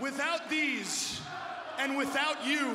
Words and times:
Without 0.00 0.48
these 0.48 1.20
and 1.78 1.96
without 1.96 2.46
you, 2.46 2.74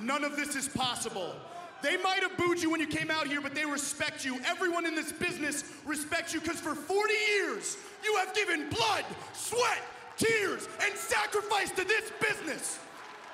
none 0.00 0.24
of 0.24 0.36
this 0.36 0.56
is 0.56 0.68
possible. 0.68 1.34
They 1.82 1.96
might 1.96 2.22
have 2.22 2.36
booed 2.36 2.62
you 2.62 2.70
when 2.70 2.80
you 2.80 2.86
came 2.86 3.10
out 3.10 3.26
here, 3.26 3.40
but 3.40 3.54
they 3.54 3.66
respect 3.66 4.24
you. 4.24 4.38
Everyone 4.46 4.86
in 4.86 4.94
this 4.94 5.10
business 5.10 5.64
respects 5.84 6.32
you 6.32 6.40
because 6.40 6.60
for 6.60 6.76
40 6.76 7.12
years, 7.36 7.76
you 8.04 8.14
have 8.16 8.32
given 8.34 8.68
blood, 8.70 9.04
sweat, 9.32 9.82
tears, 10.16 10.68
and 10.84 10.94
sacrifice 10.96 11.70
to 11.72 11.84
this 11.84 12.12
business. 12.20 12.78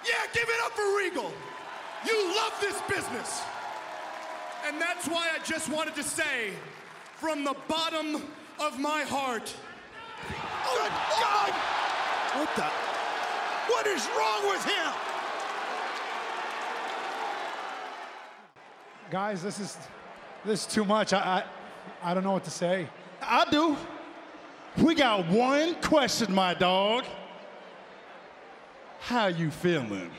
Yeah, 0.07 0.15
give 0.33 0.49
it 0.49 0.65
up 0.65 0.73
for 0.73 0.97
Regal. 0.97 1.31
You 2.07 2.35
love 2.37 2.55
this 2.61 2.81
business. 2.89 3.43
And 4.67 4.81
that's 4.81 5.07
why 5.07 5.29
I 5.35 5.45
just 5.45 5.69
wanted 5.69 5.95
to 5.97 6.03
say, 6.03 6.53
from 7.17 7.45
the 7.45 7.55
bottom 7.69 8.23
of 8.61 8.79
my 8.79 9.03
heart, 9.03 9.55
Good 10.27 10.35
oh 10.35 10.89
God! 11.21 11.53
What 12.41 12.57
the? 12.57 12.88
What 13.69 13.87
is 13.87 14.09
wrong 14.17 14.49
with 14.49 14.65
him? 14.65 14.93
Guys, 19.11 19.43
this 19.43 19.61
is 19.61 19.77
this 20.45 20.67
is 20.67 20.73
too 20.73 20.85
much. 20.85 21.13
I 21.13 21.45
I, 22.03 22.11
I 22.11 22.15
don't 22.15 22.25
know 22.25 22.33
what 22.33 22.45
to 22.45 22.51
say. 22.51 22.89
I 23.23 23.45
do. 23.51 23.77
We 24.77 24.95
got 24.95 25.27
one 25.29 25.75
question, 25.83 26.35
my 26.35 26.55
dog. 26.55 27.05
How 29.01 29.27
you 29.27 29.51
feeling? 29.51 30.11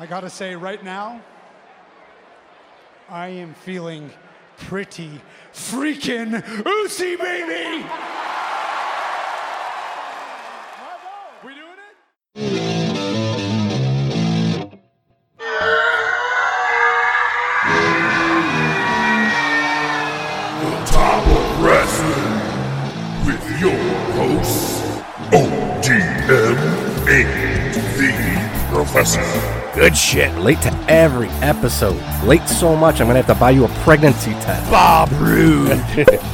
I 0.00 0.06
gotta 0.06 0.30
say 0.30 0.54
right 0.54 0.82
now, 0.84 1.20
I 3.10 3.28
am 3.28 3.54
feeling 3.54 4.10
pretty 4.58 5.22
freaking 5.54 6.44
oozy, 6.66 7.16
baby. 7.16 7.86
Shit. 30.08 30.34
Late 30.38 30.60
to 30.62 30.72
every 30.88 31.28
episode. 31.42 32.00
Late 32.24 32.48
so 32.48 32.74
much, 32.74 33.00
I'm 33.00 33.06
gonna 33.06 33.22
have 33.22 33.26
to 33.26 33.34
buy 33.34 33.50
you 33.50 33.66
a 33.66 33.68
pregnancy 33.84 34.32
test. 34.32 34.70
Bob 34.70 35.10
Roode. 35.12 35.72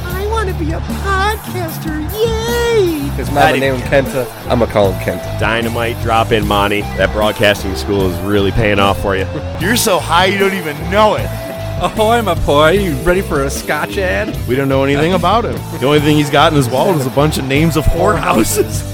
I 0.06 0.27
want 0.31 0.48
to 0.48 0.55
be 0.55 0.70
a 0.72 0.78
podcaster. 0.78 2.00
Yay! 2.12 3.08
His 3.16 3.31
mama 3.33 3.56
named 3.58 3.81
him 3.81 4.05
Kenta. 4.05 4.31
I'm 4.48 4.61
gonna 4.61 4.70
call 4.70 4.92
him 4.92 5.00
Kenta. 5.00 5.41
Dynamite 5.41 6.00
drop 6.03 6.31
in, 6.31 6.47
Monty. 6.47 6.83
That 6.83 7.12
broadcasting 7.12 7.75
school 7.75 8.08
is 8.08 8.19
really 8.20 8.53
paying 8.53 8.78
off 8.78 9.03
for 9.03 9.16
you. 9.16 9.27
You're 9.61 9.77
so 9.77 9.98
high 9.98 10.27
you 10.27 10.38
don't 10.38 10.55
even 10.55 10.78
know 10.88 11.16
it. 11.16 11.27
Oh, 11.81 11.86
Ahoy, 11.86 12.22
my 12.22 12.34
boy. 12.47 12.70
You 12.70 12.94
ready 12.98 13.22
for 13.22 13.42
a 13.42 13.50
scotch 13.50 13.98
ad? 13.98 14.36
We 14.47 14.55
don't 14.55 14.69
know 14.69 14.84
anything 14.84 15.14
about 15.14 15.44
him. 15.44 15.55
The 15.81 15.86
only 15.86 16.00
thing 16.00 16.16
he's 16.16 16.31
got 16.31 16.53
in 16.53 16.56
his 16.56 16.69
wallet 16.69 17.00
is 17.00 17.06
a 17.06 17.11
bunch 17.11 17.38
of 17.38 17.44
names 17.44 17.77
of 17.77 17.84
whorehouses. 17.84 18.88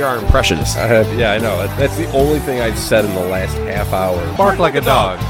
You're 0.00 0.08
our 0.08 0.16
impressionist. 0.16 0.78
Uh, 0.78 1.04
yeah, 1.14 1.32
I 1.32 1.36
know. 1.36 1.58
That- 1.58 1.78
That's 1.78 1.94
the 1.98 2.10
only 2.12 2.38
thing 2.38 2.58
I've 2.62 2.78
said 2.78 3.04
in 3.04 3.12
the 3.14 3.20
last 3.20 3.54
half 3.58 3.92
hour. 3.92 4.16
Bark 4.34 4.58
like 4.58 4.74
a 4.74 4.80
dog. 4.80 5.18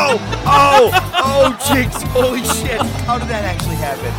Oh, 0.00 0.16
oh, 0.46 0.90
oh, 1.14 1.72
jinx. 1.74 2.02
Holy 2.14 2.42
shit. 2.42 2.80
How 3.04 3.18
did 3.18 3.28
that 3.28 3.44
actually 3.44 3.76
happen? 3.76 4.12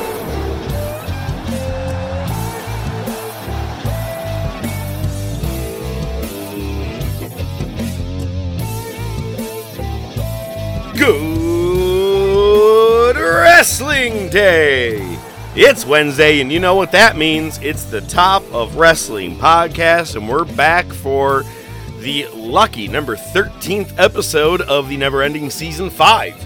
Good 12.21 13.17
Wrestling 13.17 14.29
Day! 14.29 15.10
It's 15.53 15.85
Wednesday, 15.85 16.39
and 16.39 16.49
you 16.49 16.61
know 16.61 16.75
what 16.75 16.93
that 16.93 17.17
means. 17.17 17.57
It's 17.57 17.83
the 17.83 17.99
Top 18.01 18.41
of 18.53 18.77
Wrestling 18.77 19.35
podcast, 19.35 20.15
and 20.15 20.29
we're 20.29 20.45
back 20.45 20.85
for 20.85 21.43
the 21.99 22.27
lucky 22.33 22.87
number 22.87 23.17
13th 23.17 23.93
episode 23.99 24.61
of 24.61 24.87
the 24.87 24.95
Never 24.95 25.21
Ending 25.21 25.49
Season 25.49 25.89
5. 25.89 26.45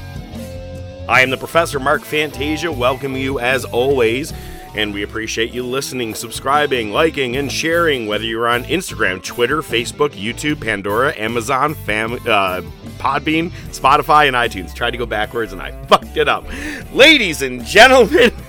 I 1.08 1.22
am 1.22 1.30
the 1.30 1.38
Professor 1.38 1.80
Mark 1.80 2.02
Fantasia, 2.02 2.72
welcome 2.72 3.16
you 3.16 3.40
as 3.40 3.64
always, 3.64 4.34
and 4.74 4.92
we 4.92 5.04
appreciate 5.04 5.54
you 5.54 5.62
listening, 5.62 6.16
subscribing, 6.16 6.92
liking, 6.92 7.36
and 7.38 7.52
sharing, 7.52 8.08
whether 8.08 8.26
you're 8.26 8.48
on 8.48 8.64
Instagram, 8.64 9.24
Twitter, 9.24 9.62
Facebook, 9.62 10.10
YouTube, 10.14 10.60
Pandora, 10.60 11.16
Amazon, 11.16 11.76
Fam- 11.76 12.14
uh, 12.28 12.62
Podbean, 12.98 13.52
Spotify, 13.70 14.28
and 14.28 14.36
iTunes. 14.36 14.74
Tried 14.74 14.92
to 14.92 14.98
go 14.98 15.06
backwards 15.06 15.54
and 15.54 15.62
I 15.62 15.72
fucked 15.86 16.18
it 16.18 16.28
up. 16.28 16.44
Ladies 16.92 17.44
and 17.44 17.64
gentlemen, 17.64 18.32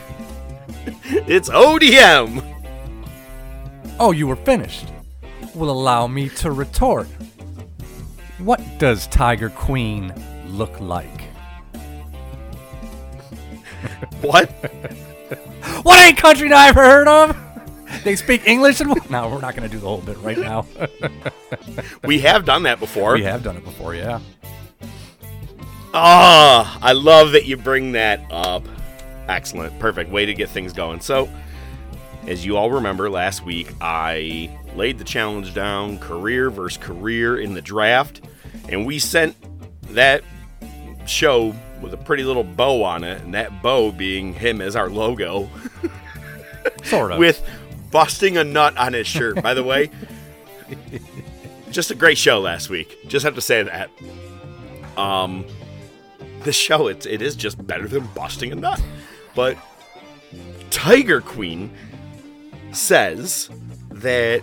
it's 1.28 1.49
ODM. 1.49 2.43
Oh, 4.00 4.11
you 4.11 4.27
were 4.27 4.34
finished. 4.34 4.87
Will 5.55 5.71
allow 5.71 6.09
me 6.09 6.28
to 6.31 6.50
retort. 6.50 7.06
What 8.39 8.61
does 8.78 9.06
Tiger 9.06 9.49
Queen 9.50 10.12
look 10.47 10.81
like? 10.81 11.06
What? 14.21 14.50
What 15.83 16.05
ain't 16.05 16.19
country 16.19 16.49
that 16.49 16.56
I 16.59 16.69
ever 16.69 16.83
heard 16.83 17.06
of? 17.06 17.37
They 18.03 18.17
speak 18.17 18.47
English 18.47 18.81
and 18.81 18.91
no, 19.11 19.28
we're 19.28 19.41
not 19.41 19.55
gonna 19.55 19.69
do 19.69 19.78
the 19.78 19.87
whole 19.87 20.00
bit 20.00 20.17
right 20.19 20.38
now. 20.38 20.67
We 22.05 22.21
have 22.21 22.44
done 22.44 22.65
that 22.65 22.81
before. 22.81 23.15
we 23.15 23.23
have 23.23 23.43
done 23.44 23.56
it 23.56 23.65
before, 23.65 23.94
yeah. 23.94 24.21
Ah, 25.94 26.78
I 26.83 26.93
love 26.93 27.33
that 27.33 27.47
you 27.47 27.56
bring 27.56 27.93
that 27.93 28.21
up. 28.31 28.65
Excellent. 29.28 29.78
Perfect 29.78 30.10
way 30.10 30.26
to 30.26 30.34
get 30.34 30.48
things 30.48 30.72
going. 30.72 31.00
So, 31.00 31.28
as 32.26 32.44
you 32.44 32.56
all 32.56 32.70
remember, 32.70 33.09
last 33.10 33.44
week 33.44 33.72
I 33.81 34.50
laid 34.75 34.98
the 34.98 35.04
challenge 35.04 35.54
down 35.54 35.98
career 35.98 36.50
versus 36.50 36.78
career 36.82 37.38
in 37.38 37.54
the 37.54 37.62
draft, 37.62 38.20
and 38.69 38.84
we 38.87 38.98
sent 38.98 39.37
that 39.94 40.22
show 41.06 41.54
with 41.81 41.92
a 41.94 41.97
pretty 41.97 42.25
little 42.25 42.44
bow 42.44 42.82
on 42.82 43.04
it, 43.04 43.22
and 43.22 43.34
that 43.34 43.62
bow 43.62 43.92
being 43.92 44.32
him 44.34 44.60
as 44.60 44.75
our 44.76 44.88
logo, 44.91 45.48
Sort 46.84 47.12
of. 47.12 47.19
with 47.19 47.48
busting 47.91 48.37
a 48.37 48.44
nut 48.44 48.76
on 48.76 48.93
his 48.93 49.06
shirt. 49.06 49.43
By 49.43 49.54
the 49.54 49.62
way, 49.62 49.91
just 51.70 51.90
a 51.90 51.94
great 51.94 52.19
show 52.19 52.40
last 52.40 52.70
week. 52.70 53.08
Just 53.08 53.25
have 53.25 53.34
to 53.37 53.40
say 53.40 53.62
that. 53.62 53.90
Um, 54.96 55.44
the 56.44 56.52
show 56.52 56.87
it, 56.88 57.06
it 57.06 57.22
is 57.22 57.37
just 57.37 57.64
better 57.67 57.87
than 57.87 58.06
busting 58.14 58.52
a 58.52 58.55
nut. 58.55 58.82
But 59.37 59.56
Tiger 60.71 61.21
Queen 61.21 61.71
says 62.73 63.49
that 63.91 64.43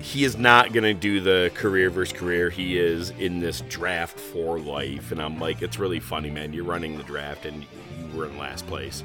he 0.00 0.24
is 0.24 0.36
not 0.36 0.72
going 0.72 0.84
to 0.84 0.94
do 0.94 1.20
the 1.20 1.50
career 1.54 1.88
versus 1.88 2.16
career. 2.16 2.50
He 2.50 2.78
is 2.78 3.10
in 3.10 3.40
this 3.40 3.62
draft 3.62 4.20
for 4.20 4.58
life. 4.58 5.12
And 5.12 5.22
I'm 5.22 5.40
like, 5.40 5.62
it's 5.62 5.78
really 5.78 6.00
funny, 6.00 6.30
man. 6.30 6.52
You're 6.52 6.64
running 6.64 6.98
the 6.98 7.04
draft 7.04 7.46
and 7.46 7.62
you 7.62 8.16
were 8.16 8.26
in 8.26 8.36
last 8.36 8.66
place. 8.66 9.02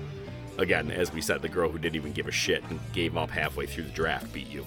Again, 0.58 0.92
as 0.92 1.14
we 1.14 1.22
said, 1.22 1.42
the 1.42 1.50
girl 1.50 1.70
who 1.70 1.78
didn't 1.78 1.96
even 1.96 2.12
give 2.12 2.28
a 2.28 2.32
shit 2.32 2.64
and 2.70 2.80
gave 2.92 3.16
up 3.16 3.30
halfway 3.30 3.66
through 3.66 3.86
the 3.86 3.92
draft 3.92 4.34
beat 4.34 4.48
you. 4.48 4.66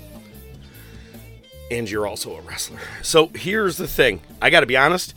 And 1.71 1.91
you're 1.91 2.07
also 2.07 2.37
a 2.37 2.41
wrestler. 2.41 2.81
So 3.03 3.31
here's 3.35 3.77
the 3.77 3.89
thing 3.89 4.21
I 4.41 4.51
got 4.51 4.61
to 4.61 4.67
be 4.67 4.77
honest. 4.77 5.15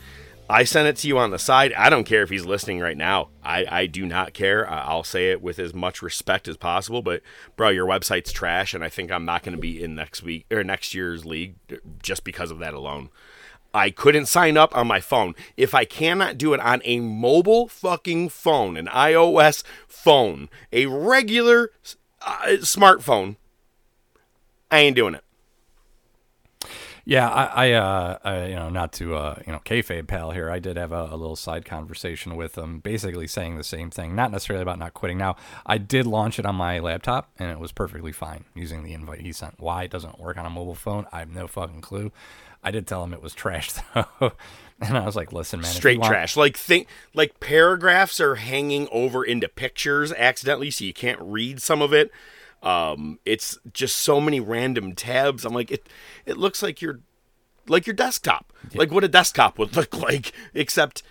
I 0.48 0.64
sent 0.64 0.88
it 0.88 0.96
to 0.98 1.08
you 1.08 1.18
on 1.18 1.30
the 1.30 1.38
side. 1.38 1.72
I 1.72 1.88
don't 1.88 2.04
care 2.04 2.22
if 2.22 2.28
he's 2.28 2.44
listening 2.44 2.80
right 2.80 2.96
now. 2.96 3.28
I, 3.42 3.64
I 3.68 3.86
do 3.86 4.04
not 4.04 4.34
care. 4.34 4.68
I'll 4.70 5.04
say 5.04 5.30
it 5.30 5.40
with 5.40 5.58
as 5.58 5.72
much 5.72 6.02
respect 6.02 6.48
as 6.48 6.58
possible. 6.58 7.00
But 7.00 7.22
bro, 7.56 7.70
your 7.70 7.86
website's 7.86 8.30
trash, 8.30 8.74
and 8.74 8.84
I 8.84 8.90
think 8.90 9.10
I'm 9.10 9.24
not 9.24 9.42
going 9.42 9.56
to 9.56 9.60
be 9.60 9.82
in 9.82 9.94
next 9.94 10.22
week 10.22 10.46
or 10.50 10.62
next 10.62 10.94
year's 10.94 11.24
league 11.24 11.56
just 12.02 12.24
because 12.24 12.50
of 12.50 12.58
that 12.58 12.74
alone. 12.74 13.08
I 13.72 13.90
couldn't 13.90 14.26
sign 14.26 14.56
up 14.56 14.76
on 14.76 14.86
my 14.86 15.00
phone. 15.00 15.34
If 15.56 15.74
I 15.74 15.84
cannot 15.84 16.38
do 16.38 16.54
it 16.54 16.60
on 16.60 16.80
a 16.84 17.00
mobile 17.00 17.66
fucking 17.66 18.28
phone, 18.28 18.76
an 18.76 18.86
iOS 18.86 19.64
phone, 19.88 20.48
a 20.72 20.86
regular 20.86 21.70
uh, 22.22 22.58
smartphone, 22.60 23.36
I 24.70 24.78
ain't 24.78 24.94
doing 24.94 25.14
it. 25.14 25.23
Yeah, 27.06 27.28
I, 27.28 27.68
I, 27.68 27.72
uh, 27.72 28.18
I, 28.24 28.46
you 28.46 28.56
know, 28.56 28.70
not 28.70 28.92
to, 28.94 29.14
uh, 29.14 29.38
you 29.46 29.52
know, 29.52 29.60
kayfabe 29.64 30.06
pal 30.06 30.30
here. 30.30 30.50
I 30.50 30.58
did 30.58 30.78
have 30.78 30.90
a, 30.90 31.08
a 31.10 31.16
little 31.16 31.36
side 31.36 31.66
conversation 31.66 32.34
with 32.34 32.56
him, 32.56 32.78
basically 32.78 33.26
saying 33.26 33.58
the 33.58 33.64
same 33.64 33.90
thing. 33.90 34.14
Not 34.14 34.30
necessarily 34.30 34.62
about 34.62 34.78
not 34.78 34.94
quitting. 34.94 35.18
Now, 35.18 35.36
I 35.66 35.76
did 35.76 36.06
launch 36.06 36.38
it 36.38 36.46
on 36.46 36.54
my 36.54 36.78
laptop, 36.78 37.30
and 37.38 37.50
it 37.50 37.58
was 37.58 37.72
perfectly 37.72 38.12
fine 38.12 38.44
using 38.54 38.84
the 38.84 38.94
invite 38.94 39.20
he 39.20 39.32
sent. 39.32 39.60
Why 39.60 39.82
it 39.82 39.90
doesn't 39.90 40.18
work 40.18 40.38
on 40.38 40.46
a 40.46 40.50
mobile 40.50 40.74
phone, 40.74 41.06
I 41.12 41.18
have 41.18 41.30
no 41.30 41.46
fucking 41.46 41.82
clue. 41.82 42.10
I 42.62 42.70
did 42.70 42.86
tell 42.86 43.04
him 43.04 43.12
it 43.12 43.22
was 43.22 43.34
trash 43.34 43.72
though, 43.72 44.32
and 44.80 44.96
I 44.96 45.04
was 45.04 45.14
like, 45.14 45.32
"Listen, 45.32 45.60
man, 45.60 45.70
Straight 45.70 46.02
trash. 46.02 46.36
Like 46.36 46.56
think 46.56 46.88
like 47.12 47.38
paragraphs 47.38 48.18
are 48.20 48.36
hanging 48.36 48.88
over 48.90 49.22
into 49.22 49.48
pictures 49.48 50.10
accidentally, 50.12 50.70
so 50.70 50.84
you 50.84 50.94
can't 50.94 51.20
read 51.20 51.60
some 51.60 51.82
of 51.82 51.92
it. 51.92 52.10
Um, 52.64 53.18
it's 53.24 53.58
just 53.72 53.96
so 53.96 54.20
many 54.20 54.40
random 54.40 54.94
tabs. 54.94 55.44
I'm 55.44 55.54
like, 55.54 55.70
it. 55.70 55.88
It 56.26 56.38
looks 56.38 56.62
like 56.62 56.80
your, 56.80 57.00
like 57.68 57.86
your 57.86 57.94
desktop, 57.94 58.52
like 58.74 58.90
what 58.90 59.04
a 59.04 59.08
desktop 59.08 59.58
would 59.58 59.76
look 59.76 59.96
like, 59.98 60.32
except 60.54 61.02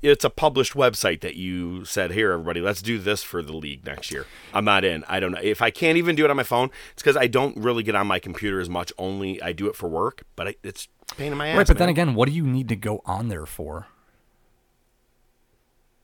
it's 0.00 0.24
a 0.24 0.30
published 0.30 0.74
website 0.74 1.20
that 1.20 1.34
you 1.34 1.84
said 1.84 2.12
here 2.12 2.30
everybody 2.30 2.60
let's 2.60 2.80
do 2.80 2.98
this 2.98 3.24
for 3.24 3.42
the 3.42 3.52
league 3.52 3.84
next 3.84 4.12
year 4.12 4.26
i'm 4.54 4.64
not 4.64 4.84
in 4.84 5.02
i 5.08 5.18
don't 5.18 5.32
know 5.32 5.40
if 5.42 5.60
i 5.60 5.72
can't 5.72 5.98
even 5.98 6.14
do 6.14 6.24
it 6.24 6.30
on 6.30 6.36
my 6.36 6.44
phone 6.44 6.70
it's 6.92 7.02
because 7.02 7.16
i 7.16 7.26
don't 7.26 7.56
really 7.56 7.82
get 7.82 7.96
on 7.96 8.06
my 8.06 8.20
computer 8.20 8.60
as 8.60 8.68
much 8.68 8.92
only 8.96 9.42
i 9.42 9.50
do 9.50 9.66
it 9.66 9.74
for 9.74 9.88
work 9.88 10.22
but 10.36 10.46
I, 10.48 10.54
it's 10.62 10.86
a 11.10 11.14
pain 11.16 11.32
in 11.32 11.38
my 11.38 11.48
ass 11.48 11.56
Right, 11.56 11.66
but 11.66 11.78
then 11.78 11.88
again, 11.88 12.14
what 12.14 12.28
do 12.28 12.34
you 12.34 12.46
need 12.46 12.68
to 12.68 12.76
go 12.76 13.00
on 13.06 13.28
there 13.28 13.46
for? 13.46 13.86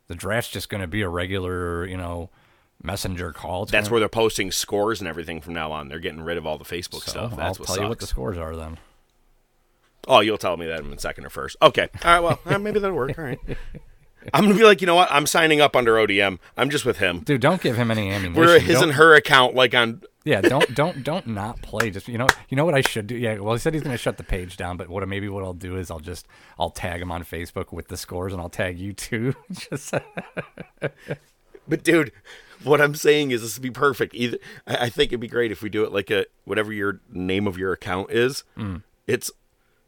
The 0.09 0.15
draft's 0.15 0.51
just 0.51 0.69
going 0.69 0.81
to 0.81 0.87
be 0.87 1.03
a 1.03 1.09
regular, 1.09 1.87
you 1.87 1.97
know, 1.97 2.31
messenger 2.85 3.33
call. 3.33 3.63
It's 3.65 3.73
that's 3.73 3.91
where 3.91 3.99
they're 3.99 4.09
posting 4.09 4.53
scores 4.53 5.01
and 5.01 5.09
everything 5.09 5.41
from 5.41 5.55
now 5.55 5.73
on 5.73 5.89
they're 5.89 5.99
getting 5.99 6.21
rid 6.21 6.37
of 6.37 6.47
all 6.47 6.59
the 6.59 6.65
facebook 6.65 7.03
so 7.03 7.11
stuff 7.11 7.33
I'll 7.33 7.39
that's 7.39 7.59
what 7.59 7.67
tell 7.67 7.81
you 7.83 7.89
what 7.89 7.99
the 7.99 8.07
scores 8.07 8.37
are 8.39 8.55
then. 8.55 8.79
oh 10.07 10.21
you'll 10.21 10.39
tell 10.39 10.57
me 10.57 10.67
that 10.67 10.81
in 10.81 10.97
second 10.99 11.25
or 11.25 11.31
first 11.31 11.57
okay 11.63 11.89
all 12.05 12.11
right 12.13 12.21
well 12.21 12.41
uh, 12.45 12.59
maybe 12.59 12.79
that'll 12.79 12.95
work 12.97 13.19
all 13.19 13.25
right 13.25 13.39
i'm 14.35 14.45
gonna 14.45 14.55
be 14.55 14.65
like 14.65 14.81
you 14.81 14.87
know 14.87 14.95
what 14.95 15.11
i'm 15.11 15.27
signing 15.27 15.61
up 15.61 15.75
under 15.75 15.95
odm 15.95 16.39
i'm 16.57 16.69
just 16.71 16.85
with 16.85 16.99
him 16.99 17.21
Dude, 17.21 17.41
don't 17.41 17.61
give 17.61 17.77
him 17.77 17.91
any 17.91 18.11
ammunition. 18.11 18.35
we're 18.41 18.59
his 18.59 18.75
Don't- 18.75 18.83
and 18.85 18.93
her 18.95 19.15
account 19.15 19.55
like 19.55 19.75
on 19.75 20.03
Yeah, 20.25 20.41
don't 20.41 20.75
don't 20.81 21.05
don't 21.05 21.27
not 21.27 21.61
play. 21.61 21.91
Just 21.91 22.09
you 22.09 22.17
know, 22.17 22.27
you 22.49 22.57
know 22.57 22.65
what 22.65 22.75
I 22.75 22.81
should 22.81 23.07
do. 23.07 23.15
Yeah, 23.15 23.39
well, 23.41 23.53
he 23.53 23.59
said 23.59 23.75
he's 23.75 23.83
going 23.83 23.93
to 23.95 24.01
shut 24.03 24.17
the 24.17 24.25
page 24.25 24.57
down, 24.57 24.79
but 24.79 24.89
what 24.89 25.07
maybe 25.07 25.29
what 25.29 25.45
I'll 25.45 25.53
do 25.53 25.77
is 25.77 25.91
I'll 25.91 26.01
just 26.01 26.27
I'll 26.59 26.71
tag 26.71 27.03
him 27.03 27.13
on 27.13 27.25
Facebook 27.25 27.73
with 27.75 27.89
the 27.89 27.99
scores, 27.99 28.33
and 28.33 28.41
I'll 28.41 28.49
tag 28.49 28.79
you 28.79 28.95
too. 28.95 29.35
just 29.53 29.93
But 31.69 31.83
dude, 31.83 32.13
what 32.65 32.81
I'm 32.81 32.95
saying 32.95 33.31
is 33.31 33.43
this 33.43 33.57
would 33.57 33.63
be 33.63 33.71
perfect. 33.71 34.15
Either 34.15 34.39
I, 34.67 34.77
I 34.87 34.89
think 34.89 35.11
it'd 35.11 35.21
be 35.21 35.29
great 35.29 35.53
if 35.53 35.63
we 35.63 35.69
do 35.69 35.85
it 35.85 35.93
like 35.93 36.11
a 36.11 36.27
whatever 36.45 36.73
your 36.73 37.01
name 37.13 37.47
of 37.47 37.57
your 37.59 37.73
account 37.73 38.11
is. 38.11 38.45
Mm. 38.57 38.83
It's 39.07 39.31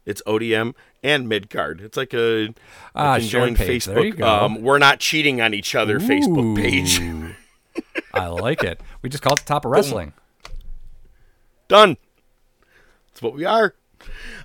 it's 0.05 0.21
ODM 0.25 0.73
and 1.03 1.27
midcard. 1.29 1.81
It's 1.81 1.97
like 1.97 2.13
a, 2.13 2.53
Ah, 2.95 3.15
a 3.15 3.19
page. 3.19 3.85
Facebook. 3.85 4.21
Um, 4.21 4.61
we're 4.61 4.77
not 4.77 4.99
cheating 4.99 5.41
on 5.41 5.53
each 5.53 5.75
other. 5.75 5.99
Facebook 5.99 6.55
page 6.55 7.01
I 8.13 8.27
like 8.27 8.63
it. 8.63 8.79
We 9.01 9.09
just 9.09 9.21
call 9.21 9.33
it 9.33 9.39
the 9.39 9.45
top 9.45 9.65
of 9.65 9.71
wrestling. 9.71 10.13
done. 11.67 11.97
That's 13.09 13.21
what 13.21 13.33
we 13.33 13.45
are. 13.45 13.75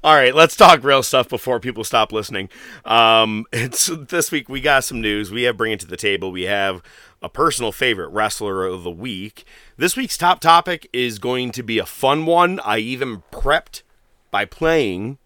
All 0.03 0.15
right, 0.15 0.35
let's 0.35 0.57
talk 0.57 0.83
real 0.83 1.03
stuff 1.03 1.29
before 1.29 1.61
people 1.61 1.85
stop 1.85 2.11
listening. 2.13 2.49
Um, 2.85 3.45
it's 3.53 3.87
this 4.09 4.33
week 4.33 4.49
we 4.49 4.61
got 4.61 4.85
some 4.85 5.01
news. 5.01 5.31
We 5.31 5.43
have 5.45 5.57
bring 5.57 5.73
it 5.73 5.81
to 5.81 5.87
the 5.87 5.97
table. 5.97 6.33
We 6.33 6.43
have 6.43 6.83
a 7.23 7.29
personal 7.29 7.73
favorite 7.73 8.09
wrestler 8.09 8.67
of 8.67 8.83
the 8.83 8.91
week. 8.91 9.45
This 9.77 9.97
week's 9.97 10.19
top 10.19 10.41
topic 10.41 10.89
is 10.93 11.19
going 11.19 11.53
to 11.53 11.63
be 11.63 11.79
a 11.79 11.87
fun 11.87 12.27
one. 12.27 12.59
I 12.61 12.79
even 12.79 13.23
prepped 13.31 13.83
by 14.31 14.45
playing 14.45 15.19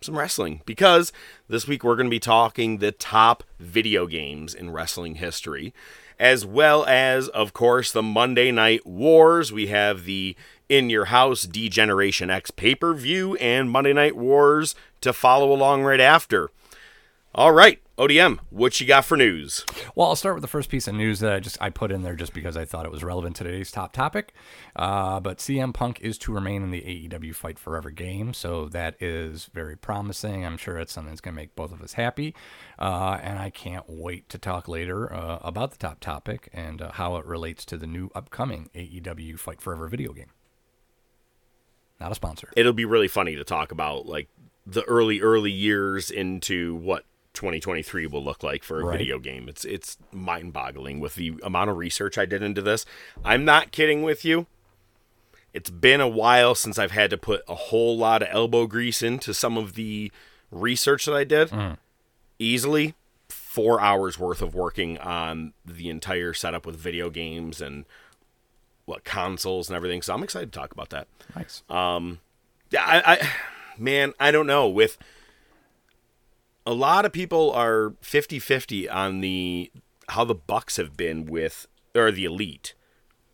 some 0.00 0.18
wrestling 0.18 0.62
because 0.66 1.12
this 1.48 1.68
week 1.68 1.84
we're 1.84 1.96
going 1.96 2.06
to 2.06 2.10
be 2.10 2.18
talking 2.18 2.78
the 2.78 2.90
top 2.90 3.44
video 3.58 4.06
games 4.06 4.54
in 4.54 4.70
wrestling 4.70 5.16
history, 5.16 5.72
as 6.18 6.44
well 6.44 6.84
as, 6.86 7.28
of 7.28 7.52
course, 7.52 7.92
the 7.92 8.02
Monday 8.02 8.50
Night 8.50 8.86
Wars. 8.86 9.52
We 9.52 9.68
have 9.68 10.04
the 10.04 10.34
In 10.68 10.90
Your 10.90 11.06
House 11.06 11.42
D-Generation 11.42 12.30
X 12.30 12.50
pay 12.50 12.74
per 12.74 12.94
view 12.94 13.36
and 13.36 13.70
Monday 13.70 13.92
Night 13.92 14.16
Wars 14.16 14.74
to 15.02 15.12
follow 15.12 15.52
along 15.52 15.82
right 15.82 16.00
after. 16.00 16.50
All 17.34 17.52
right, 17.52 17.80
ODM, 18.00 18.38
what 18.48 18.80
you 18.80 18.86
got 18.86 19.04
for 19.04 19.14
news? 19.14 19.66
Well, 19.94 20.08
I'll 20.08 20.16
start 20.16 20.34
with 20.34 20.40
the 20.40 20.48
first 20.48 20.70
piece 20.70 20.88
of 20.88 20.94
news 20.94 21.20
that 21.20 21.34
I 21.34 21.38
just 21.38 21.58
I 21.60 21.68
put 21.68 21.92
in 21.92 22.00
there 22.00 22.14
just 22.14 22.32
because 22.32 22.56
I 22.56 22.64
thought 22.64 22.86
it 22.86 22.90
was 22.90 23.04
relevant 23.04 23.36
to 23.36 23.44
today's 23.44 23.70
top 23.70 23.92
topic. 23.92 24.32
Uh, 24.74 25.20
but 25.20 25.36
CM 25.36 25.74
Punk 25.74 26.00
is 26.00 26.16
to 26.20 26.32
remain 26.32 26.62
in 26.62 26.70
the 26.70 26.80
AEW 26.80 27.34
Fight 27.34 27.58
Forever 27.58 27.90
game, 27.90 28.32
so 28.32 28.70
that 28.70 28.96
is 29.02 29.50
very 29.52 29.76
promising. 29.76 30.46
I'm 30.46 30.56
sure 30.56 30.78
it's 30.78 30.94
something 30.94 31.10
that's 31.12 31.20
going 31.20 31.34
to 31.34 31.42
make 31.42 31.54
both 31.54 31.72
of 31.72 31.82
us 31.82 31.92
happy, 31.92 32.34
uh, 32.78 33.18
and 33.22 33.38
I 33.38 33.50
can't 33.50 33.84
wait 33.86 34.30
to 34.30 34.38
talk 34.38 34.66
later 34.66 35.12
uh, 35.12 35.36
about 35.42 35.72
the 35.72 35.76
top 35.76 36.00
topic 36.00 36.48
and 36.54 36.80
uh, 36.80 36.92
how 36.92 37.16
it 37.16 37.26
relates 37.26 37.66
to 37.66 37.76
the 37.76 37.86
new 37.86 38.08
upcoming 38.14 38.70
AEW 38.74 39.38
Fight 39.38 39.60
Forever 39.60 39.88
video 39.88 40.14
game. 40.14 40.30
Not 42.00 42.12
a 42.12 42.14
sponsor. 42.14 42.48
It'll 42.56 42.72
be 42.72 42.86
really 42.86 43.08
funny 43.08 43.36
to 43.36 43.44
talk 43.44 43.70
about 43.70 44.06
like 44.06 44.30
the 44.66 44.84
early 44.84 45.20
early 45.20 45.50
years 45.50 46.10
into 46.10 46.74
what 46.76 47.04
2023 47.34 48.06
will 48.06 48.22
look 48.24 48.42
like 48.42 48.62
for 48.64 48.80
a 48.80 48.84
Right. 48.84 48.98
video 48.98 49.18
game. 49.18 49.48
It's 49.48 49.64
it's 49.64 49.96
mind-boggling 50.12 51.00
with 51.00 51.14
the 51.14 51.34
amount 51.42 51.70
of 51.70 51.76
research 51.76 52.18
I 52.18 52.26
did 52.26 52.42
into 52.42 52.60
this. 52.62 52.84
I'm 53.24 53.44
not 53.44 53.70
kidding 53.72 54.02
with 54.02 54.24
you. 54.24 54.46
It's 55.52 55.70
been 55.70 56.00
a 56.00 56.08
while 56.08 56.54
since 56.54 56.78
I've 56.78 56.90
had 56.92 57.10
to 57.10 57.18
put 57.18 57.42
a 57.48 57.54
whole 57.54 57.96
lot 57.98 58.22
of 58.22 58.28
elbow 58.30 58.66
grease 58.66 59.02
into 59.02 59.34
some 59.34 59.56
of 59.58 59.74
the 59.74 60.12
research 60.50 61.06
that 61.06 61.14
I 61.14 61.24
did. 61.24 61.48
Mm. 61.50 61.76
Easily 62.38 62.94
4 63.28 63.80
hours 63.80 64.18
worth 64.18 64.42
of 64.42 64.54
working 64.54 64.96
on 64.98 65.52
the 65.64 65.88
entire 65.90 66.32
setup 66.32 66.66
with 66.66 66.76
video 66.76 67.10
games 67.10 67.60
and 67.60 67.84
what 68.84 69.02
consoles 69.04 69.68
and 69.68 69.76
everything. 69.76 70.02
So 70.02 70.14
I'm 70.14 70.22
excited 70.22 70.52
to 70.52 70.58
talk 70.58 70.72
about 70.72 70.90
that. 70.90 71.06
Nice. 71.34 71.62
Um, 71.68 72.20
yeah, 72.70 72.84
I, 72.84 73.14
I 73.14 73.28
man, 73.76 74.14
I 74.20 74.30
don't 74.30 74.46
know. 74.46 74.68
With 74.68 74.98
a 76.70 76.74
lot 76.74 77.04
of 77.04 77.10
people 77.10 77.50
are 77.50 77.96
50-50 78.00 78.92
on 78.94 79.20
the 79.20 79.72
how 80.10 80.24
the 80.24 80.36
Bucks 80.36 80.76
have 80.76 80.96
been 80.96 81.26
with 81.26 81.66
or 81.96 82.12
the 82.12 82.24
elite 82.24 82.74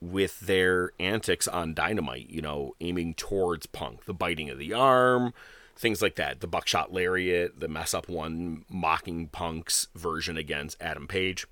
with 0.00 0.40
their 0.40 0.92
antics 0.98 1.46
on 1.46 1.74
Dynamite, 1.74 2.30
you 2.30 2.40
know, 2.40 2.74
aiming 2.80 3.12
towards 3.12 3.66
Punk, 3.66 4.06
the 4.06 4.14
biting 4.14 4.48
of 4.48 4.58
the 4.58 4.72
arm, 4.72 5.34
things 5.76 6.00
like 6.00 6.14
that, 6.14 6.40
the 6.40 6.46
buckshot 6.46 6.94
lariat, 6.94 7.60
the 7.60 7.68
mess 7.68 7.92
up 7.92 8.08
one 8.08 8.64
mocking 8.70 9.28
Punk's 9.28 9.88
version 9.94 10.38
against 10.38 10.80
Adam 10.80 11.06
Page. 11.06 11.46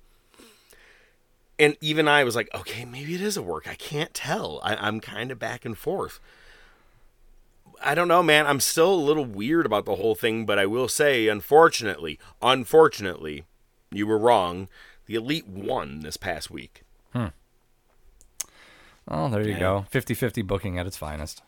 And 1.59 1.77
even 1.81 2.07
I 2.07 2.23
was 2.23 2.35
like, 2.35 2.49
okay, 2.55 2.83
maybe 2.83 3.13
it 3.13 3.21
is 3.21 3.37
a 3.37 3.43
work. 3.43 3.67
I 3.67 3.75
can't 3.75 4.13
tell. 4.13 4.59
I, 4.63 4.75
I'm 4.75 4.99
kind 4.99 5.29
of 5.29 5.37
back 5.37 5.65
and 5.65 5.77
forth. 5.77 6.19
I 7.83 7.95
don't 7.95 8.07
know, 8.07 8.23
man. 8.23 8.47
I'm 8.47 8.59
still 8.59 8.93
a 8.93 8.95
little 8.95 9.25
weird 9.25 9.65
about 9.65 9.85
the 9.85 9.95
whole 9.95 10.15
thing, 10.15 10.45
but 10.45 10.59
I 10.59 10.65
will 10.65 10.87
say, 10.87 11.27
unfortunately, 11.27 12.19
unfortunately, 12.41 13.45
you 13.91 14.07
were 14.07 14.17
wrong. 14.17 14.67
The 15.05 15.15
Elite 15.15 15.47
won 15.47 15.99
this 15.99 16.17
past 16.17 16.49
week. 16.49 16.83
Hmm. 17.13 17.27
Oh, 19.07 19.29
there 19.29 19.47
you 19.47 19.57
go. 19.57 19.85
50-50 19.91 20.45
booking 20.45 20.79
at 20.79 20.87
its 20.87 20.97
finest. 20.97 21.43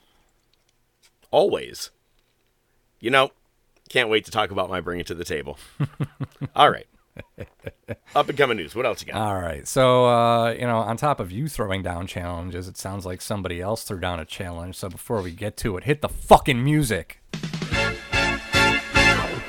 Always. 1.31 1.89
You 3.00 3.10
know, 3.10 3.31
can't 3.89 4.10
wait 4.10 4.25
to 4.25 4.31
talk 4.31 4.51
about 4.51 4.69
my 4.69 4.81
bring 4.81 5.00
it 5.00 5.07
to 5.07 5.15
the 5.15 5.25
table. 5.25 5.57
All 6.55 6.69
right. 6.69 6.88
Up 8.15 8.29
and 8.29 8.38
coming 8.38 8.57
news. 8.57 8.75
What 8.75 8.86
else 8.86 9.01
you 9.01 9.12
got? 9.12 9.21
All 9.21 9.39
right. 9.39 9.67
So, 9.67 10.05
uh, 10.05 10.51
you 10.51 10.62
know, 10.62 10.77
on 10.77 10.97
top 10.97 11.19
of 11.19 11.31
you 11.31 11.47
throwing 11.47 11.83
down 11.83 12.07
challenges, 12.07 12.67
it 12.67 12.77
sounds 12.77 13.05
like 13.05 13.21
somebody 13.21 13.62
else 13.62 13.83
threw 13.83 14.00
down 14.00 14.19
a 14.19 14.25
challenge. 14.25 14.75
So 14.75 14.89
before 14.89 15.21
we 15.21 15.31
get 15.31 15.57
to 15.57 15.77
it, 15.77 15.83
hit 15.83 16.01
the 16.01 16.09
fucking 16.09 16.63
music. 16.63 17.21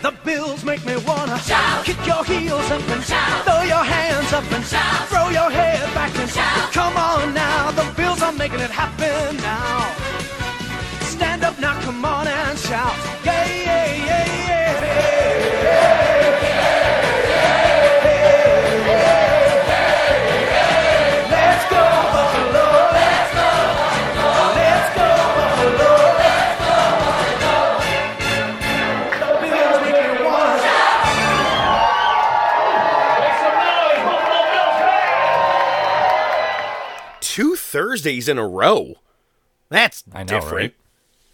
The 0.00 0.12
bills 0.24 0.62
make 0.64 0.84
me 0.86 0.96
wanna 1.06 1.38
shout. 1.40 1.84
Kick 1.84 1.98
your 2.06 2.24
heels 2.24 2.70
up 2.70 2.88
and 2.88 3.02
shout. 3.02 3.44
Throw 3.44 3.62
your 3.62 3.82
hands 3.82 4.32
up 4.32 4.52
and 4.52 4.64
shout. 4.64 5.08
Throw 5.08 5.28
your 5.30 5.50
head 5.50 5.92
back 5.92 6.16
and 6.16 6.30
shout. 6.30 6.72
Come 6.72 6.96
on 6.96 7.34
now, 7.34 7.72
the 7.72 7.92
bills 7.96 8.22
are 8.22 8.32
making 8.32 8.60
it 8.60 8.70
happen 8.70 9.36
now. 9.38 9.90
Stand 11.00 11.42
up 11.42 11.58
now, 11.58 11.80
come 11.80 12.04
on 12.04 12.28
and 12.28 12.56
shout. 12.58 12.94
Yeah, 13.24 13.44
yeah, 13.46 13.96
yeah, 13.96 14.26
yeah. 14.26 14.37
Thursdays 37.88 38.28
in 38.28 38.38
a 38.38 38.46
row. 38.46 38.94
That's 39.70 40.04
I 40.12 40.22
know, 40.22 40.40
different. 40.40 40.54
right? 40.54 40.74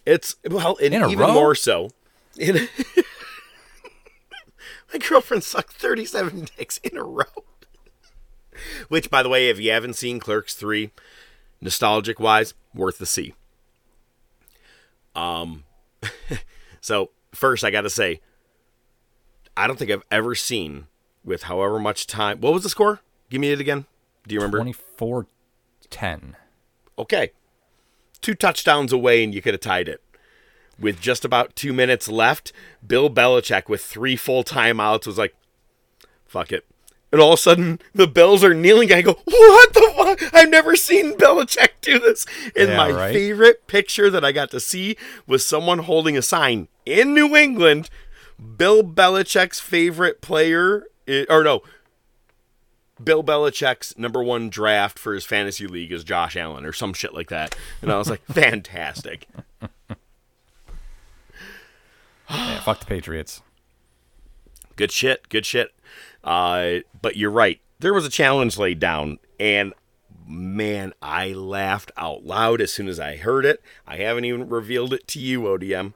It's 0.06 0.36
well, 0.48 0.76
and 0.82 0.94
In 0.94 1.02
a 1.02 1.08
even 1.08 1.26
row? 1.26 1.34
more 1.34 1.54
so. 1.54 1.90
In 2.38 2.68
My 4.92 4.98
girlfriend 5.00 5.42
sucked 5.42 5.72
37 5.72 6.46
dicks 6.56 6.78
in 6.78 6.96
a 6.96 7.02
row. 7.02 7.24
Which, 8.88 9.10
by 9.10 9.22
the 9.24 9.28
way, 9.28 9.48
if 9.48 9.58
you 9.58 9.72
haven't 9.72 9.94
seen 9.94 10.20
Clerks 10.20 10.54
3, 10.54 10.92
nostalgic 11.60 12.20
wise, 12.20 12.54
worth 12.72 12.98
the 12.98 13.06
see. 13.06 13.34
Um, 15.16 15.64
so 16.80 17.10
first, 17.32 17.64
I 17.64 17.72
got 17.72 17.80
to 17.82 17.90
say, 17.90 18.20
I 19.56 19.66
don't 19.66 19.76
think 19.76 19.90
I've 19.90 20.04
ever 20.10 20.36
seen 20.36 20.86
with 21.24 21.44
however 21.44 21.80
much 21.80 22.06
time. 22.06 22.40
What 22.40 22.52
was 22.52 22.62
the 22.62 22.68
score? 22.68 23.00
Give 23.30 23.40
me 23.40 23.50
it 23.50 23.60
again. 23.60 23.86
Do 24.28 24.34
you 24.34 24.40
remember? 24.40 24.58
24 24.58 25.26
10. 25.90 26.36
Okay. 26.98 27.32
Two 28.20 28.34
touchdowns 28.34 28.92
away, 28.92 29.22
and 29.22 29.34
you 29.34 29.42
could 29.42 29.54
have 29.54 29.60
tied 29.60 29.88
it. 29.88 30.00
With 30.78 31.00
just 31.00 31.24
about 31.24 31.54
two 31.54 31.72
minutes 31.72 32.08
left, 32.08 32.52
Bill 32.86 33.08
Belichick, 33.08 33.68
with 33.68 33.82
three 33.84 34.16
full 34.16 34.42
timeouts, 34.42 35.06
was 35.06 35.18
like, 35.18 35.34
fuck 36.26 36.50
it. 36.50 36.64
And 37.12 37.20
all 37.20 37.34
of 37.34 37.38
a 37.38 37.42
sudden, 37.42 37.78
the 37.94 38.08
Bills 38.08 38.42
are 38.42 38.54
kneeling. 38.54 38.92
I 38.92 39.02
go, 39.02 39.12
what 39.24 39.72
the 39.72 39.92
fuck? 39.96 40.34
I've 40.34 40.48
never 40.50 40.74
seen 40.74 41.16
Belichick 41.16 41.68
do 41.80 42.00
this. 42.00 42.26
And 42.56 42.70
Yeah, 42.70 42.76
my 42.76 42.90
right? 42.90 43.12
favorite 43.12 43.68
picture 43.68 44.10
that 44.10 44.24
I 44.24 44.32
got 44.32 44.50
to 44.50 44.58
see 44.58 44.96
was 45.26 45.46
someone 45.46 45.80
holding 45.80 46.16
a 46.16 46.22
sign 46.22 46.66
in 46.84 47.14
New 47.14 47.36
England. 47.36 47.88
Bill 48.56 48.82
Belichick's 48.82 49.60
favorite 49.60 50.20
player, 50.22 50.86
eh, 51.06 51.24
or 51.28 51.44
no, 51.44 51.62
Bill 53.02 53.24
Belichick's 53.24 53.98
number 53.98 54.22
one 54.22 54.50
draft 54.50 54.98
for 54.98 55.14
his 55.14 55.24
fantasy 55.24 55.66
league 55.66 55.92
is 55.92 56.04
Josh 56.04 56.36
Allen 56.36 56.64
or 56.64 56.72
some 56.72 56.92
shit 56.92 57.14
like 57.14 57.28
that. 57.30 57.56
And 57.82 57.90
I 57.90 57.98
was 57.98 58.08
like, 58.10 58.24
fantastic. 58.30 59.28
Yeah, 62.30 62.60
fuck 62.60 62.80
the 62.80 62.86
Patriots. 62.86 63.42
Good 64.76 64.90
shit. 64.90 65.28
Good 65.28 65.44
shit. 65.44 65.72
Uh, 66.24 66.76
but 67.02 67.16
you're 67.16 67.30
right. 67.30 67.60
There 67.80 67.92
was 67.92 68.06
a 68.06 68.10
challenge 68.10 68.56
laid 68.56 68.78
down, 68.78 69.18
and 69.38 69.74
man, 70.26 70.94
I 71.02 71.34
laughed 71.34 71.92
out 71.98 72.24
loud 72.24 72.62
as 72.62 72.72
soon 72.72 72.88
as 72.88 72.98
I 72.98 73.16
heard 73.16 73.44
it. 73.44 73.62
I 73.86 73.96
haven't 73.98 74.24
even 74.24 74.48
revealed 74.48 74.94
it 74.94 75.06
to 75.08 75.20
you, 75.20 75.42
ODM. 75.42 75.92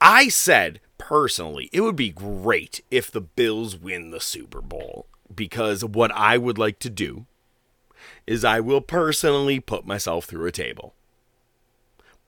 I 0.00 0.28
said 0.28 0.80
personally, 0.96 1.68
it 1.72 1.82
would 1.82 1.96
be 1.96 2.10
great 2.10 2.80
if 2.90 3.10
the 3.10 3.20
Bills 3.20 3.76
win 3.76 4.10
the 4.10 4.20
Super 4.20 4.62
Bowl 4.62 5.06
because 5.32 5.84
what 5.84 6.10
I 6.12 6.38
would 6.38 6.58
like 6.58 6.78
to 6.80 6.90
do 6.90 7.26
is 8.26 8.44
I 8.44 8.60
will 8.60 8.80
personally 8.80 9.60
put 9.60 9.86
myself 9.86 10.24
through 10.24 10.46
a 10.46 10.52
table. 10.52 10.94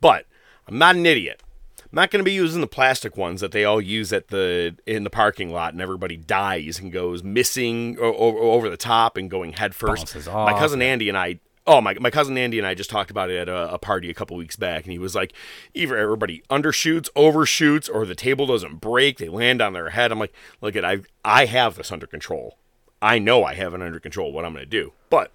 But 0.00 0.26
I'm 0.68 0.78
not 0.78 0.96
an 0.96 1.06
idiot. 1.06 1.42
I'm 1.82 1.88
not 1.92 2.10
going 2.10 2.20
to 2.20 2.24
be 2.24 2.32
using 2.32 2.60
the 2.60 2.66
plastic 2.66 3.16
ones 3.16 3.40
that 3.40 3.52
they 3.52 3.64
all 3.64 3.80
use 3.80 4.12
at 4.12 4.28
the 4.28 4.76
in 4.86 5.04
the 5.04 5.10
parking 5.10 5.50
lot, 5.50 5.72
and 5.72 5.80
everybody 5.80 6.16
dies 6.16 6.78
and 6.78 6.92
goes 6.92 7.22
missing 7.22 7.96
o- 8.00 8.14
o- 8.14 8.38
over 8.52 8.68
the 8.68 8.76
top 8.76 9.16
and 9.16 9.30
going 9.30 9.52
headfirst. 9.52 10.06
My 10.44 10.58
cousin 10.58 10.82
Andy 10.82 11.08
and 11.08 11.16
I. 11.16 11.38
Oh 11.68 11.80
my! 11.80 11.94
My 11.94 12.10
cousin 12.10 12.36
Andy 12.38 12.58
and 12.58 12.66
I 12.66 12.74
just 12.74 12.90
talked 12.90 13.10
about 13.10 13.28
it 13.30 13.38
at 13.38 13.48
a, 13.48 13.72
a 13.74 13.78
party 13.78 14.08
a 14.10 14.14
couple 14.14 14.36
weeks 14.36 14.54
back, 14.56 14.84
and 14.84 14.92
he 14.92 14.98
was 14.98 15.14
like, 15.14 15.32
"Either 15.74 15.96
everybody 15.96 16.42
undershoots, 16.50 17.08
overshoots, 17.16 17.88
or 17.88 18.04
the 18.06 18.14
table 18.14 18.46
doesn't 18.46 18.80
break; 18.80 19.18
they 19.18 19.28
land 19.28 19.60
on 19.62 19.72
their 19.72 19.90
head." 19.90 20.12
I'm 20.12 20.18
like, 20.20 20.32
"Look 20.60 20.76
at 20.76 20.84
I 20.84 20.98
I 21.24 21.46
have 21.46 21.74
this 21.76 21.90
under 21.90 22.06
control. 22.06 22.56
I 23.00 23.18
know 23.18 23.44
I 23.44 23.54
have 23.54 23.74
it 23.74 23.82
under 23.82 24.00
control. 24.00 24.32
What 24.32 24.44
I'm 24.44 24.52
going 24.52 24.64
to 24.64 24.70
do, 24.70 24.92
but." 25.10 25.32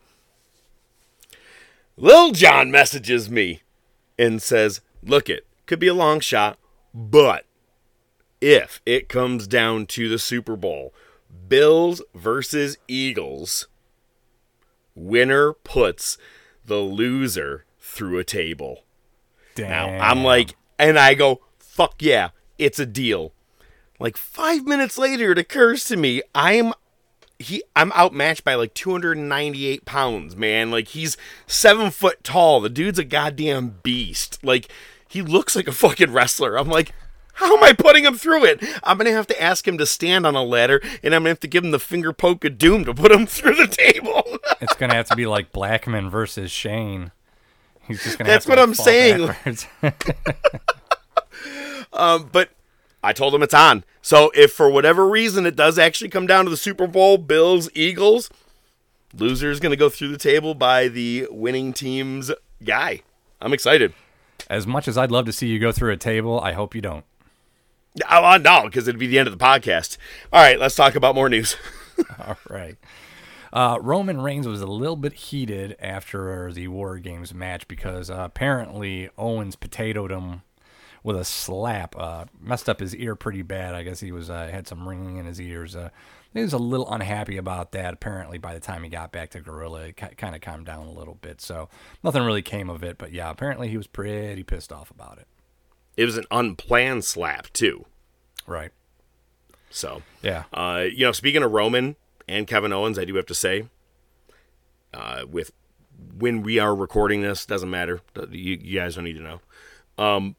Lil 1.97 2.31
John 2.31 2.71
messages 2.71 3.29
me 3.29 3.61
and 4.17 4.41
says, 4.41 4.81
Look, 5.03 5.29
it 5.29 5.45
could 5.65 5.79
be 5.79 5.87
a 5.87 5.93
long 5.93 6.19
shot, 6.19 6.57
but 6.93 7.45
if 8.39 8.81
it 8.85 9.07
comes 9.07 9.47
down 9.47 9.85
to 9.87 10.09
the 10.09 10.19
Super 10.19 10.55
Bowl, 10.55 10.93
Bills 11.47 12.01
versus 12.15 12.77
Eagles, 12.87 13.67
winner 14.95 15.53
puts 15.53 16.17
the 16.65 16.77
loser 16.77 17.65
through 17.79 18.17
a 18.17 18.23
table. 18.23 18.83
Damn. 19.55 19.69
Now, 19.69 20.03
I'm 20.03 20.23
like, 20.23 20.55
and 20.79 20.97
I 20.97 21.13
go, 21.13 21.41
fuck 21.59 22.01
yeah, 22.01 22.29
it's 22.57 22.79
a 22.79 22.85
deal. 22.85 23.33
Like 23.99 24.17
five 24.17 24.65
minutes 24.65 24.97
later, 24.97 25.31
it 25.31 25.37
occurs 25.37 25.83
to 25.85 25.97
me, 25.97 26.23
I'm 26.33 26.73
he 27.41 27.63
I'm 27.75 27.91
outmatched 27.93 28.43
by 28.43 28.55
like 28.55 28.73
298 28.73 29.85
pounds, 29.85 30.35
man. 30.35 30.71
Like 30.71 30.89
he's 30.89 31.17
seven 31.47 31.91
foot 31.91 32.23
tall. 32.23 32.61
The 32.61 32.69
dude's 32.69 32.99
a 32.99 33.03
goddamn 33.03 33.75
beast. 33.83 34.39
Like 34.43 34.67
he 35.07 35.21
looks 35.21 35.55
like 35.55 35.67
a 35.67 35.71
fucking 35.73 36.11
wrestler. 36.11 36.57
I'm 36.57 36.69
like, 36.69 36.93
how 37.33 37.55
am 37.57 37.63
I 37.63 37.73
putting 37.73 38.05
him 38.05 38.15
through 38.15 38.45
it? 38.45 38.63
I'm 38.83 38.97
gonna 38.97 39.11
have 39.11 39.27
to 39.27 39.41
ask 39.41 39.67
him 39.67 39.77
to 39.77 39.85
stand 39.85 40.25
on 40.25 40.35
a 40.35 40.43
ladder, 40.43 40.81
and 41.03 41.13
I'm 41.15 41.21
gonna 41.21 41.29
have 41.29 41.39
to 41.41 41.47
give 41.47 41.63
him 41.63 41.71
the 41.71 41.79
finger 41.79 42.13
poke 42.13 42.45
of 42.45 42.57
doom 42.57 42.85
to 42.85 42.93
put 42.93 43.11
him 43.11 43.25
through 43.27 43.55
the 43.55 43.67
table. 43.67 44.23
it's 44.59 44.75
going 44.75 44.89
to 44.89 44.95
have 44.95 45.07
to 45.07 45.15
be 45.15 45.25
like 45.25 45.51
Blackman 45.51 46.09
versus 46.09 46.51
Shane. 46.51 47.11
He's 47.87 48.03
just 48.03 48.17
going 48.17 48.25
to 48.27 48.31
That's 48.31 48.45
have 48.45 48.55
to 48.55 48.61
what 48.61 48.69
I'm 48.69 48.75
saying. 48.75 49.29
Um, 51.93 52.29
but 52.31 52.49
I 53.03 53.13
told 53.13 53.33
them 53.33 53.43
it's 53.43 53.53
on. 53.53 53.83
So 54.01 54.31
if 54.35 54.51
for 54.51 54.69
whatever 54.69 55.07
reason 55.07 55.45
it 55.45 55.55
does 55.55 55.79
actually 55.79 56.09
come 56.09 56.27
down 56.27 56.45
to 56.45 56.51
the 56.51 56.57
Super 56.57 56.87
Bowl, 56.87 57.17
Bills, 57.17 57.69
Eagles, 57.73 58.29
loser 59.13 59.49
is 59.49 59.59
going 59.59 59.71
to 59.71 59.77
go 59.77 59.89
through 59.89 60.09
the 60.09 60.17
table 60.17 60.53
by 60.53 60.87
the 60.87 61.27
winning 61.31 61.73
team's 61.73 62.31
guy. 62.63 63.01
I'm 63.41 63.53
excited. 63.53 63.93
as 64.49 64.67
much 64.67 64.87
as 64.87 64.97
I'd 64.97 65.11
love 65.11 65.25
to 65.25 65.31
see 65.33 65.47
you 65.47 65.59
go 65.59 65.71
through 65.71 65.91
a 65.93 65.97
table, 65.97 66.39
I 66.39 66.53
hope 66.53 66.75
you 66.75 66.81
don't. 66.81 67.05
Oh, 68.09 68.37
no, 68.37 68.63
because 68.65 68.87
it'd 68.87 68.99
be 68.99 69.07
the 69.07 69.19
end 69.19 69.27
of 69.27 69.37
the 69.37 69.43
podcast. 69.43 69.97
All 70.31 70.41
right, 70.41 70.59
let's 70.59 70.75
talk 70.75 70.95
about 70.95 71.15
more 71.15 71.27
news. 71.29 71.57
All 72.19 72.37
right. 72.49 72.77
Uh, 73.51 73.77
Roman 73.81 74.21
Reigns 74.21 74.47
was 74.47 74.61
a 74.61 74.65
little 74.67 74.95
bit 74.95 75.13
heated 75.13 75.75
after 75.79 76.53
the 76.53 76.69
War 76.69 76.99
Games 76.99 77.33
match 77.33 77.67
because 77.67 78.09
uh, 78.09 78.15
apparently 78.19 79.09
Owens 79.17 79.57
potatoed 79.57 80.09
him 80.09 80.43
with 81.03 81.15
a 81.17 81.25
slap, 81.25 81.95
uh, 81.97 82.25
messed 82.39 82.69
up 82.69 82.79
his 82.79 82.95
ear 82.95 83.15
pretty 83.15 83.41
bad. 83.41 83.73
I 83.73 83.83
guess 83.83 83.99
he 83.99 84.11
was 84.11 84.29
uh, 84.29 84.47
had 84.51 84.67
some 84.67 84.87
ringing 84.87 85.17
in 85.17 85.25
his 85.25 85.39
ears. 85.41 85.75
Uh, 85.75 85.89
he 86.33 86.41
was 86.41 86.53
a 86.53 86.57
little 86.57 86.89
unhappy 86.91 87.37
about 87.37 87.71
that. 87.73 87.93
Apparently, 87.93 88.37
by 88.37 88.53
the 88.53 88.59
time 88.59 88.83
he 88.83 88.89
got 88.89 89.11
back 89.11 89.31
to 89.31 89.41
Gorilla, 89.41 89.81
it 89.87 89.97
kind 90.17 90.35
of 90.35 90.41
calmed 90.41 90.65
down 90.65 90.87
a 90.87 90.91
little 90.91 91.15
bit. 91.15 91.41
So 91.41 91.67
nothing 92.03 92.23
really 92.23 92.41
came 92.41 92.69
of 92.69 92.83
it. 92.83 92.97
But 92.97 93.11
yeah, 93.11 93.29
apparently 93.29 93.67
he 93.67 93.77
was 93.77 93.87
pretty 93.87 94.43
pissed 94.43 94.71
off 94.71 94.91
about 94.91 95.17
it. 95.17 95.27
it 95.97 96.05
was 96.05 96.17
an 96.17 96.25
unplanned 96.31 97.03
slap, 97.03 97.51
too. 97.51 97.85
Right. 98.47 98.71
So, 99.69 100.03
Yeah. 100.21 100.43
uh, 100.53 100.85
you 100.91 101.05
know, 101.05 101.11
speaking 101.11 101.43
of 101.43 101.51
Roman 101.51 101.95
and 102.29 102.47
Kevin 102.47 102.71
Owens, 102.71 102.97
I 102.97 103.03
do 103.05 103.15
have 103.15 103.25
to 103.25 103.35
say, 103.35 103.67
uh, 104.93 105.25
with 105.29 105.51
when 106.17 106.41
we 106.43 106.59
are 106.59 106.73
recording 106.75 107.21
this, 107.21 107.45
doesn't 107.45 107.69
matter. 107.69 108.01
You, 108.29 108.57
you 108.61 108.79
guys 108.79 108.95
don't 108.95 109.03
need 109.03 109.17
to 109.17 109.21
know. 109.21 109.41
Um, 109.97 110.35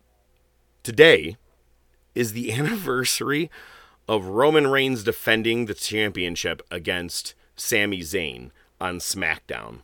today 0.83 1.37
is 2.15 2.33
the 2.33 2.53
anniversary 2.59 3.51
of 4.09 4.27
Roman 4.27 4.67
Reigns 4.67 5.05
defending 5.05 5.67
the 5.67 5.75
championship 5.75 6.63
against 6.71 7.35
Sami 7.57 8.01
Zayn 8.01 8.51
on 8.81 8.99
SmackDown. 8.99 9.81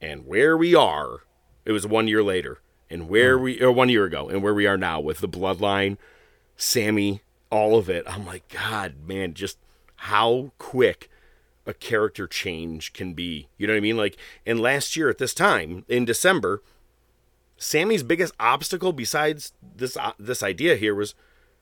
And 0.00 0.26
where 0.26 0.56
we 0.56 0.74
are, 0.74 1.20
it 1.64 1.72
was 1.72 1.86
one 1.86 2.08
year 2.08 2.22
later, 2.22 2.60
and 2.90 3.08
where 3.08 3.38
hmm. 3.38 3.44
we, 3.44 3.60
or 3.60 3.70
one 3.70 3.88
year 3.88 4.04
ago, 4.04 4.28
and 4.28 4.42
where 4.42 4.54
we 4.54 4.66
are 4.66 4.76
now 4.76 5.00
with 5.00 5.20
the 5.20 5.28
bloodline, 5.28 5.96
Sami, 6.56 7.22
all 7.50 7.78
of 7.78 7.88
it. 7.88 8.04
I'm 8.06 8.26
like, 8.26 8.48
God, 8.48 8.94
man, 9.06 9.34
just 9.34 9.58
how 9.96 10.52
quick 10.58 11.08
a 11.64 11.72
character 11.72 12.26
change 12.26 12.92
can 12.92 13.14
be. 13.14 13.48
You 13.56 13.66
know 13.66 13.74
what 13.74 13.78
I 13.78 13.82
mean? 13.82 13.96
Like, 13.96 14.16
and 14.44 14.58
last 14.58 14.96
year 14.96 15.08
at 15.08 15.18
this 15.18 15.34
time 15.34 15.84
in 15.88 16.04
December, 16.04 16.62
Sami's 17.62 18.02
biggest 18.02 18.34
obstacle 18.40 18.92
besides 18.92 19.52
this 19.76 19.96
uh, 19.96 20.12
this 20.18 20.42
idea 20.42 20.76
here 20.76 20.94
was 20.94 21.14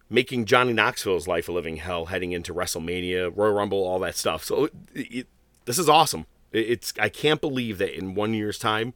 making 0.09 0.45
Johnny 0.45 0.73
Knoxville's 0.73 1.28
life 1.28 1.49
a 1.49 1.52
living 1.52 1.76
hell 1.76 2.07
heading 2.07 2.33
into 2.33 2.52
WrestleMania, 2.54 3.30
Royal 3.37 3.52
Rumble, 3.52 3.85
all 3.87 3.99
that 4.00 4.16
stuff. 4.16 4.42
So 4.45 4.64
it, 4.64 4.73
it, 4.95 5.26
this 5.66 5.78
is 5.78 5.88
awesome. 5.88 6.26
It- 6.52 6.69
It's 6.71 6.92
I 6.99 7.09
can't 7.09 7.40
believe 7.40 7.78
that 7.78 7.97
in 7.97 8.14
one 8.14 8.35
year's 8.35 8.59
time, 8.59 8.92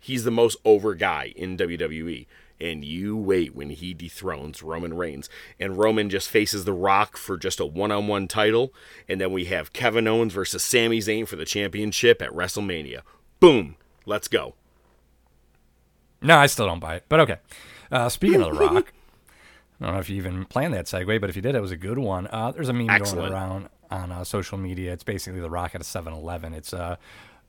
he's 0.00 0.24
the 0.24 0.30
most 0.30 0.56
over 0.64 0.94
guy 0.94 1.32
in 1.36 1.56
WWE. 1.56 2.26
And 2.62 2.84
you 2.84 3.16
wait 3.16 3.54
when 3.54 3.70
he 3.70 3.94
dethrones 3.94 4.62
Roman 4.62 4.92
Reigns. 4.92 5.30
And 5.58 5.78
Roman 5.78 6.10
just 6.10 6.28
faces 6.28 6.66
The 6.66 6.74
Rock 6.74 7.16
for 7.16 7.38
just 7.38 7.58
a 7.58 7.64
one 7.64 7.90
on 7.90 8.06
one 8.06 8.28
title. 8.28 8.74
And 9.08 9.18
then 9.18 9.32
we 9.32 9.46
have 9.46 9.72
Kevin 9.72 10.06
Owens 10.06 10.34
versus 10.34 10.62
Sami 10.62 10.98
Zayn 10.98 11.26
for 11.26 11.36
the 11.36 11.46
championship 11.46 12.20
at 12.20 12.32
WrestleMania. 12.32 13.00
Boom. 13.40 13.76
Let's 14.04 14.28
go. 14.28 14.56
No, 16.22 16.38
I 16.38 16.46
still 16.46 16.66
don't 16.66 16.80
buy 16.80 16.96
it, 16.96 17.04
but 17.08 17.20
okay. 17.20 17.36
Uh, 17.90 18.08
speaking 18.08 18.42
of 18.42 18.52
The 18.54 18.60
Rock, 18.60 18.92
I 19.80 19.84
don't 19.84 19.94
know 19.94 20.00
if 20.00 20.10
you 20.10 20.16
even 20.16 20.44
planned 20.44 20.74
that 20.74 20.86
segue, 20.86 21.20
but 21.20 21.30
if 21.30 21.36
you 21.36 21.42
did, 21.42 21.54
it 21.54 21.60
was 21.60 21.70
a 21.70 21.76
good 21.76 21.98
one. 21.98 22.26
Uh, 22.26 22.50
there's 22.52 22.68
a 22.68 22.72
meme 22.72 22.90
Excellent. 22.90 23.30
going 23.30 23.32
around 23.32 23.68
on 23.90 24.12
uh, 24.12 24.24
social 24.24 24.58
media. 24.58 24.92
It's 24.92 25.04
basically 25.04 25.40
The 25.40 25.50
Rock 25.50 25.74
at 25.74 25.80
a 25.80 25.84
7 25.84 26.12
Eleven. 26.12 26.52
It's 26.52 26.74
uh, 26.74 26.96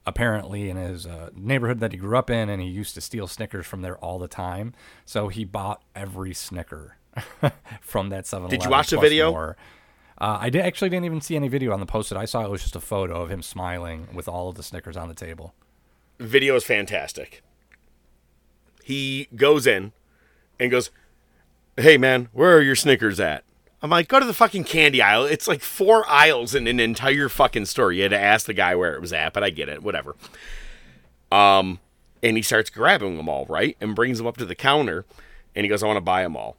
apparently 0.06 0.70
in 0.70 0.76
his 0.76 1.06
uh, 1.06 1.30
neighborhood 1.34 1.80
that 1.80 1.92
he 1.92 1.98
grew 1.98 2.16
up 2.16 2.30
in, 2.30 2.48
and 2.48 2.62
he 2.62 2.68
used 2.68 2.94
to 2.94 3.00
steal 3.00 3.28
Snickers 3.28 3.66
from 3.66 3.82
there 3.82 3.98
all 3.98 4.18
the 4.18 4.28
time. 4.28 4.72
So 5.04 5.28
he 5.28 5.44
bought 5.44 5.82
every 5.94 6.32
Snicker 6.32 6.96
from 7.80 8.08
that 8.08 8.26
7 8.26 8.44
Eleven. 8.44 8.58
Did 8.58 8.64
you 8.64 8.70
watch 8.70 8.90
the 8.90 8.98
video? 8.98 9.54
Uh, 10.18 10.38
I 10.40 10.50
did, 10.50 10.62
actually 10.62 10.88
didn't 10.88 11.04
even 11.04 11.20
see 11.20 11.36
any 11.36 11.48
video 11.48 11.72
on 11.72 11.80
the 11.80 11.86
post 11.86 12.08
that 12.10 12.18
I 12.18 12.26
saw. 12.26 12.44
It 12.44 12.50
was 12.50 12.62
just 12.62 12.76
a 12.76 12.80
photo 12.80 13.22
of 13.22 13.30
him 13.30 13.42
smiling 13.42 14.08
with 14.14 14.28
all 14.28 14.48
of 14.48 14.54
the 14.54 14.62
Snickers 14.62 14.96
on 14.96 15.08
the 15.08 15.14
table. 15.14 15.52
Video 16.18 16.54
is 16.54 16.64
fantastic. 16.64 17.42
He 18.82 19.28
goes 19.34 19.66
in 19.66 19.92
and 20.58 20.70
goes, 20.70 20.90
"Hey 21.76 21.96
man, 21.96 22.28
where 22.32 22.56
are 22.56 22.62
your 22.62 22.76
Snickers 22.76 23.20
at?" 23.20 23.44
I'm 23.82 23.90
like, 23.90 24.08
"Go 24.08 24.20
to 24.20 24.26
the 24.26 24.34
fucking 24.34 24.64
candy 24.64 25.02
aisle. 25.02 25.24
It's 25.24 25.48
like 25.48 25.60
four 25.60 26.08
aisles 26.08 26.54
in 26.54 26.66
an 26.66 26.80
entire 26.80 27.28
fucking 27.28 27.66
store." 27.66 27.92
You 27.92 28.02
had 28.02 28.10
to 28.12 28.18
ask 28.18 28.46
the 28.46 28.54
guy 28.54 28.74
where 28.74 28.94
it 28.94 29.00
was 29.00 29.12
at, 29.12 29.32
but 29.32 29.42
I 29.42 29.50
get 29.50 29.68
it. 29.68 29.82
Whatever. 29.82 30.16
Um, 31.30 31.80
and 32.22 32.36
he 32.36 32.42
starts 32.42 32.70
grabbing 32.70 33.16
them 33.16 33.28
all 33.28 33.46
right 33.46 33.76
and 33.80 33.94
brings 33.94 34.18
them 34.18 34.26
up 34.26 34.36
to 34.36 34.44
the 34.44 34.54
counter, 34.54 35.04
and 35.54 35.64
he 35.64 35.68
goes, 35.68 35.82
"I 35.82 35.86
want 35.86 35.96
to 35.96 36.02
buy 36.02 36.22
them 36.22 36.36
all." 36.36 36.56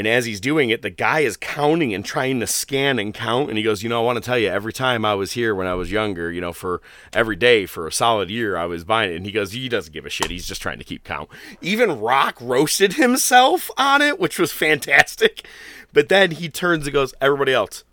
And 0.00 0.08
as 0.08 0.24
he's 0.24 0.40
doing 0.40 0.70
it, 0.70 0.80
the 0.80 0.88
guy 0.88 1.20
is 1.20 1.36
counting 1.36 1.92
and 1.92 2.02
trying 2.02 2.40
to 2.40 2.46
scan 2.46 2.98
and 2.98 3.12
count. 3.12 3.50
And 3.50 3.58
he 3.58 3.62
goes, 3.62 3.82
You 3.82 3.90
know, 3.90 4.00
I 4.00 4.02
want 4.06 4.16
to 4.16 4.26
tell 4.26 4.38
you, 4.38 4.48
every 4.48 4.72
time 4.72 5.04
I 5.04 5.12
was 5.12 5.32
here 5.32 5.54
when 5.54 5.66
I 5.66 5.74
was 5.74 5.92
younger, 5.92 6.32
you 6.32 6.40
know, 6.40 6.54
for 6.54 6.80
every 7.12 7.36
day 7.36 7.66
for 7.66 7.86
a 7.86 7.92
solid 7.92 8.30
year, 8.30 8.56
I 8.56 8.64
was 8.64 8.82
buying 8.82 9.12
it. 9.12 9.16
And 9.16 9.26
he 9.26 9.30
goes, 9.30 9.52
He 9.52 9.68
doesn't 9.68 9.92
give 9.92 10.06
a 10.06 10.08
shit. 10.08 10.30
He's 10.30 10.46
just 10.46 10.62
trying 10.62 10.78
to 10.78 10.86
keep 10.86 11.04
count. 11.04 11.28
Even 11.60 12.00
Rock 12.00 12.38
roasted 12.40 12.94
himself 12.94 13.70
on 13.76 14.00
it, 14.00 14.18
which 14.18 14.38
was 14.38 14.52
fantastic. 14.54 15.46
But 15.92 16.08
then 16.08 16.30
he 16.30 16.48
turns 16.48 16.86
and 16.86 16.94
goes, 16.94 17.12
Everybody 17.20 17.52
else, 17.52 17.84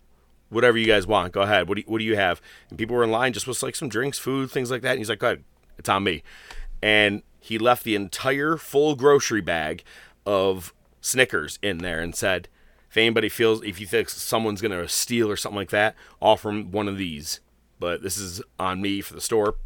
whatever 0.48 0.78
you 0.78 0.86
guys 0.86 1.06
want, 1.06 1.34
go 1.34 1.42
ahead. 1.42 1.68
What 1.68 1.74
do 1.74 1.82
you, 1.82 1.86
what 1.88 1.98
do 1.98 2.06
you 2.06 2.16
have? 2.16 2.40
And 2.70 2.78
people 2.78 2.96
were 2.96 3.04
in 3.04 3.10
line 3.10 3.34
just 3.34 3.46
with 3.46 3.62
like 3.62 3.76
some 3.76 3.90
drinks, 3.90 4.18
food, 4.18 4.50
things 4.50 4.70
like 4.70 4.80
that. 4.80 4.92
And 4.92 4.98
he's 5.00 5.10
like, 5.10 5.18
Go 5.18 5.26
ahead, 5.26 5.44
it's 5.76 5.90
on 5.90 6.04
me. 6.04 6.22
And 6.80 7.20
he 7.38 7.58
left 7.58 7.84
the 7.84 7.94
entire 7.94 8.56
full 8.56 8.96
grocery 8.96 9.42
bag 9.42 9.84
of 10.24 10.72
Snickers 11.00 11.58
in 11.62 11.78
there 11.78 12.00
and 12.00 12.14
said, 12.14 12.48
if 12.90 12.96
anybody 12.96 13.28
feels, 13.28 13.62
if 13.64 13.80
you 13.80 13.86
think 13.86 14.08
someone's 14.08 14.62
going 14.62 14.72
to 14.72 14.88
steal 14.88 15.30
or 15.30 15.36
something 15.36 15.56
like 15.56 15.70
that, 15.70 15.94
offer 16.20 16.50
him 16.50 16.70
one 16.70 16.88
of 16.88 16.96
these. 16.96 17.40
But 17.78 18.02
this 18.02 18.16
is 18.16 18.42
on 18.58 18.80
me 18.80 19.00
for 19.00 19.14
the 19.14 19.20
store. 19.20 19.56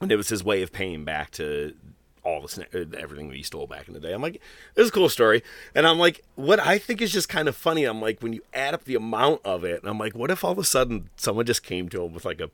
And 0.00 0.10
it 0.10 0.16
was 0.16 0.28
his 0.28 0.44
way 0.44 0.62
of 0.62 0.72
paying 0.72 1.04
back 1.04 1.30
to 1.32 1.74
all 2.22 2.42
the 2.42 2.48
snick- 2.48 2.74
uh, 2.74 2.84
everything 2.98 3.28
that 3.28 3.36
he 3.36 3.42
stole 3.42 3.66
back 3.66 3.88
in 3.88 3.94
the 3.94 4.00
day. 4.00 4.12
I'm 4.12 4.20
like, 4.20 4.40
this 4.74 4.84
is 4.84 4.88
a 4.88 4.92
cool 4.92 5.08
story. 5.08 5.42
And 5.74 5.86
I'm 5.86 5.98
like, 5.98 6.24
what 6.34 6.58
I 6.58 6.76
think 6.78 7.00
is 7.00 7.12
just 7.12 7.28
kind 7.28 7.48
of 7.48 7.54
funny. 7.54 7.84
I'm 7.84 8.00
like, 8.00 8.22
when 8.22 8.32
you 8.32 8.42
add 8.52 8.74
up 8.74 8.84
the 8.84 8.96
amount 8.96 9.42
of 9.44 9.64
it, 9.64 9.82
I'm 9.84 9.98
like, 9.98 10.14
what 10.14 10.30
if 10.30 10.44
all 10.44 10.52
of 10.52 10.58
a 10.58 10.64
sudden 10.64 11.08
someone 11.16 11.46
just 11.46 11.62
came 11.62 11.88
to 11.90 12.04
him 12.04 12.12
with 12.12 12.24
like 12.24 12.40
a 12.40 12.50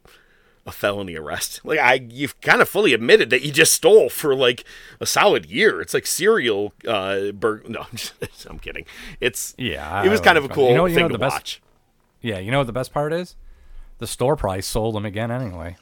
a 0.66 0.70
felony 0.72 1.16
arrest. 1.16 1.60
Like 1.64 1.78
I, 1.78 1.94
you've 2.08 2.40
kind 2.40 2.60
of 2.62 2.68
fully 2.68 2.92
admitted 2.94 3.30
that 3.30 3.42
you 3.42 3.50
just 3.52 3.72
stole 3.72 4.08
for 4.08 4.34
like 4.34 4.64
a 5.00 5.06
solid 5.06 5.46
year. 5.46 5.80
It's 5.80 5.92
like 5.94 6.06
serial. 6.06 6.72
Uh, 6.86 7.32
bur- 7.32 7.62
no, 7.68 7.80
I'm, 7.90 7.96
just, 7.96 8.14
I'm 8.48 8.58
kidding. 8.58 8.84
It's 9.20 9.54
Yeah, 9.58 10.04
It 10.04 10.08
was 10.08 10.20
kind 10.20 10.38
of 10.38 10.44
a 10.44 10.48
cool 10.48 10.68
you 10.70 10.74
know- 10.76 10.86
you 10.86 10.94
thing 10.94 11.02
know 11.04 11.08
to 11.08 11.12
the 11.14 11.18
best- 11.18 11.34
watch. 11.34 11.62
Yeah, 12.20 12.38
you 12.38 12.50
know 12.52 12.58
what 12.58 12.68
the 12.68 12.72
best 12.72 12.92
part 12.92 13.12
is? 13.12 13.34
The 13.98 14.06
store 14.06 14.36
price 14.36 14.66
sold 14.66 14.94
them 14.94 15.04
again 15.04 15.30
anyway. 15.32 15.76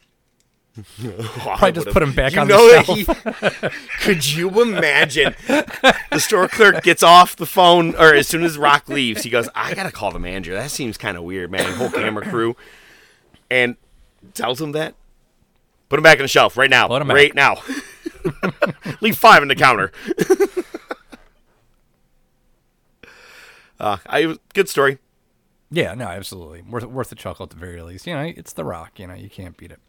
I 1.46 1.70
just 1.72 1.88
put 1.88 2.02
'em 2.02 2.12
back 2.14 2.32
you 2.32 2.40
on 2.40 2.49
the 2.49 2.54
know 2.54 2.70
that 2.70 2.87
shelf. 2.87 2.99
he- 2.99 3.68
could 4.04 4.26
you 4.32 4.62
imagine? 4.62 5.34
the 5.46 6.18
store 6.20 6.49
clerk 6.49 6.82
gets 6.84 7.02
off 7.02 7.34
the 7.37 7.44
phone, 7.44 7.94
or 7.96 8.14
as 8.14 8.28
soon 8.28 8.44
as 8.44 8.56
Rock 8.56 8.88
leaves, 8.88 9.22
he 9.25 9.30
goes, 9.30 9.49
"I 9.54 9.75
gotta 9.75 9.90
call 9.90 10.12
the 10.12 10.19
manager. 10.21 10.54
That 10.54 10.71
seems 10.71 10.97
kind 10.97 11.16
of 11.16 11.25
weird, 11.25 11.50
man. 11.50 11.71
Whole 11.75 11.90
camera 11.90 12.25
crew." 12.25 12.56
And 13.50 13.76
tells 14.35 14.61
him 14.61 14.73
that. 14.73 14.95
Put 15.89 15.99
him 15.99 16.02
back 16.04 16.19
on 16.19 16.23
the 16.23 16.28
shelf 16.28 16.56
right 16.56 16.71
now. 16.71 16.87
Put 16.89 17.00
'em 17.02 17.09
back. 17.09 17.17
right 17.17 17.35
now. 17.35 17.56
Leave 19.00 19.17
five 19.17 19.43
on 19.43 19.49
the 19.49 19.56
counter. 19.56 19.91
uh, 23.80 23.97
I 24.06 24.37
good 24.54 24.69
story. 24.69 24.99
Yeah, 25.71 25.95
no, 25.95 26.06
absolutely. 26.06 26.63
Worth 26.63 26.85
worth 26.85 27.13
a 27.13 27.15
chuckle 27.15 27.45
at 27.45 27.50
the 27.50 27.56
very 27.56 27.80
least. 27.83 28.06
You 28.06 28.15
know, 28.15 28.23
it's 28.25 28.52
The 28.52 28.65
Rock. 28.65 28.99
You 28.99 29.06
know, 29.06 29.15
you 29.15 29.30
can't 29.30 29.56
beat 29.56 29.73
it. 29.73 29.80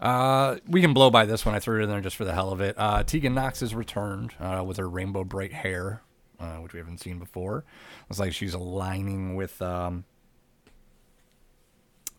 Uh, 0.00 0.56
we 0.68 0.80
can 0.80 0.92
blow 0.92 1.10
by 1.10 1.24
this 1.24 1.46
one. 1.46 1.54
I 1.54 1.60
threw 1.60 1.80
it 1.80 1.84
in 1.84 1.88
there 1.88 2.00
just 2.00 2.16
for 2.16 2.24
the 2.24 2.34
hell 2.34 2.50
of 2.50 2.60
it. 2.60 2.74
Uh, 2.78 3.02
Tegan 3.04 3.34
Knox 3.34 3.60
has 3.60 3.74
returned 3.74 4.32
uh, 4.40 4.62
with 4.66 4.76
her 4.76 4.88
rainbow 4.88 5.24
bright 5.24 5.52
hair, 5.52 6.02
uh, 6.40 6.56
which 6.56 6.72
we 6.72 6.78
haven't 6.78 7.00
seen 7.00 7.18
before. 7.18 7.64
It's 8.10 8.18
like 8.18 8.32
she's 8.32 8.54
aligning 8.54 9.36
with 9.36 9.62
um, 9.62 10.04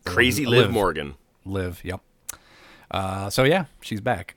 Crazy 0.06 0.46
Liv. 0.46 0.66
Liv 0.66 0.72
Morgan. 0.72 1.16
Liv. 1.46 1.82
Yep. 1.84 2.02
Uh, 2.92 3.30
so 3.30 3.44
yeah, 3.44 3.66
she's 3.82 4.02
back. 4.02 4.36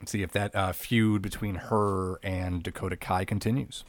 Let's 0.00 0.12
see 0.12 0.22
if 0.22 0.32
that 0.32 0.54
uh, 0.54 0.72
feud 0.72 1.20
between 1.22 1.56
her 1.56 2.18
and 2.22 2.62
Dakota 2.62 2.96
Kai 2.96 3.24
continues. 3.24 3.84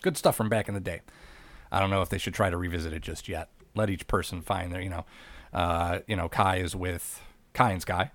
Good 0.00 0.16
stuff 0.16 0.36
from 0.36 0.48
back 0.48 0.68
in 0.68 0.74
the 0.74 0.80
day. 0.80 1.02
I 1.70 1.80
don't 1.80 1.90
know 1.90 2.02
if 2.02 2.08
they 2.08 2.18
should 2.18 2.34
try 2.34 2.50
to 2.50 2.56
revisit 2.56 2.92
it 2.92 3.02
just 3.02 3.28
yet. 3.28 3.48
Let 3.74 3.88
each 3.90 4.06
person 4.06 4.40
find 4.42 4.72
their, 4.72 4.80
you 4.80 4.90
know, 4.90 5.04
uh, 5.52 6.00
you 6.06 6.16
know, 6.16 6.28
Kai 6.28 6.56
is 6.56 6.74
with 6.74 7.22
Kai 7.54 7.72
and 7.72 7.82
Sky 7.82 8.10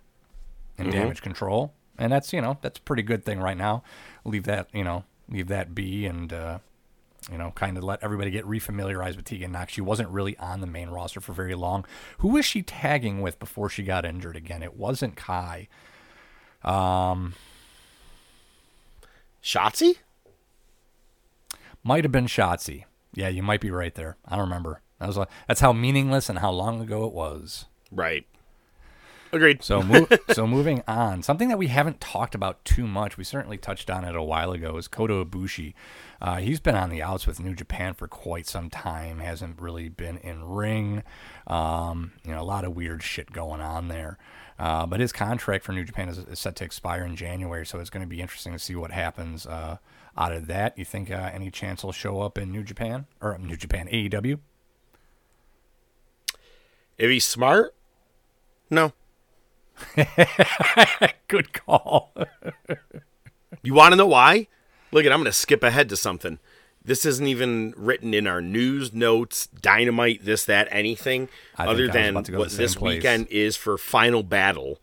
in 0.78 0.88
Mhm. 0.88 0.92
damage 0.92 1.22
control, 1.22 1.74
and 1.98 2.12
that's 2.12 2.34
you 2.34 2.42
know 2.42 2.58
that's 2.62 2.80
a 2.80 2.82
pretty 2.84 3.04
good 3.04 3.24
thing 3.24 3.40
right 3.40 3.58
now. 3.58 3.84
Leave 4.26 4.44
that 4.44 4.68
you 4.74 4.84
know 4.84 5.04
leave 5.30 5.48
that 5.48 5.74
be 5.76 6.06
and 6.06 6.32
uh, 6.34 6.60
you 7.32 7.38
know 7.38 7.52
kind 7.52 7.78
of 7.78 7.84
let 7.84 8.04
everybody 8.04 8.32
get 8.32 8.46
refamiliarized 8.46 9.16
with 9.16 9.26
Tegan 9.26 9.52
Knox. 9.52 9.74
She 9.74 9.82
wasn't 9.82 10.10
really 10.10 10.38
on 10.38 10.62
the 10.62 10.68
main 10.68 10.90
roster 10.90 11.20
for 11.20 11.34
very 11.34 11.56
long. 11.56 11.86
Who 12.20 12.30
was 12.30 12.46
she 12.46 12.62
tagging 12.62 13.22
with 13.22 13.40
before 13.40 13.70
she 13.70 13.84
got 13.84 14.06
injured 14.06 14.36
again? 14.36 14.64
It 14.64 14.76
wasn't 14.76 15.16
Kai. 15.16 15.68
Um, 16.64 17.34
Shotzi? 19.44 19.98
Might 21.84 22.04
have 22.04 22.12
been 22.12 22.28
Shotzi. 22.28 22.84
Yeah, 23.14 23.30
you 23.30 23.42
might 23.42 23.62
be 23.62 23.72
right 23.72 23.96
there. 23.96 24.18
I 24.26 24.36
don't 24.36 24.46
remember. 24.46 24.82
That 25.00 25.08
was 25.08 25.20
that's 25.48 25.62
how 25.62 25.74
meaningless 25.74 26.30
and 26.30 26.40
how 26.40 26.52
long 26.52 26.82
ago 26.82 27.06
it 27.06 27.14
was. 27.14 27.66
Right. 27.92 28.26
Agreed. 29.32 29.64
So, 29.64 29.82
mo- 29.82 30.08
so 30.32 30.48
moving 30.48 30.84
on, 30.88 31.24
something 31.24 31.50
that 31.50 31.58
we 31.58 31.68
haven't 31.68 32.00
talked 32.00 32.36
about 32.36 32.64
too 32.64 32.88
much. 32.88 33.18
We 33.18 33.24
certainly 33.24 33.58
touched 33.58 33.90
on 33.90 34.04
it 34.04 34.16
a 34.16 34.24
while 34.24 34.52
ago. 34.52 34.78
Is 34.78 34.88
Kota 34.88 35.26
Ibushi? 35.26 35.74
Uh, 36.22 36.38
he's 36.38 36.60
been 36.60 36.76
on 36.76 36.90
the 36.90 37.02
outs 37.02 37.28
with 37.28 37.40
New 37.40 37.54
Japan 37.54 37.94
for 37.94 38.08
quite 38.08 38.48
some 38.48 38.70
time. 38.70 39.20
Hasn't 39.20 39.60
really 39.60 39.90
been 39.90 40.18
in 40.18 40.44
ring. 40.44 41.04
Um, 41.46 42.14
you 42.24 42.32
know, 42.32 42.42
a 42.42 42.44
lot 42.44 42.66
of 42.66 42.76
weird 42.76 43.04
shit 43.04 43.32
going 43.32 43.62
on 43.62 43.88
there. 43.88 44.18
Uh, 44.60 44.86
but 44.86 45.00
his 45.00 45.12
contract 45.12 45.64
for 45.64 45.72
New 45.72 45.84
Japan 45.84 46.10
is, 46.10 46.18
is 46.18 46.40
set 46.40 46.56
to 46.56 46.64
expire 46.64 47.06
in 47.06 47.16
January, 47.16 47.66
so 47.66 47.80
it's 47.80 47.92
going 47.92 48.02
to 48.02 48.08
be 48.08 48.22
interesting 48.22 48.54
to 48.54 48.60
see 48.60 48.76
what 48.76 48.92
happens 48.92 49.46
uh, 49.46 49.78
out 50.18 50.32
of 50.32 50.48
that. 50.48 50.78
You 50.78 50.86
think 50.86 51.12
uh, 51.12 51.30
any 51.32 51.52
chance 51.52 51.84
he'll 51.84 51.92
show 51.92 52.22
up 52.22 52.40
in 52.40 52.52
New 52.52 52.64
Japan 52.64 53.06
or 53.22 53.36
uh, 53.36 53.38
New 53.38 53.56
Japan 53.56 53.88
AEW? 53.88 54.40
If 56.98 57.12
he's 57.12 57.26
smart, 57.26 57.76
no. 58.72 58.94
Good 61.28 61.54
call. 61.54 62.14
You 63.62 63.74
want 63.74 63.92
to 63.94 63.96
know 63.96 64.08
why? 64.08 64.48
Look 64.92 65.06
at, 65.06 65.12
I'm 65.12 65.20
going 65.20 65.26
to 65.26 65.34
skip 65.34 65.64
ahead 65.64 65.90
to 65.90 65.98
something. 65.98 66.40
This 66.84 67.06
isn't 67.06 67.28
even 67.28 67.74
written 67.76 68.14
in 68.14 68.28
our 68.28 68.42
news 68.42 68.94
notes, 68.94 69.48
dynamite, 69.48 70.24
this, 70.24 70.46
that, 70.46 70.70
anything, 70.72 71.28
other 71.58 71.90
than 71.90 72.12
about 72.12 72.26
to 72.26 72.32
go 72.32 72.38
to 72.38 72.44
what 72.44 72.52
this 72.52 72.76
place. 72.76 72.96
weekend 72.96 73.28
is 73.28 73.58
for 73.58 73.78
Final 73.78 74.24
Battle. 74.24 74.80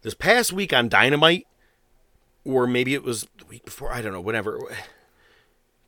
This 0.00 0.14
past 0.14 0.54
week 0.54 0.72
on 0.72 0.88
Dynamite, 0.88 1.46
or 2.44 2.66
maybe 2.66 2.94
it 2.94 3.02
was 3.02 3.26
the 3.36 3.44
week 3.44 3.66
before, 3.66 3.92
I 3.92 4.00
don't 4.00 4.12
know, 4.12 4.22
whatever. 4.22 4.58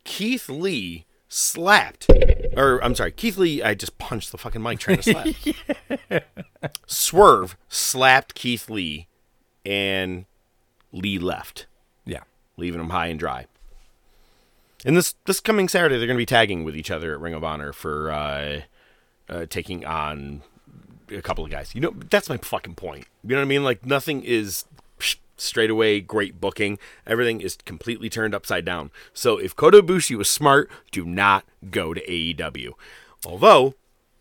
Keith 0.04 0.50
Lee 0.50 1.06
slapped, 1.30 2.10
or 2.56 2.82
I'm 2.84 2.94
sorry, 2.94 3.12
Keith 3.12 3.38
Lee, 3.38 3.62
I 3.62 3.72
just 3.74 3.96
punched 3.98 4.32
the 4.32 4.36
fucking 4.38 4.62
mic 4.62 4.78
trying 4.80 4.98
to 4.98 5.02
slap. 5.02 6.22
Swerve 6.86 7.56
slapped 7.68 8.34
Keith 8.34 8.68
Lee, 8.68 9.06
and 9.64 10.26
Lee 10.92 11.18
left 11.18 11.66
Yeah. 12.04 12.22
leaving 12.56 12.80
him 12.80 12.90
high 12.90 13.06
and 13.06 13.18
dry. 13.18 13.46
And 14.84 14.96
this 14.96 15.14
this 15.26 15.40
coming 15.40 15.68
Saturday, 15.68 15.98
they're 15.98 16.06
going 16.06 16.16
to 16.16 16.22
be 16.22 16.26
tagging 16.26 16.64
with 16.64 16.76
each 16.76 16.90
other 16.90 17.12
at 17.14 17.20
Ring 17.20 17.34
of 17.34 17.44
Honor 17.44 17.72
for 17.72 18.10
uh, 18.10 18.60
uh, 19.28 19.46
taking 19.48 19.84
on 19.84 20.42
a 21.10 21.20
couple 21.20 21.44
of 21.44 21.50
guys. 21.50 21.74
You 21.74 21.80
know, 21.82 21.94
that's 22.08 22.28
my 22.28 22.38
fucking 22.38 22.74
point. 22.76 23.06
You 23.22 23.30
know 23.30 23.36
what 23.36 23.42
I 23.42 23.44
mean? 23.44 23.62
Like 23.62 23.84
nothing 23.84 24.22
is 24.24 24.64
straight 25.40 25.70
away 25.70 26.00
great 26.00 26.40
booking. 26.40 26.78
Everything 27.06 27.40
is 27.40 27.56
completely 27.64 28.08
turned 28.08 28.34
upside 28.34 28.64
down. 28.64 28.90
So 29.12 29.38
if 29.38 29.56
Kota 29.56 29.82
Ibushi 29.82 30.16
was 30.16 30.28
smart, 30.28 30.70
do 30.90 31.04
not 31.04 31.44
go 31.70 31.94
to 31.94 32.04
AEW. 32.06 32.72
Although 33.24 33.74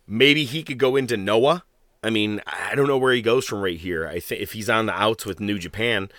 maybe 0.08 0.46
he 0.46 0.64
could 0.64 0.78
go 0.78 0.96
into 0.96 1.18
Noah. 1.18 1.64
I 2.04 2.10
mean, 2.10 2.42
I 2.48 2.76
don't 2.76 2.88
know 2.88 2.98
where 2.98 3.14
he 3.14 3.22
goes 3.22 3.46
from 3.46 3.62
right 3.62 3.78
here. 3.78 4.08
I 4.08 4.20
think 4.20 4.42
if 4.42 4.54
he's 4.54 4.70
on 4.70 4.86
the 4.86 4.94
outs 4.94 5.26
with 5.26 5.40
New 5.40 5.60
Japan, 5.60 6.10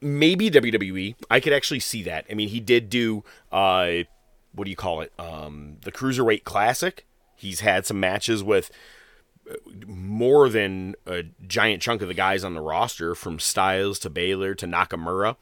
maybe 0.00 0.50
WWE. 0.50 1.14
I 1.30 1.40
could 1.40 1.52
actually 1.52 1.80
see 1.80 2.02
that. 2.04 2.26
I 2.30 2.34
mean, 2.34 2.48
he 2.48 2.60
did 2.60 2.88
do 2.90 3.24
uh 3.52 4.04
what 4.52 4.64
do 4.64 4.70
you 4.70 4.76
call 4.76 5.00
it? 5.00 5.12
Um 5.18 5.76
the 5.82 5.92
Cruiserweight 5.92 6.44
Classic. 6.44 7.06
He's 7.36 7.60
had 7.60 7.86
some 7.86 8.00
matches 8.00 8.42
with 8.42 8.70
more 9.86 10.48
than 10.48 10.94
a 11.06 11.24
giant 11.46 11.82
chunk 11.82 12.02
of 12.02 12.08
the 12.08 12.14
guys 12.14 12.44
on 12.44 12.54
the 12.54 12.60
roster, 12.60 13.14
from 13.14 13.38
Styles 13.38 13.98
to 14.00 14.10
Balor 14.10 14.54
to 14.56 14.66
Nakamura, 14.66 15.36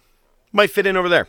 might 0.53 0.71
fit 0.71 0.87
in 0.87 0.97
over 0.97 1.09
there. 1.09 1.29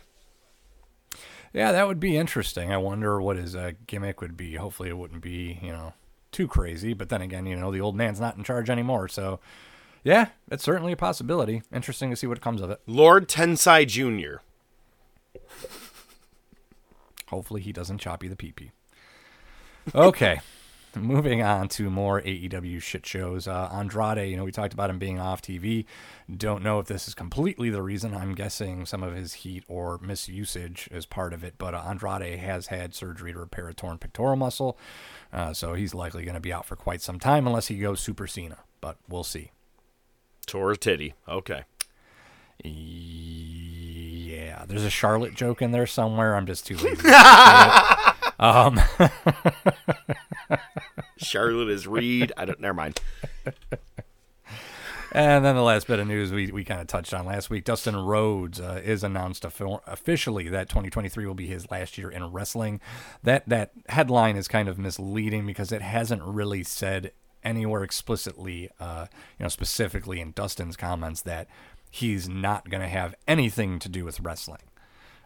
Yeah, 1.52 1.72
that 1.72 1.88
would 1.88 2.00
be 2.00 2.16
interesting. 2.16 2.72
I 2.72 2.76
wonder 2.76 3.20
what 3.20 3.36
his 3.36 3.56
uh, 3.56 3.72
gimmick 3.86 4.20
would 4.20 4.36
be. 4.36 4.54
Hopefully, 4.54 4.88
it 4.88 4.96
wouldn't 4.96 5.22
be 5.22 5.58
you 5.62 5.72
know 5.72 5.94
too 6.30 6.46
crazy. 6.46 6.94
But 6.94 7.08
then 7.08 7.22
again, 7.22 7.46
you 7.46 7.56
know, 7.56 7.72
the 7.72 7.80
old 7.80 7.96
man's 7.96 8.20
not 8.20 8.36
in 8.36 8.44
charge 8.44 8.70
anymore, 8.70 9.08
so 9.08 9.40
yeah, 10.04 10.28
it's 10.50 10.62
certainly 10.62 10.92
a 10.92 10.96
possibility. 10.96 11.62
Interesting 11.72 12.10
to 12.10 12.16
see 12.16 12.26
what 12.26 12.40
comes 12.40 12.60
of 12.60 12.70
it. 12.70 12.80
Lord 12.86 13.28
Tensai 13.28 13.86
Jr. 13.86 14.42
Hopefully, 17.28 17.62
he 17.62 17.72
doesn't 17.72 17.98
chop 17.98 18.22
you 18.22 18.30
the 18.30 18.36
pee 18.36 18.52
pee. 18.52 18.70
Okay. 19.94 20.40
Moving 20.96 21.42
on 21.42 21.68
to 21.68 21.88
more 21.88 22.20
AEW 22.20 22.82
shit 22.82 23.06
shows. 23.06 23.46
Uh, 23.46 23.70
Andrade, 23.72 24.28
you 24.28 24.36
know, 24.36 24.44
we 24.44 24.50
talked 24.50 24.72
about 24.72 24.90
him 24.90 24.98
being 24.98 25.20
off 25.20 25.40
TV. 25.40 25.84
Don't 26.34 26.64
know 26.64 26.80
if 26.80 26.86
this 26.86 27.06
is 27.06 27.14
completely 27.14 27.70
the 27.70 27.82
reason. 27.82 28.14
I'm 28.14 28.34
guessing 28.34 28.86
some 28.86 29.02
of 29.02 29.14
his 29.14 29.34
heat 29.34 29.62
or 29.68 29.98
misusage 29.98 30.90
is 30.92 31.06
part 31.06 31.32
of 31.32 31.44
it. 31.44 31.54
But 31.58 31.74
uh, 31.74 31.82
Andrade 31.86 32.38
has 32.40 32.68
had 32.68 32.94
surgery 32.94 33.32
to 33.32 33.38
repair 33.38 33.68
a 33.68 33.74
torn 33.74 33.98
pectoral 33.98 34.36
muscle. 34.36 34.76
Uh, 35.32 35.52
so 35.52 35.74
he's 35.74 35.94
likely 35.94 36.24
going 36.24 36.34
to 36.34 36.40
be 36.40 36.52
out 36.52 36.66
for 36.66 36.74
quite 36.74 37.02
some 37.02 37.20
time 37.20 37.46
unless 37.46 37.68
he 37.68 37.78
goes 37.78 38.00
Super 38.00 38.26
Cena. 38.26 38.58
But 38.80 38.96
we'll 39.08 39.24
see. 39.24 39.52
Tore 40.46 40.74
titty. 40.74 41.14
Okay. 41.28 41.64
Yeah, 42.64 44.64
there's 44.66 44.84
a 44.84 44.90
Charlotte 44.90 45.34
joke 45.34 45.62
in 45.62 45.70
there 45.70 45.86
somewhere. 45.86 46.34
I'm 46.34 46.46
just 46.46 46.66
too 46.66 46.76
lazy. 46.76 47.02
to 48.40 48.80
say 48.98 49.04
it. 49.04 49.12
um, 50.50 50.58
Charlotte 51.18 51.70
is 51.70 51.86
Reed. 51.86 52.32
I 52.36 52.44
don't. 52.44 52.60
Never 52.60 52.74
mind. 52.74 53.00
And 55.12 55.44
then 55.44 55.56
the 55.56 55.62
last 55.62 55.88
bit 55.88 55.98
of 55.98 56.06
news 56.06 56.30
we, 56.30 56.52
we 56.52 56.64
kind 56.64 56.80
of 56.80 56.86
touched 56.86 57.12
on 57.12 57.26
last 57.26 57.50
week 57.50 57.64
Dustin 57.64 57.96
Rhodes 57.96 58.60
uh, 58.60 58.80
is 58.84 59.02
announced 59.02 59.44
officially 59.44 60.48
that 60.48 60.68
2023 60.68 61.26
will 61.26 61.34
be 61.34 61.46
his 61.46 61.68
last 61.70 61.98
year 61.98 62.10
in 62.10 62.30
wrestling. 62.30 62.80
That, 63.24 63.48
that 63.48 63.72
headline 63.88 64.36
is 64.36 64.46
kind 64.46 64.68
of 64.68 64.78
misleading 64.78 65.46
because 65.46 65.72
it 65.72 65.82
hasn't 65.82 66.22
really 66.22 66.62
said 66.62 67.10
anywhere 67.42 67.82
explicitly, 67.82 68.70
uh, 68.78 69.06
you 69.38 69.44
know, 69.44 69.48
specifically 69.48 70.20
in 70.20 70.30
Dustin's 70.32 70.76
comments 70.76 71.22
that 71.22 71.48
he's 71.90 72.28
not 72.28 72.70
going 72.70 72.82
to 72.82 72.88
have 72.88 73.16
anything 73.26 73.80
to 73.80 73.88
do 73.88 74.04
with 74.04 74.20
wrestling. 74.20 74.62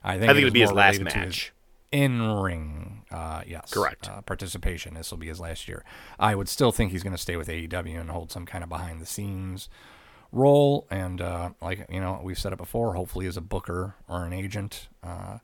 I 0.02 0.18
think, 0.18 0.30
I 0.30 0.34
think 0.34 0.38
it 0.38 0.46
it'll 0.46 0.54
be 0.54 0.60
his 0.60 0.72
last 0.72 1.00
match. 1.00 1.52
In 1.94 2.20
ring, 2.22 3.04
uh, 3.12 3.42
yes, 3.46 3.72
Correct. 3.72 4.08
Uh, 4.08 4.20
participation. 4.20 4.94
This 4.94 5.12
will 5.12 5.18
be 5.18 5.28
his 5.28 5.38
last 5.38 5.68
year. 5.68 5.84
I 6.18 6.34
would 6.34 6.48
still 6.48 6.72
think 6.72 6.90
he's 6.90 7.04
going 7.04 7.14
to 7.14 7.22
stay 7.22 7.36
with 7.36 7.46
AEW 7.46 8.00
and 8.00 8.10
hold 8.10 8.32
some 8.32 8.46
kind 8.46 8.64
of 8.64 8.68
behind 8.68 9.00
the 9.00 9.06
scenes 9.06 9.68
role. 10.32 10.88
And 10.90 11.20
uh, 11.20 11.50
like 11.62 11.86
you 11.88 12.00
know, 12.00 12.20
we've 12.20 12.36
said 12.36 12.52
it 12.52 12.56
before. 12.56 12.94
Hopefully, 12.94 13.28
as 13.28 13.36
a 13.36 13.40
booker 13.40 13.94
or 14.08 14.24
an 14.24 14.32
agent, 14.32 14.88
uh, 15.04 15.38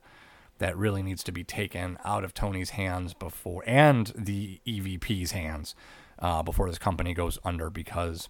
that 0.57 0.75
really 0.75 1.01
needs 1.01 1.23
to 1.23 1.31
be 1.31 1.45
taken 1.45 1.97
out 2.03 2.25
of 2.25 2.33
Tony's 2.33 2.71
hands 2.71 3.13
before 3.13 3.63
and 3.65 4.11
the 4.13 4.59
EVP's 4.67 5.31
hands 5.31 5.73
uh, 6.19 6.43
before 6.43 6.67
this 6.67 6.77
company 6.77 7.13
goes 7.13 7.39
under. 7.45 7.69
Because 7.69 8.27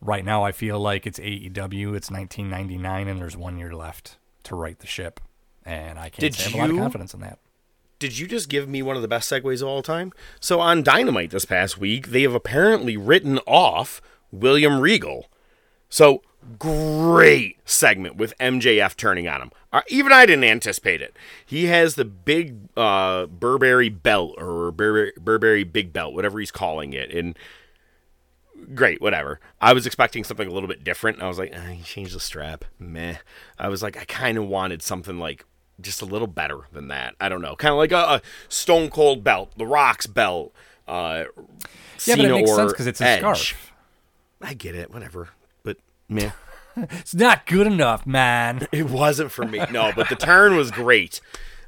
right 0.00 0.24
now, 0.24 0.42
I 0.42 0.50
feel 0.50 0.80
like 0.80 1.06
it's 1.06 1.20
AEW. 1.20 1.94
It's 1.94 2.10
1999, 2.10 3.06
and 3.06 3.20
there's 3.20 3.36
one 3.36 3.58
year 3.58 3.76
left 3.76 4.18
to 4.42 4.56
right 4.56 4.76
the 4.76 4.88
ship. 4.88 5.20
And 5.64 6.00
I 6.00 6.10
can't 6.10 6.18
Did 6.18 6.34
say 6.34 6.46
I 6.46 6.50
have 6.50 6.54
a 6.54 6.58
lot 6.58 6.70
of 6.70 6.76
confidence 6.82 7.14
in 7.14 7.20
that. 7.20 7.38
Did 8.04 8.18
you 8.18 8.26
just 8.26 8.50
give 8.50 8.68
me 8.68 8.82
one 8.82 8.96
of 8.96 9.02
the 9.02 9.08
best 9.08 9.30
segues 9.32 9.62
of 9.62 9.68
all 9.68 9.80
time? 9.80 10.12
So 10.38 10.60
on 10.60 10.82
Dynamite 10.82 11.30
this 11.30 11.46
past 11.46 11.78
week, 11.78 12.08
they 12.08 12.20
have 12.20 12.34
apparently 12.34 12.98
written 12.98 13.38
off 13.46 14.02
William 14.30 14.78
Regal. 14.78 15.30
So 15.88 16.20
great 16.58 17.56
segment 17.64 18.16
with 18.16 18.36
MJF 18.36 18.94
turning 18.94 19.26
on 19.26 19.40
him. 19.40 19.52
Uh, 19.72 19.80
even 19.88 20.12
I 20.12 20.26
didn't 20.26 20.44
anticipate 20.44 21.00
it. 21.00 21.16
He 21.46 21.64
has 21.64 21.94
the 21.94 22.04
big 22.04 22.68
uh, 22.76 23.24
Burberry 23.24 23.88
belt 23.88 24.34
or 24.36 24.70
Burberry, 24.70 25.64
big 25.64 25.94
belt, 25.94 26.12
whatever 26.12 26.38
he's 26.38 26.50
calling 26.50 26.92
it, 26.92 27.10
and 27.10 27.38
great, 28.74 29.00
whatever. 29.00 29.40
I 29.62 29.72
was 29.72 29.86
expecting 29.86 30.24
something 30.24 30.46
a 30.46 30.52
little 30.52 30.68
bit 30.68 30.84
different. 30.84 31.22
I 31.22 31.28
was 31.28 31.38
like, 31.38 31.54
ah, 31.56 31.68
he 31.70 31.82
changed 31.82 32.14
the 32.14 32.20
strap. 32.20 32.66
Meh. 32.78 33.16
I 33.58 33.68
was 33.68 33.82
like, 33.82 33.96
I 33.96 34.04
kind 34.04 34.36
of 34.36 34.46
wanted 34.46 34.82
something 34.82 35.18
like 35.18 35.46
just 35.80 36.02
a 36.02 36.04
little 36.04 36.26
better 36.28 36.60
than 36.72 36.88
that. 36.88 37.14
I 37.20 37.28
don't 37.28 37.42
know, 37.42 37.56
kind 37.56 37.72
of 37.72 37.78
like 37.78 37.92
a, 37.92 37.96
a 37.96 38.22
Stone 38.48 38.90
Cold 38.90 39.24
belt, 39.24 39.52
The 39.56 39.66
Rock's 39.66 40.06
belt. 40.06 40.52
Uh, 40.86 41.24
Yeah, 42.04 42.16
but 42.16 42.24
it 42.26 42.32
makes 42.32 42.54
sense 42.54 42.72
because 42.72 42.86
it's 42.86 43.00
a 43.00 43.06
Edge. 43.08 43.18
scarf. 43.20 43.72
I 44.42 44.54
get 44.54 44.74
it, 44.74 44.92
whatever. 44.92 45.30
But 45.62 45.78
meh. 46.08 46.30
It's 46.76 47.14
not 47.14 47.46
good 47.46 47.68
enough, 47.68 48.04
man. 48.04 48.66
It 48.72 48.90
wasn't 48.90 49.30
for 49.30 49.44
me. 49.46 49.60
No, 49.70 49.92
but 49.94 50.08
the 50.08 50.16
turn 50.16 50.56
was 50.56 50.70
great. 50.72 51.20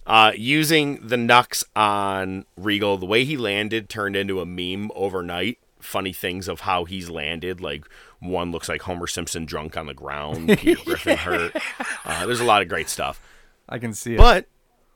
Uh, 0.04 0.32
using 0.36 1.06
the 1.06 1.16
Nux 1.16 1.46
on 1.76 2.44
Regal, 2.56 2.96
the 2.98 3.06
way 3.06 3.24
he 3.24 3.36
landed 3.36 3.88
turned 3.88 4.16
into 4.16 4.40
a 4.40 4.46
meme 4.46 4.90
overnight. 4.96 5.58
Funny 5.80 6.12
things 6.12 6.48
of 6.48 6.60
how 6.60 6.84
he's 6.84 7.08
landed. 7.08 7.60
Like 7.60 7.84
one 8.18 8.50
looks 8.50 8.68
like 8.68 8.82
Homer 8.82 9.06
Simpson 9.06 9.44
drunk 9.46 9.76
on 9.76 9.86
the 9.86 9.94
ground, 9.94 10.48
Peter 10.58 10.80
Griffin 10.84 11.16
hurt. 11.18 11.56
Uh, 12.04 12.26
there's 12.26 12.40
a 12.40 12.44
lot 12.44 12.62
of 12.62 12.68
great 12.68 12.88
stuff. 12.88 13.20
I 13.68 13.78
can 13.78 13.94
see 13.94 14.14
it. 14.14 14.18
But, 14.18 14.46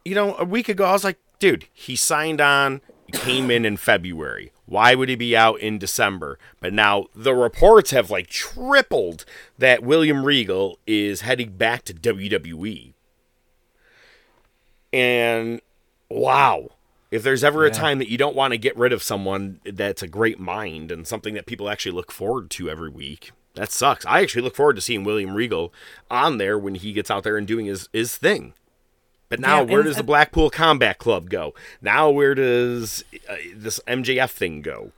you 0.05 0.15
know, 0.15 0.37
a 0.37 0.45
week 0.45 0.69
ago, 0.69 0.85
I 0.85 0.93
was 0.93 1.05
like, 1.05 1.19
dude, 1.39 1.67
he 1.73 1.97
signed 1.97 2.41
on, 2.41 2.81
he 3.07 3.13
came 3.13 3.51
in 3.51 3.65
in 3.65 3.77
February. 3.77 4.53
Why 4.67 4.95
would 4.95 5.09
he 5.09 5.17
be 5.17 5.37
out 5.37 5.59
in 5.61 5.79
December? 5.79 6.39
But 6.61 6.73
now 6.73 7.07
the 7.15 7.35
reports 7.35 7.91
have 7.91 8.11
like 8.11 8.29
tripled 8.29 9.25
that 9.59 9.83
William 9.83 10.25
Regal 10.25 10.79
is 10.87 11.23
heading 11.23 11.57
back 11.57 11.83
to 11.87 11.95
WWE. 11.95 12.95
And 14.93 15.61
wow, 16.09 16.69
if 17.11 17.25
there's 17.25 17.43
ever 17.43 17.65
a 17.65 17.71
time 17.71 17.99
that 17.99 18.09
you 18.09 18.17
don't 18.17 18.37
want 18.37 18.53
to 18.53 18.59
get 18.59 18.77
rid 18.77 18.93
of 18.93 19.03
someone 19.03 19.61
that's 19.65 20.03
a 20.03 20.09
great 20.09 20.39
mind 20.39 20.93
and 20.93 21.07
something 21.07 21.35
that 21.35 21.47
people 21.47 21.69
actually 21.69 21.93
look 21.93 22.13
forward 22.13 22.51
to 22.51 22.71
every 22.71 22.91
week, 22.91 23.33
that 23.55 23.73
sucks. 23.73 24.07
I 24.07 24.21
actually 24.21 24.43
look 24.43 24.55
forward 24.55 24.77
to 24.77 24.83
seeing 24.83 25.03
William 25.03 25.35
Regal 25.35 25.73
on 26.11 26.39
there 26.39 26.57
when 26.59 26.77
he 26.77 26.93
gets 26.93 27.11
out 27.11 27.25
there 27.25 27.37
and 27.37 27.47
doing 27.47 27.67
his, 27.67 27.89
his 27.93 28.17
thing. 28.17 28.55
But 29.31 29.41
now, 29.41 29.59
Yeah, 29.59 29.63
where 29.63 29.81
and- 29.81 29.87
does 29.87 29.97
the 29.97 30.03
Blackpool 30.03 30.51
Combat 30.51 30.99
Club 30.99 31.31
go? 31.31 31.55
Now, 31.81 32.11
where 32.11 32.35
does 32.35 33.03
uh, 33.29 33.37
this 33.55 33.81
MJF 33.87 34.31
thing 34.31 34.61
go? 34.61 34.93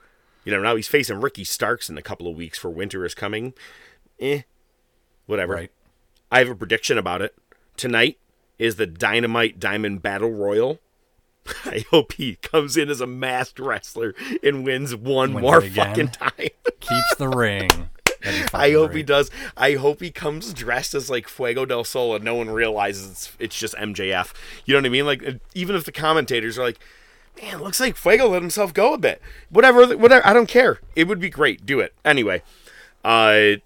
You 0.45 0.53
know, 0.53 0.61
now 0.61 0.75
he's 0.75 0.89
facing 0.89 1.21
Ricky 1.21 1.45
Starks 1.45 1.89
in 1.89 1.97
a 1.97 2.03
couple 2.03 2.27
of 2.27 2.35
weeks 2.37 2.59
for 2.59 2.69
Winter 2.71 3.05
is 3.05 3.15
Coming. 3.15 3.53
Eh, 4.19 4.43
whatever. 5.27 5.55
Right. 5.55 5.71
I 6.33 6.41
have 6.41 6.49
a 6.49 6.55
prediction 6.57 6.99
about 6.99 7.23
it. 7.23 7.35
Tonight 7.77 8.19
is 8.59 8.77
the 8.77 8.87
Dynamite 8.87 9.61
Diamond 9.61 10.03
Battle 10.03 10.33
Royal. 10.33 10.81
I 11.65 11.85
hope 11.91 12.15
he 12.15 12.37
comes 12.37 12.77
in 12.77 12.89
as 12.89 13.01
a 13.01 13.07
masked 13.07 13.59
wrestler 13.59 14.15
and 14.43 14.65
wins 14.65 14.95
one 14.97 15.35
Wins 15.35 15.43
more 15.43 15.61
fucking 15.61 16.09
time. 16.09 16.33
Keeps 16.81 17.15
the 17.19 17.29
ring. 17.29 17.69
I 18.55 18.73
hope 18.73 18.93
he 18.95 19.03
does. 19.03 19.31
I 19.57 19.75
hope 19.75 20.01
he 20.01 20.11
comes 20.11 20.53
dressed 20.53 20.95
as 20.95 21.11
like 21.11 21.29
Fuego 21.29 21.65
del 21.65 21.85
Sol 21.85 22.15
and 22.15 22.25
no 22.25 22.35
one 22.35 22.51
realizes 22.51 23.11
it's, 23.11 23.33
it's 23.39 23.59
just 23.59 23.75
MJF. 23.75 24.33
You 24.65 24.75
know 24.75 24.79
what 24.79 24.87
I 24.87 24.91
mean? 24.91 25.07
Like 25.07 25.41
even 25.55 25.77
if 25.77 25.85
the 25.85 25.93
commentators 25.93 26.59
are 26.59 26.63
like, 26.63 26.79
"Man, 27.41 27.63
looks 27.63 27.81
like 27.81 27.97
Fuego 27.97 28.29
let 28.29 28.43
himself 28.43 28.73
go 28.73 28.95
a 28.95 28.99
bit." 28.99 29.21
Whatever, 29.51 29.97
whatever. 29.97 30.27
I 30.27 30.33
don't 30.33 30.49
care. 30.49 30.81
It 30.95 31.09
would 31.09 31.21
be 31.21 31.31
great. 31.31 31.67
Do 31.67 31.81
it 31.81 31.95
anyway. 32.05 32.43
Uh, 33.05 33.57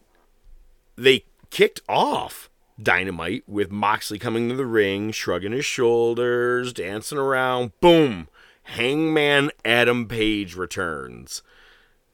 they 0.96 1.24
kicked 1.50 1.80
off 1.88 2.48
Dynamite 2.82 3.44
with 3.46 3.70
Moxley 3.70 4.18
coming 4.18 4.48
to 4.48 4.54
the 4.54 4.66
ring, 4.66 5.10
shrugging 5.10 5.52
his 5.52 5.64
shoulders, 5.64 6.72
dancing 6.72 7.18
around. 7.18 7.72
Boom! 7.80 8.28
Hangman 8.64 9.50
Adam 9.64 10.08
Page 10.08 10.56
returns. 10.56 11.42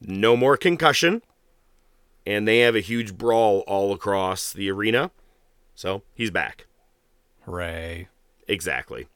No 0.00 0.36
more 0.36 0.56
concussion 0.56 1.22
and 2.26 2.46
they 2.46 2.60
have 2.60 2.74
a 2.74 2.80
huge 2.80 3.16
brawl 3.16 3.60
all 3.66 3.92
across 3.92 4.52
the 4.52 4.70
arena. 4.70 5.10
So 5.74 6.02
he's 6.14 6.30
back. 6.30 6.66
Hooray. 7.44 8.08
Exactly. 8.48 9.08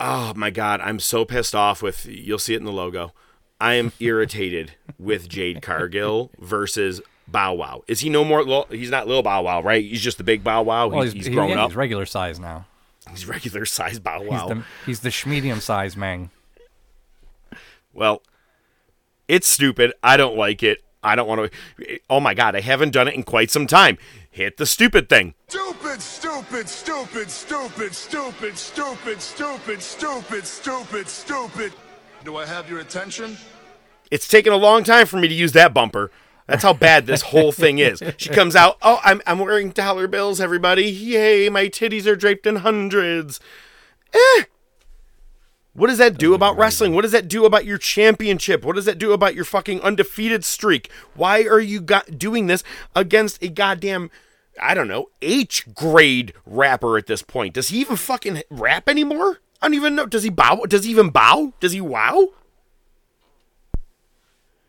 Oh 0.00 0.32
my 0.34 0.50
god, 0.50 0.80
I'm 0.80 0.98
so 0.98 1.24
pissed 1.24 1.54
off 1.54 1.82
with 1.82 2.06
you'll 2.06 2.38
see 2.38 2.54
it 2.54 2.58
in 2.58 2.64
the 2.64 2.72
logo. 2.72 3.12
I 3.60 3.74
am 3.74 3.92
irritated 4.00 4.72
with 4.98 5.28
Jade 5.28 5.62
Cargill 5.62 6.30
versus 6.38 7.00
Bow 7.28 7.54
Wow. 7.54 7.84
Is 7.86 8.00
he 8.00 8.10
no 8.10 8.24
more? 8.24 8.66
He's 8.70 8.90
not 8.90 9.06
Lil 9.06 9.22
Bow 9.22 9.42
Wow, 9.42 9.62
right? 9.62 9.84
He's 9.84 10.02
just 10.02 10.18
the 10.18 10.24
big 10.24 10.42
Bow 10.42 10.62
Wow. 10.62 10.88
Well, 10.88 11.02
he's, 11.02 11.12
he's, 11.12 11.26
he's 11.26 11.34
grown 11.34 11.50
yeah, 11.50 11.64
up. 11.64 11.70
He's 11.70 11.76
regular 11.76 12.06
size 12.06 12.40
now. 12.40 12.66
He's 13.10 13.26
regular 13.26 13.64
size 13.64 13.98
Bow 13.98 14.20
He's 14.20 14.30
Wow. 14.30 14.48
the 14.48 14.64
he's 14.86 15.00
the 15.00 15.10
schmedium 15.10 15.60
size 15.60 15.96
man. 15.96 16.30
Well, 17.92 18.22
it's 19.28 19.46
stupid. 19.46 19.92
I 20.02 20.16
don't 20.16 20.36
like 20.36 20.62
it. 20.62 20.82
I 21.02 21.16
don't 21.16 21.26
want 21.26 21.52
to. 21.78 22.00
Oh 22.08 22.20
my 22.20 22.34
god, 22.34 22.54
I 22.54 22.60
haven't 22.60 22.92
done 22.92 23.08
it 23.08 23.14
in 23.14 23.22
quite 23.22 23.50
some 23.50 23.66
time. 23.66 23.98
Hit 24.30 24.56
the 24.56 24.66
stupid 24.66 25.08
thing. 25.08 25.34
Stupid, 25.48 26.00
stupid, 26.00 26.68
stupid, 26.68 27.30
stupid, 27.30 27.94
stupid, 27.94 28.56
stupid, 28.56 29.20
stupid, 29.20 29.82
stupid, 29.82 30.46
stupid, 30.46 31.08
stupid. 31.08 31.72
Do 32.24 32.36
I 32.36 32.46
have 32.46 32.70
your 32.70 32.78
attention? 32.78 33.36
It's 34.10 34.28
taken 34.28 34.52
a 34.52 34.56
long 34.56 34.84
time 34.84 35.06
for 35.06 35.18
me 35.18 35.28
to 35.28 35.34
use 35.34 35.52
that 35.52 35.74
bumper. 35.74 36.10
That's 36.46 36.62
how 36.62 36.72
bad 36.72 37.06
this 37.06 37.22
whole 37.22 37.52
thing 37.52 37.78
is. 37.78 38.02
She 38.16 38.28
comes 38.28 38.54
out, 38.54 38.76
oh, 38.82 39.00
I'm, 39.02 39.22
I'm 39.26 39.38
wearing 39.38 39.70
dollar 39.70 40.06
bills, 40.06 40.40
everybody. 40.40 40.84
Yay, 40.84 41.48
my 41.48 41.68
titties 41.68 42.06
are 42.06 42.16
draped 42.16 42.46
in 42.46 42.56
hundreds. 42.56 43.40
Eh. 44.12 44.44
What 45.74 45.86
does 45.86 45.98
that 45.98 46.18
do 46.18 46.34
about 46.34 46.58
wrestling? 46.58 46.94
What 46.94 47.02
does 47.02 47.12
that 47.12 47.28
do 47.28 47.46
about 47.46 47.64
your 47.64 47.78
championship? 47.78 48.64
What 48.64 48.76
does 48.76 48.84
that 48.84 48.98
do 48.98 49.12
about 49.12 49.34
your 49.34 49.44
fucking 49.44 49.80
undefeated 49.80 50.44
streak? 50.44 50.90
Why 51.14 51.44
are 51.44 51.60
you 51.60 51.80
got 51.80 52.18
doing 52.18 52.46
this 52.46 52.62
against 52.94 53.42
a 53.42 53.48
goddamn 53.48 54.10
I 54.60 54.74
don't 54.74 54.88
know, 54.88 55.08
H 55.22 55.72
grade 55.74 56.34
rapper 56.44 56.98
at 56.98 57.06
this 57.06 57.22
point? 57.22 57.54
Does 57.54 57.68
he 57.68 57.80
even 57.80 57.96
fucking 57.96 58.42
rap 58.50 58.88
anymore? 58.88 59.38
I 59.60 59.66
don't 59.66 59.74
even 59.74 59.94
know. 59.94 60.06
Does 60.06 60.24
he 60.24 60.30
bow? 60.30 60.64
Does 60.68 60.84
he 60.84 60.90
even 60.90 61.10
bow? 61.10 61.52
Does 61.60 61.72
he 61.72 61.80
wow? 61.80 62.28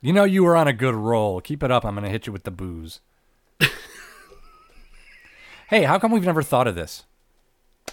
You 0.02 0.14
know 0.14 0.24
you 0.24 0.44
were 0.44 0.56
on 0.56 0.68
a 0.68 0.74
good 0.74 0.96
roll. 0.96 1.42
Keep 1.42 1.64
it 1.64 1.72
up. 1.72 1.86
I'm 1.86 1.96
going 1.96 2.04
to 2.04 2.10
hit 2.10 2.28
you 2.28 2.34
with 2.34 2.44
the 2.44 2.52
booze. 2.52 3.02
hey, 5.70 5.84
how 5.84 5.98
come 5.98 6.12
we've 6.12 6.24
never 6.24 6.44
thought 6.44 6.68
of 6.68 6.76
this? 6.76 7.06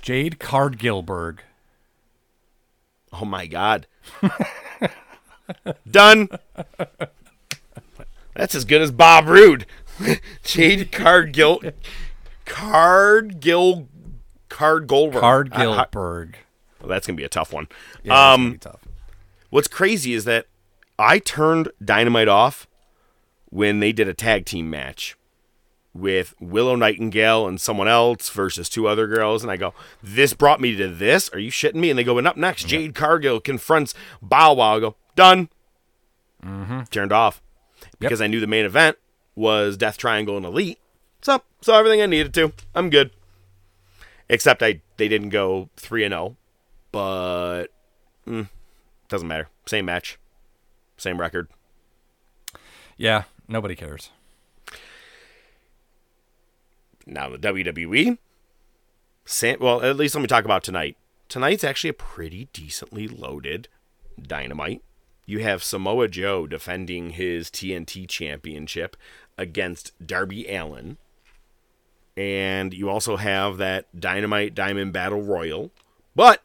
Jade 0.02 0.38
Cardgillberg. 0.38 1.40
Oh 3.12 3.24
my 3.24 3.46
god. 3.46 3.86
Done. 5.90 6.28
That's 8.34 8.54
as 8.54 8.64
good 8.64 8.80
as 8.80 8.90
Bob 8.90 9.26
Roode. 9.26 9.66
Jade 10.44 10.92
Cardgill 10.92 11.72
Cardgill 12.46 13.86
Card 14.48 14.86
Goldberg. 14.86 15.22
Cardgillberg. 15.50 16.34
well, 16.80 16.88
that's 16.88 17.06
gonna 17.06 17.16
be 17.16 17.24
a 17.24 17.28
tough 17.28 17.52
one. 17.52 17.68
Yeah, 18.02 18.32
um 18.32 18.58
tough. 18.60 18.80
What's 19.50 19.68
crazy 19.68 20.14
is 20.14 20.24
that 20.24 20.46
I 20.98 21.18
turned 21.18 21.70
Dynamite 21.84 22.28
off 22.28 22.66
when 23.50 23.80
they 23.80 23.92
did 23.92 24.08
a 24.08 24.14
tag 24.14 24.46
team 24.46 24.70
match 24.70 25.16
with 25.92 26.34
Willow 26.40 26.76
Nightingale 26.76 27.46
and 27.46 27.60
someone 27.60 27.88
else 27.88 28.30
versus 28.30 28.68
two 28.68 28.86
other 28.86 29.06
girls, 29.06 29.42
and 29.42 29.50
I 29.50 29.56
go, 29.56 29.74
"This 30.02 30.32
brought 30.32 30.60
me 30.60 30.76
to 30.76 30.88
this? 30.88 31.28
Are 31.30 31.38
you 31.38 31.50
shitting 31.50 31.76
me?" 31.76 31.90
And 31.90 31.98
they 31.98 32.04
go, 32.04 32.18
"And 32.18 32.26
up 32.26 32.36
next, 32.36 32.66
Jade 32.68 32.94
Cargill 32.94 33.40
confronts 33.40 33.94
Bow 34.22 34.54
Wow." 34.54 34.76
I 34.76 34.80
go, 34.80 34.96
"Done." 35.16 35.48
Mm-hmm. 36.44 36.82
Turned 36.90 37.12
off 37.12 37.42
because 37.98 38.20
I 38.20 38.26
knew 38.26 38.40
the 38.40 38.46
main 38.46 38.64
event 38.64 38.96
was 39.34 39.76
Death 39.76 39.98
Triangle 39.98 40.36
and 40.36 40.46
Elite. 40.46 40.78
So, 41.22 41.42
so 41.60 41.74
everything 41.74 42.00
I 42.00 42.06
needed 42.06 42.32
to. 42.34 42.52
I'm 42.74 42.88
good. 42.88 43.10
Except 44.28 44.62
I 44.62 44.80
they 44.96 45.08
didn't 45.08 45.30
go 45.30 45.68
three 45.76 46.04
and 46.04 46.12
zero, 46.12 46.36
but 46.92 47.66
mm, 48.26 48.48
doesn't 49.08 49.26
matter. 49.26 49.48
Same 49.66 49.84
match, 49.84 50.18
same 50.96 51.20
record. 51.20 51.48
Yeah, 52.96 53.24
nobody 53.48 53.74
cares. 53.74 54.10
Now 57.06 57.28
the 57.28 57.38
WWE. 57.38 58.18
Sam, 59.24 59.58
well, 59.60 59.82
at 59.82 59.96
least 59.96 60.14
let 60.14 60.22
me 60.22 60.26
talk 60.26 60.44
about 60.44 60.62
tonight. 60.62 60.96
Tonight's 61.28 61.64
actually 61.64 61.90
a 61.90 61.94
pretty 61.94 62.48
decently 62.52 63.06
loaded 63.06 63.68
Dynamite. 64.20 64.82
You 65.26 65.38
have 65.40 65.62
Samoa 65.62 66.08
Joe 66.08 66.46
defending 66.46 67.10
his 67.10 67.50
TNT 67.50 68.08
championship 68.08 68.96
against 69.38 69.92
Darby 70.04 70.52
Allin. 70.52 70.96
And 72.16 72.74
you 72.74 72.90
also 72.90 73.16
have 73.16 73.56
that 73.58 73.86
Dynamite 73.98 74.54
Diamond 74.54 74.92
Battle 74.92 75.22
Royal. 75.22 75.70
But 76.16 76.42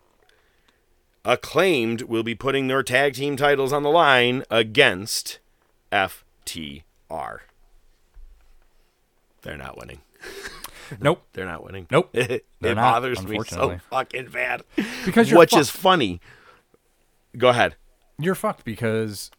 Acclaimed 1.25 2.03
will 2.03 2.21
be 2.21 2.35
putting 2.35 2.67
their 2.67 2.83
tag 2.83 3.15
team 3.15 3.35
titles 3.35 3.73
on 3.73 3.81
the 3.81 3.89
line 3.89 4.43
against 4.51 5.39
FTR. 5.91 6.83
They're 9.41 9.57
not 9.57 9.75
winning. 9.75 10.01
Nope. 10.99 11.25
They're 11.33 11.45
not 11.45 11.63
winning. 11.63 11.87
Nope. 11.89 12.09
it 12.13 12.45
They're 12.61 12.75
not, 12.75 12.93
bothers 12.93 13.25
me 13.25 13.39
so 13.47 13.77
fucking 13.89 14.29
bad. 14.29 14.63
Because 15.05 15.29
you're 15.29 15.39
Which 15.39 15.51
fucked. 15.51 15.61
is 15.61 15.69
funny. 15.69 16.21
Go 17.37 17.49
ahead. 17.49 17.75
You're 18.19 18.35
fucked 18.35 18.63
because 18.63 19.31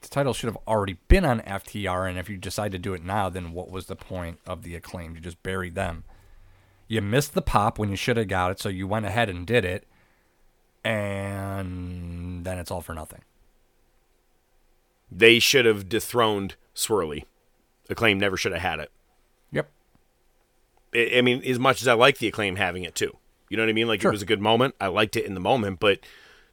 the 0.00 0.08
title 0.08 0.32
should 0.32 0.48
have 0.48 0.58
already 0.66 0.98
been 1.08 1.24
on 1.24 1.40
FTR, 1.40 2.08
and 2.08 2.18
if 2.18 2.28
you 2.28 2.36
decide 2.36 2.72
to 2.72 2.78
do 2.78 2.94
it 2.94 3.04
now, 3.04 3.28
then 3.28 3.52
what 3.52 3.70
was 3.70 3.86
the 3.86 3.96
point 3.96 4.38
of 4.46 4.62
the 4.62 4.74
acclaim? 4.74 5.14
You 5.14 5.20
just 5.20 5.42
buried 5.42 5.74
them. 5.74 6.04
You 6.88 7.00
missed 7.02 7.34
the 7.34 7.42
pop 7.42 7.78
when 7.78 7.90
you 7.90 7.96
should 7.96 8.16
have 8.16 8.28
got 8.28 8.52
it, 8.52 8.60
so 8.60 8.68
you 8.68 8.86
went 8.86 9.06
ahead 9.06 9.28
and 9.28 9.46
did 9.46 9.64
it, 9.64 9.86
and 10.84 12.44
then 12.44 12.58
it's 12.58 12.70
all 12.70 12.80
for 12.80 12.94
nothing. 12.94 13.22
They 15.10 15.38
should 15.38 15.64
have 15.64 15.88
dethroned 15.88 16.56
Swirly. 16.74 17.24
Acclaim 17.88 18.18
never 18.18 18.36
should 18.36 18.52
have 18.52 18.62
had 18.62 18.80
it. 18.80 18.90
I 20.94 21.12
I 21.16 21.20
mean, 21.22 21.42
as 21.44 21.58
much 21.58 21.82
as 21.82 21.88
I 21.88 21.94
like 21.94 22.18
the 22.18 22.28
acclaim 22.28 22.56
having 22.56 22.84
it 22.84 22.94
too. 22.94 23.16
You 23.48 23.56
know 23.56 23.62
what 23.62 23.70
I 23.70 23.74
mean? 23.74 23.86
Like 23.88 24.00
Sure. 24.00 24.10
it 24.10 24.14
was 24.14 24.22
a 24.22 24.26
good 24.26 24.40
moment. 24.40 24.74
I 24.80 24.88
liked 24.88 25.16
it 25.16 25.24
in 25.24 25.34
the 25.34 25.40
moment, 25.40 25.78
but 25.78 26.00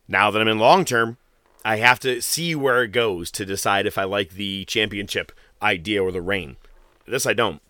now 0.07 0.29
that 0.29 0.41
I'm 0.41 0.47
in 0.47 0.59
long 0.59 0.85
term, 0.85 1.17
I 1.65 1.77
have 1.77 1.99
to 2.01 2.21
see 2.21 2.55
where 2.55 2.83
it 2.83 2.89
goes 2.91 3.31
to 3.31 3.45
decide 3.45 3.85
if 3.85 3.97
I 3.97 4.03
like 4.03 4.31
the 4.31 4.65
championship 4.65 5.31
idea 5.61 6.03
or 6.03 6.11
the 6.11 6.21
reign. 6.21 6.57
This 7.07 7.25
I 7.25 7.33
don't. 7.33 7.61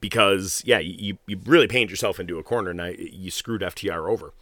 Because 0.00 0.62
yeah, 0.66 0.78
you 0.80 1.18
you 1.26 1.38
really 1.44 1.66
painted 1.68 1.90
yourself 1.90 2.18
into 2.20 2.38
a 2.38 2.42
corner 2.42 2.70
and 2.70 2.82
I, 2.82 2.90
you 2.98 3.30
screwed 3.30 3.62
FTR 3.62 4.08
over. 4.10 4.32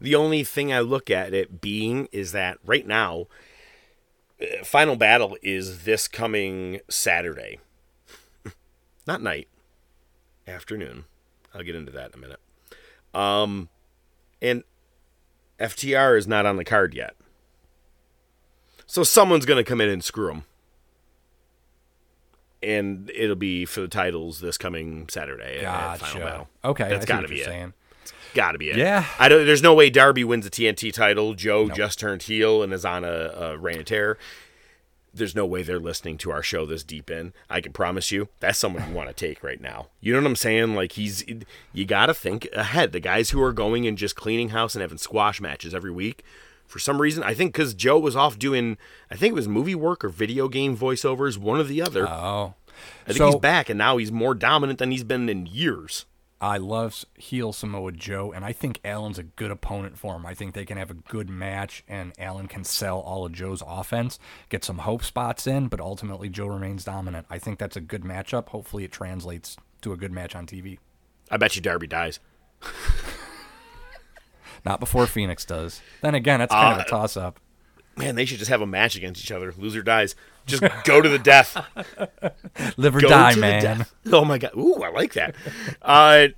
The 0.00 0.14
only 0.14 0.44
thing 0.44 0.72
I 0.72 0.80
look 0.80 1.10
at 1.10 1.34
it 1.34 1.60
being 1.60 2.08
is 2.12 2.32
that 2.32 2.58
right 2.64 2.86
now, 2.86 3.26
uh, 4.40 4.64
final 4.64 4.96
battle 4.96 5.36
is 5.42 5.84
this 5.84 6.08
coming 6.08 6.80
Saturday. 6.88 7.58
Not 9.06 9.22
night, 9.22 9.48
afternoon. 10.46 11.04
I'll 11.54 11.62
get 11.62 11.74
into 11.74 11.92
that 11.92 12.12
in 12.12 12.18
a 12.18 12.20
minute. 12.20 12.40
Um, 13.14 13.68
and 14.42 14.64
FTR 15.58 16.18
is 16.18 16.26
not 16.26 16.46
on 16.46 16.56
the 16.56 16.64
card 16.64 16.94
yet. 16.94 17.14
So 18.86 19.02
someone's 19.02 19.46
going 19.46 19.62
to 19.62 19.68
come 19.68 19.80
in 19.80 19.88
and 19.88 20.02
screw 20.02 20.28
them. 20.28 20.44
And 22.62 23.10
it'll 23.14 23.36
be 23.36 23.64
for 23.66 23.82
the 23.82 23.88
titles 23.88 24.40
this 24.40 24.56
coming 24.56 25.08
Saturday 25.08 25.64
at 25.64 25.98
Final 25.98 26.26
Battle. 26.26 26.48
Okay, 26.64 26.88
that's 26.88 27.04
got 27.04 27.20
to 27.20 27.28
be 27.28 27.40
it. 27.40 27.44
saying. 27.44 27.74
Got 28.34 28.52
to 28.52 28.58
be 28.58 28.70
it. 28.70 28.76
Yeah. 28.76 29.06
I 29.18 29.28
don't. 29.28 29.46
There's 29.46 29.62
no 29.62 29.74
way 29.74 29.90
Darby 29.90 30.24
wins 30.24 30.48
the 30.48 30.50
TNT 30.50 30.92
title. 30.92 31.34
Joe 31.34 31.68
just 31.68 32.00
turned 32.00 32.22
heel 32.22 32.62
and 32.62 32.72
is 32.72 32.84
on 32.84 33.04
a, 33.04 33.08
a 33.08 33.58
reign 33.58 33.80
of 33.80 33.84
terror. 33.84 34.18
There's 35.14 35.34
no 35.34 35.46
way 35.46 35.62
they're 35.62 35.78
listening 35.78 36.18
to 36.18 36.30
our 36.32 36.42
show 36.42 36.66
this 36.66 36.82
deep 36.82 37.10
in. 37.10 37.32
I 37.48 37.60
can 37.60 37.72
promise 37.72 38.10
you, 38.10 38.28
that's 38.40 38.58
someone 38.58 38.88
you 38.88 38.94
want 38.94 39.08
to 39.08 39.14
take 39.14 39.42
right 39.42 39.60
now. 39.60 39.88
You 40.00 40.12
know 40.12 40.20
what 40.20 40.26
I'm 40.26 40.36
saying? 40.36 40.74
Like 40.74 40.92
he's, 40.92 41.24
you 41.72 41.84
got 41.84 42.06
to 42.06 42.14
think 42.14 42.48
ahead. 42.52 42.92
The 42.92 43.00
guys 43.00 43.30
who 43.30 43.40
are 43.42 43.52
going 43.52 43.86
and 43.86 43.96
just 43.96 44.16
cleaning 44.16 44.48
house 44.50 44.74
and 44.74 44.82
having 44.82 44.98
squash 44.98 45.40
matches 45.40 45.74
every 45.74 45.92
week, 45.92 46.24
for 46.66 46.78
some 46.78 47.00
reason, 47.00 47.22
I 47.22 47.34
think 47.34 47.52
because 47.52 47.74
Joe 47.74 47.98
was 47.98 48.16
off 48.16 48.38
doing, 48.38 48.76
I 49.10 49.16
think 49.16 49.32
it 49.32 49.34
was 49.36 49.46
movie 49.46 49.74
work 49.74 50.04
or 50.04 50.08
video 50.08 50.48
game 50.48 50.76
voiceovers, 50.76 51.38
one 51.38 51.60
or 51.60 51.64
the 51.64 51.80
other. 51.82 52.08
Oh. 52.08 52.54
I 53.04 53.08
think 53.08 53.18
so- 53.18 53.26
he's 53.26 53.36
back 53.36 53.68
and 53.68 53.78
now 53.78 53.96
he's 53.98 54.10
more 54.10 54.34
dominant 54.34 54.78
than 54.78 54.90
he's 54.90 55.04
been 55.04 55.28
in 55.28 55.46
years. 55.46 56.06
I 56.44 56.58
love 56.58 57.06
heel 57.16 57.54
Samoa 57.54 57.92
Joe, 57.92 58.30
and 58.30 58.44
I 58.44 58.52
think 58.52 58.78
Allin's 58.84 59.18
a 59.18 59.22
good 59.22 59.50
opponent 59.50 59.96
for 59.96 60.14
him. 60.14 60.26
I 60.26 60.34
think 60.34 60.52
they 60.52 60.66
can 60.66 60.76
have 60.76 60.90
a 60.90 60.94
good 60.94 61.30
match, 61.30 61.82
and 61.88 62.12
Allen 62.18 62.48
can 62.48 62.64
sell 62.64 63.00
all 63.00 63.24
of 63.24 63.32
Joe's 63.32 63.62
offense, 63.66 64.18
get 64.50 64.62
some 64.62 64.78
hope 64.78 65.02
spots 65.04 65.46
in, 65.46 65.68
but 65.68 65.80
ultimately 65.80 66.28
Joe 66.28 66.46
remains 66.48 66.84
dominant. 66.84 67.26
I 67.30 67.38
think 67.38 67.58
that's 67.58 67.76
a 67.76 67.80
good 67.80 68.02
matchup. 68.02 68.50
Hopefully, 68.50 68.84
it 68.84 68.92
translates 68.92 69.56
to 69.80 69.94
a 69.94 69.96
good 69.96 70.12
match 70.12 70.36
on 70.36 70.46
TV. 70.46 70.78
I 71.30 71.38
bet 71.38 71.56
you 71.56 71.62
Darby 71.62 71.86
dies. 71.86 72.20
Not 74.66 74.80
before 74.80 75.06
Phoenix 75.06 75.44
does. 75.46 75.80
Then 76.02 76.14
again, 76.14 76.40
that's 76.40 76.52
kind 76.52 76.74
of 76.74 76.80
Uh, 76.80 76.84
a 76.86 76.88
toss 76.90 77.16
up. 77.16 77.40
Man, 77.96 78.16
they 78.16 78.24
should 78.24 78.38
just 78.38 78.50
have 78.50 78.60
a 78.60 78.66
match 78.66 78.96
against 78.96 79.22
each 79.22 79.30
other. 79.32 79.52
Loser 79.56 79.82
dies. 79.82 80.14
Just 80.46 80.62
go 80.84 81.00
to 81.00 81.08
the 81.08 81.18
death. 81.18 81.56
Live 82.76 82.96
or 82.96 83.00
Go 83.00 83.08
die, 83.08 83.34
man. 83.34 83.86
Oh 84.12 84.24
my 84.24 84.38
god. 84.38 84.52
Ooh, 84.56 84.82
I 84.82 84.90
like 84.90 85.14
that. 85.14 85.34
Uh, 85.80 86.28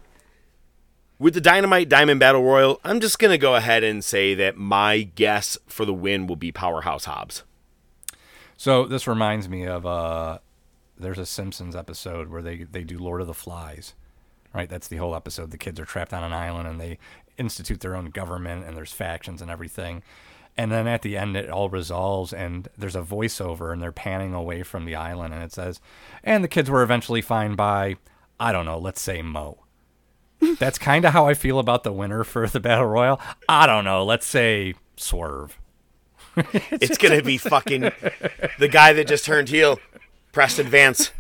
with 1.18 1.34
the 1.34 1.40
Dynamite 1.40 1.88
Diamond 1.88 2.20
Battle 2.20 2.42
Royal, 2.42 2.80
I'm 2.84 3.00
just 3.00 3.18
gonna 3.18 3.38
go 3.38 3.54
ahead 3.54 3.82
and 3.82 4.04
say 4.04 4.34
that 4.34 4.56
my 4.56 5.02
guess 5.02 5.58
for 5.66 5.84
the 5.84 5.94
win 5.94 6.26
will 6.26 6.36
be 6.36 6.52
Powerhouse 6.52 7.06
Hobbs. 7.06 7.42
So 8.56 8.86
this 8.86 9.06
reminds 9.06 9.48
me 9.48 9.66
of 9.66 9.84
uh, 9.84 10.38
there's 10.98 11.18
a 11.18 11.26
Simpsons 11.26 11.74
episode 11.74 12.28
where 12.28 12.42
they 12.42 12.64
they 12.64 12.84
do 12.84 12.98
Lord 12.98 13.20
of 13.20 13.26
the 13.26 13.34
Flies, 13.34 13.94
right? 14.54 14.68
That's 14.68 14.88
the 14.88 14.96
whole 14.96 15.14
episode. 15.14 15.50
The 15.50 15.58
kids 15.58 15.80
are 15.80 15.84
trapped 15.84 16.12
on 16.12 16.22
an 16.22 16.32
island 16.32 16.68
and 16.68 16.80
they 16.80 16.98
institute 17.38 17.80
their 17.80 17.94
own 17.94 18.06
government 18.06 18.64
and 18.66 18.76
there's 18.76 18.92
factions 18.92 19.42
and 19.42 19.50
everything. 19.50 20.02
And 20.58 20.72
then 20.72 20.86
at 20.86 21.02
the 21.02 21.16
end, 21.18 21.36
it 21.36 21.50
all 21.50 21.68
resolves, 21.68 22.32
and 22.32 22.68
there's 22.78 22.96
a 22.96 23.02
voiceover, 23.02 23.72
and 23.72 23.82
they're 23.82 23.92
panning 23.92 24.32
away 24.32 24.62
from 24.62 24.86
the 24.86 24.94
island, 24.94 25.34
and 25.34 25.42
it 25.42 25.52
says, 25.52 25.80
"And 26.24 26.42
the 26.42 26.48
kids 26.48 26.70
were 26.70 26.82
eventually 26.82 27.20
fined 27.20 27.56
by, 27.58 27.96
I 28.40 28.52
don't 28.52 28.64
know, 28.64 28.78
let's 28.78 29.00
say 29.02 29.20
Moe." 29.20 29.58
That's 30.58 30.78
kind 30.78 31.04
of 31.04 31.12
how 31.12 31.26
I 31.26 31.34
feel 31.34 31.58
about 31.58 31.82
the 31.84 31.92
winner 31.92 32.24
for 32.24 32.46
the 32.46 32.60
battle 32.60 32.86
royal. 32.86 33.20
I 33.48 33.66
don't 33.66 33.84
know, 33.84 34.02
let's 34.04 34.26
say 34.26 34.74
Swerve. 34.96 35.58
it's 36.36 36.98
gonna 36.98 37.22
be 37.22 37.36
fucking 37.38 37.90
the 38.58 38.68
guy 38.68 38.92
that 38.94 39.06
just 39.08 39.24
turned 39.26 39.48
heel, 39.50 39.78
Preston 40.32 40.68
Vance. 40.68 41.10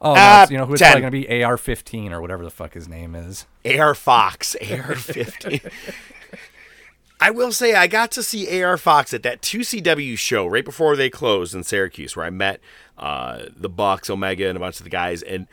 Oh, 0.00 0.12
Uh, 0.12 0.14
it's- 0.44 0.50
you 0.50 0.58
know 0.58 0.66
who 0.66 0.72
it's 0.74 0.82
probably 0.82 1.00
going 1.02 1.12
to 1.12 1.28
be? 1.28 1.42
AR-15 1.44 2.10
or 2.10 2.20
whatever 2.20 2.42
the 2.44 2.50
fuck 2.50 2.74
his 2.74 2.86
name 2.88 3.14
is. 3.14 3.46
AR 3.64 3.94
Fox, 3.94 4.54
AR 4.60 4.94
50. 4.94 5.60
I 7.20 7.30
will 7.30 7.52
say 7.52 7.74
I 7.74 7.86
got 7.86 8.10
to 8.12 8.22
see 8.22 8.62
AR 8.62 8.76
Fox 8.76 9.14
at 9.14 9.22
that 9.22 9.40
2CW 9.40 10.18
show 10.18 10.46
right 10.46 10.64
before 10.64 10.96
they 10.96 11.08
closed 11.08 11.54
in 11.54 11.64
Syracuse, 11.64 12.14
where 12.14 12.26
I 12.26 12.30
met 12.30 12.60
uh, 12.98 13.46
the 13.56 13.70
Bucks, 13.70 14.10
Omega, 14.10 14.48
and 14.48 14.56
a 14.56 14.60
bunch 14.60 14.78
of 14.78 14.84
the 14.84 14.90
guys, 14.90 15.22
and 15.22 15.46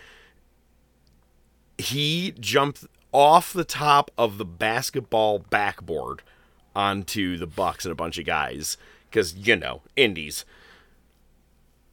he 1.78 2.34
jumped 2.40 2.86
off 3.12 3.54
the 3.54 3.64
top 3.64 4.12
of 4.18 4.38
the 4.38 4.46
basketball 4.46 5.40
backboard 5.40 6.22
onto 6.76 7.38
the 7.38 7.48
Bucks 7.48 7.86
and 7.86 7.92
a 7.92 7.96
bunch 7.96 8.18
of 8.18 8.26
guys 8.26 8.78
because 9.10 9.34
you 9.36 9.56
know 9.56 9.82
indies. 9.96 10.46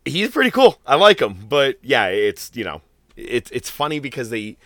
He's 0.05 0.31
pretty 0.31 0.51
cool. 0.51 0.81
I 0.87 0.97
like 0.97 1.21
him, 1.21 1.47
but 1.49 1.77
yeah, 1.83 2.07
it's 2.07 2.51
you 2.55 2.65
know, 2.65 2.83
it's 3.17 3.51
it's 3.51 3.71
funny 3.71 4.01
because 4.01 4.31
they 4.31 4.57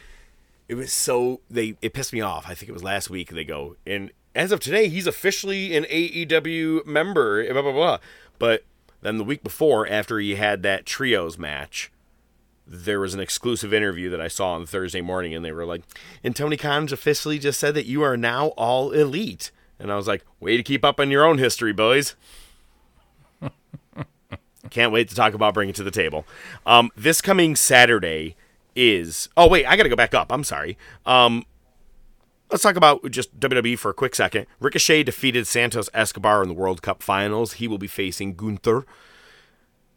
it 0.69 0.77
was 0.77 0.93
so 0.93 1.40
they 1.51 1.77
it 1.83 1.93
pissed 1.93 2.12
me 2.12 2.21
off. 2.21 2.47
I 2.49 2.55
think 2.55 2.71
it 2.71 2.73
was 2.73 2.85
last 2.85 3.11
week. 3.11 3.31
They 3.31 3.45
go 3.45 3.77
and 3.87 4.11
as 4.35 4.53
of 4.53 4.61
today, 4.61 4.88
he's 4.88 5.07
officially 5.07 5.77
an 5.77 5.85
AEW 5.85 6.87
member. 6.87 7.51
Blah 7.53 7.62
blah 7.62 7.73
blah. 7.73 7.99
But 8.38 8.64
then 9.03 9.18
the 9.18 9.25
week 9.25 9.42
before, 9.42 9.88
after 9.88 10.18
he 10.18 10.35
had 10.35 10.62
that 10.62 10.87
trios 10.87 11.38
match, 11.38 11.92
there 12.66 13.01
was 13.01 13.14
an 13.14 13.20
exclusive 13.20 13.73
interview 13.73 14.11
that 14.11 14.20
I 14.20 14.29
saw 14.29 14.55
on 14.55 14.66
Thursday 14.66 15.01
morning, 15.01 15.35
and 15.35 15.44
they 15.44 15.53
were 15.53 15.66
like, 15.66 15.83
"And 16.23 16.35
Tony 16.35 16.57
Khan's 16.57 16.92
officially 16.92 17.38
just 17.38 17.61
said 17.61 17.75
that 17.75 17.87
you 17.87 18.03
are 18.03 18.16
now 18.16 18.49
all 18.49 18.92
elite." 18.92 19.51
And 19.79 19.92
I 19.92 19.97
was 19.97 20.09
like, 20.09 20.25
"Way 20.40 20.57
to 20.57 20.62
keep 20.62 20.85
up 20.85 20.99
on 20.99 21.11
your 21.11 21.25
own 21.25 21.38
history, 21.38 21.73
boys." 21.73 22.16
Can't 24.70 24.92
wait 24.92 25.09
to 25.11 25.14
talk 25.14 25.35
about 25.35 25.55
bringing 25.55 25.75
to 25.75 25.85
the 25.85 25.90
table. 25.90 26.25
Um, 26.64 26.90
this 26.97 27.20
coming 27.20 27.55
Saturday 27.55 28.35
is. 28.75 29.29
Oh 29.37 29.49
wait, 29.49 29.66
I 29.66 29.77
got 29.77 29.85
to 29.85 29.88
go 29.88 29.97
back 29.97 30.14
up. 30.14 30.33
I'm 30.33 30.44
sorry. 30.44 30.77
Um, 31.07 31.44
let's 32.50 32.62
talk 32.62 32.76
about 32.76 33.11
just 33.11 33.38
WWE 33.40 33.78
for 33.78 33.90
a 33.90 33.94
quick 33.94 34.14
second. 34.14 34.46
Ricochet 34.61 35.04
defeated 35.04 35.46
Santos 35.46 35.88
Escobar 35.94 36.42
in 36.42 36.48
the 36.48 36.54
World 36.54 36.83
Cup 36.83 37.02
Finals. 37.02 37.54
He 37.54 37.68
will 37.68 37.78
be 37.78 37.87
facing 37.87 38.35
Gunther. 38.35 38.85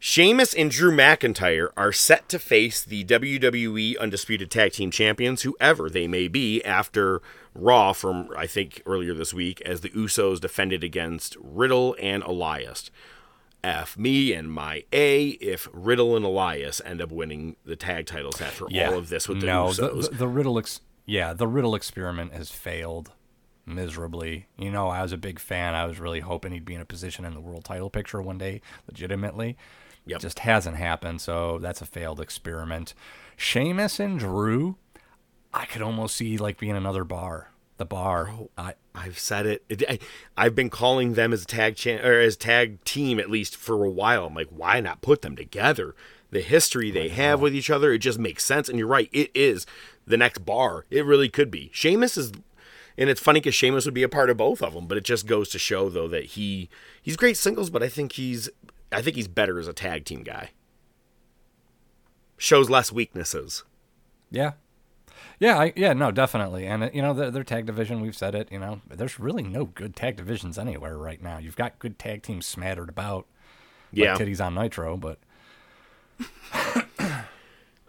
Sheamus 0.00 0.54
and 0.54 0.70
Drew 0.70 0.92
McIntyre 0.92 1.70
are 1.76 1.92
set 1.92 2.28
to 2.28 2.38
face 2.38 2.84
the 2.84 3.04
WWE 3.04 3.98
Undisputed 3.98 4.48
Tag 4.48 4.72
Team 4.72 4.92
Champions, 4.92 5.42
whoever 5.42 5.90
they 5.90 6.06
may 6.06 6.28
be, 6.28 6.64
after 6.64 7.20
Raw 7.52 7.92
from, 7.92 8.28
I 8.36 8.46
think, 8.46 8.80
earlier 8.86 9.12
this 9.12 9.34
week, 9.34 9.60
as 9.62 9.80
the 9.80 9.90
Usos 9.90 10.40
defended 10.40 10.84
against 10.84 11.36
Riddle 11.40 11.96
and 12.00 12.22
Elias. 12.22 12.92
F 13.64 13.98
me 13.98 14.32
and 14.32 14.52
my 14.52 14.84
A 14.92 15.30
if 15.40 15.68
Riddle 15.72 16.14
and 16.14 16.24
Elias 16.24 16.80
end 16.84 17.02
up 17.02 17.10
winning 17.10 17.56
the 17.64 17.74
tag 17.74 18.06
titles 18.06 18.40
after 18.40 18.66
all 18.66 18.96
of 18.96 19.08
this 19.08 19.28
with 19.28 19.40
the 19.40 19.46
no, 19.46 19.66
Usos. 19.66 19.76
The, 19.76 20.10
the, 20.10 20.16
the 20.18 20.28
Riddle, 20.28 20.60
ex- 20.60 20.80
yeah, 21.08 21.32
the 21.32 21.48
Riddle 21.48 21.74
experiment 21.74 22.34
has 22.34 22.50
failed 22.50 23.12
miserably. 23.64 24.46
You 24.58 24.70
know, 24.70 24.88
I 24.88 25.02
was 25.02 25.12
a 25.12 25.16
big 25.16 25.38
fan. 25.38 25.74
I 25.74 25.86
was 25.86 25.98
really 25.98 26.20
hoping 26.20 26.52
he'd 26.52 26.66
be 26.66 26.74
in 26.74 26.82
a 26.82 26.86
position 26.86 27.24
in 27.24 27.32
the 27.32 27.40
world 27.40 27.64
title 27.64 27.88
picture 27.88 28.20
one 28.20 28.36
day, 28.36 28.60
legitimately. 28.86 29.56
Yep. 30.04 30.20
Just 30.20 30.40
hasn't 30.40 30.76
happened, 30.76 31.22
so 31.22 31.58
that's 31.60 31.80
a 31.80 31.86
failed 31.86 32.20
experiment. 32.20 32.92
Sheamus 33.38 33.98
and 33.98 34.18
Drew, 34.18 34.76
I 35.54 35.64
could 35.64 35.80
almost 35.80 36.14
see 36.14 36.36
like 36.36 36.58
being 36.58 36.76
another 36.76 37.04
bar. 37.04 37.52
The 37.78 37.86
bar. 37.86 38.28
Oh, 38.30 38.50
I, 38.58 38.74
I've 38.94 39.18
said 39.18 39.46
it. 39.46 39.64
it 39.70 39.84
I, 39.88 39.98
I've 40.36 40.54
been 40.54 40.68
calling 40.68 41.14
them 41.14 41.32
as 41.32 41.42
a 41.42 41.46
tag 41.46 41.76
cha- 41.76 42.04
or 42.04 42.20
as 42.20 42.36
tag 42.36 42.84
team 42.84 43.18
at 43.18 43.30
least 43.30 43.56
for 43.56 43.82
a 43.82 43.90
while. 43.90 44.26
I'm 44.26 44.34
like, 44.34 44.48
why 44.50 44.80
not 44.80 45.00
put 45.00 45.22
them 45.22 45.36
together? 45.36 45.94
The 46.30 46.40
history 46.40 46.90
they 46.90 47.08
have 47.08 47.40
with 47.40 47.54
each 47.54 47.70
other, 47.70 47.92
it 47.92 48.00
just 48.00 48.18
makes 48.18 48.44
sense. 48.44 48.68
And 48.68 48.78
you're 48.78 48.88
right, 48.88 49.08
it 49.12 49.30
is 49.34 49.64
the 50.08 50.16
next 50.16 50.44
bar. 50.44 50.86
It 50.90 51.04
really 51.04 51.28
could 51.28 51.50
be. 51.50 51.70
Sheamus 51.72 52.16
is, 52.16 52.32
and 52.96 53.08
it's 53.10 53.20
funny 53.20 53.40
because 53.40 53.54
Sheamus 53.54 53.84
would 53.84 53.94
be 53.94 54.02
a 54.02 54.08
part 54.08 54.30
of 54.30 54.36
both 54.36 54.62
of 54.62 54.74
them. 54.74 54.86
But 54.86 54.98
it 54.98 55.04
just 55.04 55.26
goes 55.26 55.48
to 55.50 55.58
show 55.58 55.88
though 55.88 56.08
that 56.08 56.24
he 56.24 56.68
he's 57.00 57.16
great 57.16 57.36
singles, 57.36 57.70
but 57.70 57.82
I 57.82 57.88
think 57.88 58.12
he's 58.12 58.48
I 58.90 59.02
think 59.02 59.16
he's 59.16 59.28
better 59.28 59.58
as 59.58 59.68
a 59.68 59.72
tag 59.72 60.04
team 60.04 60.22
guy. 60.22 60.50
Shows 62.36 62.70
less 62.70 62.92
weaknesses. 62.92 63.64
Yeah. 64.30 64.52
Yeah, 65.40 65.58
I, 65.58 65.72
yeah, 65.76 65.92
no, 65.92 66.10
definitely. 66.10 66.66
And, 66.66 66.90
you 66.92 67.02
know, 67.02 67.14
their, 67.14 67.30
their 67.30 67.44
tag 67.44 67.66
division, 67.66 68.00
we've 68.00 68.16
said 68.16 68.34
it, 68.34 68.50
you 68.50 68.58
know, 68.58 68.80
there's 68.88 69.20
really 69.20 69.42
no 69.42 69.66
good 69.66 69.94
tag 69.94 70.16
divisions 70.16 70.58
anywhere 70.58 70.98
right 70.98 71.22
now. 71.22 71.38
You've 71.38 71.56
got 71.56 71.78
good 71.78 71.98
tag 71.98 72.22
teams 72.22 72.46
smattered 72.46 72.88
about. 72.88 73.26
Yeah. 73.92 74.14
Like 74.14 74.22
titties 74.22 74.44
on 74.44 74.54
Nitro, 74.54 74.96
but 74.96 75.18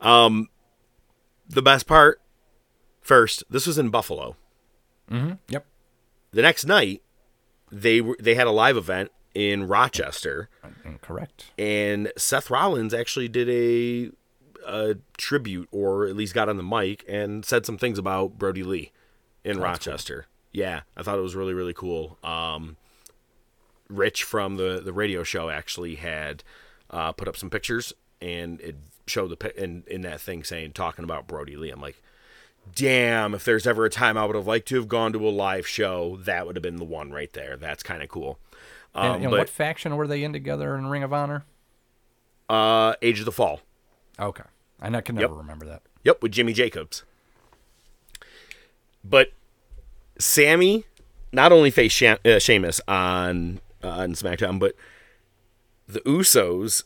um, 0.02 0.48
The 1.50 1.62
best 1.62 1.88
part, 1.88 2.22
first, 3.02 3.44
this 3.50 3.66
was 3.66 3.78
in 3.78 3.90
Buffalo. 3.90 4.36
yep. 5.48 5.66
the 6.32 6.42
next 6.44 6.66
night 6.66 7.02
they 7.72 8.00
were 8.02 8.16
they 8.20 8.36
had 8.36 8.46
a 8.46 8.52
live 8.52 8.78
event 8.78 9.12
in 9.34 9.68
Rochester 9.68 10.50
Correct. 11.02 11.46
and 11.58 12.12
Seth 12.18 12.50
Rollins 12.52 12.94
actually 12.94 13.28
did 13.28 13.50
a 13.50 14.12
a 14.68 14.98
tribute 15.18 15.68
or 15.72 16.06
at 16.06 16.16
least 16.16 16.34
got 16.36 16.50
on 16.50 16.58
the 16.58 16.64
mic 16.64 17.04
and 17.08 17.44
said 17.44 17.66
some 17.66 17.78
things 17.78 17.98
about 17.98 18.38
Brodie 18.38 18.62
Lee 18.64 18.92
in 19.44 19.60
Rochester. 19.60 20.28
Yeah, 20.52 20.82
I 20.96 21.02
thought 21.04 21.18
it 21.18 21.24
was 21.24 21.36
really 21.36 21.54
really 21.56 21.74
cool. 21.74 22.18
Um 22.24 22.78
Rich 23.88 24.24
from 24.24 24.58
the 24.58 24.80
the 24.84 24.94
radio 24.94 25.24
show 25.24 25.50
actually 25.50 25.96
had 25.96 26.44
uh, 26.92 27.12
put 27.12 27.28
up 27.28 27.36
some 27.36 27.50
pictures 27.50 27.94
and 28.22 28.62
it 28.62 28.76
showed 29.10 29.38
the 29.38 29.62
in 29.62 29.84
in 29.88 30.02
that 30.02 30.22
thing 30.22 30.44
saying 30.44 30.74
talking 30.74 31.04
about 31.04 31.28
Brodie 31.28 31.58
Lee. 31.58 31.72
I'm 31.72 31.82
like, 31.82 32.02
damn! 32.76 33.34
If 33.34 33.44
there's 33.44 33.68
ever 33.68 33.86
a 33.86 33.90
time 33.90 34.18
I 34.18 34.26
would 34.26 34.36
have 34.36 34.48
liked 34.48 34.68
to 34.70 34.76
have 34.76 34.88
gone 34.88 35.14
to 35.14 35.28
a 35.28 35.30
live 35.30 35.68
show, 35.68 36.18
that 36.22 36.48
would 36.48 36.56
have 36.56 36.64
been 36.64 36.78
the 36.78 36.86
one 36.86 37.12
right 37.12 37.32
there. 37.34 37.58
That's 37.58 37.84
kind 37.84 38.02
of 38.02 38.10
cool. 38.10 38.40
Um, 38.96 39.06
and, 39.06 39.24
and 39.24 39.32
but 39.32 39.40
what 39.40 39.50
faction 39.50 39.96
were 39.98 40.08
they 40.08 40.24
in 40.24 40.34
together 40.34 40.76
in 40.76 40.88
Ring 40.88 41.04
of 41.04 41.14
Honor? 41.14 41.46
uh, 42.50 42.96
Age 43.02 43.20
of 43.20 43.26
the 43.26 43.32
Fall. 43.32 43.62
Okay. 44.20 44.44
I 44.82 45.02
can 45.02 45.16
never 45.16 45.36
remember 45.36 45.66
that. 45.66 45.84
Yep, 46.04 46.24
with 46.24 46.32
Jimmy 46.32 46.54
Jacobs. 46.54 47.04
But 49.04 49.32
Sami 50.18 50.86
not 51.32 51.52
only 51.52 51.70
faced 51.70 51.96
Sha- 51.96 52.18
uh, 52.26 52.40
Sheamus 52.40 52.82
on 52.88 53.60
uh, 53.84 53.90
on 53.90 54.14
SmackDown, 54.14 54.60
but 54.60 54.76
the 55.88 56.00
Usos 56.02 56.84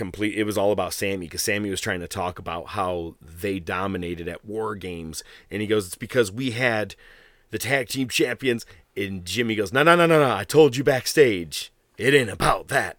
complete. 0.00 0.34
It 0.34 0.44
was 0.44 0.56
all 0.56 0.72
about 0.72 0.94
Sami 0.94 1.18
because 1.18 1.42
Sami 1.42 1.68
was 1.68 1.80
trying 1.80 2.00
to 2.00 2.08
talk 2.08 2.38
about 2.38 2.68
how 2.68 3.16
they 3.20 3.60
dominated 3.60 4.28
at 4.28 4.46
War 4.46 4.74
Games, 4.74 5.22
and 5.50 5.60
he 5.60 5.68
goes, 5.68 5.86
"It's 5.86 5.94
because 5.94 6.32
we 6.32 6.52
had 6.52 6.94
the 7.50 7.58
tag 7.58 7.88
team 7.88 8.08
champions." 8.08 8.64
And 8.96 9.26
Jimmy 9.26 9.56
goes, 9.56 9.74
"No, 9.74 9.82
no, 9.82 9.94
no, 9.94 10.06
no, 10.06 10.18
no! 10.18 10.34
I 10.34 10.44
told 10.44 10.74
you 10.74 10.82
backstage, 10.82 11.70
it 11.98 12.14
ain't 12.14 12.30
about 12.30 12.68
that. 12.68 12.96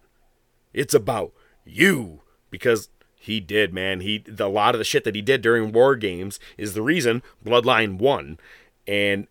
It's 0.72 0.94
about 0.94 1.32
you 1.64 2.20
because 2.50 2.88
he 3.16 3.40
did, 3.40 3.74
man. 3.74 4.00
He 4.00 4.18
the, 4.18 4.46
a 4.46 4.48
lot 4.48 4.76
of 4.76 4.78
the 4.78 4.84
shit 4.84 5.02
that 5.02 5.16
he 5.16 5.22
did 5.22 5.42
during 5.42 5.72
war 5.72 5.96
games 5.96 6.38
is 6.56 6.74
the 6.74 6.82
reason 6.82 7.24
Bloodline 7.44 7.98
won, 7.98 8.38
and 8.86 9.26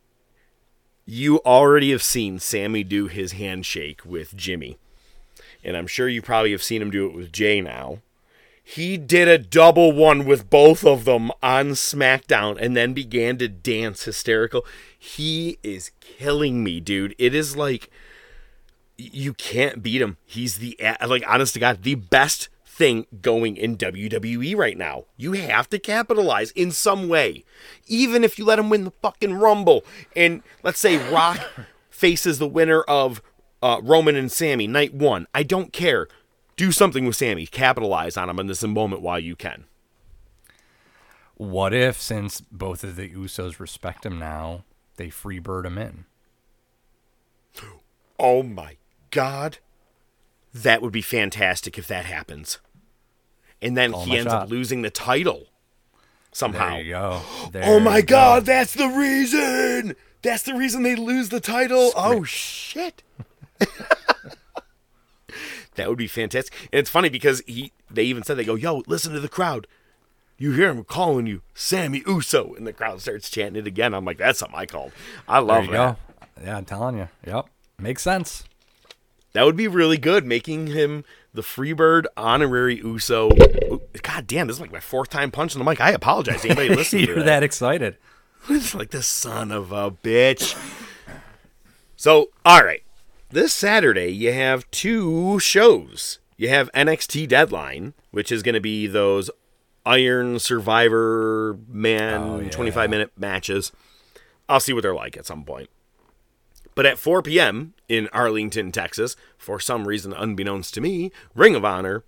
you 1.06 1.38
already 1.46 1.92
have 1.92 2.04
seen 2.04 2.38
Sami 2.38 2.84
do 2.84 3.08
his 3.08 3.32
handshake 3.32 4.06
with 4.06 4.36
Jimmy, 4.36 4.78
and 5.63 5.78
I'm 5.78 5.88
sure 5.88 6.08
you 6.08 6.21
probably 6.21 6.52
have 6.52 6.63
seen 6.63 6.82
him 6.82 6.91
do 6.91 7.06
it 7.08 7.13
with 7.13 7.32
Jay 7.32 7.62
now. 7.62 8.00
He 8.64 8.95
did 8.95 9.28
a 9.28 9.38
double 9.38 9.91
one 9.91 10.26
with 10.26 10.49
both 10.49 10.86
of 10.86 11.05
them 11.05 11.32
on 11.41 11.72
SmackDown 11.72 12.57
and 12.59 12.78
then 12.78 12.93
began 12.93 13.38
to 13.39 13.47
dance 13.47 14.03
hysterical. 14.03 14.66
He 14.97 15.57
is 15.64 15.91
killing 15.99 16.64
me, 16.64 16.80
dude. 16.80 17.16
It 17.18 17.34
is 17.36 17.57
like 17.57 17.89
you 18.97 19.34
can't 19.34 19.82
beat 19.82 20.01
him. 20.01 20.18
He's 20.26 20.59
the 20.59 20.78
like 21.05 21.24
honest 21.28 21.53
to 21.55 21.59
God, 21.59 21.84
the 21.84 21.95
best 21.95 22.49
thing 22.66 23.07
going 23.22 23.57
in 23.57 23.78
WWE 23.78 24.55
right 24.55 24.78
now. 24.78 25.05
You 25.18 25.34
have 25.34 25.70
to 25.70 25.80
capitalize 25.80 26.51
in 26.51 26.72
some 26.72 27.09
way. 27.09 27.43
Even 27.88 28.24
if 28.24 28.39
you 28.39 28.45
let 28.45 28.59
him 28.59 28.70
win 28.70 28.86
the 28.86 28.93
fucking 29.01 29.34
Rumble 29.34 29.84
and 30.16 30.43
let's 30.64 30.80
say 30.80 30.97
Rock 31.12 31.39
faces 31.89 32.39
the 32.39 32.47
winner 32.47 32.82
of 32.84 33.22
uh, 33.62 33.80
Roman 33.84 34.16
and 34.16 34.32
Sami 34.32 34.68
night 34.68 34.93
1. 34.93 35.28
I 35.34 35.43
don't 35.43 35.72
care. 35.74 36.07
Do 36.55 36.72
something 36.72 37.05
with 37.05 37.16
Sami. 37.16 37.45
Capitalize 37.47 38.18
on 38.18 38.30
him 38.30 38.39
in 38.39 38.47
this 38.47 38.64
moment 38.64 39.01
while 39.01 39.20
you 39.20 39.36
can. 39.36 39.66
What 41.36 41.74
if, 41.74 41.99
since 41.99 42.41
both 42.41 42.84
of 42.84 42.95
the 42.95 43.09
Usos 43.09 43.59
respect 43.59 44.05
him 44.05 44.20
now, 44.20 44.64
they 44.97 45.07
freebird 45.07 45.66
him 45.66 45.78
in? 45.78 46.05
Oh 48.20 48.43
my 48.43 48.76
god. 49.09 49.57
That 50.53 50.84
would 50.84 50.91
be 50.93 51.01
fantastic 51.01 51.80
if 51.80 51.88
that 51.88 52.05
happens. 52.05 52.59
And 53.64 53.76
then 53.76 53.93
Call 53.93 54.05
he 54.05 54.18
ends 54.18 54.32
shot. 54.32 54.43
up 54.43 54.49
losing 54.51 54.84
the 54.84 54.91
title 54.91 55.47
somehow. 56.32 56.76
There 56.76 56.82
you 56.84 56.91
go. 56.91 57.22
There 57.51 57.64
Oh 57.66 57.80
my 57.80 58.01
go. 58.01 58.07
god, 58.16 58.45
that's 58.45 58.76
the 58.76 58.88
reason. 58.89 59.95
That's 60.22 60.43
the 60.43 60.53
reason 60.53 60.84
they 60.84 60.95
lose 60.95 61.30
the 61.30 61.39
title. 61.39 61.91
Oh 61.95 62.24
shit. 62.24 63.01
That 65.76 65.88
would 65.88 65.97
be 65.97 66.07
fantastic. 66.07 66.53
And 66.72 66.80
it's 66.80 66.89
funny 66.89 67.07
because 67.09 67.41
he 67.47 67.72
they 67.89 68.03
even 68.03 68.24
said 68.24 68.36
they 68.36 68.43
go, 68.43 68.55
"Yo, 68.55 68.84
listen 68.88 69.14
to 69.14 69.20
the 69.22 69.30
crowd. 69.30 69.68
You 70.38 70.51
hear 70.51 70.70
him 70.70 70.84
calling 70.84 71.28
you 71.28 71.43
Sami 71.53 72.03
Uso," 72.05 72.53
and 72.55 72.68
the 72.68 72.74
crowd 72.74 73.01
starts 73.01 73.30
chanting 73.30 73.62
it 73.62 73.68
again. 73.68 73.93
I'm 73.93 74.03
like, 74.03 74.18
"That's 74.18 74.39
something 74.39 74.59
I 74.59 74.66
called. 74.66 74.91
I 75.30 75.39
love 75.39 75.68
that. 75.68 75.72
go. 75.72 75.95
Yeah, 76.43 76.57
I'm 76.57 76.66
telling 76.66 76.97
you. 76.97 77.07
Yep. 77.26 77.45
Makes 77.80 78.01
sense. 78.03 78.43
That 79.34 79.45
would 79.45 79.55
be 79.55 79.70
really 79.70 79.97
good, 79.97 80.26
making 80.26 80.68
him 80.68 81.05
the 81.34 81.41
Freebird 81.41 82.05
honorary 82.18 82.76
Uso. 82.80 83.30
God 84.03 84.28
damn, 84.28 84.47
this 84.47 84.57
is 84.57 84.62
like 84.62 84.74
my 84.74 84.82
fourth 84.82 85.09
time 85.09 85.32
punching 85.32 85.57
the 85.57 85.64
mic. 85.70 85.80
I 85.80 85.91
apologize. 85.91 86.41
to 86.41 86.49
Anybody 86.49 86.70
listening 86.76 87.05
to 87.07 87.14
You're 87.16 87.24
that 87.24 87.43
excited. 87.43 87.95
It's 88.49 88.74
like 88.74 88.89
the 88.89 89.03
son 89.03 89.51
of 89.51 89.72
a 89.72 89.91
bitch. 89.91 90.57
So, 91.95 92.30
all 92.43 92.64
right. 92.64 92.82
This 93.34 93.54
Saturday, 93.54 94.10
you 94.10 94.34
have 94.34 94.70
two 94.72 95.40
shows. 95.40 96.20
You 96.36 96.50
have 96.50 96.70
NXT 96.74 97.30
Deadline, 97.30 97.94
which 98.12 98.30
is 98.30 98.44
going 98.44 98.56
to 98.56 98.60
be 98.62 98.88
those 98.88 99.32
Iron 99.86 100.38
Survivor 100.38 101.58
Man 101.70 102.50
25 102.50 102.90
minute 102.90 103.12
matches. 103.16 103.72
I'll 104.50 104.60
see 104.60 104.74
what 104.74 104.82
they're 104.82 104.94
like 104.94 105.16
at 105.16 105.26
some 105.26 105.46
point. 105.46 105.70
But 106.76 106.86
at 106.86 107.00
4 107.00 107.22
p.m. 107.22 107.74
in 107.88 108.10
Arlington, 108.10 108.74
Texas, 108.74 109.16
for 109.38 109.62
some 109.62 109.88
reason 109.88 110.12
unbeknownst 110.12 110.74
to 110.74 110.82
me, 110.82 111.14
Ring 111.34 111.56
of 111.56 111.64
Honor 111.64 112.04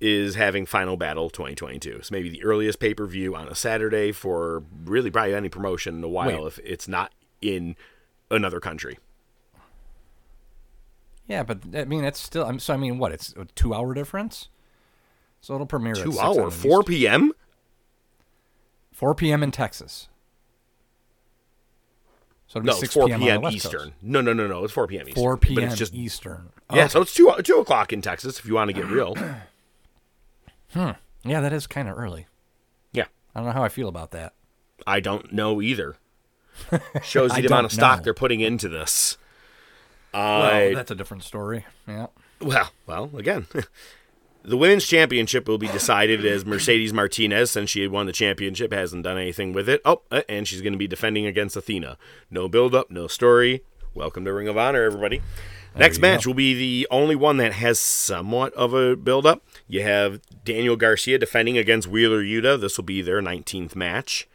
is 0.00 0.36
having 0.36 0.64
Final 0.64 0.96
Battle 0.96 1.28
2022. 1.28 2.00
So 2.04 2.14
maybe 2.14 2.30
the 2.30 2.42
earliest 2.42 2.80
pay 2.80 2.94
per 2.94 3.04
view 3.06 3.36
on 3.36 3.48
a 3.48 3.54
Saturday 3.54 4.12
for 4.12 4.62
really 4.86 5.10
probably 5.10 5.34
any 5.34 5.50
promotion 5.50 5.98
in 5.98 6.04
a 6.04 6.08
while 6.08 6.44
Wait. 6.44 6.46
if 6.46 6.58
it's 6.64 6.88
not 6.88 7.12
in 7.42 7.76
another 8.30 8.60
country. 8.60 8.96
Yeah, 11.28 11.42
but 11.42 11.58
I 11.74 11.84
mean, 11.84 12.04
it's 12.04 12.18
still. 12.18 12.44
I'm 12.44 12.58
so. 12.58 12.74
I 12.74 12.76
mean, 12.78 12.98
what? 12.98 13.12
It's 13.12 13.34
a 13.36 13.44
two-hour 13.44 13.94
difference. 13.94 14.48
So 15.40 15.54
it'll 15.54 15.66
premiere 15.66 15.92
at 15.92 16.02
Two 16.02 16.12
6 16.12 16.24
hour, 16.24 16.42
on 16.44 16.50
4 16.50 16.82
p.m. 16.82 17.32
4 18.92 19.14
p.m. 19.14 19.42
in 19.42 19.50
Texas. 19.50 20.08
So 22.48 22.58
it'll 22.58 22.64
be 22.64 22.66
No, 22.66 22.72
it's 22.72 22.80
6 22.80 22.94
4 22.94 23.06
p.m. 23.06 23.20
p.m. 23.20 23.44
Eastern. 23.44 23.92
No, 24.02 24.20
no, 24.20 24.32
no, 24.32 24.46
no. 24.48 24.64
It's 24.64 24.72
4 24.72 24.86
p.m. 24.88 25.08
Eastern. 25.08 25.22
4 25.22 25.36
p.m. 25.36 25.54
But 25.54 25.64
it's 25.64 25.76
just 25.76 25.94
Eastern. 25.94 26.48
yeah. 26.72 26.84
Okay. 26.84 26.88
So 26.88 27.02
it's 27.02 27.14
two 27.14 27.32
two 27.44 27.58
o'clock 27.58 27.92
in 27.92 28.02
Texas 28.02 28.38
if 28.38 28.46
you 28.46 28.54
want 28.54 28.70
to 28.70 28.72
get 28.72 28.86
real. 28.86 29.14
hmm. 30.72 30.90
yeah, 31.24 31.40
that 31.40 31.52
is 31.52 31.66
kind 31.66 31.88
of 31.88 31.98
early. 31.98 32.26
yeah, 32.92 33.06
I 33.34 33.40
don't 33.40 33.46
know 33.46 33.52
how 33.52 33.62
I 33.62 33.68
feel 33.68 33.88
about 33.88 34.12
that. 34.12 34.32
I 34.86 35.00
don't 35.00 35.32
know 35.32 35.60
either. 35.60 35.96
Shows 37.02 37.32
the 37.32 37.46
amount 37.46 37.66
of 37.66 37.72
stock 37.72 37.98
know. 37.98 38.04
they're 38.04 38.14
putting 38.14 38.40
into 38.40 38.68
this. 38.68 39.16
Well, 40.12 40.74
that's 40.74 40.90
a 40.90 40.94
different 40.94 41.24
story. 41.24 41.66
Yeah. 41.86 42.06
Well, 42.40 42.70
well, 42.86 43.10
again, 43.16 43.46
the 44.42 44.56
women's 44.56 44.86
championship 44.86 45.48
will 45.48 45.58
be 45.58 45.68
decided 45.68 46.24
as 46.24 46.44
Mercedes 46.44 46.92
Martinez, 46.92 47.50
since 47.50 47.70
she 47.70 47.82
had 47.82 47.90
won 47.90 48.06
the 48.06 48.12
championship, 48.12 48.72
hasn't 48.72 49.04
done 49.04 49.18
anything 49.18 49.52
with 49.52 49.68
it. 49.68 49.80
Oh, 49.84 50.02
uh, 50.10 50.22
and 50.28 50.46
she's 50.46 50.62
going 50.62 50.72
to 50.72 50.78
be 50.78 50.86
defending 50.86 51.26
against 51.26 51.56
Athena. 51.56 51.98
No 52.30 52.48
build 52.48 52.74
up, 52.74 52.90
no 52.90 53.06
story. 53.06 53.62
Welcome 53.94 54.24
to 54.24 54.32
Ring 54.32 54.48
of 54.48 54.56
Honor, 54.56 54.84
everybody. 54.84 55.20
Next 55.76 55.98
match 55.98 56.24
go. 56.24 56.30
will 56.30 56.34
be 56.34 56.54
the 56.54 56.88
only 56.90 57.14
one 57.14 57.36
that 57.36 57.52
has 57.54 57.78
somewhat 57.78 58.52
of 58.54 58.74
a 58.74 58.96
build 58.96 59.26
up. 59.26 59.42
You 59.66 59.82
have 59.82 60.20
Daniel 60.44 60.76
Garcia 60.76 61.18
defending 61.18 61.58
against 61.58 61.88
Wheeler 61.88 62.22
Yuta. 62.22 62.60
This 62.60 62.76
will 62.76 62.84
be 62.84 63.02
their 63.02 63.20
19th 63.20 63.76
match. 63.76 64.28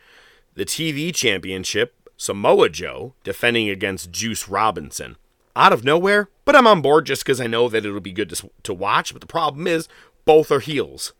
The 0.55 0.65
TV 0.65 1.13
championship, 1.13 1.95
Samoa 2.15 2.69
Joe 2.69 3.13
defending 3.24 3.69
against 3.69 4.11
Juice 4.11 4.47
Robinson. 4.47 5.17
Out 5.55 5.71
of 5.73 5.83
nowhere, 5.83 6.29
but 6.45 6.55
I'm 6.55 6.65
on 6.67 6.81
board 6.81 7.05
just 7.05 7.23
because 7.23 7.39
I 7.39 7.47
know 7.47 7.69
that 7.69 7.85
it'll 7.85 7.99
be 7.99 8.11
good 8.11 8.29
to, 8.31 8.49
to 8.63 8.73
watch. 8.73 9.13
But 9.13 9.21
the 9.21 9.27
problem 9.27 9.67
is, 9.67 9.87
both 10.25 10.51
are 10.51 10.59
heels. 10.59 11.13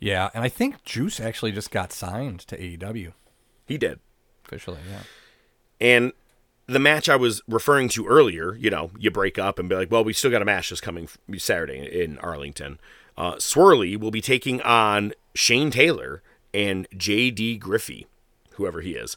Yeah, 0.00 0.30
and 0.34 0.44
I 0.44 0.48
think 0.48 0.82
Juice 0.84 1.20
actually 1.20 1.52
just 1.52 1.70
got 1.70 1.92
signed 1.92 2.40
to 2.40 2.56
AEW 2.56 3.12
He 3.66 3.76
did. 3.76 3.98
officially. 4.46 4.78
Yeah. 4.88 5.00
And 5.80 6.12
the 6.66 6.78
match 6.78 7.08
I 7.08 7.16
was 7.16 7.42
referring 7.48 7.88
to 7.90 8.06
earlier, 8.06 8.54
you 8.54 8.70
know, 8.70 8.90
you 8.98 9.10
break 9.10 9.38
up 9.38 9.58
and 9.58 9.68
be 9.68 9.74
like, 9.74 9.90
well, 9.90 10.04
we 10.04 10.12
still 10.12 10.30
got 10.30 10.42
a 10.42 10.44
match 10.46 10.68
that's 10.70 10.80
coming 10.80 11.08
Saturday 11.36 12.02
in 12.02 12.16
Arlington. 12.18 12.78
Uh, 13.16 13.34
Swirly 13.34 13.98
will 13.98 14.10
be 14.12 14.20
taking 14.20 14.60
on 14.62 15.12
Shane 15.34 15.70
Taylor 15.70 16.22
and 16.54 16.86
J.D. 16.96 17.56
Griffey, 17.58 18.06
whoever 18.52 18.80
he 18.80 18.92
is. 18.94 19.16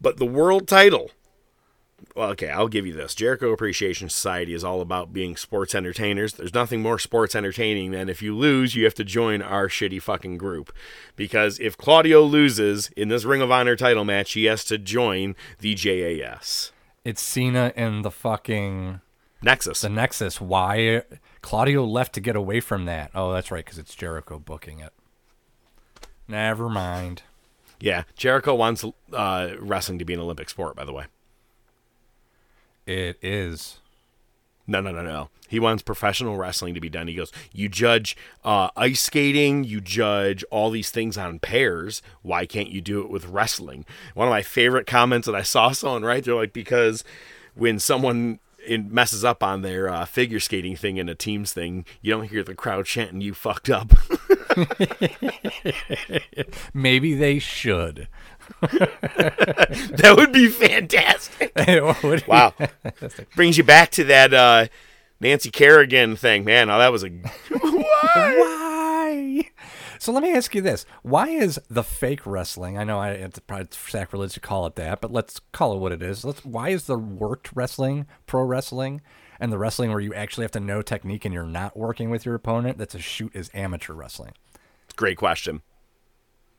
But 0.00 0.16
the 0.18 0.26
world 0.26 0.66
title, 0.68 1.10
well, 2.14 2.30
okay, 2.30 2.48
I'll 2.48 2.68
give 2.68 2.86
you 2.86 2.92
this. 2.92 3.14
Jericho 3.14 3.52
Appreciation 3.52 4.08
Society 4.08 4.54
is 4.54 4.62
all 4.64 4.80
about 4.80 5.12
being 5.12 5.36
sports 5.36 5.74
entertainers. 5.74 6.34
There's 6.34 6.54
nothing 6.54 6.82
more 6.82 6.98
sports 6.98 7.34
entertaining 7.34 7.90
than 7.90 8.08
if 8.08 8.22
you 8.22 8.36
lose, 8.36 8.74
you 8.74 8.84
have 8.84 8.94
to 8.94 9.04
join 9.04 9.42
our 9.42 9.68
shitty 9.68 10.00
fucking 10.00 10.38
group. 10.38 10.72
Because 11.16 11.58
if 11.58 11.76
Claudio 11.76 12.22
loses 12.22 12.90
in 12.96 13.08
this 13.08 13.24
Ring 13.24 13.42
of 13.42 13.50
Honor 13.50 13.76
title 13.76 14.04
match, 14.04 14.32
he 14.32 14.44
has 14.44 14.64
to 14.66 14.78
join 14.78 15.34
the 15.58 15.74
JAS. 15.74 16.72
It's 17.04 17.22
Cena 17.22 17.72
and 17.76 18.04
the 18.04 18.10
fucking 18.10 19.00
Nexus. 19.42 19.80
the 19.80 19.88
Nexus. 19.88 20.40
Why 20.40 21.02
Claudio 21.42 21.84
left 21.84 22.14
to 22.14 22.20
get 22.20 22.36
away 22.36 22.60
from 22.60 22.84
that? 22.86 23.10
Oh, 23.14 23.32
that's 23.32 23.50
right, 23.50 23.64
because 23.64 23.78
it's 23.78 23.94
Jericho 23.94 24.38
booking 24.38 24.80
it. 24.80 24.92
Never 26.26 26.68
mind. 26.68 27.22
Yeah, 27.80 28.04
Jericho 28.16 28.54
wants 28.54 28.84
uh, 29.12 29.50
wrestling 29.58 29.98
to 29.98 30.04
be 30.04 30.14
an 30.14 30.20
Olympic 30.20 30.48
sport, 30.48 30.76
by 30.76 30.84
the 30.84 30.92
way. 30.92 31.04
It 32.86 33.18
is. 33.22 33.78
No, 34.66 34.80
no, 34.80 34.92
no, 34.92 35.02
no. 35.02 35.28
He 35.48 35.60
wants 35.60 35.82
professional 35.82 36.36
wrestling 36.36 36.74
to 36.74 36.80
be 36.80 36.88
done. 36.88 37.06
He 37.06 37.14
goes, 37.14 37.32
You 37.52 37.68
judge 37.68 38.16
uh, 38.44 38.70
ice 38.76 39.02
skating, 39.02 39.64
you 39.64 39.80
judge 39.80 40.42
all 40.50 40.70
these 40.70 40.90
things 40.90 41.18
on 41.18 41.38
pairs. 41.38 42.02
Why 42.22 42.46
can't 42.46 42.70
you 42.70 42.80
do 42.80 43.02
it 43.02 43.10
with 43.10 43.26
wrestling? 43.26 43.84
One 44.14 44.26
of 44.26 44.32
my 44.32 44.42
favorite 44.42 44.86
comments 44.86 45.26
that 45.26 45.34
I 45.34 45.42
saw 45.42 45.72
someone 45.72 46.04
right 46.04 46.24
there, 46.24 46.34
like, 46.34 46.52
because 46.52 47.04
when 47.54 47.78
someone 47.78 48.40
in, 48.66 48.92
messes 48.92 49.24
up 49.24 49.42
on 49.42 49.62
their 49.62 49.88
uh, 49.88 50.06
figure 50.06 50.40
skating 50.40 50.76
thing 50.76 50.96
in 50.96 51.08
a 51.08 51.14
teams 51.14 51.52
thing, 51.52 51.84
you 52.00 52.12
don't 52.12 52.30
hear 52.30 52.42
the 52.42 52.54
crowd 52.54 52.86
chanting, 52.86 53.20
You 53.20 53.34
fucked 53.34 53.68
up. 53.68 53.92
Maybe 56.74 57.14
they 57.14 57.38
should. 57.38 58.08
that 58.60 60.14
would 60.16 60.32
be 60.32 60.48
fantastic. 60.48 61.52
It 61.56 62.02
would 62.02 62.24
be 62.24 62.30
Wow. 62.30 62.54
Brings 63.36 63.56
you 63.56 63.64
back 63.64 63.90
to 63.92 64.04
that 64.04 64.34
uh, 64.34 64.66
Nancy 65.20 65.50
Kerrigan 65.50 66.16
thing. 66.16 66.44
Man, 66.44 66.70
oh, 66.70 66.78
that 66.78 66.92
was 66.92 67.04
a. 67.04 67.08
Why? 67.50 69.50
So 69.98 70.12
let 70.12 70.22
me 70.22 70.34
ask 70.34 70.54
you 70.54 70.60
this: 70.60 70.84
Why 71.02 71.28
is 71.28 71.60
the 71.68 71.82
fake 71.82 72.26
wrestling? 72.26 72.76
I 72.76 72.84
know 72.84 72.98
I, 72.98 73.10
it's 73.10 73.38
probably 73.38 73.68
sacrilege 73.70 74.34
to 74.34 74.40
call 74.40 74.66
it 74.66 74.74
that, 74.76 75.00
but 75.00 75.12
let's 75.12 75.40
call 75.52 75.74
it 75.74 75.78
what 75.78 75.92
it 75.92 76.02
is. 76.02 76.24
Let's. 76.24 76.44
Why 76.44 76.70
is 76.70 76.84
the 76.84 76.98
worked 76.98 77.50
wrestling 77.54 78.06
pro 78.26 78.42
wrestling 78.42 79.00
and 79.40 79.52
the 79.52 79.58
wrestling 79.58 79.90
where 79.90 80.00
you 80.00 80.14
actually 80.14 80.44
have 80.44 80.52
to 80.52 80.60
know 80.60 80.82
technique 80.82 81.24
and 81.24 81.32
you're 81.32 81.44
not 81.44 81.76
working 81.76 82.10
with 82.10 82.26
your 82.26 82.34
opponent? 82.34 82.78
That's 82.78 82.94
a 82.94 83.00
shoot 83.00 83.34
is 83.34 83.50
amateur 83.54 83.94
wrestling. 83.94 84.32
Great 84.96 85.16
question. 85.16 85.62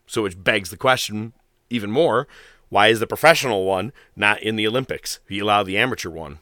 So, 0.07 0.23
which 0.23 0.43
begs 0.43 0.69
the 0.69 0.77
question 0.77 1.33
even 1.75 1.91
more 1.91 2.27
why 2.69 2.87
is 2.87 2.99
the 2.99 3.07
professional 3.07 3.65
one 3.65 3.93
not 4.15 4.41
in 4.41 4.55
the 4.55 4.67
Olympics? 4.67 5.19
You 5.27 5.43
allow 5.43 5.63
the 5.63 5.77
amateur 5.77 6.09
one. 6.09 6.39